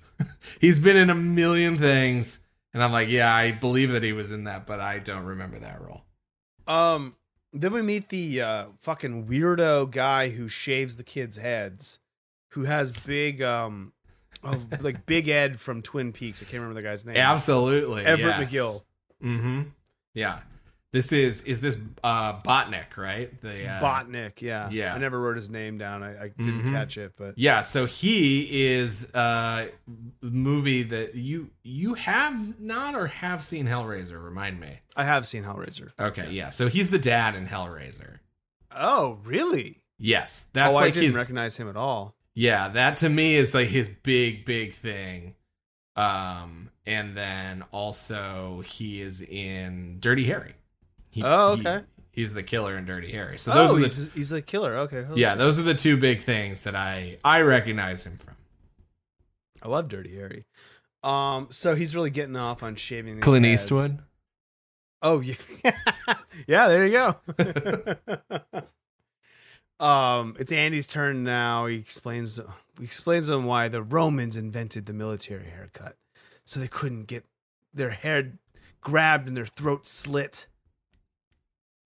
He's 0.60 0.78
been 0.78 0.96
in 0.96 1.08
a 1.08 1.14
million 1.14 1.78
things, 1.78 2.40
and 2.74 2.82
I'm 2.82 2.92
like, 2.92 3.08
yeah, 3.08 3.34
I 3.34 3.52
believe 3.52 3.92
that 3.92 4.02
he 4.02 4.12
was 4.12 4.30
in 4.32 4.44
that, 4.44 4.66
but 4.66 4.78
I 4.80 4.98
don't 4.98 5.24
remember 5.24 5.58
that 5.60 5.80
role. 5.80 6.02
Um, 6.66 7.16
then 7.52 7.72
we 7.72 7.82
meet 7.82 8.08
the 8.08 8.40
uh, 8.40 8.64
fucking 8.80 9.26
weirdo 9.26 9.90
guy 9.90 10.30
who 10.30 10.48
shaves 10.48 10.96
the 10.96 11.04
kids' 11.04 11.36
heads, 11.36 12.00
who 12.50 12.64
has 12.64 12.90
big 12.92 13.42
um, 13.42 13.92
oh, 14.44 14.60
like 14.80 15.06
Big 15.06 15.28
Ed 15.28 15.60
from 15.60 15.82
Twin 15.82 16.12
Peaks. 16.12 16.42
I 16.42 16.44
can't 16.44 16.60
remember 16.62 16.74
the 16.74 16.86
guy's 16.86 17.04
name. 17.04 17.16
Absolutely, 17.16 18.04
Everett 18.04 18.40
yes. 18.40 18.54
McGill. 18.54 18.82
Mm-hmm. 19.22 19.62
Yeah, 20.14 20.40
This 20.92 21.12
is 21.12 21.42
is 21.42 21.60
this 21.60 21.76
uh 22.02 22.40
Botnick, 22.42 22.96
right? 22.96 23.38
The 23.42 23.68
uh, 23.68 23.80
Botnick, 23.82 24.40
yeah. 24.40 24.70
yeah. 24.70 24.94
I 24.94 24.98
never 24.98 25.20
wrote 25.20 25.36
his 25.36 25.50
name 25.50 25.76
down. 25.78 26.02
I, 26.02 26.24
I 26.24 26.28
didn't 26.28 26.62
Mhm. 26.62 26.72
catch 26.72 26.96
it, 26.96 27.12
but 27.16 27.36
Yeah, 27.36 27.60
so 27.60 27.86
he 27.86 28.66
is 28.74 29.12
uh 29.14 29.66
movie 30.22 30.84
that 30.84 31.14
you 31.14 31.50
you 31.62 31.94
have 31.94 32.58
not 32.60 32.94
or 32.94 33.08
have 33.08 33.42
seen 33.42 33.66
Hellraiser, 33.66 34.22
remind 34.22 34.58
me. 34.60 34.78
I 34.96 35.04
have 35.04 35.26
seen 35.26 35.44
Hellraiser. 35.44 35.90
Okay, 35.98 36.30
yeah. 36.30 36.50
So 36.50 36.68
he's 36.68 36.90
the 36.90 36.98
dad 36.98 37.34
in 37.34 37.46
Hellraiser. 37.46 38.20
Oh, 38.74 39.18
really? 39.24 39.82
Yes. 39.98 40.46
That's 40.52 40.70
oh, 40.70 40.74
like 40.74 40.84
I 40.84 40.90
didn't 40.90 41.06
his 41.06 41.16
recognize 41.16 41.56
him 41.56 41.68
at 41.68 41.76
all. 41.76 42.14
Yeah, 42.34 42.68
that 42.68 42.98
to 42.98 43.08
me 43.08 43.36
is 43.36 43.54
like 43.54 43.68
his 43.68 43.88
big, 43.88 44.44
big 44.44 44.72
thing. 44.74 45.34
Um, 45.96 46.70
and 46.84 47.16
then 47.16 47.64
also 47.72 48.62
he 48.66 49.00
is 49.00 49.22
in 49.22 49.96
Dirty 50.00 50.24
Harry. 50.24 50.54
He, 51.16 51.22
Oh, 51.24 51.56
he- 51.56 51.66
okay. 51.66 51.84
he's 52.12 52.34
the 52.34 52.42
killer 52.42 52.76
in 52.76 52.84
Dirty 52.84 53.10
Harry. 53.12 53.38
So 53.38 53.52
those 53.54 53.70
oh, 53.70 53.76
are 53.76 53.80
the 53.80 53.84
he's, 53.84 54.12
he's 54.12 54.32
a 54.32 54.42
killer. 54.42 54.76
Okay. 54.80 55.02
holy 55.02 55.18
yeah, 55.20 55.30
shit. 55.30 55.38
those 55.38 55.58
are 55.58 55.62
the 55.62 55.74
two 55.74 55.96
big 55.96 56.22
things 56.22 56.60
that 56.62 56.76
I 56.76 57.16
I 57.24 57.40
recognize 57.40 58.04
him 58.04 58.18
from. 58.18 58.34
I 59.62 59.68
love 59.68 59.88
Dirty 59.88 60.14
Harry. 60.14 60.44
Um, 61.02 61.48
so 61.50 61.74
he's 61.74 61.94
really 61.96 62.10
getting 62.10 62.36
off 62.36 62.62
on 62.62 62.74
shaving. 62.76 63.14
These 63.16 63.24
Clint 63.24 63.46
heads. 63.46 63.62
Eastwood. 63.62 63.98
Oh 65.00 65.20
yeah, 65.20 65.34
yeah. 66.46 66.68
There 66.68 66.84
you 66.84 66.92
go. 66.92 67.16
um, 69.84 70.36
it's 70.38 70.52
Andy's 70.52 70.86
turn 70.86 71.24
now. 71.24 71.66
He 71.66 71.76
explains. 71.76 72.40
He 72.78 72.84
explains 72.84 73.28
him 73.28 73.44
why 73.44 73.68
the 73.68 73.82
Romans 73.82 74.36
invented 74.36 74.84
the 74.86 74.92
military 74.92 75.46
haircut, 75.46 75.96
so 76.44 76.60
they 76.60 76.68
couldn't 76.68 77.04
get 77.04 77.24
their 77.72 77.90
hair 77.90 78.32
grabbed 78.80 79.28
and 79.28 79.36
their 79.36 79.46
throat 79.46 79.86
slit. 79.86 80.46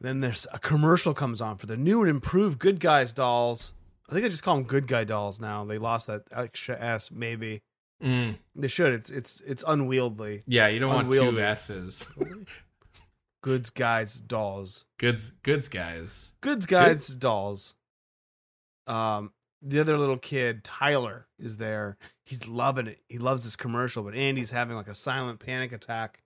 Then 0.01 0.20
there's 0.20 0.46
a 0.53 0.59
commercial 0.59 1.12
comes 1.14 1.40
on 1.40 1.57
for 1.59 1.66
the 1.66 1.76
new 1.76 2.01
and 2.01 2.09
improved 2.09 2.59
Good 2.59 2.80
Guys 2.80 3.12
dolls. 3.12 3.72
I 4.09 4.12
think 4.12 4.22
they 4.22 4.30
just 4.30 4.42
call 4.42 4.57
them 4.57 4.64
Good 4.64 4.86
Guy 4.86 5.05
dolls 5.05 5.40
now. 5.40 5.64
They 5.64 5.78
lost 5.78 6.07
that 6.07 6.22
extra 6.32 6.78
S, 6.80 7.11
maybe. 7.11 7.62
Mm, 8.03 8.36
They 8.57 8.68
should. 8.68 8.94
It's 8.94 9.11
it's 9.11 9.40
it's 9.42 9.62
unwieldy. 9.66 10.42
yeah, 10.46 10.68
you 10.68 10.80
don't 10.80 10.94
want 10.94 11.12
two 11.12 11.38
S's. 11.38 12.11
Goods 13.42 13.70
guys 13.70 14.20
dolls. 14.20 14.84
goods, 14.98 15.32
goods, 15.42 15.68
guys. 15.68 16.32
Goods 16.42 16.66
guys 16.66 17.07
dolls. 17.16 17.74
Um, 18.86 19.32
the 19.62 19.80
other 19.80 19.96
little 19.98 20.18
kid 20.18 20.62
Tyler 20.64 21.26
is 21.38 21.57
there. 21.59 21.96
He's 22.24 22.46
loving 22.48 22.86
it. 22.86 22.98
He 23.09 23.18
loves 23.18 23.44
this 23.44 23.57
commercial, 23.57 24.03
but 24.03 24.14
Andy's 24.14 24.51
having 24.51 24.76
like 24.76 24.88
a 24.88 24.94
silent 24.94 25.40
panic 25.40 25.72
attack. 25.72 26.22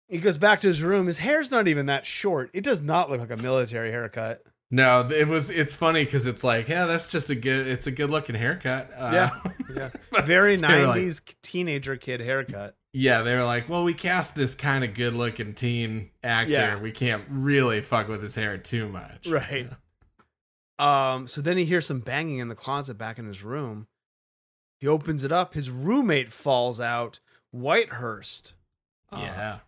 he 0.08 0.20
goes 0.20 0.38
back 0.38 0.60
to 0.62 0.68
his 0.68 0.82
room. 0.84 1.08
His 1.08 1.18
hair's 1.20 1.51
not 1.51 1.68
even 1.68 1.86
that 1.88 2.06
short. 2.06 2.49
It 2.53 2.64
does 2.64 2.82
not 2.82 3.10
look 3.10 3.20
like 3.20 3.32
a 3.32 3.41
military 3.41 3.91
haircut. 3.91 4.43
No, 4.72 5.08
it 5.10 5.28
was. 5.28 5.49
It's 5.49 5.74
funny 5.74 6.03
because 6.06 6.26
it's 6.26 6.43
like, 6.43 6.68
yeah, 6.68 6.86
that's 6.86 7.08
just 7.08 7.30
a 7.30 7.36
good. 7.36 7.68
It's 7.68 7.88
a 7.88 7.91
good 7.91 8.10
looking 8.10 8.36
haircut. 8.36 8.89
Uh, 8.97 9.12
Yeah, 9.14 9.51
yeah. 10.14 10.22
Very 10.26 10.58
were 10.58 10.62
like- 10.64 10.72
nineties 10.95 11.22
teenager 11.41 11.95
kid 11.97 12.20
haircut. 12.20 12.76
Yeah, 12.97 13.24
they 13.24 13.36
were 13.36 13.43
like, 13.43 13.68
well, 13.68 13.84
we 13.84 13.93
cast 13.93 14.36
this 14.36 14.56
kind 14.56 14.84
of 14.86 14.93
good 14.93 15.14
looking 15.14 15.53
teen 15.53 16.12
actor. 16.24 16.53
Yeah. 16.53 16.80
We 16.80 16.91
can't 16.91 17.24
really 17.30 17.82
fuck 17.82 18.08
with 18.08 18.22
his 18.24 18.36
hair 18.36 18.58
too 18.58 18.88
much. 18.88 19.28
Right. 19.28 19.70
Um, 20.80 21.28
so 21.28 21.41
then 21.41 21.58
he 21.58 21.66
hears 21.66 21.86
some 21.86 21.99
banging 21.99 22.39
in 22.39 22.47
the 22.47 22.56
closet 22.56 22.97
back 22.97 23.20
in 23.20 23.26
his 23.28 23.43
room. 23.43 23.88
He 24.80 24.88
opens 24.88 25.24
it 25.26 25.32
up. 25.32 25.53
His 25.56 25.70
roommate 25.70 26.32
falls 26.32 26.80
out. 26.82 27.20
Whitehurst. 27.53 28.53
Uh, 29.12 29.20
Yeah. 29.22 29.60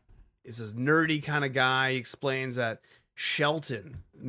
Is 0.47 0.57
this 0.57 0.73
nerdy 0.73 1.21
kind 1.21 1.45
of 1.45 1.53
guy. 1.53 1.91
He 1.91 1.97
explains 1.97 2.55
that 2.55 2.81
Shelton, 3.13 4.03
uh, 4.19 4.23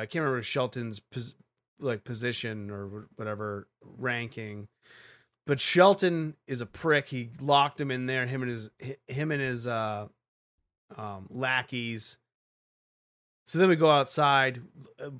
I 0.00 0.06
can't 0.06 0.22
remember 0.24 0.42
Shelton's 0.42 0.98
pos- 1.00 1.34
like 1.78 2.02
position 2.04 2.70
or 2.70 3.06
whatever 3.16 3.68
ranking, 3.82 4.68
but 5.46 5.60
Shelton 5.60 6.34
is 6.46 6.60
a 6.60 6.66
prick. 6.66 7.08
He 7.08 7.30
locked 7.40 7.80
him 7.80 7.90
in 7.90 8.06
there. 8.06 8.26
Him 8.26 8.42
and 8.42 8.50
his 8.50 8.70
him 9.06 9.30
and 9.30 9.40
his 9.40 9.66
uh, 9.66 10.08
um, 10.96 11.26
lackeys. 11.30 12.18
So 13.46 13.58
then 13.58 13.68
we 13.68 13.76
go 13.76 13.90
outside. 13.90 14.62
Uh, 15.02 15.10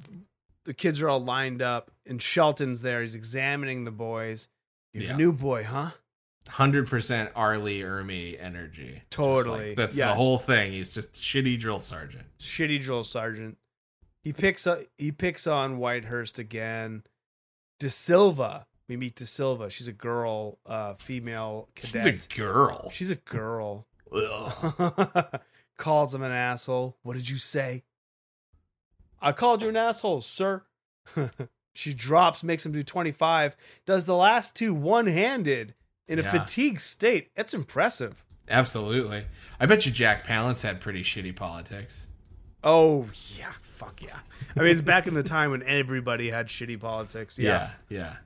The 0.65 0.75
kids 0.75 1.01
are 1.01 1.09
all 1.09 1.25
lined 1.25 1.63
up, 1.63 1.91
and 2.07 2.21
Shelton's 2.21 2.83
there. 2.83 3.01
He's 3.01 3.15
examining 3.15 3.85
the 3.85 3.91
boys. 3.91 4.47
You're 4.93 5.05
Yeah. 5.05 5.13
the 5.13 5.19
new 5.19 5.33
boy, 5.33 5.65
huh? 5.65 5.91
Hundred 6.51 6.89
percent 6.89 7.31
R. 7.37 7.59
Lee 7.59 7.81
Ermey 7.81 8.37
energy. 8.41 9.03
Totally. 9.11 9.69
like- 9.69 9.77
that's 9.77 9.97
Yeah. 9.97 10.09
the 10.09 10.15
whole 10.15 10.37
thing. 10.39 10.73
He's 10.73 10.91
just 10.91 11.13
shitty 11.15 11.59
drill 11.59 11.81
sergeant. 11.81 12.27
shitty 12.39 12.83
drill 12.83 13.05
sergeant. 13.05 13.57
He 14.23 14.33
picks 14.33 14.67
up 14.67 14.81
he 14.99 15.13
picks 15.13 15.47
on 15.47 15.79
Whitehurst 15.79 16.39
again. 16.39 17.05
De 17.79 17.89
Silva. 17.89 18.67
We 18.89 18.97
meet 18.97 19.15
De 19.15 19.25
Silva. 19.25 19.71
She's 19.71 19.87
a 19.89 19.93
girl, 19.93 20.59
uh, 20.67 20.95
female 20.95 21.69
cadet. 21.77 22.05
She's 22.05 22.27
a 22.27 22.41
girl. 22.41 22.91
She's 22.93 23.11
a 23.11 23.17
girl. 23.17 23.87
Calls 25.79 26.15
him 26.15 26.23
an 26.23 26.33
asshole. 26.33 26.99
What 27.03 27.15
did 27.15 27.31
you 27.31 27.39
say? 27.39 27.85
I 29.23 29.33
called 29.33 29.63
you 29.63 29.69
an 29.69 29.77
asshole, 29.77 30.21
sir. 30.23 30.65
she 31.75 31.95
drops, 31.95 32.43
makes 32.43 32.67
him 32.67 32.73
do 32.73 32.83
25, 32.83 33.57
does 33.87 34.05
the 34.07 34.17
last 34.17 34.55
two 34.57 34.75
one 34.75 35.07
handed 35.07 35.75
in 36.11 36.19
a 36.19 36.23
Yeah. 36.23 36.31
fatigued 36.33 36.81
state. 36.83 37.31
That's 37.35 37.55
impressive. 37.55 38.25
Absolutely. 38.49 39.25
I 39.59 39.67
bet 39.67 39.87
you 39.87 39.93
Jack 39.93 40.27
Palance 40.27 40.63
had 40.63 40.81
pretty 40.81 41.03
shitty 41.03 41.35
politics. 41.37 42.09
Oh, 42.63 43.09
yeah. 43.39 43.53
Fuck 43.63 44.03
yeah. 44.03 44.19
I 44.57 44.61
mean, 44.61 44.73
it's 44.73 44.81
back 44.83 45.07
in 45.07 45.15
the 45.15 45.23
time 45.23 45.51
when 45.53 45.63
everybody 45.63 46.31
had 46.31 46.49
shitty 46.49 46.79
politics. 46.81 47.39
yeah. 47.39 47.71
Yeah. 47.89 47.99
yeah. 47.99 48.17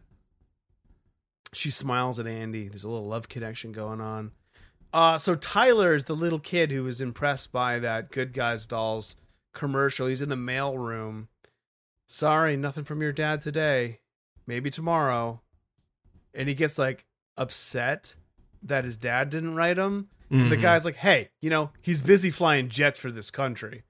She 1.52 1.70
smiles 1.70 2.18
at 2.18 2.26
Andy. 2.26 2.68
There's 2.68 2.82
a 2.84 2.88
little 2.88 3.06
love 3.06 3.28
connection 3.28 3.70
going 3.70 4.00
on. 4.00 4.32
Uh, 4.92 5.18
so 5.18 5.34
Tyler 5.34 5.94
is 5.94 6.04
the 6.04 6.16
little 6.16 6.38
kid 6.40 6.70
who 6.72 6.82
was 6.84 7.00
impressed 7.00 7.52
by 7.52 7.78
that 7.78 8.10
Good 8.10 8.32
Guys 8.32 8.66
Dolls 8.66 9.16
commercial. 9.52 10.06
He's 10.08 10.22
in 10.22 10.28
the 10.30 10.36
mail 10.36 10.76
room. 10.78 11.28
Sorry, 12.06 12.56
nothing 12.56 12.84
from 12.84 13.02
your 13.02 13.12
dad 13.12 13.40
today. 13.40 14.00
Maybe 14.46 14.70
tomorrow. 14.70 15.42
And 16.34 16.48
he 16.48 16.54
gets 16.54 16.78
like 16.78 17.04
upset 17.36 18.14
that 18.62 18.84
his 18.84 18.96
dad 18.96 19.30
didn't 19.30 19.54
write 19.54 19.78
him. 19.78 20.08
And 20.30 20.50
The 20.50 20.56
mm-hmm. 20.56 20.62
guy's 20.62 20.84
like, 20.84 20.96
"Hey, 20.96 21.28
you 21.40 21.50
know, 21.50 21.70
he's 21.82 22.00
busy 22.00 22.30
flying 22.30 22.68
jets 22.68 22.98
for 22.98 23.10
this 23.10 23.30
country." 23.30 23.84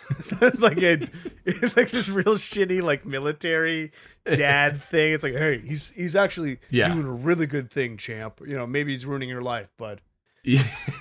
so 0.20 0.36
it's 0.40 0.62
like 0.62 0.78
a, 0.78 1.06
it's 1.44 1.76
like 1.76 1.90
this 1.90 2.08
real 2.08 2.36
shitty 2.36 2.80
like 2.82 3.04
military 3.04 3.92
dad 4.24 4.82
thing. 4.90 5.12
It's 5.12 5.24
like, 5.24 5.34
hey, 5.34 5.58
he's 5.58 5.90
he's 5.90 6.16
actually 6.16 6.58
Yeah. 6.70 6.88
doing 6.94 7.04
a 7.06 7.12
really 7.12 7.46
good 7.46 7.70
thing, 7.70 7.96
champ. 7.98 8.40
You 8.46 8.56
know, 8.56 8.66
maybe 8.66 8.92
he's 8.92 9.04
ruining 9.04 9.28
your 9.28 9.42
life, 9.42 9.68
bud. 9.76 10.00
Yeah. 10.44 10.62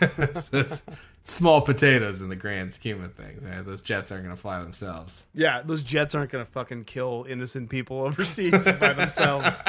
That's 0.51 0.83
small 1.23 1.61
potatoes 1.61 2.21
in 2.21 2.29
the 2.29 2.35
grand 2.35 2.73
scheme 2.73 3.03
of 3.03 3.13
things. 3.15 3.43
Right? 3.43 3.65
Those 3.65 3.81
jets 3.81 4.11
aren't 4.11 4.23
going 4.25 4.35
to 4.35 4.41
fly 4.41 4.59
themselves. 4.61 5.25
Yeah, 5.33 5.61
those 5.63 5.83
jets 5.83 6.13
aren't 6.15 6.31
gonna 6.31 6.45
fucking 6.45 6.83
kill 6.85 7.25
innocent 7.29 7.69
people 7.69 8.01
overseas 8.01 8.63
by 8.63 8.93
themselves. 8.93 9.61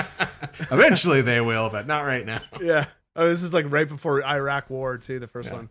Eventually 0.70 1.22
they 1.22 1.40
will, 1.40 1.70
but 1.70 1.86
not 1.86 2.02
right 2.02 2.26
now. 2.26 2.40
Yeah. 2.60 2.86
Oh, 3.16 3.28
this 3.28 3.42
is 3.42 3.52
like 3.54 3.66
right 3.70 3.88
before 3.88 4.24
Iraq 4.24 4.70
War 4.70 4.96
too, 4.98 5.18
the 5.18 5.26
first 5.26 5.50
Yeah. 5.50 5.56
one. 5.56 5.70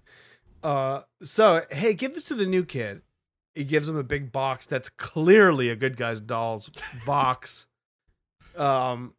Uh, 0.63 1.01
so 1.23 1.63
hey, 1.71 1.93
give 1.93 2.13
this 2.13 2.25
to 2.25 2.35
the 2.35 2.45
new 2.45 2.63
kid. 2.65 3.01
He 3.55 3.63
gives 3.63 3.89
him 3.89 3.97
a 3.97 4.03
big 4.03 4.31
box 4.31 4.65
that's 4.65 4.89
clearly 4.89 5.69
a 5.69 5.75
good 5.75 5.97
guy's 5.97 6.21
dolls 6.21 6.69
box. 7.05 7.67
Um, 8.55 9.13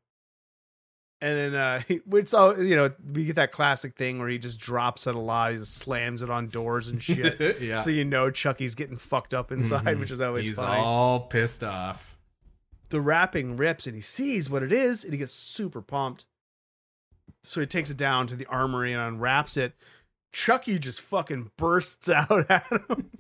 and 1.23 1.39
then 1.39 1.55
uh, 1.55 1.83
it's 2.13 2.35
all 2.35 2.61
you 2.63 2.77
know. 2.77 2.91
We 3.15 3.25
get 3.25 3.37
that 3.37 3.53
classic 3.53 3.97
thing 3.97 4.19
where 4.19 4.29
he 4.29 4.39
just 4.39 4.61
drops 4.61 5.07
it 5.07 5.15
a 5.15 5.19
lot. 5.19 5.53
He 5.53 5.59
just 5.59 5.75
slams 5.75 6.23
it 6.23 6.29
on 6.29 6.49
doors 6.49 6.89
and 6.89 7.03
shit. 7.03 7.41
yeah. 7.61 7.79
So 7.79 7.89
you 7.91 8.05
know 8.05 8.31
Chucky's 8.31 8.75
getting 8.75 8.97
fucked 8.97 9.33
up 9.33 9.51
inside, 9.53 9.85
Mhm. 9.87 10.01
which 10.01 10.11
is 10.11 10.21
always 10.21 10.47
He's 10.47 10.57
funny. 10.57 10.81
all 10.83 11.21
pissed 11.21 11.65
off. 11.65 12.17
the 12.91 13.01
wrapping 13.01 13.57
rips 13.57 13.87
and 13.87 13.95
he 13.95 14.03
sees 14.03 14.51
what 14.51 14.63
it 14.63 14.71
is 14.73 15.03
and 15.05 15.15
he 15.15 15.19
gets 15.19 15.33
super 15.33 15.81
pumped. 15.81 16.27
So 17.43 17.61
he 17.61 17.67
takes 17.67 17.89
it 17.89 17.97
down 17.97 18.27
to 18.27 18.37
the 18.37 18.45
armory 18.47 18.93
and 18.93 19.01
unwraps 19.01 19.57
it. 19.57 19.73
Chucky 20.33 20.79
just 20.79 21.01
fucking 21.01 21.53
bursts 21.57 22.09
out 22.11 22.51
at 22.51 22.65
him. 22.67 23.11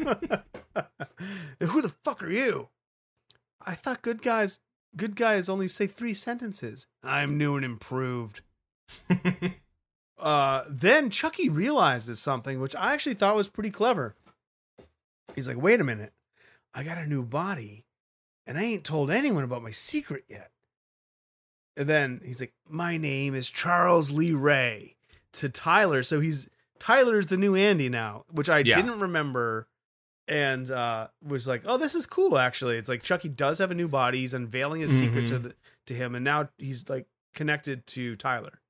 Who 1.60 1.82
the 1.82 1.88
fuck 2.04 2.22
are 2.22 2.30
you? 2.30 2.68
I 3.64 3.74
thought 3.74 4.02
good 4.02 4.22
guys 4.22 4.58
good 4.96 5.16
guys 5.16 5.48
only 5.48 5.68
say 5.68 5.86
three 5.86 6.14
sentences. 6.14 6.86
I'm 7.02 7.38
new 7.38 7.56
and 7.56 7.64
improved. 7.64 8.42
uh 10.18 10.64
then 10.68 11.10
Chucky 11.10 11.48
realizes 11.48 12.20
something 12.20 12.60
which 12.60 12.76
I 12.76 12.92
actually 12.92 13.14
thought 13.14 13.34
was 13.36 13.48
pretty 13.48 13.70
clever. 13.70 14.14
He's 15.34 15.48
like, 15.48 15.60
wait 15.60 15.80
a 15.80 15.84
minute. 15.84 16.12
I 16.74 16.82
got 16.82 16.98
a 16.98 17.06
new 17.06 17.22
body 17.22 17.84
and 18.46 18.58
I 18.58 18.62
ain't 18.64 18.84
told 18.84 19.10
anyone 19.10 19.44
about 19.44 19.62
my 19.62 19.70
secret 19.70 20.24
yet. 20.28 20.50
And 21.76 21.88
then 21.88 22.20
he's 22.24 22.40
like, 22.40 22.52
My 22.68 22.96
name 22.98 23.34
is 23.34 23.50
Charles 23.50 24.10
Lee 24.10 24.32
Ray 24.32 24.96
to 25.32 25.48
Tyler. 25.48 26.02
So 26.02 26.20
he's 26.20 26.48
Tyler's 26.78 27.26
the 27.28 27.36
new 27.38 27.54
Andy 27.54 27.88
now, 27.88 28.24
which 28.30 28.50
I 28.50 28.58
Yeah. 28.58 28.74
didn't 28.76 28.98
remember 29.00 29.68
and 30.32 30.70
uh 30.70 31.08
was 31.22 31.46
like, 31.46 31.62
"Oh, 31.66 31.76
this 31.76 31.94
is 31.94 32.06
cool 32.06 32.38
actually." 32.38 32.76
It's 32.78 32.88
like 32.88 33.02
Chucky 33.02 33.28
does 33.28 33.58
have 33.58 33.70
a 33.70 33.74
new 33.74 33.88
body. 33.88 34.20
He's 34.20 34.34
unveiling 34.34 34.80
his 34.80 34.90
secret 34.98 35.28
to 35.28 35.38
Mhm. 35.38 35.42
the, 35.42 35.54
to 35.88 35.94
him 35.94 36.14
and 36.14 36.24
now 36.24 36.48
he's 36.58 36.88
like 36.88 37.06
connected 37.34 37.86
to 37.88 38.16
Tyler. 38.16 38.60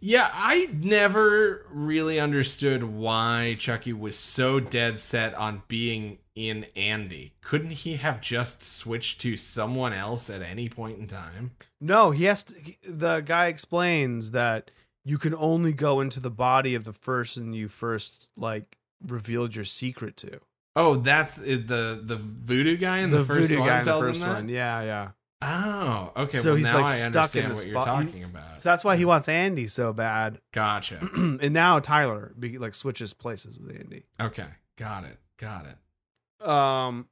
Yeah, 0.00 0.28
I 0.32 0.68
never 0.72 1.64
really 1.70 2.18
understood 2.18 2.82
why 2.82 3.54
Chucky 3.58 3.92
was 3.92 4.18
so 4.18 4.58
dead 4.58 4.98
set 4.98 5.32
on 5.34 5.62
being 5.68 6.18
in 6.34 6.66
Andy. 6.74 7.34
Couldn't 7.40 7.70
he 7.72 7.94
have 7.96 8.20
just 8.20 8.62
switched 8.64 9.20
to 9.20 9.36
someone 9.36 9.92
else 9.92 10.28
at 10.28 10.42
any 10.42 10.68
point 10.68 10.98
in 10.98 11.06
time? 11.06 11.52
No, 11.80 12.10
he 12.10 12.24
has 12.24 12.42
to 12.44 12.54
the 12.84 13.20
guy 13.20 13.46
explains 13.46 14.32
that 14.32 14.70
you 15.04 15.18
can 15.18 15.34
only 15.34 15.72
go 15.72 16.00
into 16.00 16.18
the 16.20 16.30
body 16.30 16.74
of 16.74 16.82
the 16.84 16.92
person 16.92 17.52
you 17.52 17.68
first 17.68 18.28
like 18.36 18.76
revealed 19.06 19.54
your 19.54 19.64
secret 19.64 20.16
to. 20.18 20.40
Oh, 20.76 20.96
that's 20.96 21.38
it, 21.38 21.66
the 21.66 22.00
the 22.04 22.16
voodoo 22.16 22.76
guy 22.76 22.98
in 22.98 23.10
the, 23.10 23.24
first 23.24 23.48
voodoo 23.48 23.60
one 23.60 23.68
guy 23.68 23.78
in 23.80 23.84
the 23.84 23.92
first 23.98 24.20
him 24.22 24.28
that. 24.28 24.34
one. 24.34 24.48
Yeah, 24.48 24.82
yeah. 24.82 25.08
Oh, 25.42 26.12
okay. 26.24 26.38
So 26.38 26.50
well, 26.50 26.56
he's, 26.56 26.66
now 26.66 26.80
like, 26.82 26.88
I 26.90 27.10
stuck 27.10 27.34
in 27.34 27.48
this 27.48 27.58
what 27.58 27.66
you're. 27.66 27.78
He- 27.78 27.84
talking 27.84 28.24
about. 28.24 28.58
So 28.58 28.68
that's 28.68 28.84
why 28.84 28.96
he 28.96 29.04
wants 29.04 29.28
Andy 29.28 29.66
so 29.66 29.92
bad. 29.92 30.40
Gotcha. 30.52 30.98
and 31.14 31.52
now 31.52 31.80
Tyler 31.80 32.34
be, 32.38 32.58
like 32.58 32.74
switches 32.74 33.14
places 33.14 33.58
with 33.58 33.74
Andy. 33.74 34.04
Okay, 34.20 34.46
got 34.76 35.04
it. 35.04 35.18
Got 35.38 35.66
it. 35.66 36.46
Um, 36.46 37.08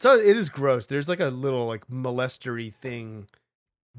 so 0.00 0.16
it 0.16 0.36
is 0.36 0.48
gross. 0.48 0.86
There's 0.86 1.08
like 1.08 1.20
a 1.20 1.26
little 1.26 1.66
like 1.66 1.86
molestery 1.88 2.72
thing 2.72 3.26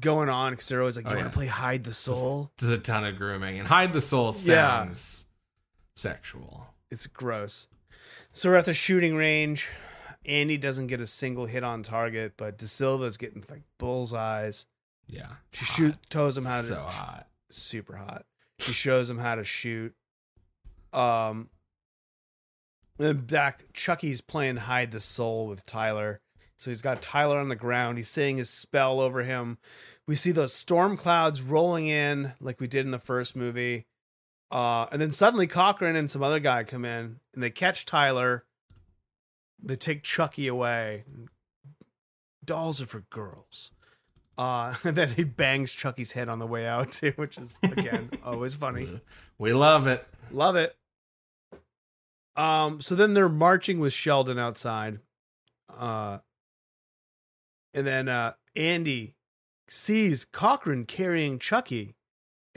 going 0.00 0.28
on 0.28 0.52
because 0.52 0.68
they're 0.68 0.80
always 0.80 0.96
like, 0.96 1.04
"You 1.06 1.12
Oh, 1.12 1.14
want 1.16 1.26
yeah. 1.26 1.30
to 1.30 1.34
play 1.36 1.46
hide 1.46 1.84
the 1.84 1.92
soul?" 1.92 2.50
There's 2.58 2.72
a 2.72 2.78
ton 2.78 3.04
of 3.04 3.16
grooming, 3.16 3.58
and 3.58 3.68
hide 3.68 3.92
the 3.92 4.00
soul 4.00 4.34
Yeah. 4.44 4.84
sounds 4.84 5.26
sexual. 5.94 6.68
It's 6.90 7.06
gross. 7.06 7.68
So 8.38 8.50
we're 8.50 8.56
at 8.56 8.66
the 8.66 8.72
shooting 8.72 9.16
range. 9.16 9.68
Andy 10.24 10.56
doesn't 10.56 10.86
get 10.86 11.00
a 11.00 11.06
single 11.06 11.46
hit 11.46 11.64
on 11.64 11.82
target, 11.82 12.34
but 12.36 12.56
De 12.56 12.68
Silva's 12.68 13.16
getting 13.16 13.42
like 13.50 13.62
bullseyes. 13.80 14.66
Yeah, 15.08 15.26
She 15.52 15.64
hot. 15.64 15.76
shoot 15.76 15.94
shows 16.12 16.38
him 16.38 16.44
how 16.44 16.60
to 16.60 16.66
so 16.68 16.76
hot. 16.82 17.26
super 17.50 17.96
hot. 17.96 18.26
He 18.58 18.72
shows 18.72 19.10
him 19.10 19.18
how 19.18 19.34
to 19.34 19.42
shoot. 19.42 19.92
Um, 20.92 21.48
then 22.96 23.22
back, 23.26 23.72
Chucky's 23.72 24.20
playing 24.20 24.58
hide 24.58 24.92
the 24.92 25.00
soul 25.00 25.48
with 25.48 25.66
Tyler. 25.66 26.20
So 26.58 26.70
he's 26.70 26.82
got 26.82 27.02
Tyler 27.02 27.40
on 27.40 27.48
the 27.48 27.56
ground. 27.56 27.96
He's 27.98 28.08
saying 28.08 28.36
his 28.36 28.48
spell 28.48 29.00
over 29.00 29.24
him. 29.24 29.58
We 30.06 30.14
see 30.14 30.30
those 30.30 30.52
storm 30.52 30.96
clouds 30.96 31.42
rolling 31.42 31.88
in 31.88 32.34
like 32.40 32.60
we 32.60 32.68
did 32.68 32.86
in 32.86 32.92
the 32.92 33.00
first 33.00 33.34
movie. 33.34 33.86
Uh, 34.50 34.86
and 34.90 35.00
then 35.00 35.10
suddenly 35.10 35.46
Cochran 35.46 35.96
and 35.96 36.10
some 36.10 36.22
other 36.22 36.40
guy 36.40 36.64
come 36.64 36.84
in 36.84 37.20
and 37.34 37.42
they 37.42 37.50
catch 37.50 37.84
Tyler. 37.84 38.44
They 39.62 39.76
take 39.76 40.02
Chucky 40.02 40.46
away. 40.46 41.04
Dolls 42.44 42.80
are 42.80 42.86
for 42.86 43.00
girls. 43.10 43.72
Uh, 44.38 44.74
and 44.84 44.96
then 44.96 45.10
he 45.10 45.24
bangs 45.24 45.72
Chucky's 45.72 46.12
head 46.12 46.28
on 46.28 46.38
the 46.38 46.46
way 46.46 46.66
out 46.66 46.92
too, 46.92 47.12
which 47.16 47.36
is 47.36 47.58
again 47.62 48.10
always 48.24 48.54
funny. 48.54 49.00
We 49.38 49.52
love 49.52 49.86
it. 49.86 50.06
Love 50.30 50.56
it. 50.56 50.76
Um, 52.36 52.80
so 52.80 52.94
then 52.94 53.14
they're 53.14 53.28
marching 53.28 53.80
with 53.80 53.92
Shelton 53.92 54.38
outside. 54.38 55.00
Uh, 55.76 56.18
and 57.74 57.86
then 57.86 58.08
uh, 58.08 58.34
Andy 58.54 59.14
sees 59.68 60.24
Cochran 60.24 60.86
carrying 60.86 61.38
Chucky 61.38 61.96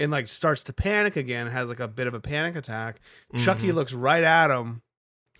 and 0.01 0.11
like 0.11 0.27
starts 0.27 0.63
to 0.65 0.73
panic 0.73 1.15
again, 1.15 1.47
has 1.47 1.69
like 1.69 1.79
a 1.79 1.87
bit 1.87 2.07
of 2.07 2.13
a 2.13 2.19
panic 2.19 2.55
attack. 2.55 2.99
Chucky 3.37 3.67
Mhm. 3.69 3.73
looks 3.75 3.93
right 3.93 4.23
at 4.23 4.49
him, 4.49 4.81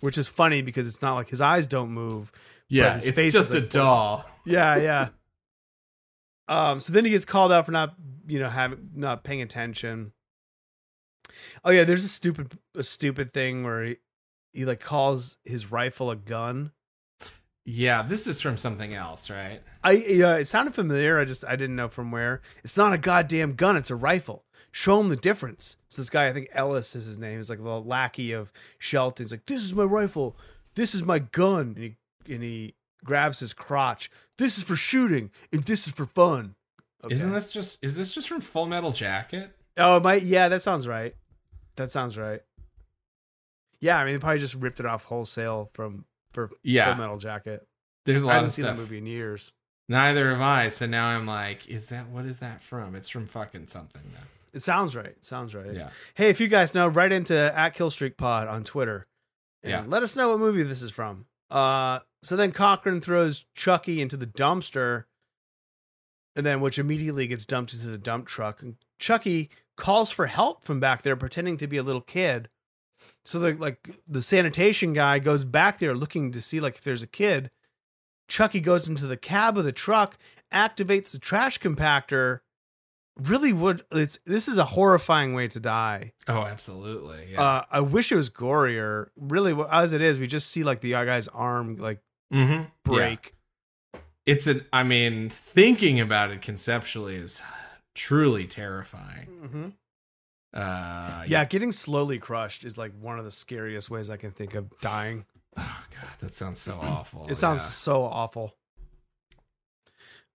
which 0.00 0.16
is 0.16 0.28
funny 0.28 0.62
because 0.62 0.86
it's 0.86 1.02
not 1.02 1.14
like 1.14 1.28
his 1.28 1.40
eyes 1.40 1.66
don't 1.66 1.90
move. 1.90 2.30
Yeah, 2.68 2.98
it's 3.02 3.32
just 3.34 3.54
a 3.54 3.60
doll. 3.60 4.24
Yeah, 4.46 4.76
yeah. 4.76 5.08
um, 6.48 6.80
so 6.80 6.92
then 6.92 7.04
he 7.04 7.10
gets 7.10 7.24
called 7.24 7.52
out 7.52 7.66
for 7.66 7.72
not, 7.72 7.94
you 8.26 8.38
know, 8.38 8.48
having 8.48 8.90
not 8.94 9.24
paying 9.24 9.42
attention. 9.42 10.12
Oh 11.64 11.70
yeah, 11.70 11.84
there's 11.84 12.04
a 12.04 12.08
stupid, 12.08 12.58
a 12.74 12.82
stupid 12.82 13.32
thing 13.32 13.64
where 13.64 13.84
he, 13.84 13.96
he 14.52 14.64
like 14.64 14.80
calls 14.80 15.38
his 15.44 15.70
rifle 15.70 16.10
a 16.10 16.16
gun. 16.16 16.72
Yeah, 17.64 18.02
this 18.02 18.26
is 18.26 18.40
from 18.40 18.56
something 18.56 18.92
else, 18.92 19.30
right? 19.30 19.60
I 19.84 19.92
yeah, 19.92 20.34
it 20.36 20.46
sounded 20.46 20.74
familiar. 20.74 21.20
I 21.20 21.24
just 21.24 21.44
I 21.46 21.54
didn't 21.56 21.76
know 21.76 21.88
from 21.88 22.10
where. 22.10 22.42
It's 22.64 22.76
not 22.76 22.92
a 22.92 22.98
goddamn 22.98 23.54
gun. 23.54 23.76
It's 23.76 23.90
a 23.90 23.94
rifle. 23.96 24.44
Show 24.72 25.00
him 25.00 25.10
the 25.10 25.16
difference. 25.16 25.76
So 25.88 26.00
this 26.00 26.08
guy, 26.10 26.28
I 26.28 26.32
think 26.32 26.48
Ellis 26.52 26.96
is 26.96 27.04
his 27.04 27.18
name. 27.18 27.38
is 27.38 27.50
like 27.50 27.62
the 27.62 27.80
lackey 27.80 28.32
of 28.32 28.50
Shelton. 28.78 29.24
He's 29.24 29.30
like, 29.30 29.44
this 29.46 29.62
is 29.62 29.74
my 29.74 29.84
rifle. 29.84 30.34
This 30.74 30.94
is 30.94 31.02
my 31.04 31.18
gun. 31.18 31.74
And 31.76 31.78
he 31.78 31.96
and 32.34 32.42
he 32.42 32.74
grabs 33.04 33.40
his 33.40 33.52
crotch. 33.52 34.10
This 34.38 34.56
is 34.56 34.64
for 34.64 34.74
shooting, 34.76 35.30
and 35.52 35.62
this 35.64 35.86
is 35.86 35.92
for 35.92 36.06
fun. 36.06 36.54
Isn't 37.08 37.32
this 37.32 37.52
just 37.52 37.78
is 37.82 37.94
this 37.96 38.10
just 38.10 38.28
from 38.28 38.40
Full 38.40 38.66
Metal 38.66 38.92
Jacket? 38.92 39.54
Oh, 39.76 39.96
it 39.98 40.02
might. 40.02 40.22
Yeah, 40.22 40.48
that 40.48 40.62
sounds 40.62 40.88
right. 40.88 41.14
That 41.76 41.90
sounds 41.90 42.16
right. 42.16 42.40
Yeah, 43.80 43.98
I 43.98 44.04
mean, 44.04 44.14
they 44.14 44.18
probably 44.18 44.38
just 44.38 44.54
ripped 44.54 44.80
it 44.80 44.86
off 44.86 45.04
wholesale 45.04 45.68
from 45.74 46.04
for 46.32 46.50
Yeah. 46.62 46.94
Full 46.94 47.00
Metal 47.02 47.18
Jacket. 47.18 47.66
There's 48.06 48.22
a 48.22 48.26
lot 48.26 48.32
I 48.32 48.34
haven't 48.36 48.48
of 48.48 48.52
seen 48.54 48.64
stuff. 48.64 48.76
the 48.76 48.82
movie 48.82 48.98
in 48.98 49.06
years. 49.06 49.52
Neither 49.88 50.30
have 50.30 50.40
I. 50.40 50.68
So 50.70 50.86
now 50.86 51.08
I'm 51.08 51.26
like, 51.26 51.68
is 51.68 51.88
that 51.88 52.08
what 52.08 52.24
is 52.24 52.38
that 52.38 52.62
from? 52.62 52.94
It's 52.94 53.08
from 53.08 53.26
fucking 53.26 53.66
something 53.66 54.02
then. 54.14 54.22
It 54.54 54.60
sounds 54.60 54.94
right. 54.94 55.14
Sounds 55.24 55.54
right. 55.54 55.72
Yeah. 55.72 55.90
Hey, 56.14 56.28
if 56.28 56.40
you 56.40 56.48
guys 56.48 56.74
know, 56.74 56.86
write 56.86 57.12
into 57.12 57.34
at 57.34 57.74
Killstreak 57.76 58.16
Pod 58.16 58.48
on 58.48 58.64
Twitter. 58.64 59.06
And 59.62 59.70
Yeah. 59.70 59.84
Let 59.86 60.02
us 60.02 60.16
know 60.16 60.30
what 60.30 60.40
movie 60.40 60.62
this 60.62 60.82
is 60.82 60.90
from. 60.90 61.26
Uh, 61.50 62.00
so 62.22 62.36
then 62.36 62.52
Cochran 62.52 63.00
throws 63.00 63.46
Chucky 63.54 64.00
into 64.00 64.16
the 64.16 64.26
dumpster, 64.26 65.04
and 66.36 66.44
then 66.46 66.60
which 66.60 66.78
immediately 66.78 67.26
gets 67.26 67.44
dumped 67.46 67.72
into 67.74 67.86
the 67.88 67.98
dump 67.98 68.26
truck. 68.26 68.62
And 68.62 68.76
Chucky 68.98 69.50
calls 69.76 70.10
for 70.10 70.26
help 70.26 70.64
from 70.64 70.80
back 70.80 71.02
there, 71.02 71.16
pretending 71.16 71.56
to 71.58 71.66
be 71.66 71.76
a 71.76 71.82
little 71.82 72.00
kid. 72.00 72.48
So 73.24 73.38
the 73.38 73.52
like 73.52 73.98
the 74.06 74.22
sanitation 74.22 74.92
guy 74.92 75.18
goes 75.18 75.44
back 75.44 75.78
there 75.78 75.94
looking 75.94 76.30
to 76.32 76.40
see 76.40 76.60
like 76.60 76.76
if 76.76 76.84
there's 76.84 77.02
a 77.02 77.08
kid. 77.08 77.50
Chucky 78.28 78.60
goes 78.60 78.88
into 78.88 79.06
the 79.06 79.16
cab 79.16 79.58
of 79.58 79.64
the 79.64 79.72
truck, 79.72 80.16
activates 80.52 81.10
the 81.12 81.18
trash 81.18 81.58
compactor. 81.58 82.40
Really 83.16 83.52
would 83.52 83.84
it's 83.92 84.18
this 84.24 84.48
is 84.48 84.56
a 84.56 84.64
horrifying 84.64 85.34
way 85.34 85.46
to 85.48 85.60
die. 85.60 86.12
Oh, 86.26 86.42
absolutely. 86.42 87.32
Yeah. 87.32 87.42
Uh, 87.42 87.64
I 87.70 87.80
wish 87.80 88.10
it 88.10 88.16
was 88.16 88.30
gorier. 88.30 89.08
Really, 89.16 89.54
as 89.70 89.92
it 89.92 90.00
is, 90.00 90.18
we 90.18 90.26
just 90.26 90.50
see 90.50 90.62
like 90.62 90.80
the 90.80 90.92
guy's 90.92 91.28
arm 91.28 91.76
like 91.76 92.00
mm-hmm. 92.32 92.62
break. 92.84 93.34
It's 94.24 94.46
an. 94.46 94.64
I 94.72 94.82
mean, 94.82 95.28
thinking 95.28 96.00
about 96.00 96.30
it 96.30 96.40
conceptually 96.40 97.16
is 97.16 97.42
truly 97.94 98.46
terrifying. 98.46 99.28
Mm-hmm. 99.42 99.68
Uh, 100.54 101.24
Yeah, 101.26 101.44
getting 101.44 101.72
slowly 101.72 102.18
crushed 102.18 102.64
is 102.64 102.78
like 102.78 102.92
one 102.98 103.18
of 103.18 103.24
the 103.24 103.30
scariest 103.30 103.90
ways 103.90 104.10
I 104.10 104.16
can 104.16 104.30
think 104.30 104.54
of 104.54 104.70
dying. 104.80 105.26
Oh 105.56 105.84
god, 105.90 106.10
that 106.20 106.34
sounds 106.34 106.60
so 106.60 106.78
awful. 106.80 107.26
It 107.28 107.34
sounds 107.34 107.62
Yeah. 107.62 107.68
so 107.68 108.04
awful. 108.04 108.54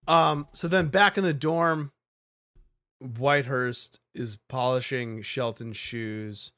Um. 0.07 0.47
So 0.51 0.67
then, 0.67 0.87
back 0.89 1.17
in 1.17 1.23
the 1.23 1.33
dorm, 1.33 1.91
Whitehurst 3.03 3.99
is 4.15 4.37
polishing 4.47 5.21
Shelton's 5.21 5.77
shoes. 5.77 6.51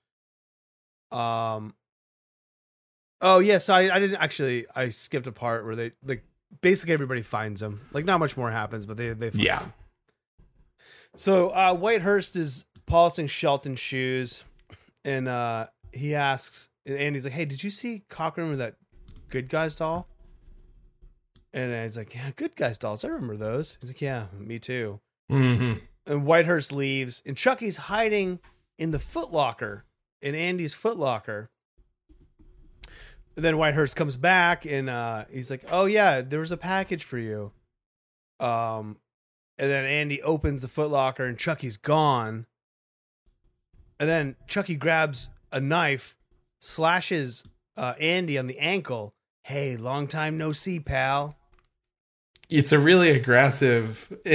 Um. 1.12 1.74
Oh 3.22 3.40
yes, 3.40 3.68
I 3.70 3.90
I 3.90 4.00
didn't 4.00 4.18
actually. 4.18 4.66
I 4.76 4.90
skipped 4.90 5.28
a 5.28 5.32
part 5.32 5.66
where 5.66 5.76
they 5.76 5.92
like 6.04 6.24
basically 6.62 6.94
everybody 6.94 7.22
finds 7.22 7.62
him. 7.62 7.82
Like 7.92 8.06
not 8.06 8.20
much 8.20 8.38
more 8.38 8.52
happens, 8.52 8.86
but 8.86 8.98
they 8.98 9.10
they 9.14 9.30
find 9.32 9.44
Yeah. 9.44 9.60
him. 9.60 9.74
So 11.16 11.50
uh, 11.50 11.76
Whitehurst 11.76 12.36
is 12.36 12.66
polishing 12.86 13.28
Shelton's 13.28 13.80
shoes, 13.80 14.44
and 15.04 15.28
uh, 15.28 15.68
he 15.92 16.16
asks, 16.16 16.70
and 16.86 16.96
Andy's 16.98 17.26
like, 17.26 17.34
"Hey, 17.34 17.46
did 17.46 17.64
you 17.64 17.70
see 17.72 18.04
Cochran 18.10 18.50
with 18.50 18.60
that 18.60 18.76
Good 19.30 19.50
Guys 19.50 19.76
doll?" 19.76 20.08
And 21.52 21.74
he's 21.84 21.98
like, 21.98 22.14
"Yeah, 22.14 22.30
Good 22.36 22.56
Guys 22.56 22.78
dolls. 22.78 23.04
I 23.04 23.08
remember 23.10 23.36
those." 23.36 23.78
He's 23.82 23.90
like, 23.90 24.02
"Yeah, 24.02 24.28
me 24.38 24.60
too." 24.60 25.02
Mhm. 25.32 25.82
And 26.10 26.24
Whitehurst 26.24 26.72
leaves, 26.72 27.22
and 27.24 27.38
Chucky's 27.38 27.78
hiding 27.78 28.40
in 28.80 28.90
the 28.90 28.98
Foot 28.98 29.32
Locker, 29.32 29.86
in 30.24 30.34
Andy's 30.34 30.74
Foot 30.74 30.98
Locker. 30.98 31.52
And 33.36 33.46
then 33.46 33.54
Whitehurst 33.54 33.96
comes 33.96 34.18
back, 34.18 34.66
and 34.66 34.90
uh, 34.90 35.26
he's 35.32 35.52
like, 35.52 35.64
"Oh 35.72 35.86
yeah, 35.86 36.22
there 36.22 36.40
was 36.40 36.52
a 36.52 36.58
package 36.58 37.04
for 37.04 37.20
you." 37.20 37.52
Um, 38.40 38.98
and 39.60 39.70
then 39.70 39.86
Andy 39.86 40.22
opens 40.24 40.62
the 40.62 40.68
Foot 40.68 40.90
Locker, 40.90 41.26
and 41.26 41.38
Chucky's 41.38 41.78
gone. 41.78 42.48
And 44.00 44.10
then 44.10 44.36
Chucky 44.48 44.76
grabs 44.76 45.30
a 45.52 45.62
knife, 45.62 46.16
slashes 46.60 47.44
uh, 47.78 47.94
Andy 48.00 48.38
on 48.38 48.48
the 48.48 48.58
ankle. 48.58 49.14
Hey, 49.44 49.78
long 49.78 50.08
time 50.08 50.38
no 50.38 50.54
see, 50.54 50.80
pal. 50.80 51.38
It's 52.50 52.72
a 52.72 52.80
really 52.80 53.12
aggressive. 53.12 54.12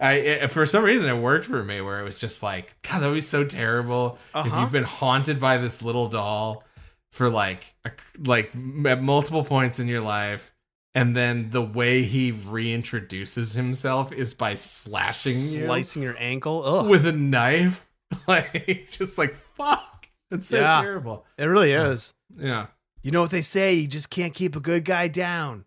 I 0.00 0.12
it, 0.12 0.52
for 0.52 0.66
some 0.66 0.84
reason 0.84 1.08
it 1.08 1.20
worked 1.20 1.46
for 1.46 1.62
me 1.62 1.80
where 1.80 2.00
it 2.00 2.04
was 2.04 2.20
just 2.20 2.42
like, 2.42 2.76
God, 2.82 3.00
that 3.00 3.08
would 3.08 3.14
be 3.14 3.20
so 3.20 3.44
terrible 3.44 4.18
if 4.34 4.46
Uh-huh. 4.46 4.60
you've 4.60 4.72
been 4.72 4.84
haunted 4.84 5.40
by 5.40 5.58
this 5.58 5.82
little 5.82 6.08
doll 6.08 6.62
for 7.12 7.30
like 7.30 7.74
a, 7.84 7.90
like 8.24 8.52
at 8.86 9.02
multiple 9.02 9.44
points 9.44 9.78
in 9.78 9.88
your 9.88 10.02
life, 10.02 10.54
and 10.94 11.16
then 11.16 11.50
the 11.50 11.62
way 11.62 12.02
he 12.02 12.32
reintroduces 12.32 13.54
himself 13.54 14.12
is 14.12 14.34
by 14.34 14.54
slashing 14.54 15.32
you 15.36 15.64
Slicing 15.66 16.02
your 16.02 16.16
ankle. 16.18 16.62
Ugh. 16.64 16.88
with 16.90 17.06
a 17.06 17.12
knife, 17.12 17.86
like 18.28 18.88
just 18.90 19.16
like 19.18 19.34
fuck. 19.56 20.08
It's 20.30 20.48
so 20.48 20.60
Yeah. 20.60 20.82
terrible. 20.82 21.24
it 21.38 21.44
really 21.44 21.72
is. 21.72 22.12
Yeah. 22.36 22.66
You 23.02 23.12
know 23.12 23.20
what 23.22 23.30
they 23.30 23.40
say? 23.42 23.72
You 23.74 23.86
just 23.86 24.10
can't 24.10 24.34
keep 24.34 24.56
a 24.56 24.60
good 24.60 24.84
guy 24.84 25.06
down. 25.08 25.64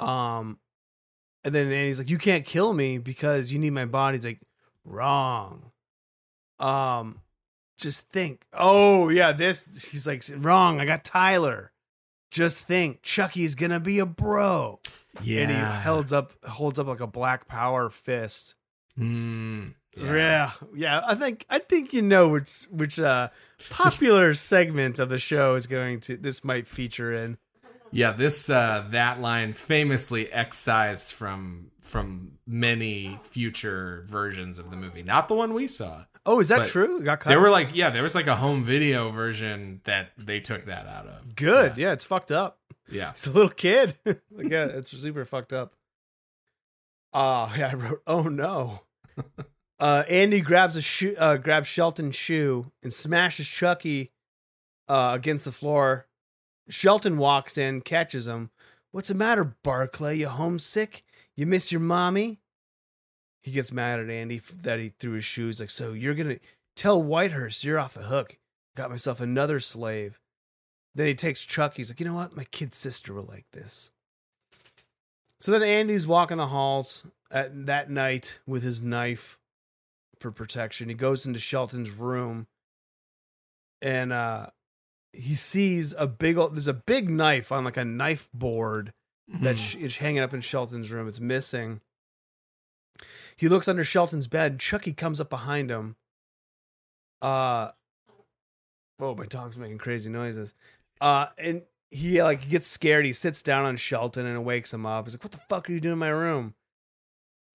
Um, 0.00 0.58
and 1.44 1.54
then 1.54 1.70
Andy's 1.72 1.98
like, 1.98 2.10
"You 2.10 2.18
can't 2.18 2.44
kill 2.44 2.72
me 2.72 2.98
because 2.98 3.52
you 3.52 3.58
need 3.58 3.70
my 3.70 3.84
body." 3.86 4.16
He's 4.18 4.24
like, 4.24 4.40
"Wrong." 4.84 5.70
Um, 6.58 7.20
just 7.78 8.08
think. 8.10 8.44
Oh 8.52 9.08
yeah, 9.08 9.32
this. 9.32 9.88
He's 9.90 10.06
like, 10.06 10.24
"Wrong. 10.36 10.80
I 10.80 10.84
got 10.86 11.04
Tyler." 11.04 11.72
Just 12.30 12.64
think, 12.64 13.02
Chucky's 13.02 13.56
gonna 13.56 13.80
be 13.80 13.98
a 13.98 14.06
bro. 14.06 14.78
Yeah. 15.20 15.40
And 15.42 15.50
he 15.50 15.82
holds 15.88 16.12
up 16.12 16.32
holds 16.44 16.78
up 16.78 16.86
like 16.86 17.00
a 17.00 17.06
black 17.06 17.48
power 17.48 17.90
fist. 17.90 18.54
Mm, 18.98 19.74
Yeah. 19.96 20.52
yeah, 20.74 21.00
I 21.04 21.16
think 21.16 21.44
I 21.50 21.58
think 21.58 21.92
you 21.92 22.02
know 22.02 22.28
which 22.28 22.64
which 22.70 23.00
uh 23.00 23.30
popular 23.70 24.34
segment 24.34 25.00
of 25.00 25.08
the 25.08 25.18
show 25.18 25.56
is 25.56 25.66
going 25.66 25.98
to 26.02 26.16
this 26.16 26.44
might 26.44 26.68
feature 26.68 27.12
in. 27.12 27.38
Yeah, 27.92 28.12
this 28.12 28.48
uh 28.48 28.86
that 28.90 29.20
line 29.20 29.52
famously 29.52 30.32
excised 30.32 31.10
from 31.10 31.70
from 31.80 32.38
many 32.46 33.18
future 33.22 34.04
versions 34.06 34.58
of 34.58 34.70
the 34.70 34.76
movie. 34.76 35.02
Not 35.02 35.28
the 35.28 35.34
one 35.34 35.54
we 35.54 35.66
saw. 35.66 36.04
Oh, 36.26 36.38
is 36.38 36.48
that 36.48 36.68
true? 36.68 36.98
It 37.00 37.04
got 37.04 37.20
cut. 37.20 37.30
There 37.30 37.40
were 37.40 37.50
like 37.50 37.70
yeah, 37.74 37.90
there 37.90 38.02
was 38.02 38.14
like 38.14 38.26
a 38.26 38.36
home 38.36 38.64
video 38.64 39.10
version 39.10 39.80
that 39.84 40.10
they 40.16 40.38
took 40.40 40.66
that 40.66 40.86
out 40.86 41.06
of. 41.06 41.34
good. 41.34 41.76
Yeah. 41.76 41.92
it's 41.92 42.04
fucked 42.04 42.30
up. 42.32 42.58
Yeah. 42.90 43.10
It's 43.12 43.26
a 43.26 43.30
little 43.30 43.50
kid. 43.50 43.94
like, 44.04 44.20
yeah, 44.48 44.66
it's 44.66 44.90
super 44.90 45.24
fucked 45.24 45.52
up. 45.52 45.74
Uh 47.12 47.50
yeah, 47.58 47.70
I 47.72 47.74
wrote, 47.74 48.02
oh 48.06 48.22
no. 48.24 48.82
uh 49.80 50.04
Andy 50.08 50.40
grabs 50.40 50.76
a 50.76 50.82
shoe 50.82 51.16
uh 51.18 51.36
grabs 51.38 51.66
Shelton's 51.66 52.14
shoe 52.16 52.70
and 52.82 52.94
smashes 52.94 53.48
Chucky 53.48 54.12
uh 54.88 55.12
against 55.14 55.44
the 55.46 55.52
floor. 55.52 56.06
Shelton 56.70 57.18
walks 57.18 57.58
in, 57.58 57.80
catches 57.80 58.26
him. 58.26 58.50
What's 58.92 59.08
the 59.08 59.14
matter, 59.14 59.56
Barclay? 59.62 60.18
You 60.18 60.28
homesick? 60.28 61.04
You 61.36 61.46
miss 61.46 61.70
your 61.70 61.80
mommy? 61.80 62.40
He 63.42 63.50
gets 63.50 63.72
mad 63.72 64.00
at 64.00 64.10
Andy 64.10 64.40
that 64.62 64.78
he 64.78 64.92
threw 64.98 65.12
his 65.12 65.24
shoes. 65.24 65.60
Like, 65.60 65.70
so 65.70 65.92
you're 65.92 66.14
gonna 66.14 66.38
tell 66.76 67.02
Whitehurst 67.02 67.64
you're 67.64 67.78
off 67.78 67.94
the 67.94 68.02
hook. 68.02 68.36
Got 68.76 68.90
myself 68.90 69.20
another 69.20 69.60
slave. 69.60 70.20
Then 70.94 71.06
he 71.06 71.14
takes 71.14 71.44
Chuck. 71.44 71.76
He's 71.76 71.90
like, 71.90 72.00
you 72.00 72.06
know 72.06 72.14
what? 72.14 72.36
My 72.36 72.44
kid 72.44 72.74
sister 72.74 73.14
will 73.14 73.24
like 73.24 73.46
this. 73.52 73.90
So 75.38 75.52
then 75.52 75.62
Andy's 75.62 76.06
walking 76.06 76.36
the 76.36 76.48
halls 76.48 77.06
at 77.30 77.66
that 77.66 77.90
night 77.90 78.40
with 78.46 78.62
his 78.62 78.82
knife 78.82 79.38
for 80.18 80.30
protection. 80.30 80.88
He 80.88 80.94
goes 80.94 81.24
into 81.24 81.38
Shelton's 81.38 81.90
room 81.90 82.46
and 83.80 84.12
uh 84.12 84.48
he 85.12 85.34
sees 85.34 85.92
a 85.98 86.06
big 86.06 86.38
ol- 86.38 86.48
there's 86.50 86.66
a 86.66 86.72
big 86.74 87.08
knife 87.10 87.50
on 87.52 87.64
like 87.64 87.76
a 87.76 87.84
knife 87.84 88.28
board 88.32 88.92
that's 89.28 89.60
sh- 89.60 89.76
it's 89.76 89.96
hanging 89.96 90.20
up 90.22 90.32
in 90.34 90.40
Shelton's 90.40 90.90
room. 90.90 91.08
It's 91.08 91.20
missing. 91.20 91.80
He 93.36 93.48
looks 93.48 93.68
under 93.68 93.84
Shelton's 93.84 94.26
bed. 94.28 94.58
Chucky 94.60 94.92
comes 94.92 95.20
up 95.20 95.30
behind 95.30 95.70
him. 95.70 95.96
Uh 97.22 97.70
oh, 99.00 99.14
my 99.14 99.26
dog's 99.26 99.58
making 99.58 99.78
crazy 99.78 100.10
noises. 100.10 100.54
Uh 101.00 101.26
and 101.38 101.62
he 101.90 102.22
like 102.22 102.48
gets 102.48 102.66
scared. 102.66 103.04
He 103.04 103.12
sits 103.12 103.42
down 103.42 103.64
on 103.64 103.76
Shelton 103.76 104.26
and 104.26 104.44
wakes 104.44 104.72
him 104.72 104.86
up. 104.86 105.06
He's 105.06 105.14
like, 105.14 105.24
"What 105.24 105.32
the 105.32 105.38
fuck 105.48 105.68
are 105.68 105.72
you 105.72 105.80
doing 105.80 105.94
in 105.94 105.98
my 105.98 106.08
room?" 106.08 106.54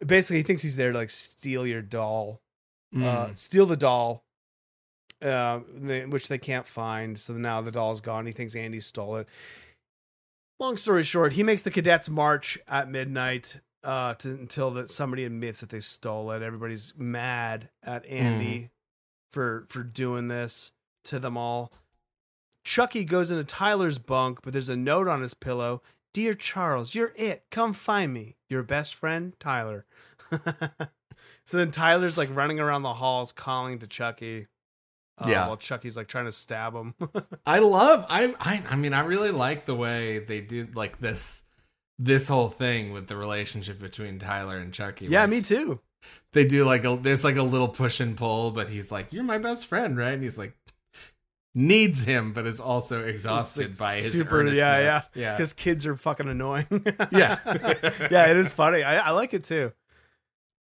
Basically, 0.06 0.38
he 0.38 0.43
thinks 0.43 0.62
he's 0.62 0.76
there 0.76 0.91
to 0.91 0.97
like 0.97 1.10
steal 1.10 1.66
your 1.66 1.82
doll, 1.82 2.41
uh, 2.93 2.97
Mm. 3.28 3.38
steal 3.38 3.66
the 3.66 3.78
doll, 3.78 4.26
uh, 5.26 5.59
which 6.07 6.28
they 6.28 6.38
can't 6.38 6.67
find. 6.67 7.17
So 7.17 7.34
now 7.34 7.61
the 7.61 7.71
doll's 7.71 8.01
gone. 8.01 8.26
He 8.26 8.32
thinks 8.32 8.55
Andy 8.55 8.80
stole 8.80 9.17
it. 9.17 9.28
Long 10.59 10.78
story 10.78 11.03
short, 11.03 11.34
he 11.34 11.43
makes 11.43 11.63
the 11.63 11.71
cadets 11.71 12.07
march 12.07 12.57
at 12.67 12.89
midnight 12.89 13.59
uh, 13.84 14.13
to, 14.15 14.30
until 14.32 14.71
that 14.71 14.89
somebody 14.89 15.26
admits 15.26 15.59
that 15.59 15.69
they 15.69 15.80
stole 15.80 16.32
it. 16.32 16.41
Everybody's 16.41 16.93
mad 16.97 17.69
at 17.84 18.05
Andy 18.05 18.69
for 19.32 19.65
for 19.67 19.84
doing 19.84 20.28
this 20.28 20.71
to 21.05 21.19
them 21.19 21.38
all. 21.38 21.71
Chucky 22.63 23.03
goes 23.03 23.30
into 23.32 23.43
Tyler's 23.43 23.97
bunk, 23.97 24.39
but 24.43 24.53
there's 24.53 24.69
a 24.69 24.76
note 24.76 25.07
on 25.07 25.21
his 25.21 25.34
pillow. 25.34 25.82
Dear 26.13 26.34
Charles, 26.34 26.95
you're 26.95 27.13
it. 27.15 27.43
Come 27.51 27.73
find 27.73 28.13
me. 28.13 28.38
Your 28.49 28.63
best 28.63 28.95
friend, 28.95 29.34
Tyler. 29.39 29.86
so 31.45 31.57
then 31.57 31.69
Tyler's 31.69 32.17
like 32.17 32.34
running 32.34 32.59
around 32.59 32.84
the 32.84 32.93
halls 32.93 33.32
calling 33.32 33.78
to 33.80 33.88
Chucky. 33.88 34.47
Uh, 35.18 35.28
Yeah. 35.30 35.47
While 35.47 35.57
Chucky's 35.57 35.95
like 35.97 36.07
trying 36.07 36.26
to 36.26 36.32
stab 36.32 36.74
him. 36.76 36.93
I 37.45 37.59
love 37.59 38.05
I, 38.09 38.34
I 38.39 38.63
I 38.70 38.76
mean 38.76 38.93
I 38.93 39.01
really 39.01 39.32
like 39.32 39.66
the 39.66 39.76
way 39.76 40.20
they 40.20 40.41
do 40.41 40.68
like 40.74 40.99
this 40.99 41.43
this 41.97 42.28
whole 42.28 42.49
thing 42.49 42.91
with 42.91 43.07
the 43.07 43.16
relationship 43.16 43.80
between 43.80 44.20
Tyler 44.20 44.57
and 44.57 44.74
Chucky. 44.74 45.05
yeah, 45.07 45.26
me 45.26 45.41
too. 45.41 45.80
They 46.34 46.43
do 46.45 46.66
like 46.66 46.84
a 46.86 46.97
there's 47.01 47.24
like 47.24 47.38
a 47.38 47.43
little 47.43 47.70
push 47.70 47.99
and 48.01 48.18
pull, 48.18 48.51
but 48.51 48.68
he's 48.70 48.91
like, 48.91 49.13
You're 49.13 49.24
my 49.24 49.38
best 49.38 49.66
friend, 49.68 49.97
right? 49.97 50.13
And 50.13 50.22
he's 50.24 50.38
like 50.38 50.55
needs 51.57 52.03
him, 52.03 52.34
but 52.34 52.45
is 52.45 52.59
also 52.59 53.01
exhausted 53.05 53.72
It's 53.72 53.80
by 53.80 53.93
his 53.93 54.11
super, 54.11 54.43
yeah, 54.45 54.51
yeah, 54.53 54.78
earnestness. 54.82 55.09
yeah. 55.16 55.32
Because 55.34 55.53
kids 55.53 55.86
are 55.86 55.95
fucking 55.95 56.28
annoying. 56.28 56.68
Yeah. 57.11 57.39
yeah, 58.11 58.30
it 58.30 58.36
is 58.36 58.51
funny. 58.51 58.84
I, 58.84 58.97
I 59.07 59.11
like 59.11 59.34
it 59.34 59.45
too. 59.45 59.72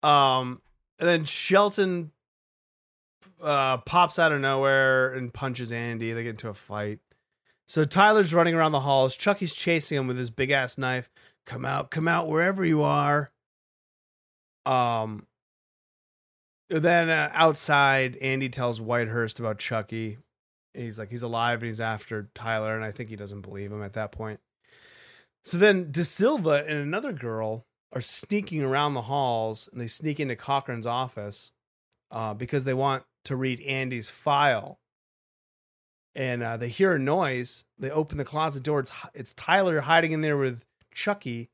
Um, 0.01 0.61
and 0.97 1.07
then 1.09 1.25
Shelton 1.25 2.11
uh 3.41 3.77
pops 3.77 4.19
out 4.19 4.31
of 4.31 4.41
nowhere 4.41 5.13
and 5.13 5.33
punches 5.33 5.71
Andy. 5.71 6.13
They 6.13 6.23
get 6.23 6.31
into 6.31 6.49
a 6.49 6.53
fight. 6.53 6.99
So 7.67 7.83
Tyler's 7.83 8.33
running 8.33 8.55
around 8.55 8.71
the 8.71 8.79
halls. 8.81 9.15
Chucky's 9.15 9.53
chasing 9.53 9.97
him 9.97 10.07
with 10.07 10.17
his 10.17 10.31
big 10.31 10.51
ass 10.51 10.77
knife. 10.77 11.09
Come 11.45 11.65
out, 11.65 11.91
come 11.91 12.07
out, 12.07 12.27
wherever 12.27 12.65
you 12.65 12.81
are. 12.81 13.31
Um. 14.65 15.25
Then 16.71 17.09
uh, 17.09 17.31
outside, 17.33 18.15
Andy 18.17 18.47
tells 18.47 18.79
Whitehurst 18.79 19.39
about 19.39 19.57
Chucky. 19.57 20.19
He's 20.75 20.99
like 20.99 21.09
he's 21.09 21.23
alive 21.23 21.63
and 21.63 21.67
he's 21.67 21.81
after 21.81 22.29
Tyler, 22.35 22.75
and 22.75 22.85
I 22.85 22.91
think 22.91 23.09
he 23.09 23.15
doesn't 23.15 23.41
believe 23.41 23.71
him 23.71 23.81
at 23.81 23.93
that 23.93 24.11
point. 24.11 24.39
So 25.43 25.57
then 25.57 25.91
De 25.91 26.05
Silva 26.05 26.63
and 26.67 26.77
another 26.77 27.11
girl 27.11 27.65
are 27.91 28.01
sneaking 28.01 28.61
around 28.61 28.93
the 28.93 29.03
halls, 29.03 29.67
and 29.71 29.81
they 29.81 29.87
sneak 29.87 30.19
into 30.19 30.35
Cochran's 30.35 30.85
office 30.85 31.51
uh, 32.11 32.35
because 32.35 32.65
they 32.65 32.73
want 32.75 33.03
to 33.25 33.35
read 33.35 33.61
Andy's 33.61 34.09
file. 34.09 34.79
And 36.15 36.41
uh, 36.41 36.57
they 36.57 36.69
hear 36.69 36.93
a 36.95 36.99
noise. 36.99 37.63
They 37.77 37.89
open 37.91 38.17
the 38.17 38.25
closet 38.25 38.63
door. 38.63 38.79
It's 38.79 38.91
it's 39.13 39.33
Tyler 39.33 39.81
hiding 39.81 40.11
in 40.11 40.21
there 40.21 40.37
with 40.37 40.65
Chucky. 40.93 41.49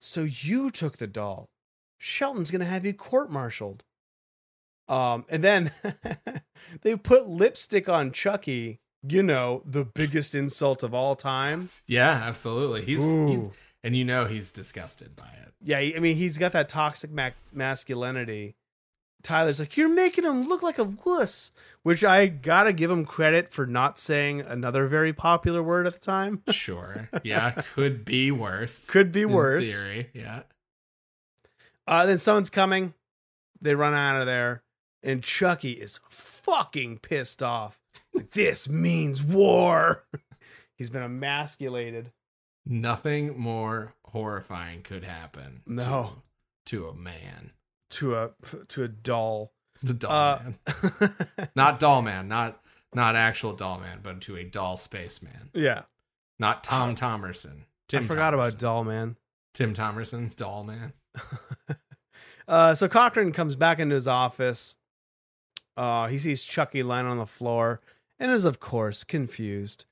So 0.00 0.22
you 0.22 0.70
took 0.70 0.98
the 0.98 1.06
doll. 1.06 1.50
Shelton's 1.98 2.50
gonna 2.50 2.66
have 2.66 2.84
you 2.86 2.92
court-martialed. 2.92 3.82
Um, 4.88 5.24
and 5.28 5.42
then 5.42 5.72
they 6.82 6.96
put 6.96 7.28
lipstick 7.28 7.88
on 7.88 8.12
Chucky. 8.12 8.80
You 9.08 9.22
know, 9.22 9.62
the 9.64 9.84
biggest 9.84 10.34
insult 10.34 10.82
of 10.82 10.92
all 10.94 11.14
time. 11.14 11.68
yeah, 11.86 12.10
absolutely. 12.10 12.82
He's, 12.84 13.04
he's 13.04 13.48
and 13.84 13.94
you 13.94 14.04
know 14.04 14.24
he's 14.24 14.50
disgusted 14.50 15.14
by 15.14 15.28
it. 15.42 15.52
Yeah, 15.62 15.78
I 15.78 16.00
mean, 16.00 16.16
he's 16.16 16.38
got 16.38 16.52
that 16.52 16.68
toxic 16.68 17.12
ma- 17.12 17.30
masculinity. 17.52 18.56
Tyler's 19.22 19.58
like, 19.58 19.76
you're 19.76 19.88
making 19.88 20.24
him 20.24 20.48
look 20.48 20.62
like 20.62 20.78
a 20.78 20.84
wuss, 20.84 21.50
which 21.82 22.04
I 22.04 22.26
gotta 22.26 22.72
give 22.72 22.90
him 22.90 23.04
credit 23.04 23.52
for 23.52 23.66
not 23.66 23.98
saying 23.98 24.40
another 24.40 24.86
very 24.86 25.12
popular 25.12 25.62
word 25.62 25.86
at 25.86 25.94
the 25.94 25.98
time. 25.98 26.42
Sure. 26.50 27.08
Yeah, 27.22 27.62
could 27.74 28.04
be 28.04 28.30
worse. 28.30 28.88
Could 28.88 29.12
be 29.12 29.22
in 29.22 29.32
worse. 29.32 29.68
Theory. 29.68 30.10
Yeah. 30.14 30.42
Uh, 31.86 32.06
then 32.06 32.18
someone's 32.18 32.50
coming. 32.50 32.94
They 33.60 33.74
run 33.74 33.94
out 33.94 34.20
of 34.20 34.26
there, 34.26 34.62
and 35.02 35.22
Chucky 35.22 35.72
is 35.72 36.00
fucking 36.08 36.98
pissed 36.98 37.42
off. 37.42 37.80
He's 38.12 38.22
like, 38.22 38.30
this 38.32 38.68
means 38.68 39.22
war. 39.22 40.04
He's 40.74 40.90
been 40.90 41.02
emasculated. 41.02 42.12
Nothing 42.66 43.38
more 43.38 43.94
horrifying 44.06 44.82
could 44.82 45.04
happen. 45.04 45.62
No. 45.66 46.22
To, 46.66 46.78
to 46.82 46.88
a 46.88 46.94
man. 46.94 47.52
To 47.96 48.14
a 48.16 48.30
to 48.68 48.84
a 48.84 48.88
doll. 48.88 49.52
The 49.82 49.94
doll 49.94 50.12
Uh, 50.12 50.42
man. 51.02 51.48
Not 51.56 51.78
doll 51.78 52.00
man, 52.02 52.28
not 52.28 52.60
not 52.94 53.14
actual 53.16 53.52
doll 53.52 53.78
man, 53.78 54.00
but 54.02 54.20
to 54.22 54.36
a 54.36 54.44
doll 54.44 54.76
spaceman. 54.76 55.50
yeah, 55.52 55.82
Not 56.38 56.64
Tom 56.64 56.94
Thomerson. 56.94 57.64
Tim 57.88 58.04
I 58.04 58.06
forgot 58.06 58.32
Thomerson. 58.32 58.34
about 58.48 58.58
doll 58.58 58.84
man. 58.84 59.16
Tim 59.54 59.74
Thomerson, 59.74 60.34
Doll 60.36 60.64
Man. 60.64 60.92
Uh, 62.48 62.74
so 62.76 62.86
Cochran 62.88 63.32
comes 63.32 63.56
back 63.56 63.80
into 63.80 63.94
his 63.94 64.06
office. 64.06 64.76
Uh, 65.76 66.06
he 66.06 66.16
sees 66.16 66.44
Chucky 66.44 66.82
lying 66.84 67.06
on 67.06 67.18
the 67.18 67.26
floor 67.26 67.80
and 68.20 68.30
is, 68.30 68.44
of 68.44 68.60
course, 68.60 69.02
confused. 69.02 69.84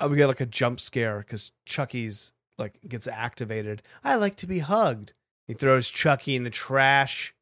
Uh, 0.00 0.08
we 0.10 0.16
get 0.16 0.26
like 0.26 0.40
a 0.40 0.46
jump 0.46 0.80
scare 0.80 1.18
because 1.18 1.52
Chucky's 1.66 2.32
like 2.58 2.80
gets 2.88 3.06
activated. 3.06 3.80
I 4.02 4.16
like 4.16 4.34
to 4.38 4.46
be 4.48 4.58
hugged. 4.58 5.12
He 5.46 5.54
throws 5.54 5.88
Chucky 5.88 6.36
in 6.36 6.44
the 6.44 6.50
trash, 6.50 7.34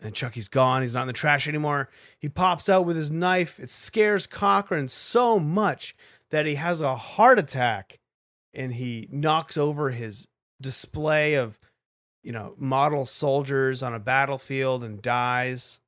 and 0.00 0.14
Chucky's 0.14 0.48
gone. 0.48 0.82
He's 0.82 0.94
not 0.94 1.02
in 1.02 1.06
the 1.08 1.12
trash 1.12 1.48
anymore. 1.48 1.88
He 2.18 2.28
pops 2.28 2.68
out 2.68 2.84
with 2.84 2.96
his 2.96 3.10
knife. 3.10 3.58
It 3.58 3.70
scares 3.70 4.26
Cochran 4.26 4.88
so 4.88 5.38
much 5.38 5.96
that 6.30 6.46
he 6.46 6.56
has 6.56 6.80
a 6.80 6.96
heart 6.96 7.38
attack, 7.38 8.00
and 8.52 8.74
he 8.74 9.08
knocks 9.10 9.56
over 9.56 9.90
his 9.90 10.28
display 10.60 11.34
of 11.34 11.58
you 12.22 12.32
know, 12.32 12.54
model 12.58 13.06
soldiers 13.06 13.82
on 13.82 13.94
a 13.94 13.98
battlefield 13.98 14.84
and 14.84 15.00
dies. 15.00 15.80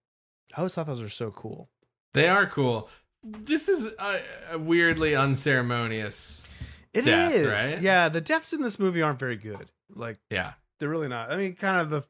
I 0.55 0.59
always 0.59 0.75
thought 0.75 0.87
those 0.87 1.03
were 1.03 1.09
so 1.09 1.31
cool. 1.31 1.69
They 2.15 2.29
are 2.29 2.47
cool. 2.47 2.89
This 3.23 3.69
is 3.69 3.93
a, 3.99 4.21
a 4.53 4.59
weirdly 4.59 5.15
unceremonious. 5.15 6.45
It 6.93 7.07
is, 7.07 7.47
Death, 7.47 7.47
right? 7.47 7.83
Yeah, 7.83 8.09
the 8.09 8.21
deaths 8.21 8.53
in 8.53 8.61
this 8.63 8.79
movie 8.79 9.01
aren't 9.01 9.19
very 9.19 9.37
good. 9.37 9.71
Like 9.95 10.19
Yeah. 10.31 10.53
They're 10.79 10.89
really 10.89 11.09
not. 11.09 11.33
I 11.33 11.37
mean, 11.37 11.55
kind 11.55 11.81
of 11.81 11.91
the 11.91 12.03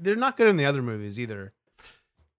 they're 0.00 0.16
not 0.16 0.36
good 0.36 0.48
in 0.48 0.56
the 0.56 0.66
other 0.66 0.82
movies 0.82 1.18
either. 1.18 1.52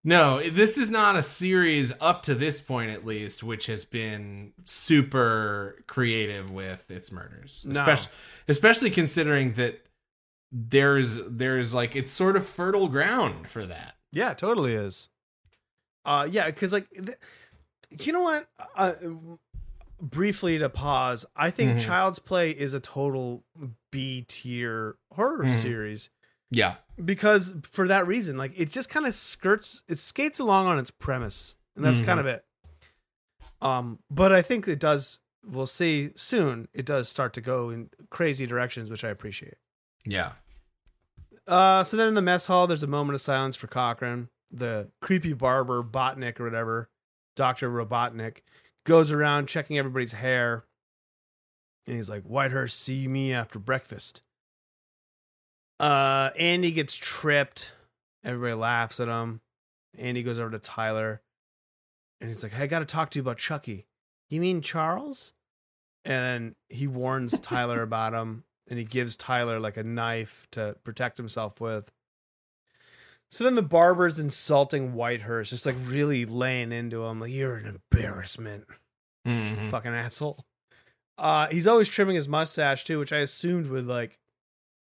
No, 0.04 0.48
this 0.50 0.78
is 0.78 0.90
not 0.90 1.18
a 1.18 1.24
series 1.24 1.92
up 2.00 2.24
to 2.24 2.36
this 2.36 2.62
point, 2.62 2.92
at 2.92 3.06
least, 3.06 3.44
which 3.44 3.66
has 3.66 3.84
been 3.84 4.54
super 4.64 5.84
creative 5.88 6.52
with 6.52 6.90
its 6.90 7.12
murders. 7.12 7.66
No. 7.68 7.82
Especially, 7.82 8.12
especially 8.48 8.92
considering 8.92 9.54
that 9.54 9.86
there's 10.52 11.20
there's 11.28 11.74
like 11.74 11.96
it's 11.96 12.12
sort 12.12 12.38
of 12.38 12.46
fertile 12.46 12.88
ground 12.88 13.50
for 13.50 13.66
that. 13.66 13.96
Yeah, 14.12 14.34
totally 14.34 14.74
is. 14.74 15.10
Uh, 16.06 16.28
yeah, 16.32 16.46
because 16.46 16.72
like, 16.72 16.90
th- 16.92 17.18
you 18.00 18.14
know 18.14 18.22
what? 18.22 18.48
Uh, 18.76 18.94
briefly 20.02 20.58
to 20.60 20.70
pause, 20.70 21.26
I 21.36 21.50
think 21.52 21.78
Mhm. 21.78 21.82
Child's 21.82 22.20
Play 22.20 22.52
is 22.52 22.74
a 22.74 22.80
total 22.80 23.44
B 23.92 24.24
tier 24.28 24.96
horror 25.14 25.46
Mhm. 25.46 25.62
series. 25.62 26.10
Yeah. 26.52 26.78
because 27.06 27.54
for 27.64 27.88
that 27.88 28.08
reason 28.08 28.36
like 28.36 28.52
it 28.60 28.70
just 28.72 28.90
kind 28.90 29.06
of 29.06 29.14
skirts 29.16 29.84
it 29.88 30.00
skates 30.00 30.38
along 30.40 30.66
on 30.68 30.78
its 30.80 30.90
premise 30.92 31.56
and 31.78 31.86
that's 31.86 32.02
kind 32.02 32.20
of 32.20 32.26
it 32.26 32.44
um 33.62 34.00
but 34.10 34.34
i 34.34 34.42
think 34.42 34.68
it 34.68 34.80
does 34.80 35.20
we'll 35.46 35.66
see 35.68 36.12
soon 36.16 36.68
it 36.74 36.86
does 36.86 37.08
start 37.08 37.34
to 37.34 37.40
go 37.40 37.70
in 37.70 37.90
crazy 38.10 38.46
directions 38.46 38.90
which 38.90 39.06
i 39.06 39.10
appreciate 39.10 39.56
Yeah. 40.06 40.34
uh 41.48 41.84
so 41.86 41.96
then 41.96 42.08
in 42.10 42.14
the 42.16 42.22
mess 42.22 42.48
hall 42.48 42.68
there's 42.68 42.84
a 42.84 42.88
moment 42.88 43.14
of 43.16 43.22
silence 43.22 43.56
for 43.56 43.68
cochran 43.68 44.28
the 44.52 44.90
creepy 45.02 45.32
barber 45.34 45.82
botnik 45.84 46.40
or 46.40 46.44
whatever 46.46 46.90
dr 47.36 47.70
robotnik 47.70 48.40
goes 48.86 49.12
around 49.12 49.48
checking 49.48 49.78
everybody's 49.78 50.14
hair 50.14 50.66
and 51.86 51.96
he's 51.96 52.10
like 52.10 52.24
whitehurst 52.24 52.72
see 52.72 53.08
me 53.08 53.34
after 53.34 53.60
breakfast 53.60 54.22
uh, 55.80 56.32
Andy 56.38 56.72
gets 56.72 56.96
tripped. 56.96 57.72
Everybody 58.24 58.54
laughs 58.54 59.00
at 59.00 59.08
him. 59.08 59.42
Andy 59.98 60.24
goes 60.24 60.40
over 60.40 60.52
to 60.52 60.60
Tyler, 60.60 61.22
and 62.20 62.30
he's 62.30 62.44
like, 62.44 62.52
"Hey, 62.52 62.64
I 62.64 62.68
got 62.68 62.80
to 62.80 62.86
talk 62.86 63.10
to 63.12 63.20
you 63.20 63.22
about 63.22 63.38
Chucky." 63.38 63.86
You 64.30 64.42
mean 64.42 64.62
Charles? 64.62 65.34
And 66.06 66.56
he 66.70 66.88
warns 66.88 67.40
Tyler 67.40 67.82
about 67.82 68.14
him, 68.14 68.44
and 68.70 68.78
he 68.78 68.86
gives 68.86 69.18
Tyler 69.18 69.60
like 69.60 69.78
a 69.78 69.84
knife 69.84 70.48
to 70.52 70.76
protect 70.84 71.18
himself 71.18 71.62
with. 71.62 71.92
So 73.30 73.44
then 73.44 73.56
the 73.56 73.62
barber's 73.62 74.18
insulting 74.18 74.94
Whitehurst, 74.94 75.50
just 75.50 75.66
like 75.66 75.76
really 75.84 76.26
laying 76.26 76.72
into 76.72 77.04
him, 77.06 77.20
like 77.20 77.32
you're 77.32 77.56
an 77.58 77.80
embarrassment, 77.92 78.66
Mhm. 79.28 79.70
fucking 79.70 79.94
asshole. 79.94 80.46
Uh, 81.18 81.48
he's 81.52 81.68
always 81.68 81.88
trimming 81.90 82.16
his 82.16 82.28
mustache 82.28 82.84
too, 82.84 82.98
which 82.98 83.14
I 83.14 83.18
assumed 83.18 83.68
would 83.68 83.86
like 83.86 84.18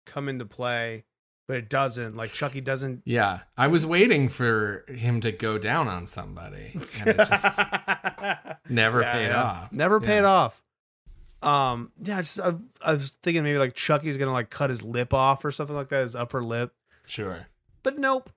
come 0.07 0.29
into 0.31 0.45
play, 0.47 1.05
but 1.47 1.57
it 1.59 1.69
doesn't. 1.69 2.17
Like 2.17 2.33
Chucky 2.33 2.61
doesn't. 2.63 3.03
Yeah. 3.05 3.41
I 3.57 3.67
was 3.67 3.85
waiting 3.85 4.29
for 4.31 4.85
him 4.89 5.21
to 5.21 5.31
go 5.33 5.59
down 5.59 5.89
on 5.89 6.07
somebody, 6.07 6.71
and 7.01 7.09
it 7.09 7.17
just 7.29 7.59
never 8.69 9.03
Yeah, 9.03 9.13
paid 9.13 9.27
yeah. 9.27 9.43
off. 9.43 9.73
Never 9.73 9.99
Yeah. 10.01 10.07
paid 10.07 10.25
off. 10.25 10.63
Um, 11.43 11.91
yeah, 11.99 12.19
I 12.19 12.21
just 12.23 12.41
I, 12.41 12.55
I 12.81 12.93
was 12.93 13.11
thinking 13.23 13.43
maybe 13.43 13.59
like 13.59 13.75
Chucky's 13.75 14.17
gonna 14.17 14.33
like 14.33 14.49
cut 14.49 14.71
his 14.71 14.83
lip 14.83 15.13
off 15.13 15.45
or 15.45 15.51
something 15.51 15.77
like 15.77 15.89
that, 15.89 16.03
his 16.03 16.15
upper 16.17 16.43
lip. 16.43 16.73
Sure. 17.07 17.49
But 17.83 17.99
nope. 17.99 18.31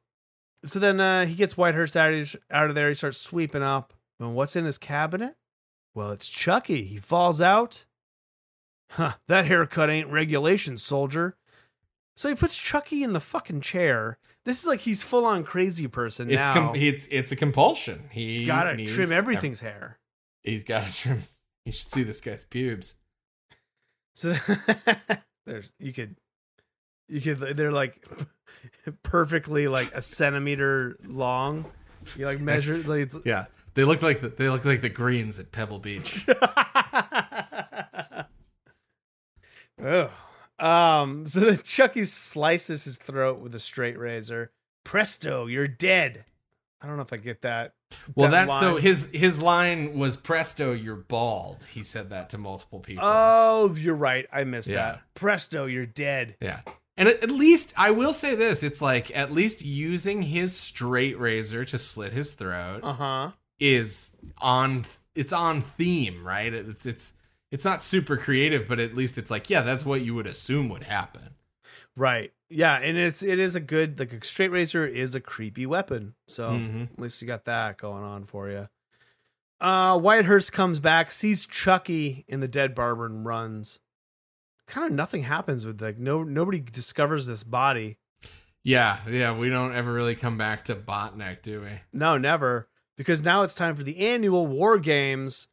So 0.63 0.79
then 0.79 0.99
uh, 0.99 1.25
he 1.25 1.35
gets 1.35 1.55
Whitehurst 1.55 1.95
out 1.95 2.13
of, 2.13 2.35
out 2.49 2.69
of 2.69 2.75
there. 2.75 2.89
He 2.89 2.95
starts 2.95 3.17
sweeping 3.19 3.63
up. 3.63 3.93
And 4.19 4.33
what's 4.35 4.55
in 4.55 4.65
his 4.65 4.77
cabinet? 4.77 5.35
Well, 5.93 6.11
it's 6.11 6.27
Chucky. 6.29 6.83
He 6.85 6.97
falls 6.97 7.41
out. 7.41 7.85
Huh, 8.91 9.13
that 9.27 9.45
haircut 9.45 9.89
ain't 9.89 10.09
regulation, 10.09 10.77
soldier. 10.77 11.35
So 12.15 12.29
he 12.29 12.35
puts 12.35 12.55
Chucky 12.55 13.03
in 13.03 13.13
the 13.13 13.19
fucking 13.19 13.61
chair. 13.61 14.17
This 14.45 14.61
is 14.61 14.67
like 14.67 14.81
he's 14.81 15.03
full 15.03 15.25
on 15.25 15.43
crazy 15.43 15.87
person 15.87 16.29
It's 16.29 16.47
now. 16.49 16.53
com- 16.53 16.75
it's 16.75 17.07
it's 17.07 17.31
a 17.31 17.35
compulsion. 17.35 18.09
He 18.11 18.27
he's 18.27 18.47
got 18.47 18.63
to 18.65 18.85
trim 18.85 19.11
everything's 19.11 19.59
hair. 19.59 19.99
He's 20.43 20.63
got 20.63 20.85
to 20.85 20.93
trim. 20.93 21.23
You 21.65 21.71
should 21.71 21.91
see 21.91 22.03
this 22.03 22.21
guy's 22.21 22.43
pubes. 22.43 22.93
So 24.13 24.35
there's 25.47 25.73
you 25.79 25.93
could 25.93 26.15
you 27.07 27.21
could 27.21 27.39
they're 27.57 27.71
like 27.71 28.03
perfectly 29.03 29.67
like 29.67 29.93
a 29.93 30.01
centimeter 30.01 30.97
long. 31.05 31.65
You 32.17 32.25
like 32.25 32.39
measure 32.39 32.77
like 32.83 33.01
it's, 33.01 33.15
Yeah, 33.25 33.45
they 33.73 33.83
look 33.83 34.01
like 34.01 34.21
the, 34.21 34.29
they 34.29 34.49
look 34.49 34.63
like 34.65 34.81
the 34.81 34.89
greens 34.89 35.39
at 35.39 35.51
Pebble 35.51 35.79
Beach. 35.79 36.25
oh. 39.83 40.09
Um, 40.57 41.25
so 41.25 41.41
then 41.41 41.57
Chucky 41.63 42.05
slices 42.05 42.85
his 42.85 42.97
throat 42.97 43.39
with 43.39 43.53
a 43.55 43.59
straight 43.59 43.97
razor. 43.99 44.51
Presto, 44.83 45.47
you're 45.47 45.67
dead. 45.67 46.25
I 46.81 46.87
don't 46.87 46.95
know 46.97 47.03
if 47.03 47.11
I 47.13 47.17
get 47.17 47.41
that. 47.41 47.73
well, 48.15 48.29
that 48.29 48.47
that's 48.47 48.59
so 48.59 48.77
his 48.77 49.09
his 49.11 49.41
line 49.41 49.97
was 49.97 50.15
"Presto, 50.15 50.71
you're 50.73 50.95
bald." 50.95 51.65
He 51.71 51.81
said 51.83 52.09
that 52.11 52.29
to 52.31 52.37
multiple 52.37 52.79
people. 52.79 53.03
Oh, 53.05 53.73
you're 53.75 53.95
right. 53.95 54.27
I 54.31 54.43
missed 54.43 54.67
Yeah. 54.69 54.75
that. 54.75 55.01
Presto, 55.15 55.65
you're 55.65 55.85
dead. 55.87 56.35
yeah, 56.39 56.59
and 56.97 57.09
at, 57.09 57.29
least 57.31 57.73
I 57.77 57.91
will 57.91 58.13
say 58.13 58.35
this: 58.35 58.63
it's 58.63 58.81
like 58.81 59.15
at 59.15 59.31
least 59.31 59.63
using 59.63 60.21
his 60.23 60.55
straight 60.57 61.19
razor 61.19 61.65
to 61.65 61.77
slit 61.79 62.13
his 62.13 62.33
throat 62.33 62.81
Uh 62.83 62.93
huh. 62.93 63.31
is 63.59 64.11
on. 64.37 64.85
It's 65.15 65.31
on 65.33 65.61
theme, 65.61 66.27
right? 66.27 66.53
It's 66.53 66.85
it's 66.85 67.13
it's 67.51 67.63
not 67.63 67.81
super 67.81 68.17
creative, 68.17 68.67
but 68.67 68.79
at 68.79 68.95
least 68.95 69.17
it's 69.17 69.31
like 69.31 69.49
yeah, 69.49 69.61
that's 69.61 69.85
what 69.85 70.01
you 70.01 70.13
would 70.15 70.27
assume 70.27 70.67
would 70.69 70.83
happen. 70.83 71.35
Right. 71.95 72.33
Yeah, 72.49 72.75
and 72.77 72.97
it's 72.97 73.23
it 73.23 73.39
is 73.39 73.55
a 73.55 73.61
good 73.61 73.97
like 73.97 74.11
a 74.11 74.25
straight 74.25 74.51
razor 74.51 74.85
is 74.85 75.15
a 75.15 75.21
creepy 75.21 75.65
weapon. 75.65 76.15
So 76.27 76.49
Mhm. 76.49 76.91
at 76.91 76.99
least 76.99 77.21
you 77.21 77.27
got 77.27 77.45
that 77.45 77.77
going 77.77 78.03
on 78.03 78.25
for 78.25 78.49
you. 78.49 78.67
Uh 79.61 79.97
Whitehurst 79.97 80.51
comes 80.51 80.81
back, 80.81 81.11
sees 81.11 81.45
Chucky 81.45 82.25
in 82.27 82.41
the 82.41 82.47
dead 82.47 82.75
barber 82.75 83.05
and 83.05 83.25
runs. 83.25 83.79
Kind 84.67 84.87
of 84.87 84.93
nothing 84.93 85.23
happens 85.23 85.65
with 85.65 85.81
like 85.81 85.99
no 85.99 86.23
nobody 86.23 86.59
discovers 86.59 87.25
this 87.27 87.43
body. 87.43 87.97
Yeah, 88.63 88.97
yeah, 89.07 89.37
we 89.37 89.49
don't 89.49 89.75
ever 89.75 89.93
really 89.93 90.15
come 90.15 90.37
back 90.37 90.65
to 90.65 90.75
Botnick, 90.75 91.43
do 91.43 91.61
we? 91.61 91.69
No, 91.93 92.17
never. 92.17 92.67
Because 92.97 93.23
now 93.23 93.43
it's 93.43 93.53
time 93.53 93.75
for 93.75 93.83
the 93.83 93.97
annual 94.07 94.47
war 94.47 94.79
games. 94.79 95.47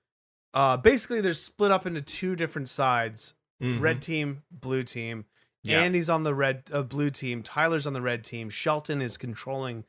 Uh 0.54 0.76
basically 0.76 1.20
they're 1.20 1.34
split 1.34 1.70
up 1.70 1.86
into 1.86 2.00
two 2.00 2.36
different 2.36 2.68
sides. 2.68 3.34
Mhm. 3.62 3.80
Red 3.80 4.02
team, 4.02 4.42
blue 4.50 4.82
team. 4.82 5.26
Yeah. 5.62 5.80
Andy's 5.80 6.08
on 6.08 6.24
the 6.24 6.34
red 6.34 6.64
uh, 6.72 6.82
blue 6.82 7.10
team. 7.10 7.42
Tyler's 7.42 7.86
on 7.86 7.92
the 7.92 8.02
red 8.02 8.24
team. 8.24 8.50
Shelton 8.50 9.00
is 9.00 9.16
controlling 9.16 9.84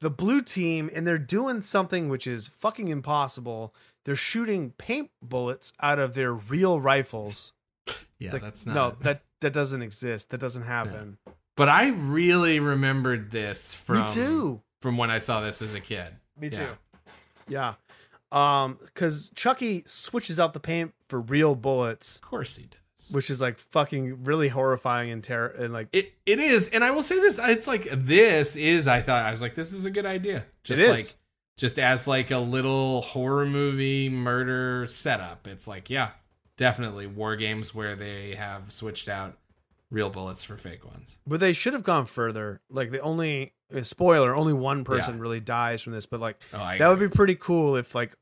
the 0.00 0.10
blue 0.10 0.42
team, 0.42 0.90
and 0.92 1.06
they're 1.06 1.18
doing 1.18 1.62
something 1.62 2.08
which 2.08 2.26
is 2.26 2.48
fucking 2.48 2.88
impossible. 2.88 3.72
They're 4.04 4.16
shooting 4.16 4.72
paint 4.76 5.10
bullets 5.22 5.72
out 5.80 6.00
of 6.00 6.14
their 6.14 6.32
real 6.32 6.80
rifles. 6.80 7.52
Yeah, 8.18 8.32
like, 8.32 8.42
that's 8.42 8.64
not. 8.66 8.74
no, 8.74 8.96
that 9.02 9.22
that 9.40 9.52
doesn't 9.52 9.82
exist. 9.82 10.30
That 10.30 10.38
doesn't 10.40 10.62
happen. 10.62 11.18
But 11.56 11.68
I 11.68 11.88
really 11.88 12.58
remembered 12.60 13.30
this 13.30 13.72
from 13.72 14.02
Me 14.02 14.08
too. 14.08 14.62
from 14.82 14.96
when 14.96 15.10
I 15.10 15.18
saw 15.18 15.40
this 15.40 15.60
as 15.62 15.74
a 15.74 15.80
kid. 15.80 16.14
Me 16.38 16.48
Yeah. 16.48 16.58
too. 16.58 16.68
Yeah. 17.48 17.74
Um, 18.32 18.78
because 18.82 19.30
Chucky 19.36 19.82
switches 19.86 20.40
out 20.40 20.52
the 20.54 20.60
paint 20.60 20.92
for 21.08 21.20
real 21.20 21.54
bullets, 21.54 22.16
Of 22.16 22.22
course 22.22 22.56
he 22.56 22.64
does. 22.66 23.10
which 23.12 23.30
is 23.30 23.40
like 23.40 23.58
fucking 23.58 24.24
really 24.24 24.48
horrifying 24.48 25.10
and 25.10 25.22
terror 25.22 25.46
and 25.48 25.72
like 25.72 25.88
It 25.92 26.12
it 26.26 26.40
is, 26.40 26.68
and 26.70 26.82
I 26.82 26.90
will 26.90 27.02
say 27.04 27.20
this: 27.20 27.38
it's 27.40 27.68
like 27.68 27.86
this 27.92 28.56
is. 28.56 28.88
I 28.88 29.02
thought 29.02 29.22
I 29.22 29.30
was 29.30 29.40
like, 29.42 29.54
this 29.54 29.72
is 29.72 29.84
a 29.84 29.90
good 29.90 30.06
idea. 30.06 30.44
Just 30.64 30.80
It 30.80 30.84
is. 30.90 31.06
like 31.06 31.14
just 31.56 31.78
as 31.78 32.08
like 32.08 32.32
a 32.32 32.38
little 32.38 33.02
horror 33.02 33.46
movie 33.46 34.08
murder 34.08 34.86
setup. 34.88 35.46
It's 35.46 35.68
like, 35.68 35.88
yeah, 35.90 36.10
definitely 36.56 37.06
war 37.06 37.36
games 37.36 37.74
where 37.74 37.94
they 37.96 38.34
have 38.34 38.70
switched 38.72 39.08
out 39.08 39.36
real 39.90 40.10
bullets 40.10 40.42
for 40.44 40.56
fake 40.56 40.84
ones. 40.84 41.18
But 41.26 41.40
they 41.40 41.52
should 41.52 41.72
have 41.72 41.82
gone 41.84 42.06
further. 42.06 42.60
Like 42.70 42.90
the 42.90 43.00
only 43.00 43.52
uh, 43.74 43.82
spoiler, 43.82 44.34
only 44.34 44.52
one 44.52 44.84
person 44.84 45.14
Yeah. 45.16 45.20
really 45.20 45.40
dies 45.40 45.82
from 45.82 45.92
this. 45.92 46.06
But 46.06 46.20
like 46.20 46.40
Oh, 46.52 46.58
that 46.78 46.88
would 46.88 46.98
be 47.00 47.08
pretty 47.08 47.34
cool 47.36 47.76
if 47.76 47.94
like. 47.94 48.14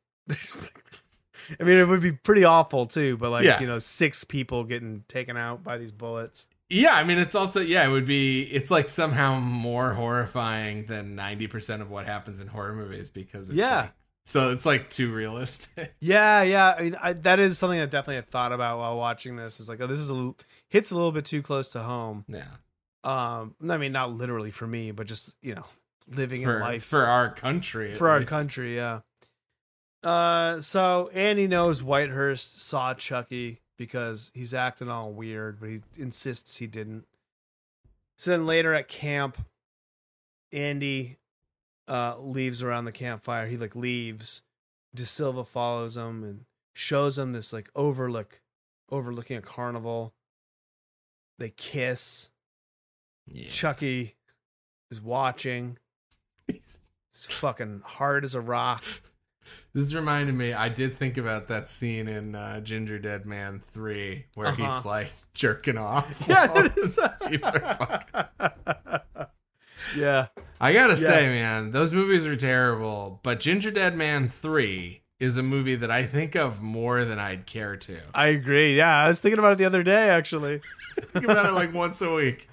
I 1.61 1.65
mean, 1.65 1.77
it 1.79 1.89
would 1.89 2.01
be 2.03 2.13
pretty 2.13 2.45
awful 2.45 2.87
too. 2.87 3.17
But 3.17 3.31
like 3.31 3.45
Yeah. 3.45 3.61
you 3.61 3.67
know, 3.67 3.79
six 3.79 4.25
people 4.25 4.65
getting 4.65 5.05
taken 5.09 5.37
out 5.37 5.63
by 5.65 5.79
these 5.79 5.93
bullets. 5.93 6.49
Yeah, 6.69 6.95
I 6.95 7.05
mean, 7.05 7.19
it's 7.19 7.35
also 7.35 7.61
yeah, 7.61 7.85
it 7.85 7.91
would 7.91 8.07
be. 8.07 8.43
It's 8.45 8.71
like 8.71 8.89
somehow 8.89 9.39
more 9.41 9.93
horrifying 9.93 10.87
than 10.87 11.15
ninety 11.15 11.47
percent 11.47 11.83
of 11.83 11.91
what 11.91 12.07
happens 12.07 12.41
in 12.41 12.49
horror 12.49 12.73
movies 12.75 13.11
because 13.11 13.49
it's 13.49 13.57
Yeah. 13.57 13.77
like- 13.83 13.93
so 14.25 14.51
it's 14.51 14.65
like 14.67 14.89
too 14.91 15.13
realistic. 15.13 15.95
Yeah, 16.01 16.43
yeah. 16.43 16.75
I 16.79 16.83
mean, 16.83 16.97
I, 17.03 17.13
that 17.13 17.39
is 17.41 17.59
something 17.59 17.79
I 17.81 17.87
definitely 17.87 18.17
have 18.17 18.27
thought 18.27 18.53
about 18.53 18.79
while 18.79 18.97
watching 18.97 19.37
this. 19.37 19.61
Is 19.61 19.69
like, 19.69 19.81
oh, 19.81 19.87
this 19.87 19.99
is 19.99 20.11
a 20.11 20.35
hits 20.69 20.91
a 20.91 20.95
little 20.95 21.13
bit 21.13 21.25
too 21.25 21.43
close 21.43 21.69
to 21.69 21.81
home. 21.81 22.25
yeah, 22.29 22.45
Um, 23.05 23.55
I 23.69 23.77
mean, 23.77 23.93
not 23.93 24.13
literally 24.13 24.51
for 24.51 24.67
me, 24.67 24.91
but 24.91 25.07
just 25.07 25.35
you 25.43 25.55
know, 25.55 25.65
living 26.09 26.43
for 26.45 26.57
in 26.57 26.61
life 26.61 26.85
for 26.85 27.07
our 27.07 27.31
country, 27.31 27.95
for 27.95 28.09
our 28.09 28.25
country. 28.25 28.77
Yeah. 28.77 29.01
Uh, 30.03 30.59
so 30.61 31.09
Andy 31.15 31.47
knows 31.47 31.81
Whitehurst 31.81 32.59
saw 32.59 32.93
Chucky 32.95 33.61
because 33.79 34.31
he's 34.35 34.53
acting 34.53 34.89
all 34.89 35.13
weird, 35.13 35.61
but 35.61 35.69
he 35.69 35.81
insists 35.97 36.57
he 36.59 36.67
didn't. 36.67 37.05
So 38.19 38.31
then 38.33 38.47
later 38.47 38.75
at 38.75 38.89
camp, 38.89 39.39
Andy 40.53 41.19
uh 41.89 42.17
leaves 42.19 42.63
around 42.63 42.85
the 42.85 42.93
campfire. 42.93 43.47
He 43.47 43.57
like 43.57 43.75
leaves. 43.77 44.43
De 44.95 45.07
Silva 45.07 45.45
follows 45.45 45.97
him 45.97 46.23
and 46.23 46.45
shows 46.75 47.19
him 47.19 47.33
this 47.33 47.53
like 47.53 47.71
overlook 47.75 48.41
overlooking 48.91 49.37
a 49.37 49.43
carnival. 49.43 50.13
They 51.39 51.51
kiss. 51.51 52.31
Yeah. 53.27 53.49
Chucky 53.51 54.17
is 54.91 55.01
watching. 55.01 55.79
He's- 56.47 56.81
He's 57.15 57.27
fucking 57.27 57.83
hard 57.85 58.25
as 58.25 58.35
a 58.35 58.41
rock. 58.41 58.83
This 59.75 59.93
reminded 59.93 60.35
me. 60.35 60.55
I 60.55 60.71
did 60.71 60.97
think 60.97 61.19
about 61.19 61.49
that 61.49 61.69
scene 61.69 62.09
in 62.09 62.35
uh, 62.35 62.63
Gingerdead 62.65 63.27
Man 63.27 63.61
Three 63.71 64.25
where 64.35 64.51
he's 64.53 64.65
Uh-huh. 64.67 64.89
like 64.89 65.13
jerking 65.35 65.77
off. 65.77 66.25
Yeah, 66.27 66.65
it 66.65 66.73
is. 66.79 66.99
people 69.95 70.05
are 70.09 70.23
fucking- 70.25 70.45
yeah. 70.45 70.45
I 70.61 70.73
gotta 70.73 70.93
Yeah. 70.95 70.97
say, 71.09 71.27
man, 71.29 71.73
those 71.73 71.93
movies 71.93 72.27
are 72.27 72.37
terrible. 72.37 73.21
But 73.23 73.41
Gingerdead 73.41 73.95
Man 73.95 74.29
Three 74.29 75.03
is 75.21 75.37
a 75.37 75.43
movie 75.43 75.77
that 75.77 75.91
I 75.91 76.05
think 76.05 76.35
of 76.35 76.61
more 76.61 77.05
than 77.05 77.19
I'd 77.19 77.47
care 77.47 77.77
to. 77.77 77.97
I 78.15 78.27
agree. 78.29 78.77
Yeah, 78.77 79.05
I 79.05 79.09
was 79.09 79.21
thinking 79.21 79.39
about 79.39 79.53
it 79.53 79.59
the 79.59 79.65
other 79.65 79.83
day 79.83 80.09
actually. 80.11 80.61
think 81.13 81.25
about 81.25 81.47
it 81.47 81.53
like 81.53 81.73
once 81.73 82.01
a 82.03 82.13
week. 82.13 82.49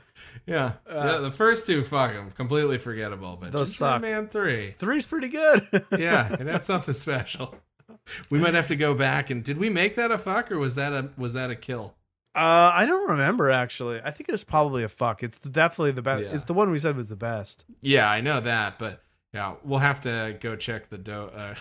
Yeah, 0.46 0.74
the, 0.88 1.20
the 1.22 1.32
first 1.32 1.68
two, 1.68 1.84
fuck 1.84 2.12
them, 2.14 2.32
completely 2.32 2.80
forgettable. 2.80 3.38
But 3.40 3.48
Uh, 3.50 3.52
Those 3.52 3.70
Ginger 3.70 3.78
suck. 3.78 4.02
Dead 4.02 4.12
Man 4.12 4.28
Three, 4.30 4.72
Three's 4.78 5.06
pretty 5.06 5.28
good. 5.28 5.68
yeah, 5.98 6.36
and 6.40 6.48
that's 6.48 6.66
something 6.68 6.96
special. 7.08 7.56
We 8.32 8.40
might 8.40 8.56
have 8.56 8.68
to 8.70 8.76
go 8.76 8.96
back 8.96 9.30
and 9.30 9.44
did 9.44 9.60
we 9.60 9.70
make 9.70 9.96
that 9.96 10.10
a 10.10 10.18
fuck 10.18 10.52
or 10.52 10.58
was 10.58 10.74
that 10.76 10.94
a 10.94 11.10
was 11.18 11.34
that 11.34 11.52
a 11.52 11.56
kill? 11.56 11.94
Uh, 12.40 12.72
I 12.74 12.86
don't 12.86 13.10
remember 13.10 13.52
actually. 13.52 14.00
I 14.04 14.12
think 14.12 14.30
it's 14.30 14.44
probably 14.46 14.84
a 14.84 14.88
fuck. 14.88 15.24
It's 15.24 15.38
definitely 15.40 15.92
the 15.92 16.02
best. 16.02 16.24
Yeah. 16.26 16.34
It's 16.36 16.46
the 16.46 16.54
one 16.54 16.72
we 16.72 16.78
said 16.78 16.96
was 16.96 17.10
the 17.10 17.16
best. 17.18 17.66
Yeah, 17.82 18.10
I 18.10 18.22
know 18.22 18.40
that, 18.40 18.80
but 18.80 19.02
yeah, 19.34 19.56
we'll 19.64 19.80
have 19.80 20.00
to 20.02 20.38
go 20.40 20.56
check 20.56 20.88
the 20.90 20.98
do. 20.98 21.12
Uh, 21.24 21.56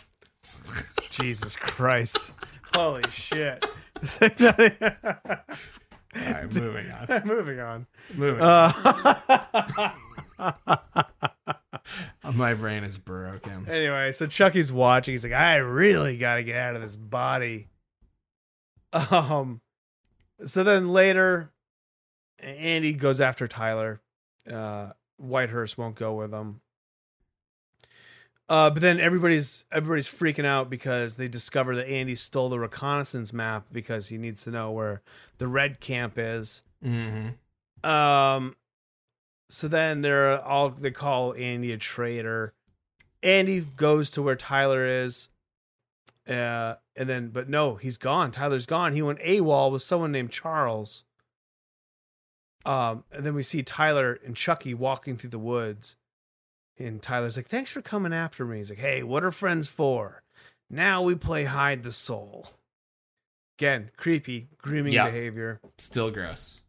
Jesus 1.10 1.56
Christ! 1.56 2.30
Holy 2.74 3.02
shit! 3.10 3.66
all 3.66 4.22
right, 6.14 6.54
moving 6.54 6.90
on. 6.90 7.22
Moving 7.26 7.60
on. 7.60 7.86
Moving. 8.14 8.42
on. 8.42 8.74
Uh, 10.38 12.32
My 12.32 12.54
brain 12.54 12.84
is 12.84 12.98
broken. 12.98 13.66
anyway, 13.68 14.12
so 14.12 14.26
Chucky's 14.26 14.72
watching. 14.72 15.12
He's 15.12 15.24
like, 15.24 15.32
I 15.32 15.56
really 15.56 16.16
got 16.18 16.36
to 16.36 16.44
get 16.44 16.56
out 16.56 16.76
of 16.76 16.82
this 16.82 16.96
body. 16.96 17.68
Um, 18.92 19.60
so 20.44 20.62
then 20.62 20.88
later, 20.88 21.50
Andy 22.38 22.92
goes 22.92 23.20
after 23.20 23.48
Tyler. 23.48 24.00
Uh, 24.50 24.90
Whitehurst 25.20 25.76
won't 25.76 25.96
go 25.96 26.14
with 26.14 26.32
him. 26.32 26.60
Uh, 28.48 28.70
but 28.70 28.80
then 28.80 28.98
everybody's 28.98 29.66
everybody's 29.70 30.08
freaking 30.08 30.46
out 30.46 30.70
because 30.70 31.16
they 31.16 31.28
discover 31.28 31.76
that 31.76 31.86
Andy 31.86 32.14
stole 32.14 32.48
the 32.48 32.58
reconnaissance 32.58 33.32
map 33.32 33.66
because 33.70 34.08
he 34.08 34.16
needs 34.16 34.42
to 34.44 34.50
know 34.50 34.70
where 34.70 35.02
the 35.36 35.46
red 35.46 35.80
camp 35.80 36.14
is. 36.16 36.62
Mm-hmm. 36.82 37.88
Um, 37.88 38.56
so 39.50 39.68
then 39.68 40.00
they're 40.00 40.42
all 40.42 40.70
they 40.70 40.90
call 40.90 41.34
Andy 41.34 41.72
a 41.72 41.76
traitor. 41.76 42.54
Andy 43.22 43.60
goes 43.60 44.10
to 44.12 44.22
where 44.22 44.36
Tyler 44.36 44.86
is, 44.86 45.28
uh, 46.26 46.76
and 46.98 47.08
then 47.08 47.28
but 47.28 47.48
no, 47.48 47.76
he's 47.76 47.96
gone. 47.96 48.30
Tyler's 48.30 48.66
gone. 48.66 48.92
He 48.92 49.00
went 49.02 49.20
AWOL 49.20 49.70
with 49.72 49.82
someone 49.82 50.12
named 50.12 50.30
Charles. 50.30 51.04
Um, 52.66 53.04
and 53.12 53.24
then 53.24 53.34
we 53.34 53.42
see 53.42 53.62
Tyler 53.62 54.18
and 54.26 54.36
Chucky 54.36 54.74
walking 54.74 55.16
through 55.16 55.30
the 55.30 55.38
woods, 55.38 55.96
and 56.78 57.00
Tyler's 57.00 57.36
like, 57.36 57.46
"Thanks 57.46 57.72
for 57.72 57.80
coming 57.80 58.12
after 58.12 58.44
me." 58.44 58.58
He's 58.58 58.68
like, 58.70 58.80
"Hey, 58.80 59.02
what 59.02 59.24
are 59.24 59.30
friends 59.30 59.68
for? 59.68 60.22
Now 60.68 61.02
we 61.02 61.14
play 61.14 61.44
hide 61.44 61.82
the 61.82 61.92
soul." 61.92 62.46
Again, 63.58 63.90
creepy, 63.96 64.48
grooming 64.58 64.92
Yeah. 64.92 65.06
behavior. 65.06 65.60
Still 65.78 66.10
gross. 66.10 66.62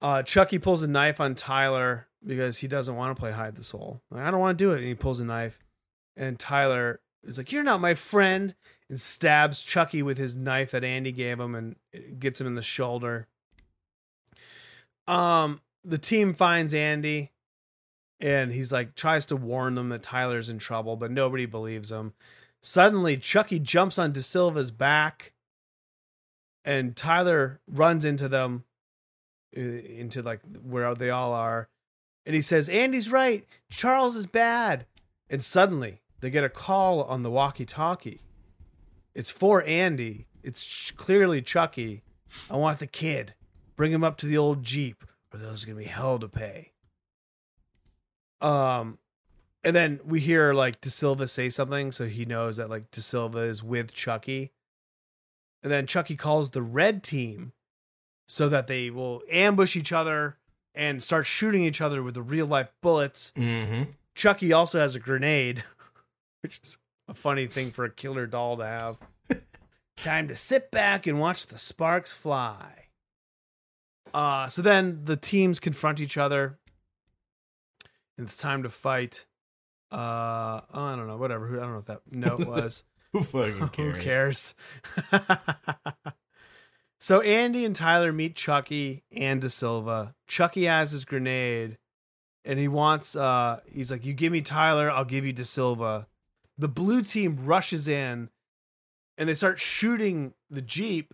Uh, 0.00 0.22
Chucky 0.22 0.58
pulls 0.58 0.82
a 0.82 0.86
knife 0.88 1.20
on 1.20 1.34
Tyler 1.34 2.08
because 2.24 2.58
he 2.58 2.68
doesn't 2.68 2.96
want 2.96 3.14
to 3.14 3.20
play 3.20 3.32
hide 3.32 3.56
the 3.56 3.64
soul. 3.64 4.00
Like, 4.10 4.22
I 4.24 4.30
don't 4.30 4.40
want 4.40 4.58
to 4.58 4.64
do 4.64 4.72
it. 4.72 4.78
And 4.78 4.86
he 4.86 4.94
pulls 4.94 5.20
a 5.20 5.24
knife. 5.24 5.58
And 6.16 6.38
Tyler 6.38 7.00
is 7.24 7.38
like, 7.38 7.52
You're 7.52 7.62
not 7.62 7.80
my 7.80 7.94
friend. 7.94 8.54
And 8.88 9.00
stabs 9.00 9.62
Chucky 9.62 10.02
with 10.02 10.18
his 10.18 10.36
knife 10.36 10.72
that 10.72 10.84
Andy 10.84 11.12
gave 11.12 11.40
him 11.40 11.54
and 11.54 11.76
gets 12.18 12.38
him 12.38 12.46
in 12.46 12.56
the 12.56 12.62
shoulder. 12.62 13.26
Um, 15.08 15.62
the 15.82 15.96
team 15.96 16.34
finds 16.34 16.74
Andy 16.74 17.30
and 18.20 18.52
he's 18.52 18.70
like, 18.70 18.94
tries 18.94 19.24
to 19.26 19.36
warn 19.36 19.76
them 19.76 19.88
that 19.88 20.02
Tyler's 20.02 20.50
in 20.50 20.58
trouble, 20.58 20.96
but 20.96 21.10
nobody 21.10 21.46
believes 21.46 21.90
him. 21.90 22.12
Suddenly, 22.60 23.16
Chucky 23.16 23.58
jumps 23.58 23.98
on 23.98 24.12
De 24.12 24.20
Silva's 24.20 24.70
back 24.70 25.32
and 26.64 26.94
Tyler 26.94 27.60
runs 27.66 28.04
into 28.04 28.28
them 28.28 28.64
uh, 29.56 29.60
into 29.60 30.22
like 30.22 30.40
where 30.62 30.94
they 30.94 31.10
all 31.10 31.32
are 31.32 31.68
and 32.24 32.34
he 32.34 32.42
says 32.42 32.68
andy's 32.68 33.10
right 33.10 33.46
charles 33.70 34.16
is 34.16 34.26
bad 34.26 34.86
and 35.28 35.42
suddenly 35.42 36.00
they 36.22 36.30
get 36.30 36.44
a 36.44 36.48
call 36.48 37.02
on 37.02 37.22
the 37.22 37.30
walkie 37.30 37.66
talkie 37.66 38.20
it's 39.14 39.30
for 39.30 39.62
andy. 39.64 40.26
It's 40.42 40.64
ch- 40.64 40.96
clearly 40.96 41.42
chucky. 41.42 42.02
I 42.50 42.56
want 42.56 42.78
the 42.78 42.86
kid. 42.86 43.34
Bring 43.76 43.92
him 43.92 44.04
up 44.04 44.16
to 44.18 44.26
the 44.26 44.38
old 44.38 44.62
jeep 44.62 45.04
or 45.32 45.38
there's 45.38 45.64
gonna 45.64 45.78
be 45.78 45.84
hell 45.84 46.18
to 46.18 46.28
pay. 46.28 46.72
Um 48.40 48.98
and 49.64 49.76
then 49.76 50.00
we 50.04 50.20
hear 50.20 50.52
like 50.52 50.80
de 50.80 50.90
silva 50.90 51.28
say 51.28 51.48
something 51.48 51.92
so 51.92 52.06
he 52.06 52.24
knows 52.24 52.56
that 52.56 52.70
like 52.70 52.90
de 52.90 53.00
silva 53.00 53.40
is 53.40 53.62
with 53.62 53.92
chucky. 53.92 54.52
And 55.62 55.70
then 55.70 55.86
chucky 55.86 56.16
calls 56.16 56.50
the 56.50 56.62
red 56.62 57.02
team 57.02 57.52
so 58.26 58.48
that 58.48 58.66
they 58.66 58.90
will 58.90 59.22
ambush 59.30 59.76
each 59.76 59.92
other 59.92 60.38
and 60.74 61.02
start 61.02 61.26
shooting 61.26 61.64
each 61.64 61.80
other 61.80 62.02
with 62.02 62.14
the 62.14 62.22
real 62.22 62.46
life 62.46 62.72
bullets. 62.80 63.30
Mm-hmm. 63.36 63.90
Chucky 64.14 64.52
also 64.52 64.80
has 64.80 64.94
a 64.94 64.98
grenade, 64.98 65.62
which 66.42 66.60
is 66.62 66.78
a 67.08 67.14
funny 67.14 67.46
thing 67.46 67.70
for 67.70 67.84
a 67.84 67.90
killer 67.90 68.26
doll 68.26 68.56
to 68.58 68.64
have. 68.64 68.98
Time 69.96 70.28
to 70.28 70.34
sit 70.34 70.70
back 70.70 71.06
and 71.06 71.20
watch 71.20 71.46
the 71.46 71.58
sparks 71.58 72.10
fly. 72.10 72.86
Uh, 74.12 74.48
so 74.48 74.60
then 74.62 75.02
the 75.04 75.16
teams 75.16 75.58
confront 75.60 76.00
each 76.00 76.16
other. 76.16 76.58
And 78.18 78.26
it's 78.26 78.36
time 78.36 78.62
to 78.64 78.68
fight. 78.68 79.26
Uh, 79.90 80.60
oh, 80.72 80.84
I 80.84 80.96
don't 80.96 81.06
know, 81.06 81.16
whatever. 81.16 81.46
I 81.56 81.60
don't 81.62 81.70
know 81.70 81.76
what 81.76 81.86
that 81.86 82.00
note 82.10 82.40
was. 82.46 82.84
Who 83.12 83.22
fucking 83.22 83.68
cares? 83.70 84.54
Who 85.10 85.18
cares? 85.18 85.34
so 87.00 87.20
Andy 87.20 87.64
and 87.64 87.74
Tyler 87.74 88.12
meet 88.12 88.36
Chucky 88.36 89.04
and 89.12 89.40
De 89.40 89.48
Silva. 89.48 90.14
Chucky 90.26 90.64
has 90.64 90.90
his 90.92 91.04
grenade, 91.04 91.78
and 92.44 92.58
he 92.58 92.68
wants. 92.68 93.16
uh 93.16 93.60
He's 93.66 93.90
like, 93.90 94.04
"You 94.04 94.12
give 94.14 94.32
me 94.32 94.40
Tyler, 94.42 94.90
I'll 94.90 95.04
give 95.04 95.24
you 95.24 95.32
De 95.32 95.44
Silva." 95.44 96.06
The 96.62 96.68
blue 96.68 97.02
team 97.02 97.44
rushes 97.44 97.88
in, 97.88 98.30
and 99.18 99.28
they 99.28 99.34
start 99.34 99.58
shooting 99.58 100.34
the 100.48 100.62
jeep 100.62 101.12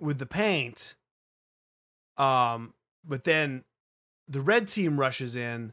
with 0.00 0.18
the 0.18 0.26
paint. 0.26 0.96
Um, 2.16 2.74
but 3.04 3.22
then 3.22 3.62
the 4.26 4.40
red 4.40 4.66
team 4.66 4.98
rushes 4.98 5.36
in, 5.36 5.72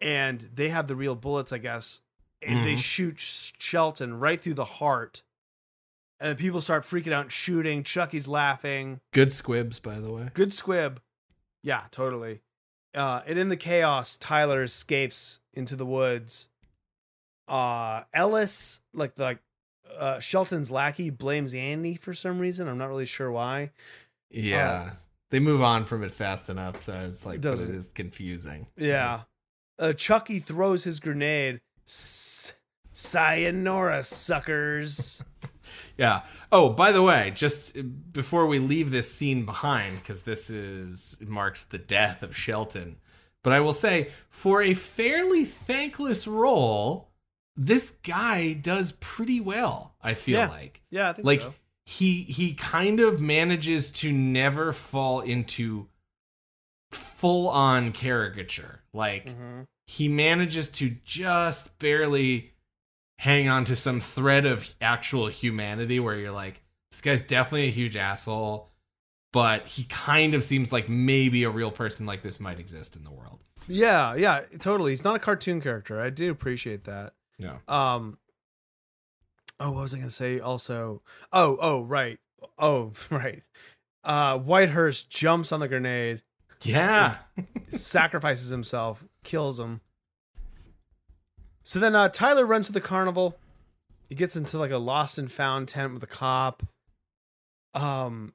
and 0.00 0.40
they 0.52 0.68
have 0.70 0.88
the 0.88 0.96
real 0.96 1.14
bullets, 1.14 1.52
I 1.52 1.58
guess, 1.58 2.00
and 2.42 2.66
they 2.66 2.74
Mhm. 2.74 2.82
shoot 2.82 3.20
Shelton 3.20 4.18
right 4.18 4.40
through 4.42 4.54
the 4.54 4.64
heart. 4.64 5.22
And 6.18 6.36
people 6.36 6.60
start 6.60 6.82
freaking 6.82 7.12
out 7.12 7.26
and 7.26 7.32
shooting. 7.32 7.84
Chucky's 7.84 8.26
laughing. 8.26 9.00
Good 9.12 9.32
squibs, 9.32 9.78
by 9.78 10.00
the 10.00 10.10
way. 10.12 10.30
Good 10.34 10.52
squib. 10.52 11.00
Yeah, 11.62 11.86
totally. 11.92 12.40
Uh, 12.94 13.22
and 13.26 13.38
in 13.38 13.46
the 13.46 13.56
chaos, 13.56 14.16
Tyler 14.16 14.64
escapes 14.64 15.38
into 15.52 15.76
the 15.76 15.86
woods. 15.86 16.48
Uh, 17.48 18.04
Ellis, 18.12 18.80
like 18.92 19.14
the 19.14 19.22
like, 19.22 19.38
uh, 19.98 20.20
Shelton's 20.20 20.70
lackey, 20.70 21.10
blames 21.10 21.54
Andy 21.54 21.96
for 21.96 22.12
some 22.14 22.38
reason. 22.38 22.68
I'm 22.68 22.78
not 22.78 22.88
really 22.88 23.06
sure 23.06 23.30
why. 23.30 23.70
Yeah. 24.30 24.92
they 25.30 25.40
move 25.40 25.62
on 25.62 25.84
from 25.84 26.02
it 26.04 26.10
fast 26.10 26.48
enough, 26.50 26.82
so 26.82 26.92
it's 27.06 27.24
like, 27.24 27.40
but 27.40 27.58
it 27.58 27.92
confusing. 27.94 28.66
Yeah. 28.76 29.22
Uh, 29.78 29.92
Chucky 29.92 30.38
throws 30.38 30.84
his 30.84 31.00
grenade. 31.00 31.60
S- 31.86 32.52
Sayonara, 32.92 34.02
suckers. 34.02 35.22
Yeah. 35.98 36.22
Oh, 36.52 36.70
by 36.70 36.92
the 36.92 37.02
way, 37.02 37.32
just 37.34 37.76
before 38.12 38.46
we 38.46 38.58
leave 38.60 38.90
this 38.90 39.12
scene 39.12 39.44
behind, 39.44 39.98
because 39.98 40.22
this 40.22 40.48
is 40.48 41.16
marks 41.20 41.64
the 41.64 41.76
death 41.78 42.22
of 42.22 42.36
Shelton. 42.36 42.96
But 43.42 43.52
I 43.52 43.60
will 43.60 43.72
say, 43.72 44.12
for 44.30 44.62
a 44.62 44.74
fairly 44.74 45.44
thankless 45.44 46.26
role, 46.26 47.07
this 47.60 47.90
guy 48.04 48.52
does 48.54 48.92
pretty 49.00 49.40
well. 49.40 49.96
I 50.00 50.14
feel 50.14 50.38
Yeah. 50.38 50.48
like, 50.48 50.80
Yeah, 50.90 51.10
I 51.10 51.12
think 51.12 51.26
like 51.26 51.40
so. 51.42 51.54
he 51.84 52.22
he 52.22 52.54
kind 52.54 53.00
of 53.00 53.20
manages 53.20 53.90
to 53.90 54.12
never 54.12 54.72
fall 54.72 55.20
into 55.20 55.88
full 56.90 57.48
on 57.48 57.92
caricature. 57.92 58.80
Like 58.92 59.26
Mm-hmm. 59.26 59.62
he 59.86 60.08
manages 60.08 60.68
to 60.70 60.96
just 61.04 61.78
barely 61.78 62.52
hang 63.18 63.48
on 63.48 63.64
to 63.66 63.74
some 63.76 64.00
thread 64.00 64.46
of 64.46 64.64
actual 64.80 65.26
humanity 65.26 65.98
where 65.98 66.16
you're 66.16 66.30
like, 66.30 66.62
this 66.90 67.00
guy's 67.00 67.22
definitely 67.22 67.66
a 67.68 67.72
huge 67.72 67.96
asshole, 67.96 68.70
but 69.32 69.66
he 69.66 69.84
kind 69.84 70.34
of 70.34 70.44
seems 70.44 70.72
like 70.72 70.88
maybe 70.88 71.42
a 71.42 71.50
real 71.50 71.70
person 71.72 72.06
like 72.06 72.22
this 72.22 72.38
might 72.38 72.60
exist 72.60 72.94
in 72.96 73.02
the 73.02 73.10
world. 73.10 73.42
Yeah, 73.66 74.14
yeah, 74.14 74.42
totally. 74.60 74.92
He's 74.92 75.04
not 75.04 75.16
a 75.16 75.18
cartoon 75.18 75.60
character. 75.60 76.00
I 76.00 76.10
do 76.10 76.30
appreciate 76.30 76.84
that. 76.84 77.14
Yeah. 77.38 77.58
Um. 77.68 78.18
Oh, 79.60 79.72
what 79.72 79.82
was 79.82 79.94
I 79.94 79.98
gonna 79.98 80.10
say? 80.10 80.38
Also, 80.40 81.02
oh, 81.32 81.56
oh, 81.60 81.82
right, 81.82 82.18
oh, 82.58 82.92
right. 83.10 83.42
Uh, 84.04 84.38
Whitehurst 84.38 85.08
jumps 85.08 85.50
on 85.52 85.60
the 85.60 85.68
grenade, 85.68 86.22
Yeah. 86.62 87.18
sacrifices 87.70 88.50
himself, 88.50 89.04
kills 89.24 89.58
him. 89.60 89.80
So 91.64 91.78
then, 91.80 91.94
uh, 91.94 92.08
Tyler 92.08 92.46
runs 92.46 92.68
to 92.68 92.72
the 92.72 92.80
carnival. 92.80 93.36
He 94.08 94.14
gets 94.14 94.36
into 94.36 94.56
like 94.58 94.70
a 94.70 94.78
lost 94.78 95.18
and 95.18 95.30
found 95.30 95.68
tent 95.68 95.92
with 95.94 96.02
a 96.02 96.06
cop. 96.06 96.62
Um, 97.74 98.32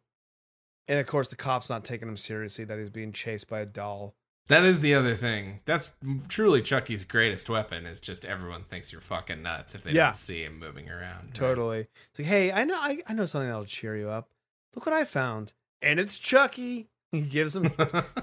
and 0.87 0.99
of 0.99 1.07
course, 1.07 1.29
the 1.29 1.35
cop's 1.35 1.69
not 1.69 1.83
taking 1.83 2.07
him 2.07 2.17
seriously. 2.17 2.65
That 2.65 2.77
he's 2.77 2.89
being 2.91 3.11
chased 3.13 3.49
by 3.49 3.61
a 3.61 3.65
doll. 3.65 4.13
That 4.47 4.63
is 4.65 4.81
the 4.81 4.93
other 4.93 5.15
thing. 5.15 5.61
That's 5.65 5.93
truly 6.27 6.61
Chucky's 6.61 7.05
greatest 7.05 7.49
weapon 7.49 7.85
is 7.85 8.01
just 8.01 8.25
everyone 8.25 8.63
thinks 8.63 8.91
you're 8.91 8.99
fucking 9.01 9.41
nuts 9.41 9.73
if 9.73 9.83
they 9.83 9.91
Yeah. 9.91 10.05
don't 10.07 10.15
see 10.17 10.43
him 10.43 10.59
moving 10.59 10.89
around. 10.89 11.25
right? 11.25 11.33
Totally. 11.33 11.87
It's 12.09 12.19
like, 12.19 12.27
hey, 12.27 12.51
I 12.51 12.65
know, 12.65 12.75
I, 12.77 12.97
I 13.07 13.13
know 13.13 13.23
something 13.25 13.47
that'll 13.47 13.63
cheer 13.65 13.95
you 13.95 14.09
up. 14.09 14.29
Look 14.75 14.85
what 14.85 14.93
I 14.93 15.05
found, 15.05 15.53
and 15.81 15.99
it's 15.99 16.17
Chucky. 16.17 16.89
He 17.13 17.21
gives 17.21 17.55
him. 17.55 17.71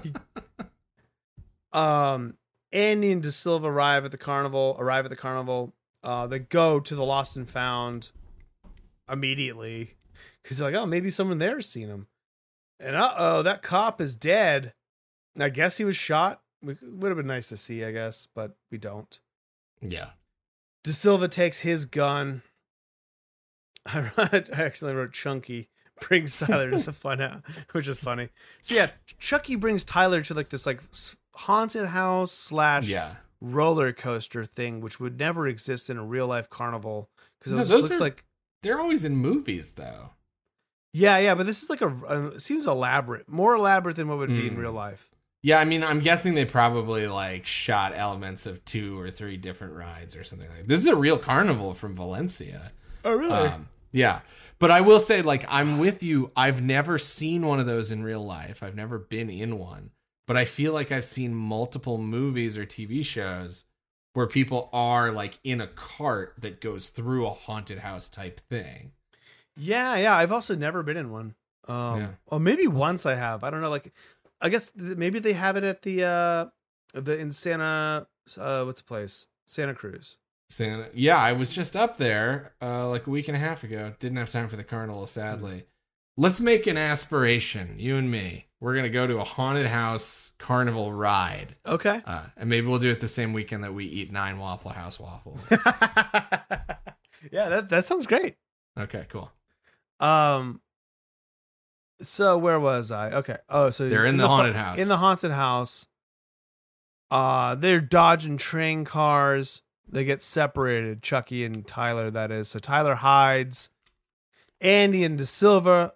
he- 0.03 0.11
um, 1.73 2.35
Andy 2.73 3.11
and 3.11 3.21
De 3.21 3.31
Silva 3.31 3.67
arrive 3.69 4.03
at 4.05 4.11
the 4.11 4.17
carnival. 4.17 4.75
Arrive 4.79 5.05
at 5.05 5.09
the 5.09 5.15
carnival. 5.15 5.73
Uh, 6.03 6.27
they 6.27 6.39
go 6.39 6.79
to 6.79 6.95
the 6.95 7.03
lost 7.05 7.37
and 7.37 7.49
found 7.49 8.11
immediately 9.09 9.95
because 10.43 10.57
they're 10.57 10.71
like, 10.71 10.79
oh, 10.81 10.85
maybe 10.85 11.11
someone 11.11 11.37
there's 11.37 11.69
seen 11.69 11.87
him. 11.87 12.07
And 12.79 12.95
uh 12.95 13.13
oh, 13.17 13.43
that 13.43 13.61
cop 13.61 14.01
is 14.01 14.15
dead. 14.15 14.73
I 15.39 15.49
guess 15.49 15.77
he 15.77 15.85
was 15.85 15.95
shot. 15.95 16.41
It 16.65 16.77
would 16.81 17.09
have 17.09 17.17
been 17.17 17.27
nice 17.27 17.49
to 17.49 17.57
see, 17.57 17.83
I 17.83 17.91
guess, 17.91 18.27
but 18.33 18.55
we 18.71 18.77
don't. 18.77 19.19
yeah. 19.81 20.11
De 20.83 20.93
Silva 20.93 21.27
takes 21.27 21.59
his 21.61 21.85
gun. 21.85 22.41
I, 23.85 23.99
wrote, 24.17 24.49
I 24.53 24.61
accidentally 24.63 24.93
wrote 24.99 25.13
Chunky 25.13 25.69
brings 25.99 26.35
Tyler 26.37 26.71
to 26.71 26.77
the 26.79 26.91
fun 26.91 27.19
house, 27.19 27.41
which 27.71 27.87
is 27.87 27.99
funny. 27.99 28.29
So 28.61 28.73
yeah, 28.75 28.89
Chucky 29.19 29.55
brings 29.55 29.83
Tyler 29.83 30.21
to 30.23 30.33
like 30.33 30.49
this 30.49 30.65
like 30.65 30.81
haunted 31.35 31.87
house 31.87 32.31
slash 32.31 32.87
Yeah. 32.87 33.15
roller 33.39 33.93
coaster 33.93 34.43
thing, 34.45 34.81
which 34.81 34.99
would 34.99 35.19
never 35.19 35.47
exist 35.47 35.89
in 35.89 35.97
a 35.97 36.03
real 36.03 36.25
life 36.27 36.49
carnival 36.49 37.09
because 37.39 37.51
it 37.53 37.55
No, 37.69 37.77
looks 37.77 37.95
are- 37.97 37.99
like 37.99 38.23
They're 38.63 38.79
always 38.79 39.03
in 39.05 39.15
movies 39.15 39.73
though. 39.73 40.11
yeah, 40.93 41.17
yeah. 41.19 41.35
But 41.35 41.45
this 41.45 41.61
is 41.61 41.69
like 41.69 41.81
a, 41.81 41.89
a 42.33 42.39
seems 42.39 42.65
elaborate, 42.65 43.29
more 43.29 43.53
elaborate 43.55 43.95
than 43.95 44.07
what 44.07 44.17
would 44.17 44.29
be 44.29 44.47
in 44.47 44.55
Hmm. 44.55 44.59
real 44.61 44.73
life. 44.73 45.10
Yeah, 45.43 45.59
I 45.59 45.65
mean, 45.65 45.83
I'm 45.83 46.01
guessing 46.01 46.35
they 46.35 46.45
probably 46.45 47.07
like 47.07 47.45
shot 47.47 47.93
elements 47.95 48.45
of 48.45 48.63
two 48.63 48.99
or 48.99 49.09
three 49.09 49.37
different 49.37 49.73
rides 49.73 50.15
or 50.15 50.23
something 50.23 50.47
like. 50.49 50.67
This 50.67 50.81
is 50.81 50.87
a 50.87 50.95
real 50.95 51.17
carnival 51.17 51.73
from 51.73 51.95
Valencia. 51.95 52.71
Oh 53.03 53.15
really? 53.15 53.31
Um, 53.31 53.67
yeah, 53.91 54.19
but 54.59 54.69
I 54.71 54.81
will 54.81 54.99
say, 54.99 55.21
like, 55.23 55.43
I'm 55.49 55.79
with 55.79 56.03
you. 56.03 56.31
I've 56.35 56.61
never 56.61 56.97
seen 56.99 57.45
one 57.47 57.59
of 57.59 57.65
those 57.65 57.89
in 57.91 58.03
real 58.03 58.23
life. 58.23 58.61
I've 58.61 58.75
never 58.75 58.99
been 58.99 59.29
in 59.31 59.57
one, 59.57 59.89
but 60.27 60.37
I 60.37 60.45
feel 60.45 60.73
like 60.73 60.91
I've 60.91 61.03
seen 61.03 61.33
multiple 61.33 61.97
movies 61.97 62.57
or 62.57 62.65
TV 62.65 63.03
shows 63.03 63.65
where 64.13 64.27
people 64.27 64.69
are 64.71 65.11
like 65.11 65.39
in 65.43 65.59
a 65.59 65.67
cart 65.67 66.35
that 66.37 66.61
goes 66.61 66.89
through 66.89 67.25
a 67.25 67.31
haunted 67.33 67.79
house 67.79 68.09
type 68.09 68.39
thing. 68.41 68.91
Yeah, 69.57 69.95
yeah. 69.95 70.15
I've 70.15 70.31
also 70.31 70.55
never 70.55 70.83
been 70.83 70.97
in 70.97 71.09
one. 71.11 71.33
Um, 71.67 71.99
Yeah. 71.99 72.07
or 72.27 72.39
maybe 72.39 72.67
once 72.67 73.05
I 73.05 73.15
have. 73.15 73.43
I 73.43 73.49
don't 73.49 73.61
know. 73.61 73.69
Like, 73.69 73.91
I 74.41 74.49
guess 74.49 74.71
th- 74.71 74.97
maybe 74.97 75.19
they 75.19 75.33
have 75.33 75.55
it 75.55 75.63
at 75.63 75.81
the 75.83 76.03
uh, 76.03 76.45
the 76.99 77.17
in 77.17 77.31
Santa. 77.31 78.07
Uh, 78.37 78.63
what's 78.63 78.81
the 78.81 78.85
place? 78.87 79.27
Santa 79.45 79.73
Cruz. 79.73 80.17
Santa. 80.49 80.89
Yeah, 80.93 81.17
I 81.17 81.31
was 81.33 81.53
just 81.53 81.75
up 81.75 81.97
there 81.97 82.53
uh, 82.61 82.89
like 82.89 83.07
a 83.07 83.09
week 83.09 83.27
and 83.27 83.37
a 83.37 83.39
half 83.39 83.63
ago. 83.63 83.93
Didn't 83.99 84.17
have 84.17 84.29
time 84.29 84.47
for 84.49 84.55
the 84.57 84.63
carnival, 84.63 85.05
sadly. 85.07 85.65
Let's 86.17 86.41
make 86.41 86.67
an 86.67 86.77
aspiration, 86.77 87.75
you 87.79 87.95
and 87.95 88.11
me. 88.11 88.47
We're 88.59 88.75
gonna 88.75 88.89
go 88.89 89.07
to 89.07 89.17
a 89.19 89.23
haunted 89.23 89.65
house 89.67 90.33
carnival 90.37 90.91
ride, 90.93 91.55
Okay. 91.65 92.01
uh, 92.05 92.25
and 92.37 92.49
maybe 92.49 92.67
we'll 92.67 92.79
do 92.79 92.91
it 92.91 92.99
the 92.99 93.07
same 93.07 93.33
weekend 93.33 93.63
that 93.63 93.73
we 93.73 93.85
eat 93.85 94.11
nine 94.11 94.37
Waffle 94.37 94.71
House 94.71 94.99
waffles. 94.99 95.43
yeah, 97.31 97.49
that 97.49 97.69
that 97.69 97.85
sounds 97.85 98.05
great. 98.05 98.35
okay, 98.79 99.05
cool. 99.09 99.31
Um. 99.99 100.61
So 102.01 102.37
where 102.37 102.59
was 102.59 102.91
I? 102.91 103.11
Okay. 103.11 103.37
Oh, 103.49 103.69
so 103.69 103.87
They're 103.89 104.05
in 104.05 104.17
the 104.17 104.23
fu- 104.23 104.29
haunted 104.29 104.55
house. 104.55 104.79
In 104.79 104.87
the 104.87 104.97
haunted 104.97 105.31
house. 105.31 105.87
Uh, 107.09 107.55
they're 107.55 107.79
dodging 107.81 108.37
train 108.37 108.85
cars. 108.85 109.61
They 109.87 110.03
get 110.05 110.21
separated. 110.23 111.01
Chucky 111.03 111.43
and 111.43 111.67
Tyler, 111.67 112.09
that 112.09 112.31
is. 112.31 112.47
So 112.47 112.59
Tyler 112.59 112.95
hides. 112.95 113.69
Andy 114.61 115.03
and 115.03 115.17
De 115.17 115.25
Silva 115.25 115.93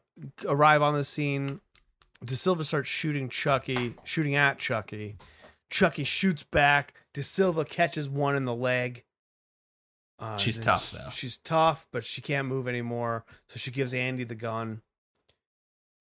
arrive 0.47 0.81
on 0.81 0.93
the 0.93 1.03
scene. 1.03 1.61
De 2.23 2.35
Silva 2.35 2.63
starts 2.63 2.89
shooting 2.89 3.29
Chucky, 3.29 3.95
shooting 4.03 4.35
at 4.35 4.57
Chucky. 4.59 5.15
Chucky 5.69 6.03
shoots 6.03 6.43
back. 6.43 6.93
De 7.13 7.23
Silva 7.23 7.63
catches 7.63 8.09
one 8.09 8.35
in 8.35 8.45
the 8.45 8.55
leg. 8.55 9.03
Uh, 10.17 10.37
She's 10.37 10.57
tough, 10.57 10.91
though. 10.91 11.09
She's 11.11 11.37
tough, 11.37 11.87
but 11.91 12.03
she 12.05 12.21
can't 12.21 12.47
move 12.47 12.67
anymore. 12.67 13.25
So 13.49 13.57
she 13.57 13.71
gives 13.71 13.93
Andy 13.93 14.23
the 14.23 14.35
gun. 14.35 14.81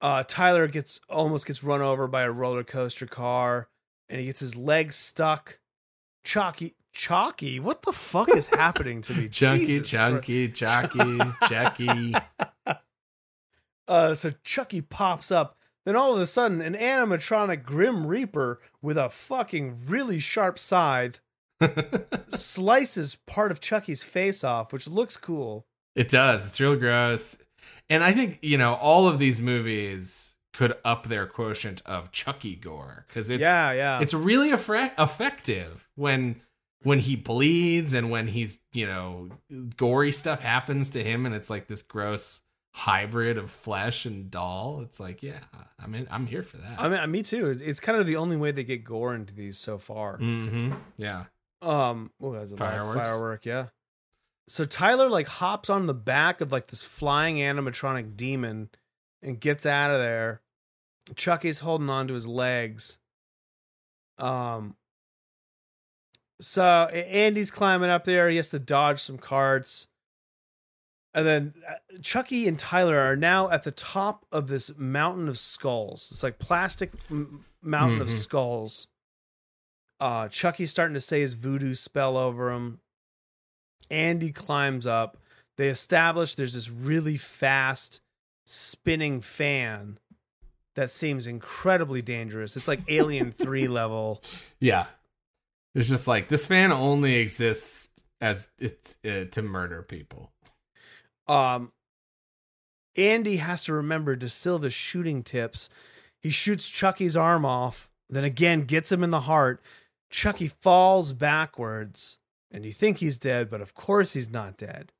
Uh, 0.00 0.22
Tyler 0.26 0.66
gets 0.68 1.00
almost 1.08 1.46
gets 1.46 1.64
run 1.64 1.80
over 1.80 2.06
by 2.06 2.22
a 2.22 2.30
roller 2.30 2.64
coaster 2.64 3.06
car, 3.06 3.68
and 4.08 4.20
he 4.20 4.26
gets 4.26 4.40
his 4.40 4.56
leg 4.56 4.92
stuck. 4.92 5.58
Chalky, 6.24 6.74
Chalky, 6.92 7.60
what 7.60 7.82
the 7.82 7.92
fuck 7.92 8.34
is 8.34 8.46
happening 8.48 9.02
to 9.02 9.14
me? 9.14 9.28
Chunky, 9.30 9.66
Jesus 9.66 9.90
chunky, 9.90 10.48
chucky, 10.48 11.18
chucky. 11.48 12.14
Uh, 13.86 14.14
so 14.14 14.32
Chucky 14.42 14.80
pops 14.80 15.30
up. 15.30 15.58
Then 15.84 15.96
all 15.96 16.14
of 16.14 16.20
a 16.20 16.26
sudden, 16.26 16.62
an 16.62 16.74
animatronic 16.74 17.62
Grim 17.62 18.06
Reaper 18.06 18.60
with 18.80 18.96
a 18.96 19.10
fucking 19.10 19.84
really 19.86 20.18
sharp 20.18 20.58
scythe 20.58 21.20
slices 22.28 23.18
part 23.26 23.50
of 23.50 23.60
Chucky's 23.60 24.02
face 24.02 24.42
off, 24.42 24.72
which 24.72 24.88
looks 24.88 25.16
cool. 25.18 25.66
It 25.94 26.08
does. 26.08 26.46
It's 26.48 26.60
real 26.60 26.76
gross. 26.76 27.36
And 27.88 28.02
I 28.02 28.12
think, 28.12 28.38
you 28.42 28.58
know, 28.58 28.74
all 28.74 29.06
of 29.06 29.18
these 29.18 29.40
movies 29.40 30.34
could 30.52 30.74
up 30.84 31.06
their 31.06 31.26
quotient 31.26 31.82
of 31.84 32.12
Chucky 32.12 32.54
gore 32.54 33.04
because 33.08 33.28
it's 33.28 33.40
yeah, 33.40 33.72
yeah. 33.72 34.00
it's 34.00 34.14
really 34.14 34.50
effre- 34.50 34.92
effective 34.98 35.88
when 35.96 36.40
when 36.82 36.98
he 36.98 37.16
bleeds 37.16 37.94
and 37.94 38.10
when 38.10 38.26
he's, 38.28 38.60
you 38.72 38.86
know, 38.86 39.30
gory 39.76 40.12
stuff 40.12 40.40
happens 40.40 40.90
to 40.90 41.02
him 41.02 41.26
and 41.26 41.34
it's 41.34 41.50
like 41.50 41.66
this 41.66 41.82
gross 41.82 42.40
hybrid 42.72 43.38
of 43.38 43.50
flesh 43.50 44.04
and 44.04 44.30
doll. 44.30 44.80
It's 44.82 45.00
like, 45.00 45.22
yeah, 45.22 45.40
I 45.82 45.86
mean, 45.86 46.06
I'm 46.10 46.26
here 46.26 46.42
for 46.42 46.58
that. 46.58 46.78
I 46.80 46.88
mean, 46.88 47.10
me 47.10 47.22
too. 47.22 47.46
It's, 47.46 47.62
it's 47.62 47.80
kind 47.80 47.98
of 47.98 48.06
the 48.06 48.16
only 48.16 48.36
way 48.36 48.52
they 48.52 48.64
get 48.64 48.84
gore 48.84 49.14
into 49.14 49.34
these 49.34 49.58
so 49.58 49.78
far. 49.78 50.18
mm-hmm. 50.18 50.74
Yeah. 50.96 51.24
Um, 51.62 52.10
what 52.18 52.32
was 52.32 52.52
it? 52.52 52.58
Fireworks? 52.58 53.00
Firework, 53.00 53.46
yeah. 53.46 53.66
So 54.48 54.64
Tyler 54.64 55.08
like 55.08 55.28
hops 55.28 55.70
on 55.70 55.86
the 55.86 55.94
back 55.94 56.40
of 56.40 56.52
like 56.52 56.66
this 56.68 56.82
flying 56.82 57.36
animatronic 57.36 58.16
demon 58.16 58.68
and 59.22 59.40
gets 59.40 59.64
out 59.64 59.90
of 59.90 59.98
there. 59.98 60.42
Chucky's 61.16 61.60
holding 61.60 61.88
on 61.90 62.08
to 62.08 62.14
his 62.14 62.26
legs. 62.26 62.98
Um. 64.18 64.76
So 66.40 66.86
Andy's 66.86 67.50
climbing 67.50 67.90
up 67.90 68.04
there. 68.04 68.28
He 68.28 68.36
has 68.36 68.50
to 68.50 68.58
dodge 68.58 69.00
some 69.00 69.18
carts. 69.18 69.86
And 71.14 71.24
then 71.24 71.54
uh, 71.68 71.74
Chucky 72.02 72.48
and 72.48 72.58
Tyler 72.58 72.98
are 72.98 73.14
now 73.16 73.48
at 73.50 73.62
the 73.62 73.70
top 73.70 74.26
of 74.32 74.48
this 74.48 74.76
mountain 74.76 75.28
of 75.28 75.38
skulls. 75.38 76.08
It's 76.10 76.24
like 76.24 76.40
plastic 76.40 76.90
m- 77.08 77.44
mountain 77.62 78.00
of 78.00 78.08
Mhm. 78.08 78.18
skulls. 78.18 78.88
Uh, 80.00 80.26
Chucky's 80.28 80.72
starting 80.72 80.94
to 80.94 81.00
say 81.00 81.20
his 81.20 81.34
voodoo 81.34 81.74
spell 81.76 82.16
over 82.16 82.50
him. 82.50 82.80
Andy 83.90 84.32
climbs 84.32 84.86
up. 84.86 85.18
They 85.56 85.68
establish 85.68 86.34
there's 86.34 86.54
this 86.54 86.70
really 86.70 87.16
fast 87.16 88.00
spinning 88.46 89.20
fan 89.20 89.98
that 90.74 90.90
seems 90.90 91.26
incredibly 91.26 92.02
dangerous. 92.02 92.56
It's 92.56 92.68
like 92.68 92.80
Alien 92.88 93.32
3 93.32 93.68
level. 93.68 94.20
Yeah. 94.60 94.86
It's 95.74 95.88
just 95.88 96.08
like 96.08 96.28
this 96.28 96.46
fan 96.46 96.72
only 96.72 97.16
exists 97.16 98.04
as 98.20 98.50
it's 98.58 98.98
uh, 99.04 99.24
to 99.30 99.42
murder 99.42 99.82
people. 99.82 100.30
Um 101.26 101.72
Andy 102.96 103.36
has 103.38 103.64
to 103.64 103.72
remember 103.72 104.14
De 104.14 104.28
Silva's 104.28 104.74
shooting 104.74 105.22
tips. 105.22 105.68
He 106.20 106.30
shoots 106.30 106.68
Chucky's 106.68 107.16
arm 107.16 107.44
off, 107.44 107.90
then 108.08 108.24
again 108.24 108.62
gets 108.62 108.92
him 108.92 109.02
in 109.02 109.10
the 109.10 109.20
heart. 109.20 109.60
Chucky 110.10 110.46
falls 110.46 111.12
backwards, 111.12 112.18
and 112.54 112.64
you 112.64 112.72
think 112.72 112.98
he's 112.98 113.18
dead, 113.18 113.50
but 113.50 113.60
of 113.60 113.74
course 113.74 114.12
he's 114.12 114.30
not 114.30 114.56
dead. 114.56 114.92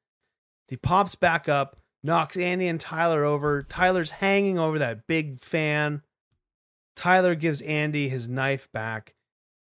He 0.67 0.77
pops 0.77 1.15
back 1.15 1.49
up, 1.49 1.77
knocks 2.03 2.37
Andy 2.37 2.67
and 2.67 2.81
Tyler 2.81 3.25
over. 3.25 3.63
Tyler's 3.63 4.11
hanging 4.11 4.59
over 4.59 4.77
that 4.81 5.07
big 5.07 5.39
fan. 5.39 6.03
Tyler 6.97 7.37
gives 7.37 7.63
Andy 7.63 8.09
his 8.09 8.29
knife 8.29 8.71
back, 8.73 9.15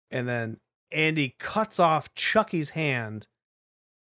and 0.09 0.27
then 0.27 0.57
Andy 0.89 1.35
cuts 1.37 1.79
off 1.79 2.13
Chucky's 2.15 2.71
hand 2.71 3.27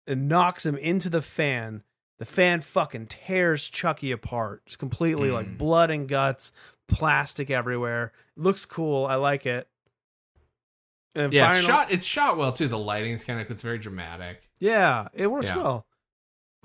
and 0.06 0.28
knocks 0.28 0.66
him 0.66 0.76
into 0.76 1.10
the 1.10 1.22
fan. 1.22 1.84
The 2.20 2.26
fan 2.26 2.60
fucking 2.60 3.08
tears 3.08 3.70
Chucky 3.70 4.12
apart. 4.12 4.64
It's 4.68 4.76
completely 4.76 5.32
like 5.32 5.48
hmm. 5.48 5.56
blood 5.56 5.90
and 5.92 6.10
guts, 6.10 6.52
plastic 6.90 7.50
everywhere. 7.50 8.12
looks 8.36 8.66
cool. 8.66 9.06
I 9.06 9.16
like 9.16 9.46
it. 9.46 9.70
And 11.16 11.32
Yeah, 11.34 11.54
it's 11.56 11.66
shot. 11.66 11.92
It's 11.92 12.06
shot 12.06 12.38
well 12.38 12.54
too. 12.54 12.68
The 12.68 12.78
lighting's 12.78 13.24
kind 13.24 13.40
of 13.42 13.50
it's 13.52 13.62
very 13.62 13.78
dramatic. 13.78 14.42
Yeah, 14.60 15.08
it 15.14 15.28
works 15.28 15.48
Yeah. 15.48 15.58
well. 15.58 15.86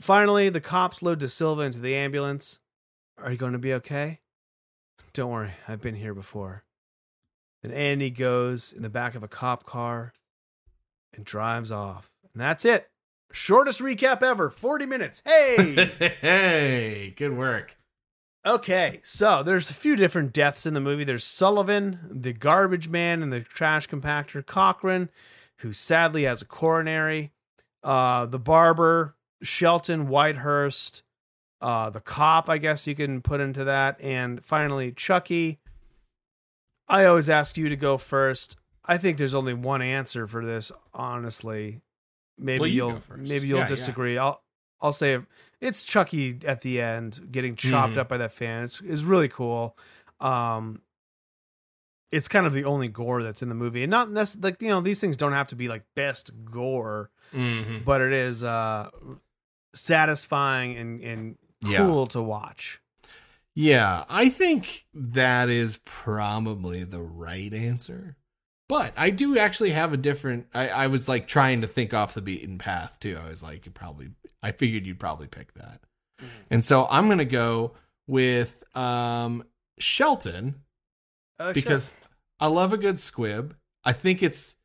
Finally, 0.00 0.50
the 0.50 0.60
cops 0.60 1.02
load 1.02 1.18
De 1.20 1.28
Silva 1.28 1.62
into 1.62 1.78
the 1.80 1.94
ambulance. 1.94 2.58
Are 3.18 3.30
you 3.32 3.38
going 3.38 3.54
to 3.54 3.58
be 3.58 3.72
okay? 3.74 4.20
Don't 5.14 5.30
worry, 5.30 5.54
I've 5.66 5.80
been 5.80 5.94
here 5.94 6.12
before. 6.14 6.64
Then 7.62 7.72
Andy 7.72 8.10
goes 8.10 8.72
in 8.72 8.82
the 8.82 8.90
back 8.90 9.14
of 9.14 9.22
a 9.22 9.28
cop 9.28 9.64
car 9.64 10.12
and 11.14 11.24
drives 11.24 11.72
off. 11.72 12.10
And 12.34 12.40
that's 12.42 12.66
it. 12.66 12.90
Shortest 13.32 13.80
recap 13.80 14.22
ever 14.22 14.50
40 14.50 14.84
minutes. 14.86 15.22
Hey! 15.24 15.74
hey, 16.20 17.14
good 17.16 17.36
work. 17.36 17.76
Okay, 18.46 19.00
so 19.02 19.42
there's 19.42 19.70
a 19.70 19.74
few 19.74 19.96
different 19.96 20.32
deaths 20.32 20.66
in 20.66 20.74
the 20.74 20.80
movie. 20.80 21.02
There's 21.02 21.24
Sullivan, 21.24 21.98
the 22.08 22.32
garbage 22.32 22.88
man 22.88 23.20
and 23.20 23.32
the 23.32 23.40
trash 23.40 23.88
compactor, 23.88 24.46
Cochran, 24.46 25.10
who 25.58 25.72
sadly 25.72 26.24
has 26.24 26.42
a 26.42 26.44
coronary, 26.44 27.32
uh, 27.82 28.26
the 28.26 28.38
barber, 28.38 29.16
Shelton 29.42 30.06
Whitehurst, 30.06 31.02
uh, 31.60 31.90
the 31.90 32.00
cop, 32.00 32.48
I 32.48 32.58
guess 32.58 32.86
you 32.86 32.94
can 32.94 33.20
put 33.20 33.40
into 33.40 33.64
that, 33.64 34.00
and 34.00 34.44
finally 34.44 34.92
Chucky. 34.92 35.58
I 36.86 37.04
always 37.04 37.28
ask 37.28 37.56
you 37.56 37.68
to 37.68 37.76
go 37.76 37.96
first. 37.98 38.56
I 38.84 38.96
think 38.96 39.18
there's 39.18 39.34
only 39.34 39.54
one 39.54 39.82
answer 39.82 40.28
for 40.28 40.44
this, 40.46 40.70
honestly. 40.94 41.80
Maybe 42.38 42.60
Well, 42.60 42.68
you 42.68 42.84
will 42.84 43.02
maybe 43.16 43.48
you'll 43.48 43.58
Yeah, 43.58 43.64
yeah. 43.64 43.68
disagree. 43.68 44.18
I'll 44.18 44.42
I'll 44.80 44.92
say 44.92 45.18
it's 45.66 45.82
Chucky 45.84 46.38
at 46.46 46.60
the 46.62 46.80
end 46.80 47.28
getting 47.30 47.56
chopped 47.56 47.94
Mhm. 47.94 47.98
up 47.98 48.08
by 48.08 48.16
that 48.18 48.32
fan. 48.32 48.62
It's 48.64 48.80
is 48.80 49.04
really 49.04 49.28
cool. 49.28 49.76
Um 50.20 50.80
it's 52.12 52.28
kind 52.28 52.46
of 52.46 52.52
the 52.52 52.64
only 52.64 52.86
gore 52.88 53.22
that's 53.22 53.42
in 53.42 53.48
the 53.48 53.54
movie. 53.54 53.82
And 53.82 53.90
not 53.90 54.10
necessarily 54.10 54.52
like 54.52 54.62
you 54.62 54.68
know, 54.68 54.80
these 54.80 55.00
things 55.00 55.16
don't 55.16 55.32
have 55.32 55.48
to 55.48 55.56
be 55.56 55.68
like 55.68 55.82
best 55.94 56.30
gore, 56.44 57.10
Mhm. 57.32 57.84
but 57.84 58.00
it 58.00 58.12
is 58.12 58.44
uh 58.44 58.90
satisfying 59.74 60.76
and, 60.76 61.00
and 61.02 61.38
Yeah. 61.62 61.78
cool 61.78 62.06
to 62.08 62.22
watch. 62.22 62.80
Yeah, 63.54 64.04
I 64.08 64.28
think 64.28 64.84
that 64.92 65.48
is 65.48 65.80
probably 65.84 66.84
the 66.84 67.00
right 67.00 67.52
answer. 67.52 68.16
But 68.68 68.92
I 68.96 69.10
do 69.10 69.38
actually 69.38 69.70
have 69.70 69.92
a 69.92 69.96
different. 69.96 70.46
I, 70.52 70.68
I 70.68 70.86
was 70.88 71.08
like 71.08 71.28
trying 71.28 71.60
to 71.60 71.66
think 71.66 71.94
off 71.94 72.14
the 72.14 72.22
beaten 72.22 72.58
path 72.58 72.98
too. 72.98 73.18
I 73.24 73.28
was 73.28 73.42
like, 73.42 73.64
you 73.66 73.72
probably. 73.72 74.10
I 74.42 74.52
figured 74.52 74.86
you'd 74.86 74.98
probably 74.98 75.28
pick 75.28 75.54
that, 75.54 75.80
and 76.50 76.64
so 76.64 76.86
I'm 76.90 77.08
gonna 77.08 77.24
go 77.24 77.72
with 78.08 78.64
um 78.76 79.44
Shelton 79.78 80.62
Uh, 81.38 81.52
because 81.52 81.90
I 82.40 82.48
love 82.48 82.72
a 82.72 82.76
good 82.76 82.98
squib. 82.98 83.54
I 83.84 83.92
think 83.92 84.22
it's 84.22 84.56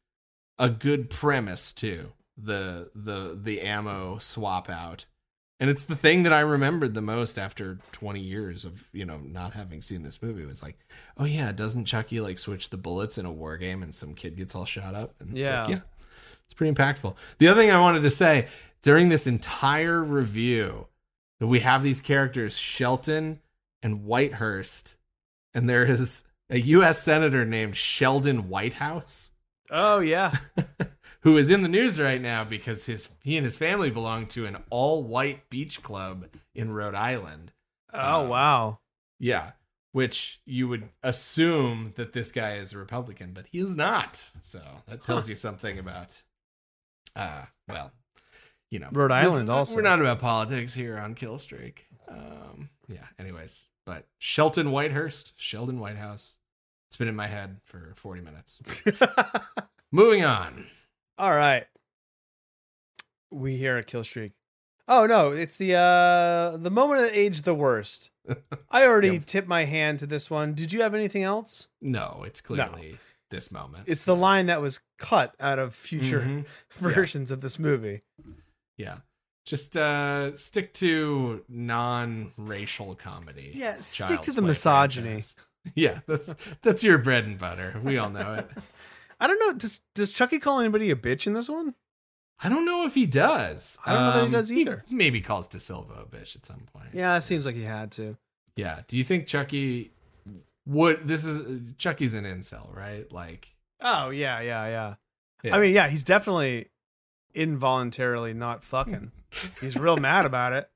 a 0.57 0.69
good 0.69 1.09
premise 1.09 1.71
too. 1.71 2.13
The 2.37 2.89
the 2.95 3.37
the 3.39 3.61
ammo 3.61 4.17
swap 4.17 4.69
out. 4.69 5.05
And 5.61 5.69
it's 5.69 5.85
the 5.85 5.95
thing 5.95 6.23
that 6.23 6.33
I 6.33 6.39
remembered 6.39 6.95
the 6.95 7.01
most 7.03 7.37
after 7.37 7.77
20 7.91 8.19
years 8.19 8.65
of, 8.65 8.83
you 8.91 9.05
know, 9.05 9.19
not 9.19 9.53
having 9.53 9.79
seen 9.79 10.01
this 10.01 10.19
movie 10.19 10.43
was 10.43 10.63
like, 10.63 10.75
oh 11.17 11.25
yeah, 11.25 11.51
doesn't 11.51 11.85
Chucky 11.85 12.19
like 12.19 12.39
switch 12.39 12.71
the 12.71 12.77
bullets 12.77 13.19
in 13.19 13.27
a 13.27 13.31
war 13.31 13.57
game 13.57 13.83
and 13.83 13.93
some 13.93 14.15
kid 14.15 14.35
gets 14.35 14.55
all 14.55 14.65
shot 14.65 14.95
up? 14.95 15.13
And 15.19 15.29
it's 15.29 15.39
Yeah. 15.47 15.61
like, 15.61 15.69
yeah. 15.69 15.81
It's 16.45 16.55
pretty 16.55 16.73
impactful. 16.73 17.15
The 17.37 17.47
other 17.47 17.61
thing 17.61 17.69
I 17.69 17.79
wanted 17.79 18.01
to 18.01 18.09
say 18.09 18.47
during 18.81 19.09
this 19.09 19.27
entire 19.27 20.01
review 20.03 20.87
that 21.39 21.47
we 21.47 21.59
have 21.59 21.83
these 21.83 22.01
characters 22.01 22.57
Shelton 22.57 23.39
and 23.83 24.01
Whitehurst 24.01 24.95
and 25.53 25.69
there 25.69 25.83
is 25.85 26.23
a 26.49 26.59
US 26.59 27.01
senator 27.03 27.45
named 27.45 27.77
Sheldon 27.77 28.49
Whitehouse 28.49 29.29
oh 29.69 29.99
yeah. 29.99 30.35
who 31.21 31.37
is 31.37 31.49
in 31.49 31.61
the 31.61 31.69
news 31.69 31.99
right 31.99 32.21
now 32.21 32.43
because 32.43 32.85
his 32.85 33.09
he 33.23 33.37
and 33.37 33.45
his 33.45 33.57
family 33.57 33.89
belong 33.89 34.27
to 34.27 34.45
an 34.45 34.57
all-white 34.69 35.49
beach 35.49 35.81
club 35.83 36.27
in 36.55 36.71
Rhode 36.71 36.95
Island. 36.95 37.51
Oh 37.93 38.25
Uh, 38.25 38.27
wow. 38.27 38.79
Yeah, 39.19 39.51
which 39.91 40.41
you 40.45 40.67
would 40.67 40.89
assume 41.03 41.93
that 41.95 42.13
this 42.13 42.31
guy 42.31 42.55
is 42.55 42.73
a 42.73 42.77
Republican, 42.77 43.31
but 43.33 43.45
he 43.51 43.59
is 43.59 43.75
not. 43.77 44.29
So 44.41 44.61
that 44.87 45.03
tells 45.03 45.29
you 45.29 45.35
something 45.35 45.77
about 45.79 46.21
uh 47.15 47.43
well, 47.67 47.91
you 48.69 48.79
know, 48.79 48.89
Rhode 48.91 49.11
this- 49.11 49.33
Island 49.33 49.49
also. 49.49 49.75
We're 49.75 49.81
not 49.81 49.99
about 50.01 50.19
politics 50.19 50.73
here 50.73 50.97
on 50.97 51.13
Killstreak. 51.15 51.79
Um 52.07 52.69
yeah, 52.87 53.05
anyways, 53.19 53.65
but 53.85 54.05
Shelton 54.17 54.67
Whitehurst, 54.71 55.33
Sheldon 55.37 55.79
Whitehouse. 55.79 56.35
It's 56.89 56.97
been 56.97 57.07
in 57.07 57.15
my 57.15 57.27
head 57.27 57.61
for 57.63 57.93
40 57.95 58.21
minutes. 58.21 58.61
Moving 59.91 60.25
on. 60.25 60.67
All 61.17 61.35
right. 61.35 61.65
We 63.31 63.55
here 63.57 63.77
at 63.77 63.87
Killstreak. 63.87 64.33
Oh 64.87 65.05
no, 65.05 65.31
it's 65.31 65.55
the 65.57 65.75
uh 65.75 66.57
the 66.57 66.71
moment 66.71 67.01
that 67.01 67.17
aged 67.17 67.45
the 67.45 67.53
worst. 67.53 68.11
I 68.69 68.85
already 68.85 69.09
Yep. 69.13 69.25
tipped 69.25 69.47
my 69.47 69.65
hand 69.65 69.99
to 69.99 70.07
this 70.07 70.29
one. 70.29 70.53
Did 70.53 70.73
you 70.73 70.81
have 70.81 70.93
anything 70.93 71.23
else? 71.23 71.67
No, 71.81 72.23
it's 72.25 72.41
clearly 72.41 72.97
this 73.29 73.51
moment. 73.51 73.85
It's 73.87 74.03
the 74.03 74.15
Yes. 74.15 74.21
line 74.21 74.45
that 74.47 74.61
was 74.61 74.81
cut 74.97 75.33
out 75.39 75.59
of 75.59 75.73
future 75.75 76.21
Mhm. 76.27 76.45
versions 76.73 77.31
of 77.31 77.41
this 77.41 77.57
movie. 77.57 78.01
Yeah. 78.77 78.97
Just 79.45 79.77
uh 79.77 80.35
stick 80.35 80.73
to 80.75 81.45
non-racial 81.47 82.95
comedy. 82.95 83.51
Yeah, 83.55 83.79
stick 83.79 84.21
to 84.21 84.31
the 84.33 84.41
misogyny. 84.41 85.07
franchise. 85.07 85.35
Yeah, 85.75 85.99
that's 86.07 86.33
that's 86.63 86.83
your 86.83 86.97
bread 86.97 87.25
and 87.25 87.37
butter. 87.37 87.79
We 87.83 87.99
all 87.99 88.09
know 88.09 88.33
it. 88.33 88.49
I 89.21 89.27
don't 89.27 89.39
know. 89.39 89.53
Does 89.53 89.79
does 89.95 90.11
Chucky 90.11 90.39
call 90.39 90.59
anybody 90.59 90.89
a 90.91 90.95
bitch 90.95 91.25
in 91.27 91.33
this 91.33 91.47
one? 91.47 91.75
I 92.43 92.49
don't 92.49 92.65
know 92.65 92.85
if 92.85 92.95
he 92.95 93.05
does. 93.05 93.77
Um, 93.85 93.93
I 93.93 93.95
don't 93.95 94.03
know 94.05 94.19
that 94.21 94.25
he 94.25 94.31
does 94.31 94.51
either. 94.51 94.83
maybe 94.89 95.21
calls 95.21 95.47
De 95.47 95.59
Silva 95.59 95.93
a 95.93 96.05
bitch 96.05 96.35
at 96.35 96.43
some 96.45 96.63
point. 96.73 96.89
Yeah, 96.91 97.15
it 97.17 97.21
seems 97.21 97.45
like 97.45 97.53
he 97.55 97.63
had 97.63 97.91
to. 97.93 98.17
Yeah. 98.55 98.79
Do 98.87 98.97
you 98.97 99.03
think 99.03 99.27
Chucky 99.27 99.91
would 100.65 101.07
this 101.07 101.23
is 101.23 101.61
Chucky's 101.77 102.13
an 102.15 102.25
incel, 102.25 102.75
right? 102.75 103.09
Like 103.11 103.55
Oh 103.79 104.09
yeah, 104.09 104.41
yeah, 104.41 104.67
yeah. 104.67 104.95
yeah. 105.43 105.55
I 105.55 105.59
mean, 105.59 105.71
yeah, 105.73 105.87
he's 105.87 106.03
definitely 106.03 106.69
involuntarily 107.35 108.33
not 108.33 108.63
fucking. 108.63 109.11
he's 109.61 109.77
real 109.77 109.97
mad 110.09 110.25
about 110.25 110.53
it. 110.53 110.69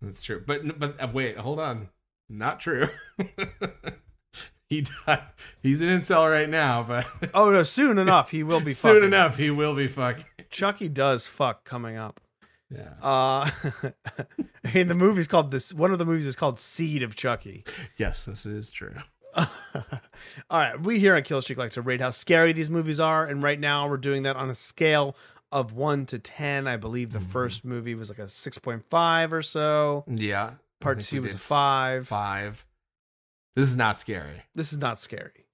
That's 0.00 0.22
true. 0.22 0.42
But 0.46 0.78
but 0.78 0.98
uh, 1.00 1.08
wait, 1.12 1.36
hold 1.36 1.60
on. 1.60 1.90
Not 2.30 2.60
true. 2.60 2.88
he 4.70 4.84
died. 5.06 5.22
He's 5.62 5.80
an 5.80 5.88
incel 5.88 6.30
right 6.30 6.48
now, 6.48 6.82
but 6.82 7.06
Oh 7.34 7.50
no, 7.50 7.62
soon 7.62 7.98
enough 7.98 8.30
he 8.30 8.42
will 8.42 8.60
be 8.60 8.72
soon 8.72 8.94
fucking. 8.96 9.06
enough 9.08 9.36
he 9.36 9.50
will 9.50 9.74
be 9.74 9.88
fucking. 9.88 10.24
Chucky 10.50 10.88
does 10.88 11.26
fuck 11.26 11.64
coming 11.64 11.96
up. 11.96 12.20
Yeah. 12.70 12.92
Uh 13.02 13.50
I 14.64 14.72
mean 14.74 14.88
the 14.88 14.94
movie's 14.94 15.26
called 15.28 15.50
this 15.50 15.72
one 15.72 15.90
of 15.92 15.98
the 15.98 16.04
movies 16.04 16.26
is 16.26 16.36
called 16.36 16.58
Seed 16.58 17.02
of 17.02 17.16
Chucky. 17.16 17.64
Yes, 17.96 18.24
this 18.24 18.44
is 18.44 18.70
true. 18.70 18.94
All 19.34 19.46
right, 20.50 20.80
we 20.80 20.98
here 20.98 21.14
on 21.14 21.22
Killstreak 21.22 21.56
like 21.56 21.72
to 21.72 21.82
rate 21.82 22.00
how 22.00 22.10
scary 22.10 22.52
these 22.52 22.70
movies 22.70 22.98
are, 22.98 23.24
and 23.26 23.42
right 23.42 23.60
now 23.60 23.88
we're 23.88 23.96
doing 23.96 24.24
that 24.24 24.36
on 24.36 24.50
a 24.50 24.54
scale 24.54 25.16
of 25.52 25.72
one 25.72 26.06
to 26.06 26.18
ten. 26.18 26.66
I 26.66 26.76
believe 26.76 27.12
the 27.12 27.20
first 27.20 27.64
movie 27.64 27.94
was 27.94 28.08
like 28.08 28.18
a 28.18 28.26
six 28.28 28.58
point 28.58 28.84
five 28.90 29.32
or 29.32 29.42
so. 29.42 30.04
Yeah. 30.08 30.54
Part 30.80 31.00
two 31.00 31.22
was 31.22 31.34
a 31.34 31.38
five. 31.38 32.08
Five. 32.08 32.66
This 33.56 33.68
is 33.68 33.76
not 33.76 33.98
scary. 33.98 34.44
This 34.54 34.72
is 34.72 34.78
not 34.78 35.00
scary. 35.00 35.46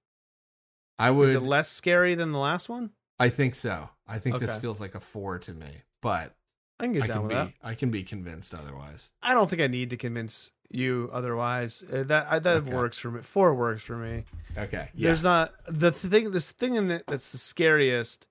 I 0.99 1.11
would. 1.11 1.29
it 1.29 1.39
less 1.41 1.69
scary 1.69 2.15
than 2.15 2.31
the 2.31 2.37
last 2.39 2.69
one? 2.69 2.91
I 3.19 3.29
think 3.29 3.55
so. 3.55 3.89
I 4.07 4.19
think 4.19 4.39
this 4.39 4.57
feels 4.57 4.79
like 4.79 4.95
a 4.95 4.99
four 4.99 5.39
to 5.39 5.53
me, 5.53 5.67
but 6.01 6.35
I 6.79 6.83
can 6.83 6.93
get 6.93 7.03
I 7.03 7.07
down 7.07 7.15
can 7.17 7.23
with 7.23 7.31
be. 7.31 7.35
that. 7.35 7.53
I 7.63 7.73
can 7.75 7.89
be 7.91 8.03
convinced 8.03 8.53
otherwise. 8.53 9.11
I 9.23 9.33
don't 9.33 9.49
think 9.49 9.61
I 9.61 9.67
need 9.67 9.89
to 9.89 9.97
convince 9.97 10.51
you 10.69 11.09
otherwise. 11.13 11.83
Uh, 11.91 12.03
that 12.03 12.27
I, 12.29 12.39
that 12.39 12.57
Okay. 12.57 12.73
works 12.73 12.97
for 12.97 13.11
me. 13.11 13.21
Four 13.23 13.55
works 13.55 13.81
for 13.83 13.97
me. 13.97 14.25
Okay. 14.57 14.89
Yeah. 14.93 15.07
There's 15.07 15.23
not 15.23 15.53
the 15.67 15.91
thing. 15.91 16.31
This 16.31 16.51
thing 16.51 16.75
in 16.75 16.91
it 16.91 17.05
that's 17.07 17.31
the 17.31 17.37
scariest. 17.37 18.27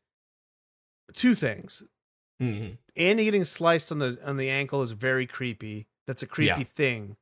Two 1.12 1.34
things. 1.34 1.82
Mhm. 2.42 2.78
Andy 2.96 3.24
getting 3.24 3.44
sliced 3.44 3.92
on 3.92 3.98
the 3.98 4.18
on 4.24 4.36
the 4.36 4.48
ankle 4.50 4.82
is 4.82 4.92
very 4.92 5.26
creepy. 5.26 5.86
That's 6.06 6.22
a 6.22 6.26
creepy 6.26 6.60
Yeah. 6.60 6.64
thing. 6.64 7.16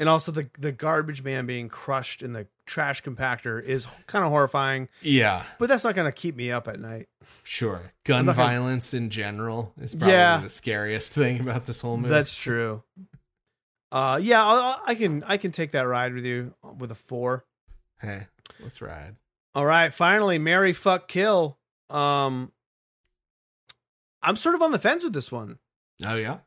And 0.00 0.08
also 0.08 0.30
the 0.30 0.48
the 0.58 0.70
garbage 0.70 1.24
man 1.24 1.44
being 1.46 1.68
crushed 1.68 2.22
in 2.22 2.32
the 2.32 2.46
trash 2.66 3.02
compactor 3.02 3.60
is 3.62 3.86
kind 4.06 4.24
of 4.24 4.30
horrifying. 4.30 4.88
Yeah. 5.02 5.44
But 5.58 5.68
that's 5.68 5.82
not 5.82 5.94
going 5.96 6.08
to 6.10 6.16
keep 6.16 6.36
me 6.36 6.52
up 6.52 6.68
at 6.68 6.78
night. 6.78 7.08
Sure. 7.42 7.92
Gun 8.04 8.26
not 8.26 8.36
gonna- 8.36 8.48
violence 8.48 8.94
in 8.94 9.10
general 9.10 9.72
is 9.80 9.94
probably 9.96 10.12
Yeah. 10.14 10.38
the 10.38 10.48
scariest 10.50 11.12
thing 11.12 11.40
about 11.40 11.66
this 11.66 11.80
whole 11.80 11.96
movie. 11.96 12.10
That's 12.10 12.36
true. 12.38 12.84
Uh, 13.90 14.20
yeah, 14.22 14.44
I'll- 14.44 14.80
I 14.86 14.94
can 14.94 15.24
I 15.24 15.36
can 15.36 15.50
take 15.50 15.72
that 15.72 15.82
ride 15.88 16.14
with 16.14 16.24
you 16.24 16.54
with 16.78 16.90
a 16.92 16.94
four. 16.94 17.44
hey, 18.00 18.28
let's 18.60 18.80
ride. 18.80 19.16
All 19.56 19.64
right, 19.66 19.92
finally, 19.92 20.38
Mary 20.38 20.72
fuck 20.72 21.08
kill. 21.08 21.58
Um, 21.90 22.52
I'm 24.22 24.36
sort 24.36 24.54
of 24.54 24.62
on 24.62 24.70
the 24.72 24.78
fence 24.78 25.02
with 25.02 25.12
this 25.14 25.32
one. 25.32 25.58
Oh 26.04 26.14
yeah. 26.16 26.38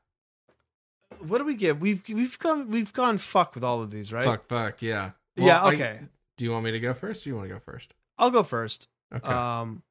What 1.28 1.38
do 1.40 1.46
we 1.46 1.56
give? 1.56 1.82
We've 1.82 2.02
we've 2.10 2.38
gone 2.40 2.70
we've 2.70 2.94
gone 2.94 3.18
fuck 3.18 3.56
with 3.56 3.64
all 3.64 3.82
of 3.82 3.92
these, 3.92 4.12
right? 4.14 4.26
Fuck. 4.26 4.48
Fuck. 4.48 4.82
Yeah. 4.82 5.12
yeah. 5.36 5.62
I- 5.64 5.74
Okay, 5.74 6.00
do 6.38 6.46
you 6.46 6.52
want 6.52 6.66
me 6.66 6.72
to 6.72 6.80
go 6.80 6.94
first? 6.94 7.26
Or 7.26 7.30
you 7.30 7.36
want 7.36 7.48
to 7.50 7.54
go 7.54 7.60
first? 7.60 7.94
I'll 8.18 8.30
go 8.32 8.44
first. 8.44 8.88
Okay. 9.14 9.28
Um, 9.28 9.84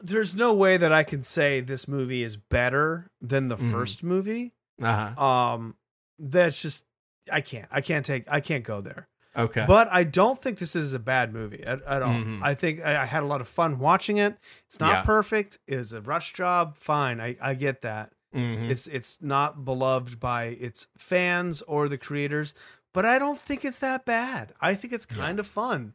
there's 0.00 0.36
no 0.36 0.54
way 0.54 0.76
that 0.76 0.92
I 0.92 1.02
can 1.02 1.22
say 1.22 1.60
this 1.60 1.88
movie 1.88 2.22
is 2.22 2.36
better 2.36 3.10
than 3.20 3.48
the 3.48 3.56
Mhm. 3.56 3.72
first 3.72 4.02
movie. 4.02 4.52
Uh 4.80 5.10
huh. 5.14 5.24
Um, 5.24 5.76
that's 6.18 6.60
just 6.62 6.84
I 7.32 7.40
can't 7.40 7.68
I 7.70 7.80
can't 7.80 8.06
take 8.06 8.24
I 8.28 8.40
can't 8.40 8.64
go 8.64 8.80
there. 8.80 9.08
Okay. 9.36 9.64
But 9.66 9.88
I 9.92 10.04
don't 10.04 10.40
think 10.40 10.58
this 10.58 10.74
is 10.74 10.94
a 10.94 10.98
bad 10.98 11.32
movie 11.32 11.62
at, 11.62 11.82
at 11.82 12.02
all. 12.02 12.14
Mhm. 12.14 12.42
I 12.42 12.54
think 12.54 12.80
I, 12.84 13.02
I 13.02 13.06
had 13.06 13.22
a 13.22 13.26
lot 13.26 13.40
of 13.40 13.46
fun 13.48 13.78
watching 13.78 14.16
it. 14.16 14.36
It's 14.66 14.80
not 14.80 14.90
Yeah. 14.90 15.02
perfect. 15.02 15.58
It's 15.68 15.92
a 15.92 16.00
rush 16.00 16.32
job. 16.32 16.76
Fine. 16.76 17.20
I, 17.20 17.36
I 17.40 17.54
get 17.54 17.82
that. 17.82 18.12
Mhm. 18.34 18.68
It's 18.70 18.86
it's 18.86 19.22
not 19.22 19.64
beloved 19.64 20.20
by 20.20 20.44
its 20.44 20.86
fans 20.96 21.62
or 21.62 21.88
the 21.88 21.96
creators, 21.98 22.54
but 22.92 23.06
I 23.06 23.18
don't 23.18 23.40
think 23.40 23.64
it's 23.64 23.78
that 23.78 24.04
bad. 24.04 24.52
I 24.60 24.74
think 24.74 24.92
it's 24.92 25.06
kind 25.06 25.38
of 25.40 25.46
fun. 25.46 25.94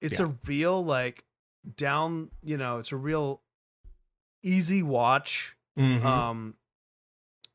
It's 0.00 0.18
Yeah. 0.18 0.26
a 0.26 0.34
real 0.46 0.84
like 0.84 1.24
down, 1.76 2.30
you 2.42 2.56
know, 2.56 2.78
it's 2.78 2.92
a 2.92 2.96
real 2.96 3.42
easy 4.42 4.82
watch. 4.82 5.56
Mhm. 5.78 6.04
Um 6.04 6.54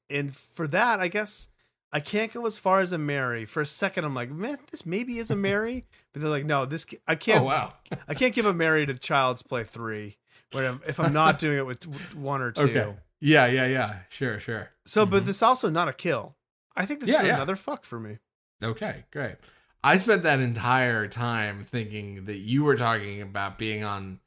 and 0.10 0.36
for 0.36 0.68
that, 0.68 1.00
I 1.00 1.08
guess 1.08 1.50
I 1.92 2.00
can't 2.00 2.34
go 2.34 2.46
as 2.46 2.58
far 2.58 2.80
as 2.80 2.92
a 2.92 2.98
Mary. 2.98 3.46
For 3.46 3.62
a 3.62 3.66
second, 3.66 4.04
I'm 4.04 4.16
like, 4.16 4.30
man, 4.32 4.58
this 4.72 4.86
maybe 4.86 5.20
is 5.20 5.30
a 5.32 5.36
Mary, 5.36 5.86
but 6.14 6.22
they're 6.22 6.30
like, 6.32 6.46
no, 6.46 6.66
this 6.66 6.86
I 7.08 7.16
can't. 7.16 7.42
oh 7.42 7.46
wow. 7.46 7.74
I 8.08 8.14
can't 8.14 8.34
give 8.34 8.46
a 8.46 8.54
Mary 8.54 8.86
to 8.86 8.94
Child's 8.96 9.42
Play 9.44 9.64
three, 9.64 10.18
where 10.52 10.70
I'm, 10.70 10.82
if 10.88 11.00
I'm 11.00 11.14
not 11.14 11.40
doing 11.40 11.58
it 11.58 11.66
with 11.66 11.86
with 11.88 12.16
one 12.16 12.42
or 12.42 12.52
two. 12.54 12.64
Okay. 12.64 12.96
Yeah. 13.24 13.48
Yeah. 13.48 13.66
Yeah. 13.68 13.96
Sure. 14.10 14.40
Sure. 14.40 14.70
So, 14.86 15.06
but 15.06 15.26
this 15.26 15.42
also 15.42 15.70
not 15.70 15.88
a 15.88 15.94
kill. 15.94 16.36
I 16.76 16.86
think 16.86 17.00
this 17.00 17.10
Yeah, 17.10 17.22
is 17.22 17.28
yeah. 17.28 17.36
another 17.36 17.56
fuck 17.56 17.86
for 17.86 18.00
me. 18.00 18.18
Okay, 18.64 19.06
great. 19.12 19.36
I 19.84 19.98
spent 19.98 20.24
that 20.24 20.40
entire 20.40 21.08
time 21.08 21.66
thinking 21.70 22.26
that 22.26 22.38
you 22.38 22.64
were 22.64 22.76
talking 22.76 23.22
about 23.22 23.58
being 23.58 23.84
on 23.84 24.20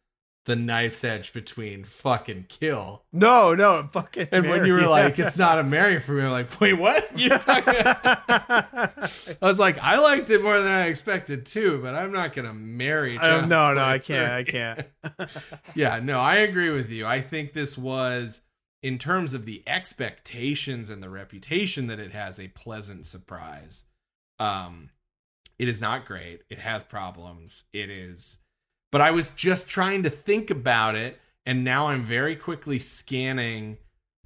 the 0.45 0.55
knife's 0.55 1.03
edge 1.03 1.33
between 1.33 1.83
fuck 1.83 2.29
and 2.29 2.49
kill. 2.49 3.03
No, 3.13 3.55
no, 3.55 3.89
fucking. 3.91 4.29
And 4.31 4.49
when 4.49 4.65
you 4.65 4.75
were 4.75 4.87
like, 4.87 5.19
it's 5.19 5.37
not 5.37 5.59
a 5.59 5.65
Mary 5.77 5.99
for 5.99 6.13
me, 6.13 6.23
I'm 6.23 6.31
like, 6.31 6.61
wait, 6.61 6.75
what? 6.75 7.09
You're 7.19 7.39
talking 7.39 7.75
I 7.85 8.91
was 9.41 9.59
like, 9.59 9.79
I 9.83 9.99
liked 9.99 10.31
it 10.31 10.43
more 10.43 10.59
than 10.61 10.71
I 10.71 10.87
expected 10.87 11.47
too, 11.47 11.81
but 11.83 11.95
I'm 11.97 12.13
not 12.13 12.33
gonna 12.33 12.55
marry. 12.55 13.19
Uh, 13.19 13.47
no, 13.47 13.75
no, 13.75 13.83
I 13.83 13.99
can't. 13.99 14.33
I 14.33 14.45
can't. 14.45 14.87
yeah, 15.75 15.99
no, 16.01 16.21
I 16.21 16.37
agree 16.37 16.71
with 16.71 16.91
you. 16.91 17.07
I 17.07 17.23
think 17.23 17.53
this 17.53 17.77
was, 17.77 18.41
in 18.87 18.99
terms 18.99 19.35
of 19.35 19.47
the 19.47 19.65
expectations 19.67 20.91
and 20.91 21.03
the 21.03 21.11
reputation 21.11 21.89
that 21.89 21.99
it 21.99 22.13
has, 22.13 22.39
a 22.39 22.47
pleasant 22.47 23.05
surprise. 23.05 23.85
Um, 24.39 24.91
it 25.59 25.67
is 25.67 25.81
not 25.81 26.07
great. 26.07 26.43
It 26.49 26.61
has 26.61 26.85
problems. 26.85 27.65
It 27.73 27.91
is, 27.91 28.39
but 28.93 29.01
I 29.01 29.11
was 29.11 29.33
just 29.33 29.69
trying 29.69 30.05
to 30.05 30.11
think 30.11 30.51
about 30.51 30.95
it, 30.95 31.19
and 31.45 31.65
now 31.65 31.89
I'm 31.89 32.05
very 32.05 32.37
quickly 32.37 32.79
scanning 32.79 33.79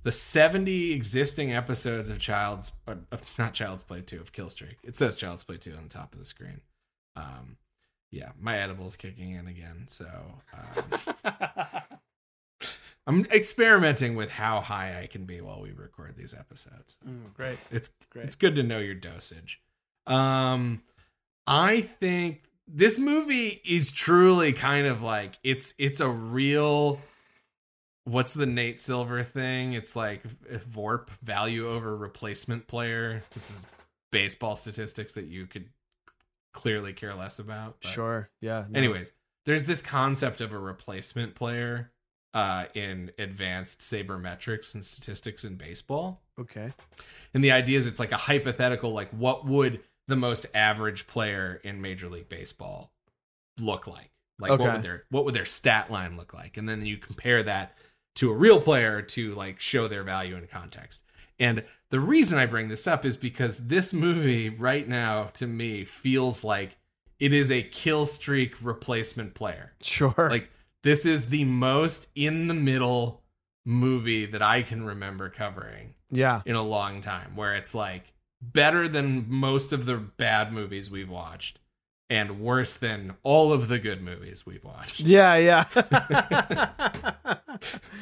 the 0.02 0.12
70 0.12 0.92
existing 0.92 1.54
episodes 1.54 2.10
of 2.10 2.18
Child's, 2.18 2.72
uh, 2.86 2.96
of, 3.10 3.22
not 3.38 3.54
Child's 3.54 3.84
Play 3.84 4.02
2 4.02 4.20
of 4.20 4.34
Killstreak. 4.34 4.76
It 4.84 4.94
says 4.94 5.16
Child's 5.16 5.42
Play 5.42 5.56
2 5.56 5.74
on 5.74 5.84
the 5.84 5.88
top 5.88 6.12
of 6.12 6.18
the 6.18 6.26
screen. 6.26 6.60
Um, 7.16 7.56
yeah, 8.10 8.32
my 8.38 8.58
edible's 8.58 8.96
kicking 8.96 9.30
in 9.30 9.46
again, 9.46 9.86
so. 9.88 10.06
Um, 10.52 11.80
I'm 13.06 13.24
experimenting 13.32 14.14
with 14.14 14.30
how 14.30 14.60
high 14.60 15.00
I 15.02 15.06
can 15.06 15.24
be 15.24 15.40
while 15.40 15.60
we 15.60 15.72
record 15.72 16.16
these 16.16 16.34
episodes. 16.34 16.96
Mm, 17.06 17.32
great. 17.34 17.58
It's 17.70 17.90
Great. 18.10 18.26
it's 18.26 18.34
good 18.34 18.54
to 18.56 18.62
know 18.62 18.78
your 18.78 18.94
dosage. 18.94 19.60
Um 20.06 20.82
I 21.46 21.80
think 21.80 22.44
this 22.68 22.98
movie 22.98 23.60
is 23.64 23.90
truly 23.90 24.52
kind 24.52 24.86
of 24.86 25.02
like 25.02 25.38
it's 25.42 25.74
it's 25.78 26.00
a 26.00 26.08
real 26.08 27.00
what's 28.04 28.32
the 28.34 28.46
Nate 28.46 28.80
Silver 28.80 29.22
thing? 29.22 29.72
It's 29.72 29.94
like 29.96 30.22
VORP 30.48 31.08
value 31.22 31.68
over 31.68 31.96
replacement 31.96 32.66
player. 32.66 33.20
This 33.34 33.50
is 33.50 33.64
baseball 34.12 34.56
statistics 34.56 35.12
that 35.12 35.26
you 35.26 35.46
could 35.46 35.68
clearly 36.52 36.92
care 36.92 37.14
less 37.14 37.38
about. 37.38 37.76
but- 37.82 37.88
Sure. 37.90 38.28
Yeah. 38.40 38.64
no. 38.68 38.78
Anyways, 38.78 39.12
there's 39.46 39.64
this 39.66 39.80
concept 39.82 40.40
of 40.40 40.52
a 40.52 40.58
replacement 40.58 41.34
player 41.34 41.90
uh, 42.34 42.66
in 42.74 43.10
advanced 43.18 43.80
sabermetrics 43.80 44.74
and 44.74 44.84
statistics 44.84 45.44
in 45.44 45.56
baseball. 45.56 46.22
Okay. 46.38 46.70
And 47.34 47.44
the 47.44 47.52
idea 47.52 47.78
is 47.78 47.86
it's 47.86 48.00
like 48.00 48.12
a 48.12 48.16
hypothetical, 48.16 48.92
like 48.92 49.10
what 49.10 49.46
would 49.46 49.80
the 50.08 50.16
most 50.16 50.46
average 50.54 51.06
player 51.06 51.60
in 51.64 51.80
Major 51.80 52.08
League 52.08 52.28
Baseball 52.28 52.92
look 53.58 53.86
like? 53.86 54.10
Like 54.38 54.50
what 54.58 54.60
would 54.60 54.82
their 54.82 55.04
what 55.10 55.24
would 55.24 55.34
their 55.34 55.44
stat 55.44 55.90
line 55.90 56.16
look 56.16 56.32
like? 56.32 56.56
And 56.56 56.68
then 56.68 56.86
you 56.86 56.96
compare 56.96 57.42
that 57.42 57.76
to 58.16 58.30
a 58.30 58.34
real 58.34 58.60
player 58.60 59.02
to 59.02 59.34
like 59.34 59.60
show 59.60 59.86
their 59.86 60.02
value 60.02 60.36
in 60.36 60.46
context. 60.46 61.02
And 61.38 61.64
the 61.90 62.00
reason 62.00 62.38
I 62.38 62.46
bring 62.46 62.68
this 62.68 62.86
up 62.86 63.04
is 63.04 63.16
because 63.16 63.66
this 63.66 63.92
movie 63.92 64.48
right 64.48 64.88
now 64.88 65.24
to 65.34 65.46
me 65.46 65.84
feels 65.84 66.42
like 66.44 66.76
it 67.18 67.32
is 67.32 67.50
a 67.50 67.62
Killstreak 67.62 68.54
replacement 68.62 69.34
player. 69.34 69.72
Sure. 69.82 70.14
Like 70.16 70.50
this 70.82 71.04
is 71.06 71.26
the 71.26 71.44
most 71.44 72.08
in 72.14 72.48
the 72.48 72.54
middle 72.54 73.22
movie 73.64 74.26
that 74.26 74.42
I 74.42 74.62
can 74.62 74.84
remember 74.84 75.28
covering 75.28 75.94
yeah. 76.10 76.42
in 76.46 76.56
a 76.56 76.62
long 76.62 77.00
time 77.00 77.36
where 77.36 77.54
it's 77.54 77.74
like 77.74 78.12
better 78.40 78.88
than 78.88 79.26
most 79.28 79.72
of 79.72 79.84
the 79.84 79.96
bad 79.96 80.52
movies 80.52 80.90
we've 80.90 81.10
watched 81.10 81.58
and 82.08 82.40
worse 82.40 82.74
than 82.74 83.14
all 83.22 83.52
of 83.52 83.68
the 83.68 83.78
good 83.78 84.02
movies 84.02 84.44
we've 84.46 84.64
watched. 84.64 85.00
Yeah. 85.00 85.36
Yeah. 85.36 85.64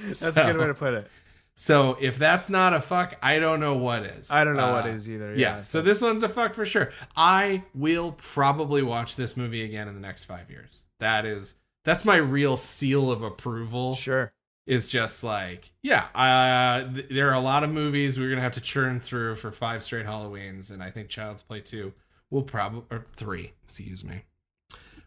That's 0.06 0.22
a 0.36 0.44
good 0.44 0.56
way 0.59 0.66
to 0.66 0.74
put 0.74 0.94
it. 0.94 1.10
So 1.55 1.96
if 2.00 2.18
that's 2.18 2.48
not 2.48 2.72
a 2.72 2.80
fuck, 2.80 3.16
I 3.20 3.40
don't 3.40 3.59
know 3.59 3.74
what 3.74 4.05
is. 4.05 4.30
I 4.30 4.44
don't 4.44 4.56
know 4.56 4.72
what 4.74 4.84
Uh, 4.86 4.90
is 4.90 5.10
either. 5.10 5.30
Yeah, 5.34 5.56
Yeah. 5.56 5.62
so 5.62 5.82
this 5.82 6.00
one's 6.00 6.22
a 6.22 6.28
fuck 6.28 6.55
for 6.55 6.64
sure. 6.64 6.92
I 7.16 7.64
will 7.74 8.12
probably 8.12 8.80
watch 8.80 9.16
this 9.16 9.36
movie 9.36 9.64
again 9.64 9.88
in 9.88 9.94
the 9.94 10.00
next 10.00 10.22
5 10.24 10.48
years. 10.50 10.84
That 11.00 11.26
is 11.26 11.56
that's 11.89 12.05
my 12.05 12.16
real 12.16 12.56
seal 12.56 13.10
of 13.10 13.23
approval. 13.23 13.94
Sure. 13.94 14.32
is 14.66 14.86
just 14.89 15.24
like, 15.24 15.70
yeah, 15.82 16.05
uh, 16.15 16.93
th- 16.93 17.09
there 17.10 17.31
are 17.31 17.35
a 17.35 17.40
lot 17.40 17.65
of 17.65 17.70
movies 17.70 18.19
we're 18.20 18.28
gonna 18.28 18.43
have 18.43 18.52
to 18.52 18.60
churn 18.60 19.01
through 19.01 19.35
for 19.36 19.51
five 19.51 19.82
straight 19.82 20.05
Halloweens, 20.05 20.70
and 20.70 20.82
I 20.82 20.90
think 20.90 21.09
Child's 21.09 21.43
Play 21.43 21.60
two 21.60 21.94
will 22.31 22.43
probably 22.43 22.82
or 22.90 23.06
three, 23.16 23.52
excuse 23.65 24.05
me, 24.05 24.24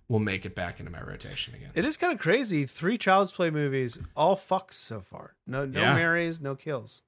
will 0.08 0.18
make 0.20 0.46
it 0.46 0.56
back 0.56 0.80
into 0.80 0.92
my 0.92 1.02
rotation 1.04 1.54
again. 1.54 1.70
It 1.76 1.86
is 1.86 1.96
kind 1.96 2.12
of 2.12 2.18
crazy. 2.20 2.66
Three 2.66 2.98
Child's 2.98 3.34
Play 3.34 3.52
movies, 3.52 4.00
all 4.16 4.36
fucks 4.36 4.74
so 4.74 5.00
far. 5.02 5.36
No, 5.46 5.66
no 5.66 5.80
Yeah. 5.80 5.94
marries, 5.94 6.42
no 6.42 6.56
kills. 6.56 7.04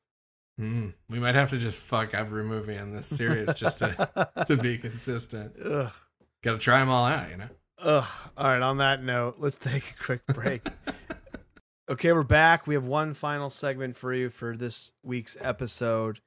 Mm, 0.62 0.94
we 1.10 1.18
might 1.20 1.34
have 1.34 1.50
to 1.50 1.58
just 1.58 1.80
fuck 1.80 2.14
every 2.14 2.44
movie 2.44 2.76
in 2.76 2.94
this 2.94 3.08
series 3.08 3.56
just 3.56 3.80
to 3.80 4.30
to 4.48 4.56
be 4.56 4.78
consistent. 4.78 5.56
Got 6.44 6.52
to 6.52 6.58
try 6.60 6.78
them 6.80 6.90
all 6.90 7.08
out, 7.08 7.32
you 7.32 7.38
know. 7.38 7.50
Ugh. 7.84 8.10
All 8.38 8.47
right. 8.47 8.61
On 8.61 8.77
that 8.77 9.03
note, 9.03 9.35
let's 9.39 9.57
take 9.57 9.84
a 9.99 10.03
quick 10.03 10.26
break. 10.27 10.65
okay, 11.89 12.14
we're 12.14 12.23
back. 12.23 12.65
We 12.65 12.76
have 12.76 12.85
one 12.85 13.14
final 13.14 13.49
segment 13.49 13.97
for 13.97 14.14
you 14.14 14.30
for 14.30 14.55
this 14.55 14.91
week's 15.03 15.35
episode. 15.41 16.22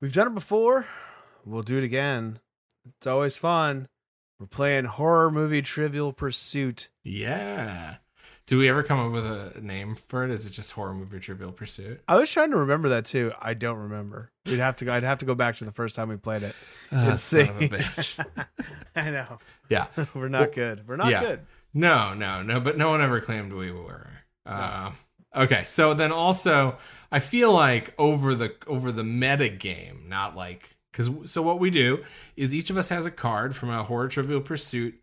We've 0.00 0.12
done 0.12 0.26
it 0.26 0.34
before. 0.34 0.86
We'll 1.44 1.62
do 1.62 1.78
it 1.78 1.84
again. 1.84 2.40
It's 2.84 3.06
always 3.06 3.36
fun. 3.36 3.88
We're 4.40 4.46
playing 4.46 4.86
horror 4.86 5.30
movie 5.30 5.62
Trivial 5.62 6.12
Pursuit. 6.12 6.88
Yeah. 7.04 7.98
Do 8.46 8.58
we 8.58 8.68
ever 8.68 8.82
come 8.82 9.00
up 9.00 9.10
with 9.12 9.24
a 9.26 9.58
name 9.62 9.94
for 9.96 10.22
it? 10.24 10.30
Is 10.30 10.44
it 10.46 10.50
just 10.50 10.72
horror 10.72 10.92
movie 10.92 11.18
Trivial 11.18 11.50
Pursuit? 11.50 12.02
I 12.06 12.16
was 12.16 12.30
trying 12.30 12.50
to 12.50 12.58
remember 12.58 12.90
that 12.90 13.06
too. 13.06 13.32
I 13.40 13.54
don't 13.54 13.78
remember. 13.78 14.30
We'd 14.44 14.58
have 14.58 14.76
to 14.78 14.84
go. 14.84 14.92
I'd 14.92 15.02
have 15.02 15.18
to 15.20 15.24
go 15.24 15.34
back 15.34 15.56
to 15.56 15.64
the 15.64 15.72
first 15.72 15.96
time 15.96 16.10
we 16.10 16.16
played 16.16 16.42
it. 16.42 16.54
And 16.90 17.18
son 17.18 17.48
of 17.48 17.62
a 17.62 17.68
bitch. 17.68 18.26
I 18.96 19.10
know. 19.10 19.38
Yeah. 19.70 19.86
We're 20.14 20.28
not 20.28 20.52
good. 20.52 20.86
We're 20.86 20.96
not 20.96 21.08
Yeah. 21.10 21.20
good. 21.22 21.40
No, 21.72 22.12
no, 22.12 22.42
no, 22.42 22.60
but 22.60 22.76
no 22.76 22.90
one 22.90 23.00
ever 23.00 23.20
claimed 23.20 23.52
we 23.52 23.72
were. 23.72 24.08
Uh, 24.46 24.92
okay, 25.34 25.64
so 25.64 25.94
then 25.94 26.12
also, 26.12 26.76
I 27.10 27.18
feel 27.20 27.50
like 27.52 27.94
over 27.98 28.34
the 28.34 28.54
over 28.66 28.92
the 28.92 29.02
meta 29.02 29.48
game, 29.48 30.04
not 30.06 30.36
like 30.36 30.76
because 30.92 31.10
so 31.32 31.40
what 31.42 31.58
we 31.58 31.70
do 31.70 32.04
is 32.36 32.54
each 32.54 32.68
of 32.70 32.76
us 32.76 32.90
has 32.90 33.06
a 33.06 33.10
card 33.10 33.56
from 33.56 33.70
a 33.70 33.82
horror 33.82 34.06
trivial 34.06 34.40
pursuit 34.40 35.00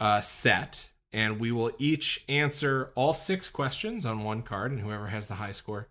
uh, 0.00 0.20
set, 0.22 0.88
and 1.12 1.40
we 1.40 1.50
will 1.52 1.70
each 1.78 2.24
answer 2.28 2.90
all 2.94 3.12
six 3.12 3.48
questions 3.48 4.04
on 4.06 4.24
one 4.24 4.42
card, 4.42 4.72
and 4.72 4.80
whoever 4.80 5.08
has 5.08 5.28
the 5.28 5.34
high 5.36 5.52
score 5.52 5.88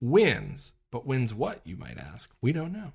wins. 0.00 0.72
But 0.92 1.06
wins 1.06 1.34
what 1.34 1.60
you 1.64 1.76
might 1.76 1.98
ask? 1.98 2.32
We 2.40 2.52
don't 2.52 2.72
know. 2.72 2.92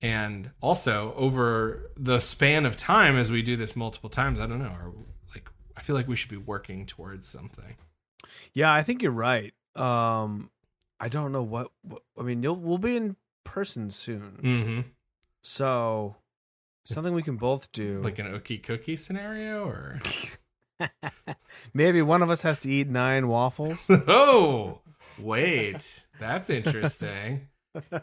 And 0.00 0.50
also 0.60 1.12
over 1.16 1.90
the 1.96 2.20
span 2.20 2.64
of 2.64 2.76
time, 2.76 3.16
as 3.16 3.30
we 3.30 3.42
do 3.42 3.56
this 3.56 3.74
multiple 3.74 4.08
times, 4.08 4.38
I 4.38 4.46
don't 4.46 4.60
know. 4.60 4.68
Are, 4.68 4.92
like 5.34 5.48
I 5.76 5.82
feel 5.82 5.96
like 5.96 6.06
we 6.08 6.14
should 6.16 6.30
be 6.30 6.36
working 6.36 6.86
towards 6.86 7.26
something. 7.26 7.76
Yeah, 8.52 8.72
I 8.72 8.82
think 8.82 9.02
you're 9.02 9.10
right. 9.12 9.52
Um, 9.74 10.50
I 11.00 11.08
don't 11.08 11.32
know 11.32 11.42
what. 11.42 11.72
what 11.82 12.02
I 12.18 12.22
mean, 12.22 12.42
you'll 12.42 12.56
we'll 12.56 12.78
be 12.78 12.96
in 12.96 13.16
person 13.44 13.90
soon, 13.90 14.38
Mm-hmm. 14.42 14.80
so 15.42 16.16
something 16.84 17.12
we 17.14 17.22
can 17.22 17.36
both 17.36 17.70
do. 17.72 18.00
Like 18.00 18.18
an 18.18 18.26
ookie 18.26 18.62
cookie 18.62 18.96
scenario, 18.96 19.64
or 19.66 19.98
maybe 21.74 22.02
one 22.02 22.22
of 22.22 22.30
us 22.30 22.42
has 22.42 22.60
to 22.60 22.70
eat 22.70 22.88
nine 22.88 23.28
waffles. 23.28 23.86
oh, 23.90 24.80
wait, 25.18 26.06
that's 26.18 26.50
interesting. 26.50 27.48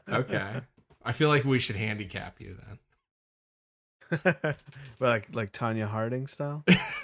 Okay, 0.10 0.62
I 1.04 1.12
feel 1.12 1.30
like 1.30 1.44
we 1.44 1.60
should 1.60 1.76
handicap 1.76 2.40
you 2.40 2.58
then, 2.68 2.80
but 4.24 4.58
like 5.00 5.34
like 5.34 5.52
Tonya 5.52 5.88
Harding 5.88 6.28
style. 6.28 6.64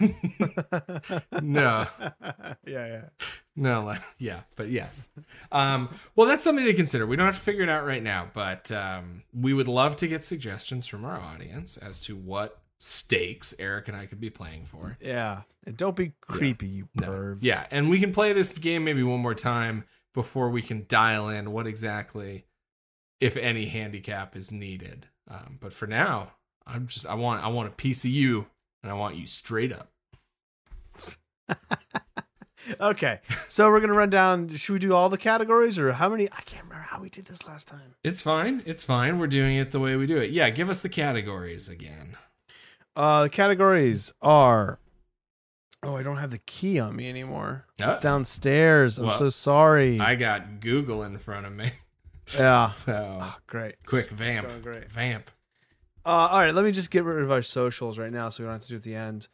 no, 1.41 1.87
yeah, 2.65 2.87
yeah. 2.87 3.01
no, 3.55 3.83
like, 3.85 4.01
yeah, 4.17 4.41
but 4.55 4.69
yes. 4.69 5.09
Um, 5.51 5.89
well, 6.15 6.27
that's 6.27 6.43
something 6.43 6.65
to 6.65 6.73
consider. 6.73 7.05
We 7.05 7.15
don't 7.15 7.25
have 7.25 7.35
to 7.35 7.41
figure 7.41 7.63
it 7.63 7.69
out 7.69 7.85
right 7.85 8.03
now, 8.03 8.29
but 8.33 8.71
um, 8.71 9.23
we 9.33 9.53
would 9.53 9.67
love 9.67 9.95
to 9.97 10.07
get 10.07 10.23
suggestions 10.23 10.87
from 10.87 11.05
our 11.05 11.19
audience 11.19 11.77
as 11.77 12.01
to 12.01 12.15
what 12.15 12.61
stakes 12.83 13.53
Eric 13.59 13.87
and 13.87 13.95
I 13.95 14.07
could 14.07 14.19
be 14.19 14.31
playing 14.31 14.65
for. 14.65 14.97
Yeah. 14.99 15.41
And 15.67 15.77
don't 15.77 15.95
be 15.95 16.13
creepy, 16.21 16.67
you 16.67 16.89
No. 16.95 17.07
pervs. 17.09 17.37
Yeah, 17.41 17.67
and 17.69 17.89
we 17.91 17.99
can 17.99 18.11
play 18.11 18.33
this 18.33 18.51
game 18.51 18.83
maybe 18.83 19.03
one 19.03 19.19
more 19.19 19.35
time 19.35 19.83
before 20.15 20.49
we 20.49 20.63
can 20.63 20.85
dial 20.87 21.29
in 21.29 21.51
what 21.51 21.67
exactly, 21.67 22.45
if 23.19 23.37
any, 23.37 23.67
handicap 23.67 24.35
is 24.35 24.51
needed. 24.51 25.05
Um, 25.27 25.57
but 25.59 25.71
for 25.73 25.85
now, 25.85 26.31
I'm 26.65 26.87
just 26.87 27.05
I 27.05 27.13
want 27.13 27.43
I 27.43 27.49
want 27.49 27.67
a 27.67 27.71
piece 27.71 28.03
of 28.03 28.09
you, 28.11 28.47
and 28.81 28.91
I 28.91 28.95
want 28.95 29.15
you 29.15 29.27
straight 29.27 29.71
up. 29.71 29.91
Okay. 32.79 33.19
So 33.49 33.69
we're 33.71 33.79
gonna 33.79 33.93
run 33.93 34.11
down. 34.11 34.47
Should 34.55 34.73
we 34.73 34.79
do 34.79 34.93
all 34.93 35.09
the 35.09 35.17
categories 35.17 35.79
or 35.79 35.93
how 35.93 36.09
many? 36.09 36.29
I 36.31 36.41
can't 36.41 36.63
remember 36.63 36.85
how 36.89 37.01
we 37.01 37.09
did 37.09 37.25
this 37.25 37.47
last 37.47 37.67
time. 37.67 37.95
It's 38.03 38.21
fine. 38.21 38.61
It's 38.67 38.83
fine. 38.83 39.17
We're 39.17 39.25
doing 39.27 39.55
it 39.55 39.71
the 39.71 39.79
way 39.79 39.95
we 39.95 40.05
do 40.05 40.17
it. 40.17 40.29
Yeah, 40.29 40.49
give 40.51 40.69
us 40.69 40.81
the 40.83 40.87
categories 40.89 41.67
again. 41.67 42.17
Uh, 42.95 43.23
the 43.23 43.29
categories 43.29 44.11
are. 44.21 44.79
Oh, 45.83 45.95
I 45.95 46.03
don't 46.03 46.17
have 46.17 46.31
the 46.31 46.37
key 46.39 46.79
on 46.79 46.95
me 46.95 47.09
anymore. 47.09 47.65
It's 47.79 47.97
Uh, 47.97 47.99
downstairs. 48.01 48.97
I'm 48.99 49.07
well, 49.07 49.17
so 49.17 49.29
sorry. 49.29 49.99
I 49.99 50.15
got 50.15 50.59
Google 50.59 51.01
in 51.03 51.17
front 51.17 51.45
of 51.47 51.53
me. 51.53 51.71
yeah. 52.37 52.67
So 52.71 53.19
Oh, 53.23 53.37
great. 53.47 53.75
quick 53.85 54.07
It's 54.11 54.13
vamp. 54.21 54.47
going 54.47 54.61
great. 54.61 54.91
Vamp. 54.91 55.31
Uh, 56.05 56.09
all 56.31 56.39
right, 56.39 56.53
let 56.53 56.65
me 56.65 56.71
just 56.71 56.89
get 56.91 57.03
rid 57.03 57.21
of 57.23 57.31
our 57.31 57.41
socials 57.43 57.99
right 57.99 58.11
now 58.11 58.29
so 58.29 58.41
we 58.43 58.45
don't 58.47 58.53
have 58.55 58.63
to 58.63 58.67
do 58.69 58.73
it 58.75 58.77
at 58.77 58.83
the 58.83 58.95
end. 58.95 59.27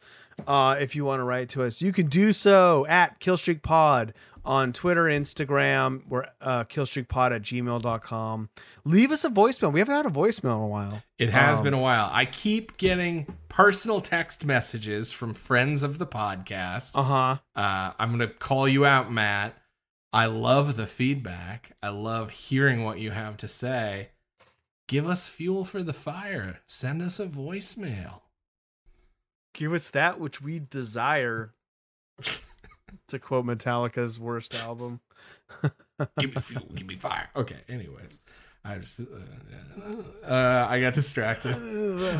Uh, 0.46 0.76
if 0.78 0.94
you 0.94 1.04
want 1.04 1.18
to 1.20 1.24
write 1.24 1.48
to 1.50 1.64
us, 1.64 1.80
you 1.80 1.92
can 1.92 2.08
do 2.08 2.30
so 2.32 2.86
at 2.86 3.18
KillstreakPod 3.20 4.12
on 4.48 4.72
Twitter, 4.72 5.04
Instagram. 5.04 6.02
We're 6.08 6.24
uh, 6.40 6.64
killstreakpod 6.64 7.32
at 7.36 7.42
gmail.com. 7.42 8.48
Leave 8.84 9.12
us 9.12 9.22
a 9.24 9.28
voicemail. 9.30 9.72
We 9.72 9.78
haven't 9.78 9.94
had 9.94 10.06
a 10.06 10.10
voicemail 10.10 10.56
in 10.56 10.62
a 10.62 10.66
while. 10.66 11.02
It 11.18 11.30
has 11.30 11.58
Um, 11.58 11.64
been 11.64 11.74
a 11.74 11.78
while. 11.78 12.08
I 12.10 12.24
keep 12.24 12.76
getting 12.78 13.36
personal 13.48 14.00
text 14.00 14.44
messages 14.44 15.12
from 15.12 15.34
friends 15.34 15.82
of 15.82 15.98
the 15.98 16.06
podcast. 16.06 16.92
Uh 16.94 17.02
huh. 17.02 17.36
Uh, 17.54 17.92
I'm 17.98 18.08
going 18.08 18.20
to 18.28 18.34
call 18.34 18.66
you 18.66 18.84
out, 18.86 19.12
Matt. 19.12 19.56
I 20.12 20.24
love 20.26 20.76
the 20.76 20.86
feedback. 20.86 21.76
I 21.82 21.90
love 21.90 22.30
hearing 22.30 22.82
what 22.82 22.98
you 22.98 23.10
have 23.10 23.36
to 23.38 23.48
say. 23.48 24.08
Give 24.86 25.06
us 25.06 25.28
fuel 25.28 25.66
for 25.66 25.82
the 25.82 25.92
fire. 25.92 26.60
Send 26.66 27.02
us 27.02 27.20
a 27.20 27.26
voicemail. 27.26 28.22
Give 29.52 29.74
us 29.74 29.90
that 29.90 30.18
which 30.18 30.40
we 30.40 30.58
desire. 30.58 31.52
To 33.08 33.18
quote 33.18 33.44
Metallica's 33.46 34.18
worst 34.20 34.54
album. 34.54 35.00
Give 36.18 36.34
me 36.34 36.40
fuel. 36.40 36.66
Give 36.74 36.86
me 36.86 36.94
fire. 36.96 37.28
Okay. 37.34 37.56
Anyways, 37.68 38.20
I 38.64 38.76
just 38.78 39.00
uh, 39.00 40.26
uh, 40.28 40.66
I 40.68 40.80
got 40.80 40.94
distracted. 40.94 41.54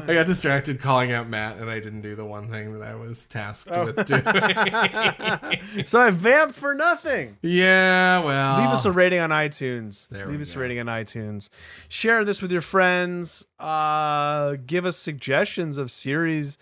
I 0.09 0.15
got 0.15 0.27
distracted 0.27 0.81
calling 0.81 1.13
out 1.13 1.29
Matt, 1.29 1.59
and 1.59 1.69
I 1.71 1.79
didn't 1.81 2.01
do 2.01 2.15
the 2.17 2.25
one 2.25 2.51
thing 2.51 2.73
that 2.79 2.83
I 2.83 2.95
was 2.95 3.27
tasked 3.27 3.71
Oh. 3.71 3.85
with 3.87 4.05
doing. 4.07 4.23
so 5.87 6.01
I 6.01 6.11
vamped 6.11 6.55
for 6.55 6.75
nothing. 6.75 7.37
yeah. 7.43 8.21
Well, 8.23 8.59
Leave 8.61 8.71
us 8.71 8.85
a 8.85 8.93
rating 8.93 9.21
on 9.21 9.31
iTunes. 9.31 10.09
There 10.09 10.27
Leave 10.27 10.41
us 10.41 10.57
a 10.57 10.59
rating 10.59 10.81
on 10.81 10.87
iTunes. 10.87 11.49
Share 11.89 12.25
this 12.25 12.41
with 12.43 12.51
your 12.53 12.61
friends. 12.63 13.45
Uh, 13.59 14.57
give 14.67 14.85
us 14.87 14.97
suggestions 14.97 15.79
of 15.79 15.91
series 15.91 16.59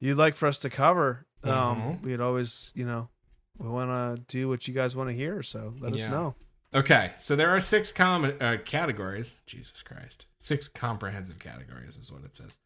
you'd 0.00 0.18
like 0.18 0.34
for 0.34 0.46
us 0.46 0.58
to 0.60 0.70
cover. 0.70 1.26
Um, 1.44 1.52
Mhm. 1.52 2.02
we'd 2.02 2.20
always, 2.20 2.72
you 2.74 2.84
know, 2.84 3.08
we 3.58 3.68
want 3.68 3.90
to 3.90 4.22
do 4.28 4.48
what 4.48 4.68
you 4.68 4.74
guys 4.74 4.94
want 4.94 5.10
to 5.10 5.14
hear. 5.14 5.42
So 5.42 5.74
let 5.80 5.92
us 5.92 6.06
know. 6.06 6.34
Okay, 6.74 7.12
so 7.16 7.34
there 7.34 7.48
are 7.48 7.60
six 7.60 7.92
com- 7.92 8.34
uh, 8.40 8.58
categories. 8.64 9.40
Jesus 9.46 9.82
Christ, 9.82 10.26
six 10.38 10.68
comprehensive 10.68 11.38
categories 11.38 11.96
is 11.96 12.12
what 12.12 12.24
it 12.24 12.36
says. 12.36 12.58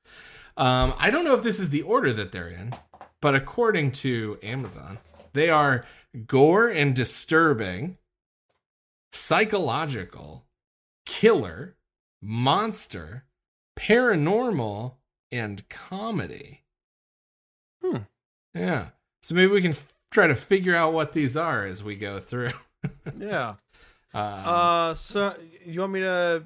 Um, 0.56 0.94
I 0.98 1.10
don't 1.10 1.24
know 1.24 1.34
if 1.34 1.42
this 1.42 1.60
is 1.60 1.70
the 1.70 1.82
order 1.82 2.12
that 2.12 2.32
they're 2.32 2.48
in, 2.48 2.74
but 3.20 3.34
according 3.34 3.92
to 3.92 4.38
Amazon, 4.42 4.98
they 5.34 5.48
are 5.50 5.84
gore 6.26 6.68
and 6.68 6.96
disturbing, 6.96 7.96
psychological, 9.12 10.46
killer, 11.06 11.76
monster, 12.20 13.24
paranormal, 13.78 14.96
and 15.30 15.68
comedy. 15.68 16.64
Hmm. 17.82 17.98
Yeah. 18.52 18.88
So 19.22 19.34
maybe 19.36 19.52
we 19.52 19.62
can 19.62 19.74
try 20.12 20.26
to 20.28 20.34
figure 20.36 20.76
out 20.76 20.92
what 20.92 21.12
these 21.12 21.36
are 21.36 21.64
as 21.66 21.82
we 21.82 21.96
go 21.96 22.18
through. 22.20 22.52
Yeah. 23.16 23.54
Um, 24.14 24.22
Uh, 24.22 24.94
so 24.94 25.34
you 25.64 25.80
want 25.80 25.92
me 25.94 26.00
to? 26.00 26.42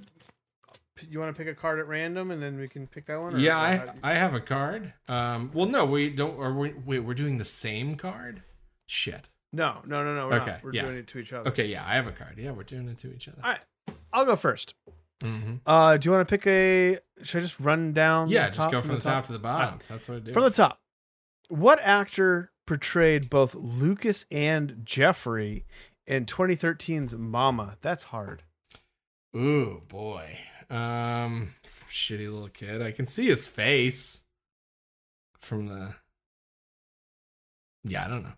You 1.10 1.18
want 1.18 1.34
to 1.34 1.38
pick 1.38 1.48
a 1.50 1.54
card 1.58 1.80
at 1.80 1.88
random, 1.88 2.30
and 2.30 2.40
then 2.40 2.58
we 2.58 2.68
can 2.68 2.86
pick 2.86 3.06
that 3.06 3.20
one. 3.20 3.34
or- 3.34 3.38
Yeah, 3.38 3.58
or 3.86 3.94
I 4.04 4.12
I 4.12 4.14
have 4.14 4.34
a 4.34 4.40
card. 4.40 4.92
Um, 5.08 5.50
well, 5.52 5.66
no, 5.66 5.84
we 5.84 6.08
don't. 6.10 6.36
Or 6.38 6.52
we, 6.54 6.74
wait, 6.84 7.00
we're 7.00 7.14
doing 7.14 7.38
the 7.38 7.44
same 7.44 7.96
card. 7.96 8.42
Shit. 8.86 9.28
no, 9.52 9.80
no, 9.84 10.04
no, 10.04 10.14
no. 10.14 10.28
We're 10.28 10.36
Okay, 10.42 10.50
not. 10.52 10.62
We're 10.62 10.72
yeah. 10.74 10.82
doing 10.84 10.98
it 10.98 11.08
to 11.08 11.18
each 11.18 11.32
other. 11.32 11.50
Okay, 11.50 11.66
yeah, 11.66 11.84
I 11.84 11.94
have 11.96 12.06
a 12.06 12.12
card. 12.12 12.34
Yeah, 12.38 12.52
we're 12.52 12.62
doing 12.62 12.88
it 12.88 12.98
to 12.98 13.12
each 13.12 13.26
other. 13.28 13.38
All 13.42 13.50
right. 13.50 13.64
I'll 14.12 14.24
go 14.24 14.36
first. 14.36 14.74
hmm 15.22 15.56
Uh, 15.66 15.96
do 15.96 16.06
you 16.08 16.12
want 16.12 16.28
to 16.28 16.32
pick 16.38 16.46
a? 16.46 16.98
Should 17.24 17.38
I 17.38 17.40
just 17.40 17.58
run 17.58 17.92
down? 17.92 18.28
Yeah, 18.28 18.48
the 18.50 18.56
just 18.56 18.70
go 18.70 18.80
from, 18.80 18.94
the 18.94 19.00
top, 19.00 19.26
to 19.26 19.32
the 19.32 19.38
bottom. 19.40 19.66
Alright. 19.74 19.86
That's 19.88 20.08
what 20.08 20.18
I 20.18 20.20
do. 20.20 20.32
From 20.32 20.44
the 20.44 20.50
top, 20.50 20.80
what 21.48 21.80
actor 21.82 22.52
portrayed 22.66 23.30
both 23.30 23.54
Lucas 23.54 24.26
and 24.30 24.82
Jeffrey 24.84 25.64
in 26.06 26.26
2013's 26.26 27.16
Mama? 27.16 27.76
That's 27.80 28.04
hard. 28.04 28.42
Ooh 29.36 29.82
boy, 29.88 30.38
um, 30.70 31.54
some 31.64 31.88
shitty 31.90 32.32
little 32.32 32.48
kid. 32.48 32.80
I 32.82 32.90
can 32.90 33.06
see 33.06 33.26
his 33.26 33.46
face 33.46 34.24
from 35.38 35.68
the. 35.68 35.94
Yeah, 37.84 38.04
I 38.04 38.08
don't 38.08 38.22
know. 38.22 38.32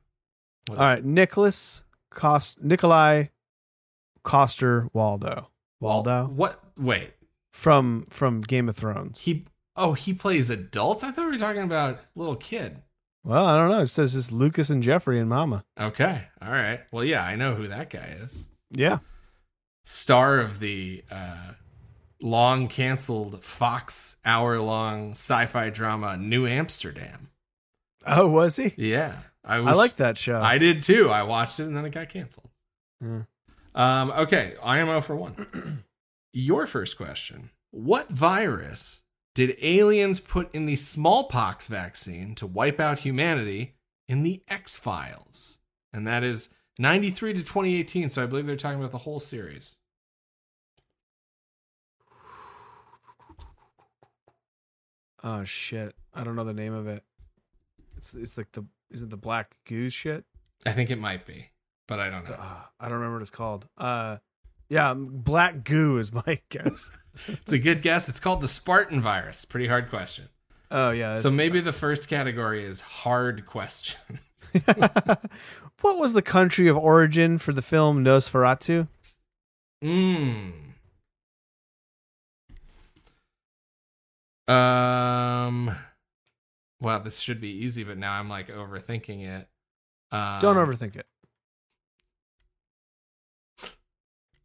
What 0.69 0.79
All 0.79 0.85
right, 0.85 1.05
Nicholas 1.05 1.83
Cost 2.11 2.63
Nikolai 2.63 3.27
Coster 4.25 4.89
Waldo 4.93 5.33
it? 5.33 5.45
Waldo 5.81 6.27
What? 6.27 6.63
Wait, 6.77 7.13
from 7.53 8.05
from 8.11 8.41
Game 8.41 8.69
of 8.69 8.77
Thrones. 8.77 9.21
he. 9.21 9.47
Oh, 9.77 9.93
he 9.93 10.13
plays 10.13 10.51
adults. 10.51 11.05
I 11.05 11.13
thought 11.13 11.27
we 11.27 11.33
were 11.33 11.39
talking 11.39 11.63
about 11.63 12.01
little 12.17 12.35
kid. 12.35 12.83
Well, 13.29 13.45
I 13.45 13.59
don't 13.59 13.69
know. 13.69 13.81
It 13.81 13.89
says 13.89 14.17
it's 14.17 14.33
Lucas 14.33 14.71
and 14.71 14.83
Jeffrey 14.83 15.21
and 15.21 15.29
Mama. 15.29 15.63
Okay, 15.79 16.29
all 16.41 16.51
right. 16.51 16.81
Well, 16.91 17.05
yeah, 17.05 17.23
I 17.23 17.37
know 17.37 17.55
who 17.55 17.69
that 17.69 17.91
guy 17.91 18.17
is. 18.23 18.49
Yeah. 18.71 19.01
Star 19.85 20.41
of 20.41 20.61
the 20.61 21.05
uh, 21.11 21.53
long 22.23 22.69
canceled 22.69 23.45
Fox 23.45 24.17
hour 24.25 24.59
long 24.61 25.13
sci 25.13 25.45
fi 25.45 25.69
drama 25.69 26.17
New 26.17 26.47
Amsterdam. 26.47 27.29
Oh, 28.07 28.29
was 28.29 28.57
he? 28.57 28.73
Yeah, 28.79 29.17
I 29.45 29.61
was. 29.61 29.69
I 29.69 29.73
like 29.75 29.97
that 29.97 30.17
show. 30.17 30.41
I 30.41 30.57
did 30.57 30.81
too. 30.83 31.11
I 31.11 31.23
watched 31.25 31.61
it 31.61 31.65
and 31.65 31.77
then 31.77 31.85
it 31.85 31.91
got 31.91 32.09
canceled. 32.09 32.49
Um, 33.75 34.11
okay, 34.11 34.55
IMO 34.63 35.03
for 35.03 35.15
one. 35.15 35.85
Your 36.33 36.67
first 36.67 36.97
question 36.97 37.51
What 37.73 38.09
virus 38.09 39.03
did 39.39 39.57
aliens 39.63 40.19
put 40.19 40.53
in 40.53 40.67
the 40.67 40.75
smallpox 40.75 41.69
vaccine 41.69 42.35
to 42.35 42.45
wipe 42.45 42.81
out 42.81 42.99
humanity 42.99 43.77
in 44.09 44.25
the 44.25 44.43
X 44.49 44.77
Files? 44.77 45.61
And 45.93 46.05
that 46.09 46.25
is 46.25 46.49
93 46.81 47.35
to 47.35 47.45
2018. 47.45 48.09
So 48.09 48.25
I 48.25 48.27
believe 48.27 48.49
they're 48.49 48.57
talking 48.57 48.81
about 48.81 48.91
the 48.91 48.99
whole 48.99 49.21
series. 49.21 49.77
Oh 55.23 55.45
shit! 55.45 55.95
I 56.13 56.25
don't 56.25 56.35
know 56.35 56.43
the 56.43 56.53
name 56.53 56.75
of 56.75 56.89
it. 56.89 57.05
It's 57.97 58.15
it's 58.15 58.37
like 58.37 58.51
the 58.51 58.65
is 58.91 59.05
it 59.05 59.11
the 59.11 59.17
black 59.17 59.55
goo 59.69 59.89
shit? 59.89 60.25
I 60.67 60.73
think 60.73 60.91
it 60.91 60.99
might 60.99 61.27
be, 61.27 61.51
but 61.87 62.01
I 62.01 62.11
don't 62.11 62.29
know. 62.29 62.35
Uh, 62.35 62.63
I 62.81 62.87
don't 62.87 62.95
remember 62.95 63.15
what 63.15 63.23
it's 63.23 63.31
called. 63.31 63.69
Uh, 63.79 64.17
yeah, 64.69 64.95
black 64.97 65.65
goo 65.65 65.99
is 65.99 66.13
my 66.13 66.41
guess. 66.51 66.91
It's 67.27 67.53
a 67.53 67.59
good 67.59 67.83
guess. 67.83 68.09
It's 68.09 68.21
called 68.21 68.41
the 68.41 68.49
Spartan 68.49 69.01
virus. 69.01 69.45
Pretty 69.45 69.67
hard 69.67 69.89
question. 69.89 70.29
oh 70.71 70.91
yeah. 70.91 71.15
So 71.15 71.31
maybe 71.31 71.61
the 71.61 71.73
first 71.73 72.09
category 72.09 72.63
is 72.65 72.81
hard 72.81 73.47
questions. 73.47 74.21
what 75.81 75.99
was 75.99 76.13
the 76.13 76.23
country 76.23 76.69
of 76.69 76.77
origin 76.77 77.39
for 77.39 77.53
the 77.53 77.63
film 77.63 78.05
Nosferatu? 78.05 78.89
Mmm. 79.83 80.53
Um. 84.49 85.77
Wow, 86.81 87.01
this 87.01 87.19
should 87.21 87.41
be 87.41 87.51
easy, 87.51 87.85
but 87.85 87.99
now 87.99 88.13
I'm 88.13 88.29
like 88.29 88.49
overthinking 88.49 89.27
it. 89.27 89.49
Um, 90.11 90.39
Don't 90.41 90.57
overthink 90.57 90.97
it. 90.97 91.07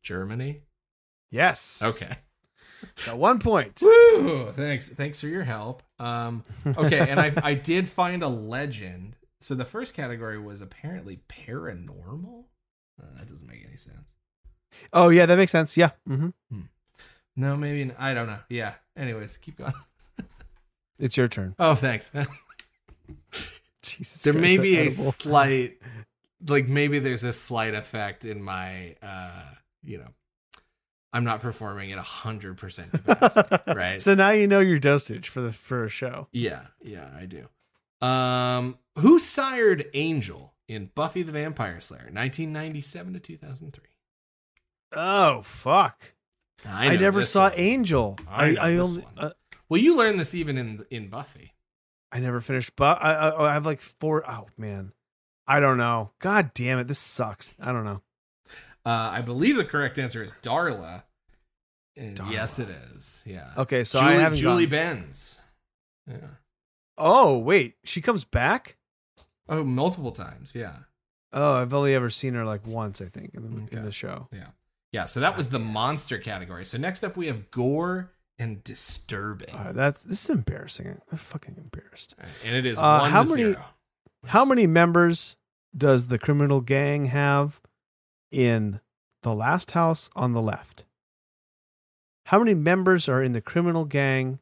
Germany. 0.03 0.61
Yes. 1.31 1.81
Okay. 1.83 2.11
Got 3.05 3.17
one 3.17 3.39
point. 3.39 3.79
Woo! 3.81 4.51
Thanks. 4.51 4.89
Thanks 4.89 5.19
for 5.21 5.27
your 5.27 5.43
help. 5.43 5.81
Um. 5.99 6.43
Okay, 6.67 6.99
and 6.99 7.19
I 7.19 7.33
I 7.41 7.53
did 7.53 7.87
find 7.87 8.21
a 8.21 8.27
legend. 8.27 9.15
So 9.41 9.55
the 9.55 9.65
first 9.65 9.93
category 9.93 10.37
was 10.39 10.61
apparently 10.61 11.19
paranormal. 11.29 12.43
Uh, 13.01 13.05
that 13.17 13.27
doesn't 13.27 13.47
make 13.47 13.63
any 13.65 13.77
sense. 13.77 14.13
Oh 14.91 15.09
yeah, 15.09 15.25
that 15.25 15.37
makes 15.37 15.51
sense. 15.51 15.75
Yeah. 15.77 15.91
Mm-hmm. 16.07 16.59
No, 17.35 17.55
maybe 17.57 17.91
I 17.97 18.13
don't 18.13 18.27
know. 18.27 18.39
Yeah. 18.49 18.73
Anyways, 18.97 19.37
keep 19.37 19.57
going. 19.57 19.73
It's 20.99 21.17
your 21.17 21.27
turn. 21.27 21.55
Oh, 21.57 21.73
thanks. 21.75 22.11
Jesus. 23.81 24.23
there 24.23 24.33
Christ, 24.33 24.41
may 24.41 24.57
be 24.57 24.77
a 24.77 24.81
edible. 24.81 25.11
slight 25.13 25.77
like 26.47 26.67
maybe 26.67 26.99
there's 26.99 27.23
a 27.23 27.33
slight 27.33 27.73
effect 27.73 28.25
in 28.25 28.41
my 28.41 28.95
uh 29.01 29.43
you 29.83 29.97
know 29.97 30.07
i'm 31.11 31.23
not 31.23 31.41
performing 31.41 31.91
at 31.91 31.97
a 31.97 32.03
hundred 32.03 32.57
percent 32.57 32.91
capacity 33.05 33.57
right 33.67 34.01
So 34.01 34.13
now 34.15 34.31
you 34.31 34.47
know 34.47 34.59
your 34.59 34.79
dosage 34.79 35.29
for 35.29 35.41
the 35.41 35.51
for 35.51 35.83
a 35.85 35.89
show. 35.89 36.27
yeah 36.31 36.67
yeah 36.81 37.09
i 37.17 37.25
do 37.25 37.47
um 38.05 38.77
who 38.99 39.19
sired 39.19 39.85
angel 39.93 40.53
in 40.67 40.89
buffy 40.95 41.21
the 41.23 41.31
vampire 41.31 41.79
slayer 41.81 42.09
1997 42.11 43.13
to 43.13 43.19
2003 43.19 43.83
Oh 44.95 45.41
fuck! 45.41 46.13
i, 46.67 46.89
I, 46.89 46.95
never 46.97 47.23
saw 47.23 47.49
one. 47.49 47.53
Angel. 47.59 48.15
I 48.27 48.55
I, 48.55 48.69
I, 48.69 48.75
only 48.77 49.03
uh, 49.17 49.31
well 49.69 49.81
you 49.81 49.97
learned 49.97 50.19
this 50.19 50.35
even 50.35 50.57
in 50.57 50.85
in 50.91 51.09
buffy 51.09 51.53
I 52.11 52.19
never 52.19 52.41
finished. 52.41 52.75
But 52.75 53.01
I, 53.01 53.13
I 53.13 53.49
I 53.49 53.53
have 53.53 53.65
like 53.65 53.81
four 53.81 54.23
oh 54.29 54.45
man, 54.55 54.91
I 55.47 55.59
don't 55.59 55.77
know. 55.79 56.11
God 56.19 56.53
damn 56.53 56.77
it, 56.77 56.87
this 56.87 56.99
sucks. 56.99 57.55
I 57.59 57.71
don't 57.71 57.85
know. 57.85 58.01
Uh 58.85 59.09
i 59.13 59.21
believe 59.21 59.57
the 59.57 59.65
correct 59.65 59.97
answer 59.97 60.21
is 60.23 60.33
darla 60.41 61.03
Darla. 61.97 62.31
yes 62.31 62.59
it 62.59 62.69
is 62.69 63.21
yeah 63.25 63.51
Okay, 63.57 63.83
so 63.83 63.99
julie, 63.99 64.13
I 64.15 64.17
haven't 64.19 64.37
julie 64.39 64.65
gone- 64.65 64.69
benz 64.71 65.39
yeah 66.09 66.17
Oh 66.95 67.39
wait, 67.39 67.73
she 67.83 68.01
comes 68.01 68.23
back. 68.23 68.77
Oh, 69.49 69.63
multiple 69.63 70.11
times. 70.11 70.53
Yeah. 70.53 70.75
Oh, 71.31 71.53
I've 71.55 71.73
only 71.73 71.95
ever 71.95 72.11
seen 72.11 72.35
her 72.35 72.45
like 72.45 72.67
once. 72.67 73.01
I 73.01 73.05
think 73.05 73.33
in 73.33 73.41
the, 73.55 73.61
Okay. 73.63 73.77
in 73.77 73.85
the 73.85 73.91
show. 73.91 74.27
Yeah. 74.31 74.49
Yeah. 74.91 75.05
So 75.05 75.19
that 75.21 75.35
was 75.35 75.49
the 75.49 75.57
monster 75.57 76.19
category. 76.19 76.65
So 76.65 76.77
next 76.77 77.03
up, 77.03 77.17
we 77.17 77.25
have 77.25 77.49
gore 77.49 78.11
and 78.37 78.63
disturbing. 78.63 79.55
Uh, 79.55 79.71
that's 79.73 80.03
this 80.03 80.23
is 80.23 80.29
embarrassing. 80.29 81.01
I'm 81.11 81.17
fucking 81.17 81.55
embarrassed. 81.57 82.13
and 82.45 82.55
it 82.55 82.67
is 82.67 82.77
Uh, 82.77 82.99
one 82.99 83.09
how 83.11 83.23
many- 83.23 83.41
zero. 83.53 83.65
How 84.27 84.45
many 84.45 84.67
members 84.67 85.35
does 85.75 86.07
the 86.07 86.19
criminal 86.19 86.61
gang 86.61 87.07
have 87.07 87.59
in 88.33 88.79
the 89.21 89.33
last 89.33 89.71
house 89.71 90.09
on 90.15 90.33
the 90.33 90.41
left? 90.41 90.85
How 92.27 92.39
many 92.39 92.53
members 92.55 93.07
are 93.07 93.21
in 93.21 93.33
the 93.33 93.41
criminal 93.41 93.85
gang 93.85 94.39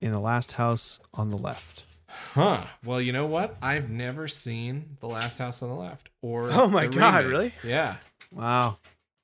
in 0.00 0.12
the 0.12 0.20
last 0.20 0.52
house 0.52 0.98
on 1.12 1.30
the 1.30 1.36
left? 1.38 1.84
Huh. 2.08 2.64
Well, 2.84 3.00
you 3.00 3.12
know 3.12 3.26
what? 3.26 3.56
I've 3.60 3.90
never 3.90 4.28
seen 4.28 4.96
The 5.00 5.08
Last 5.08 5.38
House 5.38 5.62
on 5.62 5.68
the 5.68 5.74
Left 5.74 6.10
or. 6.22 6.48
Oh 6.52 6.68
my 6.68 6.86
God, 6.86 7.24
remake. 7.24 7.30
really? 7.32 7.54
Yeah. 7.64 7.96
Wow. 8.30 8.78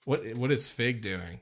What 0.06 0.34
What 0.34 0.50
is 0.50 0.66
Fig 0.66 1.00
doing? 1.00 1.40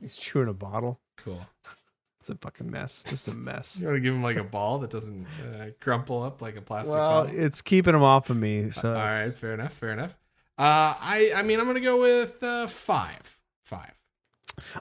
He's 0.00 0.16
chewing 0.16 0.48
a 0.48 0.54
bottle. 0.54 1.00
Cool. 1.16 1.46
It's 2.20 2.30
a 2.30 2.36
fucking 2.36 2.70
mess. 2.70 3.02
This 3.02 3.26
is 3.26 3.34
a 3.34 3.36
mess. 3.36 3.80
You 3.80 3.86
want 3.88 3.96
to 3.96 4.00
give 4.00 4.14
him 4.14 4.22
like 4.22 4.36
a 4.36 4.44
ball 4.44 4.78
that 4.78 4.90
doesn't 4.90 5.26
uh, 5.44 5.66
crumple 5.80 6.22
up 6.22 6.40
like 6.40 6.54
a 6.56 6.60
plastic 6.62 6.94
Well, 6.94 7.24
ball? 7.24 7.34
it's 7.34 7.60
keeping 7.62 7.96
him 7.96 8.04
off 8.04 8.30
of 8.30 8.36
me. 8.36 8.70
So 8.70 8.90
All 8.90 8.94
right. 8.94 9.34
Fair 9.34 9.54
enough. 9.54 9.72
Fair 9.72 9.90
enough. 9.90 10.16
Uh, 10.62 10.94
I 11.00 11.32
I 11.34 11.42
mean 11.42 11.58
I'm 11.58 11.66
gonna 11.66 11.80
go 11.80 12.00
with 12.00 12.42
uh, 12.42 12.66
five. 12.68 13.36
Five. 13.64 13.94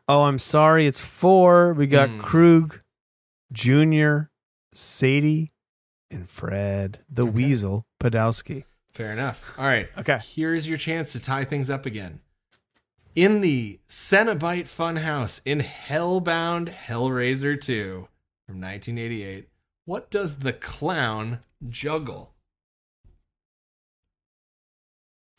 Oh, 0.07 0.23
I'm 0.23 0.37
sorry. 0.37 0.85
It's 0.85 0.99
four. 0.99 1.73
We 1.73 1.87
got 1.87 2.09
Hmm. 2.09 2.19
Krug, 2.19 2.79
Junior, 3.51 4.29
Sadie, 4.73 5.53
and 6.11 6.29
Fred 6.29 6.99
the 7.09 7.23
Okay. 7.23 7.31
Weasel 7.31 7.85
Podowski. 7.99 8.65
Fair 8.93 9.11
enough. 9.11 9.55
All 9.57 9.65
right. 9.65 9.89
Okay. 9.97 10.19
Here's 10.21 10.67
your 10.67 10.77
chance 10.77 11.13
to 11.13 11.19
tie 11.19 11.45
things 11.45 11.69
up 11.69 11.85
again. 11.85 12.19
In 13.15 13.41
the 13.41 13.79
Cenobite 13.87 14.67
Funhouse 14.67 15.41
in 15.45 15.59
Hellbound 15.61 16.73
Hellraiser 16.73 17.59
2 17.59 18.07
from 18.45 18.61
1988, 18.61 19.47
what 19.85 20.11
does 20.11 20.37
the 20.39 20.53
clown 20.53 21.39
juggle? 21.67 22.33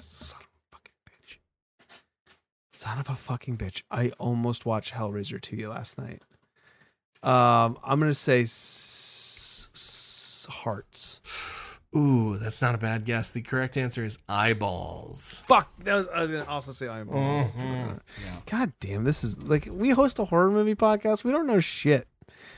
Son 0.00 0.40
of 0.40 0.46
a 0.46 0.76
fucking 0.76 0.92
bitch. 1.08 1.36
Son 2.82 2.98
of 2.98 3.08
a 3.08 3.14
fucking 3.14 3.56
bitch. 3.58 3.82
I 3.92 4.10
almost 4.18 4.66
watched 4.66 4.94
Hellraiser 4.94 5.40
2 5.40 5.68
last 5.68 5.98
night. 5.98 6.20
Um, 7.22 7.78
I'm 7.84 8.00
gonna 8.00 8.12
say 8.14 8.42
s- 8.42 9.68
s- 9.72 10.46
hearts. 10.50 11.20
Ooh, 11.94 12.36
that's 12.38 12.60
not 12.60 12.74
a 12.74 12.78
bad 12.78 13.04
guess. 13.04 13.30
The 13.30 13.42
correct 13.42 13.76
answer 13.76 14.02
is 14.02 14.18
eyeballs. 14.28 15.44
Fuck. 15.46 15.70
That 15.84 15.94
was, 15.94 16.08
I 16.08 16.22
was 16.22 16.30
gonna 16.32 16.46
also 16.46 16.72
say 16.72 16.88
I'm. 16.88 17.08
Yeah. 17.08 17.98
God 18.46 18.72
damn, 18.80 19.04
this 19.04 19.22
is 19.22 19.40
like 19.44 19.68
we 19.70 19.90
host 19.90 20.18
a 20.18 20.24
horror 20.24 20.50
movie 20.50 20.74
podcast. 20.74 21.22
We 21.22 21.30
don't 21.30 21.46
know 21.46 21.60
shit. 21.60 22.08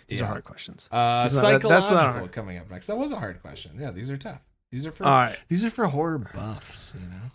These 0.08 0.20
Yeah. 0.20 0.24
are 0.26 0.28
hard 0.28 0.44
questions. 0.44 0.88
Uh, 0.90 1.24
That's 1.24 1.34
not- 1.34 1.42
that- 1.42 1.50
that's 1.68 1.84
psychological 1.86 1.96
not 1.96 2.14
hard. 2.14 2.32
coming 2.32 2.56
up 2.58 2.70
next. 2.70 2.86
That 2.86 2.96
was 2.96 3.12
a 3.12 3.18
hard 3.18 3.42
question. 3.42 3.72
Yeah, 3.78 3.90
these 3.90 4.10
are 4.10 4.16
tough. 4.16 4.40
These 4.70 4.86
are 4.86 4.92
for 4.92 5.04
All 5.04 5.10
right. 5.10 5.38
these 5.48 5.62
are 5.64 5.70
for 5.70 5.86
horror 5.88 6.16
buffs, 6.18 6.94
you 6.98 7.06
know. 7.06 7.30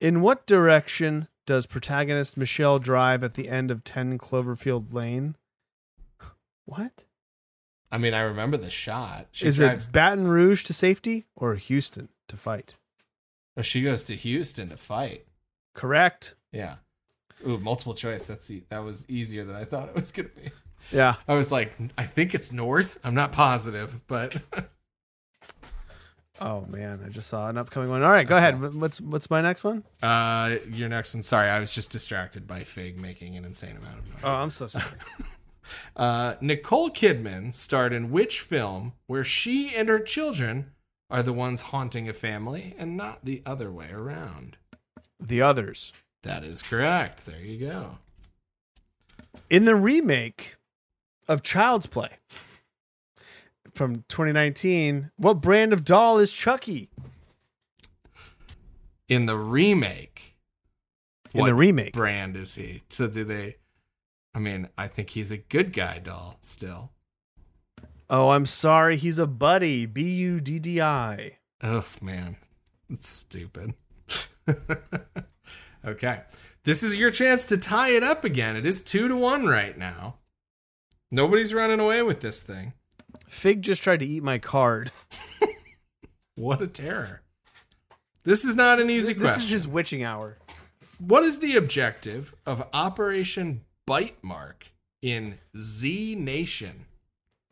In 0.00 0.22
what 0.22 0.46
direction 0.46 1.28
does 1.46 1.66
protagonist 1.66 2.36
Michelle 2.36 2.78
drive 2.78 3.24
at 3.24 3.34
the 3.34 3.48
end 3.48 3.70
of 3.70 3.84
10 3.84 4.18
Cloverfield 4.18 4.92
Lane? 4.92 5.36
What? 6.66 7.02
I 7.90 7.98
mean, 7.98 8.14
I 8.14 8.20
remember 8.20 8.56
the 8.56 8.70
shot. 8.70 9.26
She 9.32 9.46
Is 9.48 9.56
drives, 9.56 9.86
it 9.88 9.92
Baton 9.92 10.26
Rouge 10.28 10.62
to 10.64 10.72
safety 10.72 11.26
or 11.34 11.54
Houston 11.56 12.08
to 12.28 12.36
fight? 12.36 12.76
oh, 13.56 13.62
she 13.62 13.82
goes 13.82 14.04
to 14.04 14.14
Houston 14.14 14.68
to 14.68 14.76
fight. 14.76 15.26
Correct. 15.74 16.34
Yeah. 16.52 16.76
Ooh, 17.46 17.58
multiple 17.58 17.94
choice. 17.94 18.24
That's 18.24 18.50
e- 18.50 18.62
that 18.68 18.84
was 18.84 19.08
easier 19.10 19.44
than 19.44 19.56
I 19.56 19.64
thought 19.64 19.88
it 19.88 19.94
was 19.94 20.12
gonna 20.12 20.28
be. 20.28 20.50
Yeah. 20.92 21.16
I 21.26 21.34
was 21.34 21.50
like, 21.50 21.74
I 21.98 22.04
think 22.04 22.34
it's 22.34 22.52
north. 22.52 22.98
I'm 23.02 23.14
not 23.14 23.32
positive, 23.32 24.00
but 24.06 24.36
Oh 26.40 26.64
man, 26.68 27.02
I 27.04 27.10
just 27.10 27.28
saw 27.28 27.48
an 27.48 27.58
upcoming 27.58 27.90
one. 27.90 28.02
All 28.02 28.10
right, 28.10 28.26
go 28.26 28.36
ahead. 28.36 28.74
What's 28.74 29.00
what's 29.00 29.28
my 29.28 29.42
next 29.42 29.62
one? 29.62 29.84
uh, 30.02 30.56
your 30.70 30.88
next 30.88 31.12
one. 31.14 31.22
Sorry, 31.22 31.48
I 31.50 31.60
was 31.60 31.72
just 31.72 31.90
distracted 31.90 32.46
by 32.46 32.64
Fig 32.64 32.98
making 32.98 33.36
an 33.36 33.44
insane 33.44 33.76
amount 33.76 33.98
of 33.98 34.06
noise. 34.08 34.20
Oh, 34.24 34.28
I'm 34.36 34.50
so 34.50 34.66
sorry. 34.66 34.86
Uh, 35.94 36.34
Nicole 36.40 36.90
Kidman 36.90 37.54
starred 37.54 37.92
in 37.92 38.10
which 38.10 38.40
film 38.40 38.94
where 39.06 39.22
she 39.22 39.72
and 39.72 39.88
her 39.88 40.00
children 40.00 40.72
are 41.08 41.22
the 41.22 41.34
ones 41.34 41.60
haunting 41.60 42.08
a 42.08 42.12
family 42.12 42.74
and 42.76 42.96
not 42.96 43.24
the 43.24 43.40
other 43.46 43.70
way 43.70 43.90
around? 43.92 44.56
The 45.20 45.42
others. 45.42 45.92
That 46.24 46.42
is 46.42 46.60
correct. 46.62 47.24
There 47.24 47.40
you 47.44 47.68
go. 47.68 47.98
In 49.48 49.64
the 49.64 49.76
remake 49.76 50.56
of 51.28 51.42
Child's 51.42 51.86
Play 51.86 52.16
from 53.74 54.04
2019, 54.08 55.10
what 55.16 55.40
brand 55.40 55.72
of 55.72 55.84
doll 55.84 56.18
is 56.18 56.32
Chucky? 56.32 56.90
In 59.08 59.26
the 59.26 59.36
remake, 59.36 60.36
In 61.34 61.44
the 61.44 61.54
remake. 61.54 61.92
brand 61.92 62.36
is 62.36 62.54
he? 62.54 62.82
So 62.88 63.08
do 63.08 63.24
they? 63.24 63.56
I 64.34 64.38
mean, 64.38 64.68
I 64.78 64.86
think 64.86 65.10
he's 65.10 65.32
a 65.32 65.36
good 65.38 65.72
guy 65.72 65.98
doll 65.98 66.38
still. 66.40 66.92
Oh, 68.08 68.30
I'm 68.30 68.46
sorry. 68.46 68.96
He's 68.96 69.18
a 69.18 69.26
buddy. 69.26 69.86
B 69.86 70.02
U 70.14 70.40
D 70.40 70.58
D 70.58 70.80
I. 70.80 71.38
Oh 71.62 71.84
man, 72.00 72.36
it's 72.88 73.08
stupid. 73.08 73.74
okay, 75.84 76.20
this 76.64 76.82
is 76.82 76.94
your 76.94 77.10
chance 77.10 77.46
to 77.46 77.56
tie 77.56 77.90
it 77.90 78.02
up 78.04 78.24
again. 78.24 78.56
It 78.56 78.66
is 78.66 78.82
two 78.82 79.08
to 79.08 79.16
one 79.16 79.46
right 79.46 79.76
now. 79.76 80.16
Nobody's 81.10 81.52
running 81.54 81.80
away 81.80 82.02
with 82.02 82.20
this 82.20 82.42
thing. 82.42 82.72
Fig 83.30 83.62
just 83.62 83.82
tried 83.82 84.00
to 84.00 84.06
eat 84.06 84.22
my 84.22 84.38
card. 84.38 84.90
What 86.36 86.62
a 86.62 86.66
terror! 86.66 87.20
This 88.22 88.46
is 88.46 88.56
not 88.56 88.80
an 88.80 88.88
easy 88.88 89.12
This 89.12 89.22
question. 89.24 89.42
is 89.42 89.50
his 89.50 89.68
witching 89.68 90.02
hour. 90.02 90.38
What 90.98 91.22
is 91.22 91.40
the 91.40 91.54
objective 91.54 92.34
of 92.46 92.66
Operation 92.72 93.60
Bite 93.86 94.16
Mark 94.22 94.68
in 95.02 95.38
Z 95.54 96.14
Nation? 96.14 96.86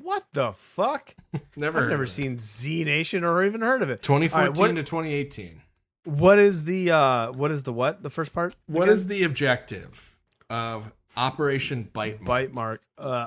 What 0.01 0.25
the 0.33 0.53
fuck? 0.53 1.15
Never. 1.57 1.83
I've 1.83 1.91
never 1.91 2.07
seen 2.07 2.39
Z 2.39 2.85
Nation 2.85 3.25
or 3.25 3.45
even 3.45 3.61
heard 3.61 3.83
of 3.83 3.91
it. 3.91 4.01
2014 4.01 4.59
All 4.63 4.67
right, 4.69 4.75
to 4.77 4.83
2018. 4.83 5.61
what, 6.05 6.15
what 6.19 6.39
is 6.39 6.65
the 6.65 6.91
uh 6.91 7.33
what 7.33 7.51
is 7.51 7.65
the 7.65 7.75
what? 7.75 8.03
The 8.03 8.11
first 8.11 8.33
part? 8.33 8.57
What 8.69 8.85
again? 8.85 8.95
is 8.95 9.07
the 9.09 9.23
objective 9.23 10.17
of 10.49 10.95
Operation 11.15 11.91
Bite 11.93 12.23
Mark? 12.23 12.27
bite 12.27 12.55
mark? 12.55 12.81
Uh 12.97 13.27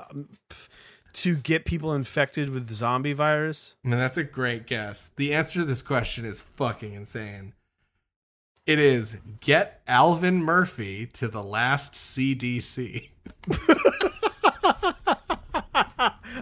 to 1.14 1.36
get 1.36 1.64
people 1.64 1.92
infected 1.94 2.50
with 2.50 2.70
zombie 2.72 3.12
virus. 3.12 3.76
I 3.84 3.88
mean, 3.88 4.00
that's 4.00 4.16
a 4.16 4.24
great 4.24 4.66
guess. 4.66 5.10
The 5.16 5.34
answer 5.34 5.60
to 5.60 5.64
this 5.64 5.82
question 5.82 6.24
is 6.24 6.40
fucking 6.40 6.92
insane. 6.92 7.54
It 8.66 8.78
is 8.78 9.18
get 9.40 9.82
Alvin 9.86 10.42
Murphy 10.42 11.06
to 11.14 11.28
the 11.28 11.42
last 11.42 11.94
CDC. 11.94 13.10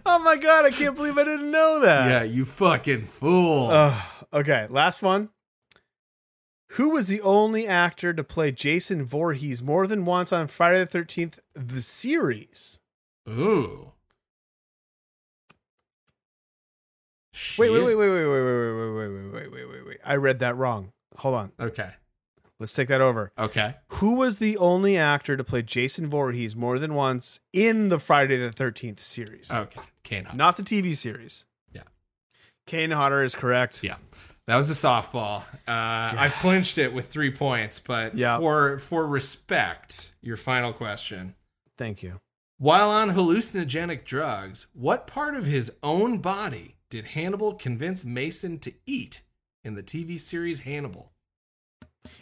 Oh 0.07 0.19
my 0.19 0.37
god, 0.37 0.65
I 0.65 0.71
can't 0.71 0.97
believe 0.97 1.19
I 1.19 1.25
didn't 1.25 1.51
know 1.51 1.81
that. 1.81 2.09
yeah, 2.09 2.23
you 2.23 2.45
fucking 2.45 3.07
fool. 3.07 3.69
Ugh. 3.71 4.03
okay, 4.33 4.67
last 4.69 5.03
one. 5.03 5.29
Who 6.75 6.91
was 6.91 7.09
the 7.09 7.21
only 7.21 7.67
actor 7.67 8.13
to 8.13 8.25
play 8.25 8.51
Jason 8.53 9.05
Voorhees 9.05 9.63
more 9.63 9.87
than 9.87 10.05
once 10.05 10.33
on 10.33 10.47
Friday 10.47 10.85
the 10.85 10.99
13th, 10.99 11.39
the 11.55 11.81
series? 11.81 12.79
Ooh. 13.29 13.93
Wait, 17.59 17.71
wait, 17.71 17.83
wait, 17.83 17.95
wait, 17.95 18.09
wait, 18.11 18.25
wait, 18.25 18.29
wait, 18.29 18.43
wait, 18.43 18.91
wait, 18.91 19.09
wait, 19.09 19.09
wait, 19.09 19.33
wait, 19.33 19.53
wait, 19.53 19.69
wait, 19.71 19.87
wait. 19.87 19.99
I 20.05 20.17
read 20.17 20.39
that 20.41 20.57
wrong. 20.57 20.93
Hold 21.17 21.35
on. 21.35 21.53
Okay. 21.61 21.91
Let's 22.59 22.73
take 22.75 22.89
that 22.89 23.01
over. 23.01 23.33
Okay. 23.39 23.77
Who 23.89 24.15
was 24.15 24.39
the 24.39 24.57
only 24.59 24.97
actor 24.99 25.37
to 25.37 25.43
play 25.45 25.63
Jason 25.63 26.07
Voorhees 26.09 26.55
more 26.55 26.79
than 26.79 26.95
once 26.95 27.41
in 27.53 27.89
the 27.89 27.99
Friday 27.99 28.37
the 28.37 28.51
13th 28.51 29.01
series? 29.01 29.51
Okay. 29.51 29.81
Kane 30.03 30.25
Hodder. 30.27 30.37
Not 30.37 30.57
the 30.59 30.63
TV 30.63 30.95
series. 30.95 31.47
Yeah. 31.73 31.83
Kane 32.67 32.91
Hodder 32.91 33.25
is 33.25 33.35
correct. 33.35 33.83
Yeah. 33.83 33.97
That 34.47 34.57
was 34.57 34.71
a 34.71 34.75
softball. 34.75 35.43
Uh, 35.67 36.19
I've 36.19 36.35
clinched 36.35 36.77
it 36.77 36.93
with 36.93 37.07
three 37.07 37.31
points, 37.31 37.81
but 37.81 38.17
Yeah. 38.17 38.39
for 38.39 38.79
for 38.81 39.07
respect, 39.07 40.13
your 40.21 40.37
final 40.37 40.73
question. 40.73 41.37
Thank 41.79 42.03
you. 42.03 42.21
While 42.59 42.91
on 42.91 43.13
hallucinogenic 43.13 44.05
drugs, 44.05 44.67
what 44.75 45.07
part 45.07 45.35
of 45.35 45.47
his 45.47 45.73
own 45.83 46.19
body 46.19 46.77
did 46.91 47.07
Hannibal 47.07 47.55
convince 47.55 48.05
Mason 48.05 48.59
to 48.59 48.73
eat 48.85 49.23
in 49.65 49.75
the 49.77 49.83
TV 49.83 50.21
series 50.21 50.61
Hannibal? 50.61 51.13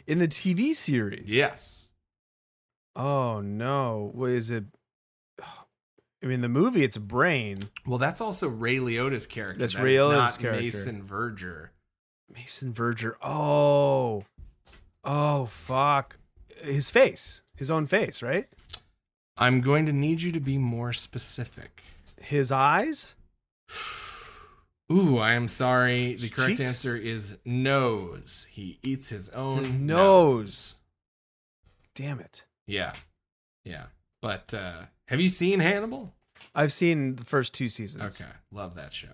In 0.07 0.19
the 0.19 0.29
TV 0.29 0.75
series? 0.75 1.35
Yes. 1.35 1.89
Oh, 2.95 3.41
no. 3.41 4.11
What 4.13 4.31
is 4.31 4.51
it? 4.51 4.65
I 6.23 6.27
mean, 6.27 6.41
the 6.41 6.49
movie, 6.49 6.83
it's 6.83 6.99
brain. 6.99 7.71
Well, 7.87 7.99
that's 7.99 8.21
also 8.21 8.49
Ray 8.49 8.79
Liotta's 8.79 9.27
character. 9.27 9.59
That's 9.59 9.75
That 9.75 9.85
Ray 9.85 9.95
Liotta's 9.95 10.35
not 10.35 10.39
character. 10.41 10.63
Mason 10.63 11.03
Verger. 11.03 11.71
Mason 12.33 12.73
Verger. 12.73 13.17
Oh. 13.23 14.25
Oh, 15.05 15.47
fuck. 15.47 16.19
His 16.61 16.91
face. 16.91 17.43
His 17.57 17.71
own 17.71 17.87
face, 17.87 18.21
right? 18.21 18.49
I'm 19.37 19.61
going 19.61 19.87
to 19.87 19.93
need 19.93 20.21
you 20.23 20.33
to 20.33 20.41
be 20.41 20.59
more 20.59 20.93
specific. 20.93 21.83
His 22.21 22.51
eyes? 22.51 23.15
Ooh, 24.91 25.19
I 25.19 25.33
am 25.35 25.49
sorry. 25.49 26.15
The 26.15 26.29
correct 26.31 26.57
cheeks? 26.57 26.61
answer 26.61 26.97
is 26.97 27.37
nose. 27.45 28.47
He 28.51 28.79
eats 28.83 29.09
his 29.11 29.29
own 29.31 29.59
His 29.59 29.71
nose. 29.71 30.77
Damn 31.95 32.21
it. 32.21 32.45
Yeah. 32.67 32.93
Yeah. 33.65 33.85
But 34.23 34.55
uh 34.55 34.83
have 35.07 35.21
you 35.21 35.29
seen 35.29 35.61
Hannibal? 35.61 36.15
I've 36.55 36.73
seen 36.73 37.17
the 37.17 37.25
first 37.25 37.55
two 37.55 37.69
seasons. 37.69 38.21
Okay. 38.21 38.31
Love 38.53 38.75
that 38.77 38.93
show. 38.93 39.09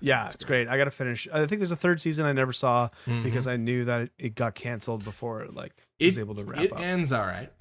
Yeah, 0.00 0.22
That's 0.22 0.36
it's 0.36 0.44
great. 0.44 0.68
I 0.68 0.78
got 0.78 0.84
to 0.84 0.92
finish. 0.92 1.26
I 1.32 1.38
think 1.46 1.58
there's 1.58 1.72
a 1.72 1.76
third 1.76 2.00
season 2.00 2.24
I 2.24 2.32
never 2.32 2.52
saw 2.52 2.88
Mhm. 3.06 3.24
because 3.24 3.48
I 3.48 3.56
knew 3.56 3.84
that 3.86 4.02
it, 4.02 4.12
it 4.18 4.34
got 4.36 4.54
canceled 4.54 5.04
before 5.04 5.42
it 5.42 5.54
like 5.54 5.72
was 6.00 6.18
able 6.18 6.36
to 6.36 6.44
wrap 6.44 6.60
it 6.60 6.72
up. 6.72 6.80
ends 6.80 7.12
all 7.12 7.26
right. 7.26 7.52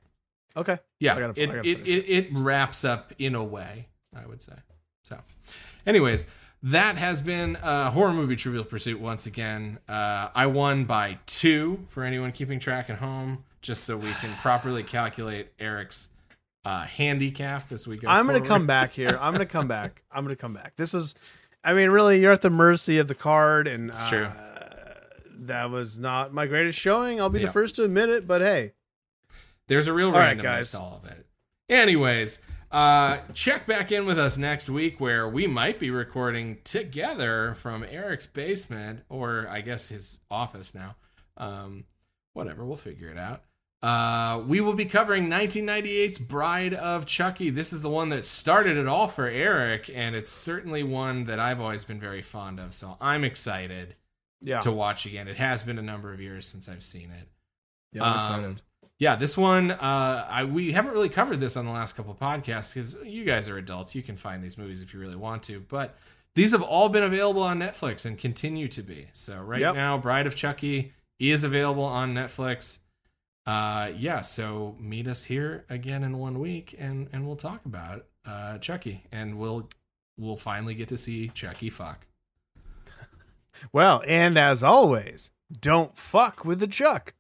okay. 0.56 0.78
Yeah. 1.00 1.16
I 1.16 1.20
gotta- 1.20 1.42
it, 1.42 1.50
it, 1.66 1.88
it, 1.88 2.06
it 2.10 2.28
wraps 2.34 2.86
up 2.86 3.12
in 3.18 3.34
a 3.34 3.44
way, 3.44 3.88
I 4.16 4.26
would 4.28 4.42
say. 4.44 4.54
So, 5.04 5.20
anyways, 5.88 6.28
that 6.64 6.98
has 6.98 7.22
been 7.22 7.56
uh, 7.58 7.92
Horror 7.92 8.14
Movie 8.14 8.36
Trivial 8.36 8.64
Pursuit 8.64 9.00
once 9.00 9.26
again. 9.26 9.80
Uh, 9.88 10.30
I 10.34 10.48
won 10.48 10.86
by 10.86 11.20
two 11.26 11.86
for 11.90 12.04
anyone 12.04 12.32
keeping 12.32 12.60
track 12.60 12.90
at 12.90 12.98
home, 12.98 13.44
just 13.62 13.84
so 13.84 13.98
we 13.98 14.12
can 14.14 14.34
properly 14.38 14.84
calculate 14.84 15.50
Eric's 15.60 16.10
uh, 16.66 16.84
handicap 16.86 17.72
as 17.72 17.88
we 17.88 17.98
go 17.98 18.08
I'm 18.10 18.28
going 18.28 18.42
to 18.42 18.48
come 18.48 18.68
back 18.68 18.92
here. 18.92 19.18
I'm 19.22 19.32
going 19.34 19.46
to 19.46 19.52
come 19.52 19.68
back. 19.68 20.02
I'm 20.12 20.24
going 20.24 20.36
to 20.36 20.42
come 20.42 20.54
back. 20.54 20.76
This 20.76 20.94
is, 20.94 21.16
I 21.64 21.74
mean, 21.74 21.90
really, 21.90 22.20
you're 22.20 22.32
at 22.34 22.42
the 22.42 22.50
mercy 22.50 22.98
of 22.98 23.08
the 23.08 23.16
card, 23.16 23.68
and 23.68 23.90
It's 23.90 24.08
true. 24.10 24.26
uh, 24.26 24.94
that 25.42 25.70
was 25.70 26.00
not 26.00 26.34
my 26.34 26.46
greatest 26.48 26.78
showing. 26.80 27.22
I'll 27.22 27.30
be 27.30 27.40
Yeah. 27.40 27.46
the 27.48 27.52
first 27.54 27.76
to 27.78 27.84
admit 27.84 28.10
it, 28.10 28.28
but 28.28 28.42
hey, 28.42 28.74
There's 29.68 29.88
a 29.88 29.94
real 29.94 30.08
All 30.08 30.14
right, 30.14 30.38
randomness 30.38 30.42
guys. 30.44 30.72
to 30.72 30.80
all 30.80 31.02
of 31.04 31.10
it. 31.12 31.26
Anyways, 31.70 32.40
uh, 32.72 33.20
check 33.34 33.66
back 33.66 33.92
in 33.92 34.06
with 34.06 34.20
us 34.20 34.38
next 34.38 34.70
week 34.70 35.00
where 35.00 35.28
we 35.28 35.48
might 35.48 35.80
be 35.80 35.90
recording 35.90 36.58
together 36.64 37.54
from 37.56 37.84
Eric's 37.84 38.28
basement, 38.28 39.02
or 39.10 39.48
I 39.50 39.62
guess 39.62 39.88
his 39.88 40.20
office 40.30 40.76
now. 40.76 40.96
Um, 41.38 41.86
whatever, 42.34 42.66
we'll 42.66 42.78
figure 42.78 43.10
it 43.10 43.18
out. 43.18 43.44
Uh, 43.82 44.42
we 44.48 44.60
will 44.60 44.74
be 44.74 44.86
covering 44.86 45.30
1998's 45.30 46.18
Bride 46.18 46.74
of 46.74 47.06
Chucky. 47.06 47.52
This 47.52 47.72
is 47.72 47.82
the 47.82 47.90
one 47.90 48.10
that 48.10 48.26
started 48.26 48.76
it 48.76 48.88
all 48.88 49.08
for 49.08 49.28
Eric, 49.28 49.90
and 49.94 50.16
it's 50.16 50.32
certainly 50.32 50.82
one 50.84 51.26
that 51.26 51.40
I've 51.40 51.62
always 51.62 51.86
been 51.86 52.00
very 52.00 52.24
fond 52.24 52.60
of. 52.60 52.74
So 52.74 52.98
I'm 53.00 53.24
excited 53.24 53.96
yeah, 54.42 54.60
to 54.62 54.72
watch 54.72 55.06
again. 55.06 55.28
It 55.28 55.38
has 55.38 55.62
been 55.64 55.78
a 55.78 55.84
number 55.84 56.12
of 56.12 56.20
years 56.20 56.48
since 56.48 56.68
I've 56.68 56.84
seen 56.84 57.12
it. 57.12 57.28
yeah 57.94 58.04
I'm 58.04 58.12
Um, 58.14 58.18
excited. 58.18 58.62
Yeah, 59.00 59.16
this 59.16 59.38
one, 59.38 59.72
uh, 59.72 60.28
I 60.30 60.44
we 60.46 60.72
haven't 60.72 60.94
really 60.94 61.10
covered 61.10 61.40
this 61.40 61.56
on 61.56 61.66
the 61.66 61.72
last 61.72 61.96
couple 61.96 62.12
of 62.12 62.18
podcasts 62.20 62.74
because 62.74 62.96
you 63.06 63.26
guys 63.26 63.48
are 63.48 63.58
adults. 63.58 63.94
You 63.94 64.02
can 64.02 64.18
find 64.18 64.44
these 64.44 64.58
movies 64.58 64.82
if 64.82 64.94
you 64.94 65.00
really 65.00 65.16
want 65.16 65.44
to, 65.44 65.60
but 65.60 65.96
these 66.36 66.52
have 66.52 66.64
all 66.64 66.90
been 66.90 67.04
available 67.04 67.44
on 67.44 67.60
Netflix 67.60 68.06
and 68.06 68.18
continue 68.18 68.68
to 68.70 68.82
be. 68.82 69.08
So 69.14 69.38
right 69.40 69.62
Yep. 69.62 69.76
now, 69.76 69.98
Bride 70.00 70.26
of 70.28 70.36
Chucky 70.36 70.94
is 71.20 71.44
available 71.44 71.84
on 71.84 72.14
Netflix. 72.16 72.80
Uh, 73.46 73.92
yeah, 73.96 74.22
so 74.22 74.76
meet 74.80 75.08
us 75.08 75.24
here 75.26 75.66
again 75.70 76.04
in 76.04 76.18
one 76.18 76.40
week, 76.40 76.76
and 76.78 77.08
and 77.14 77.26
we'll 77.28 77.36
talk 77.38 77.66
about 77.66 78.06
uh, 78.26 78.58
Chucky, 78.58 79.04
and 79.12 79.38
we'll 79.38 79.70
we'll 80.18 80.36
finally 80.38 80.74
get 80.74 80.88
to 80.90 80.98
see 80.98 81.30
Chucky 81.30 81.70
fuck. 81.70 82.08
Well, 83.72 84.04
and 84.08 84.38
as 84.38 84.64
always, 84.64 85.32
don't 85.62 85.98
fuck 85.98 86.46
with 86.46 86.60
the 86.60 86.68
Chuck. 86.68 87.14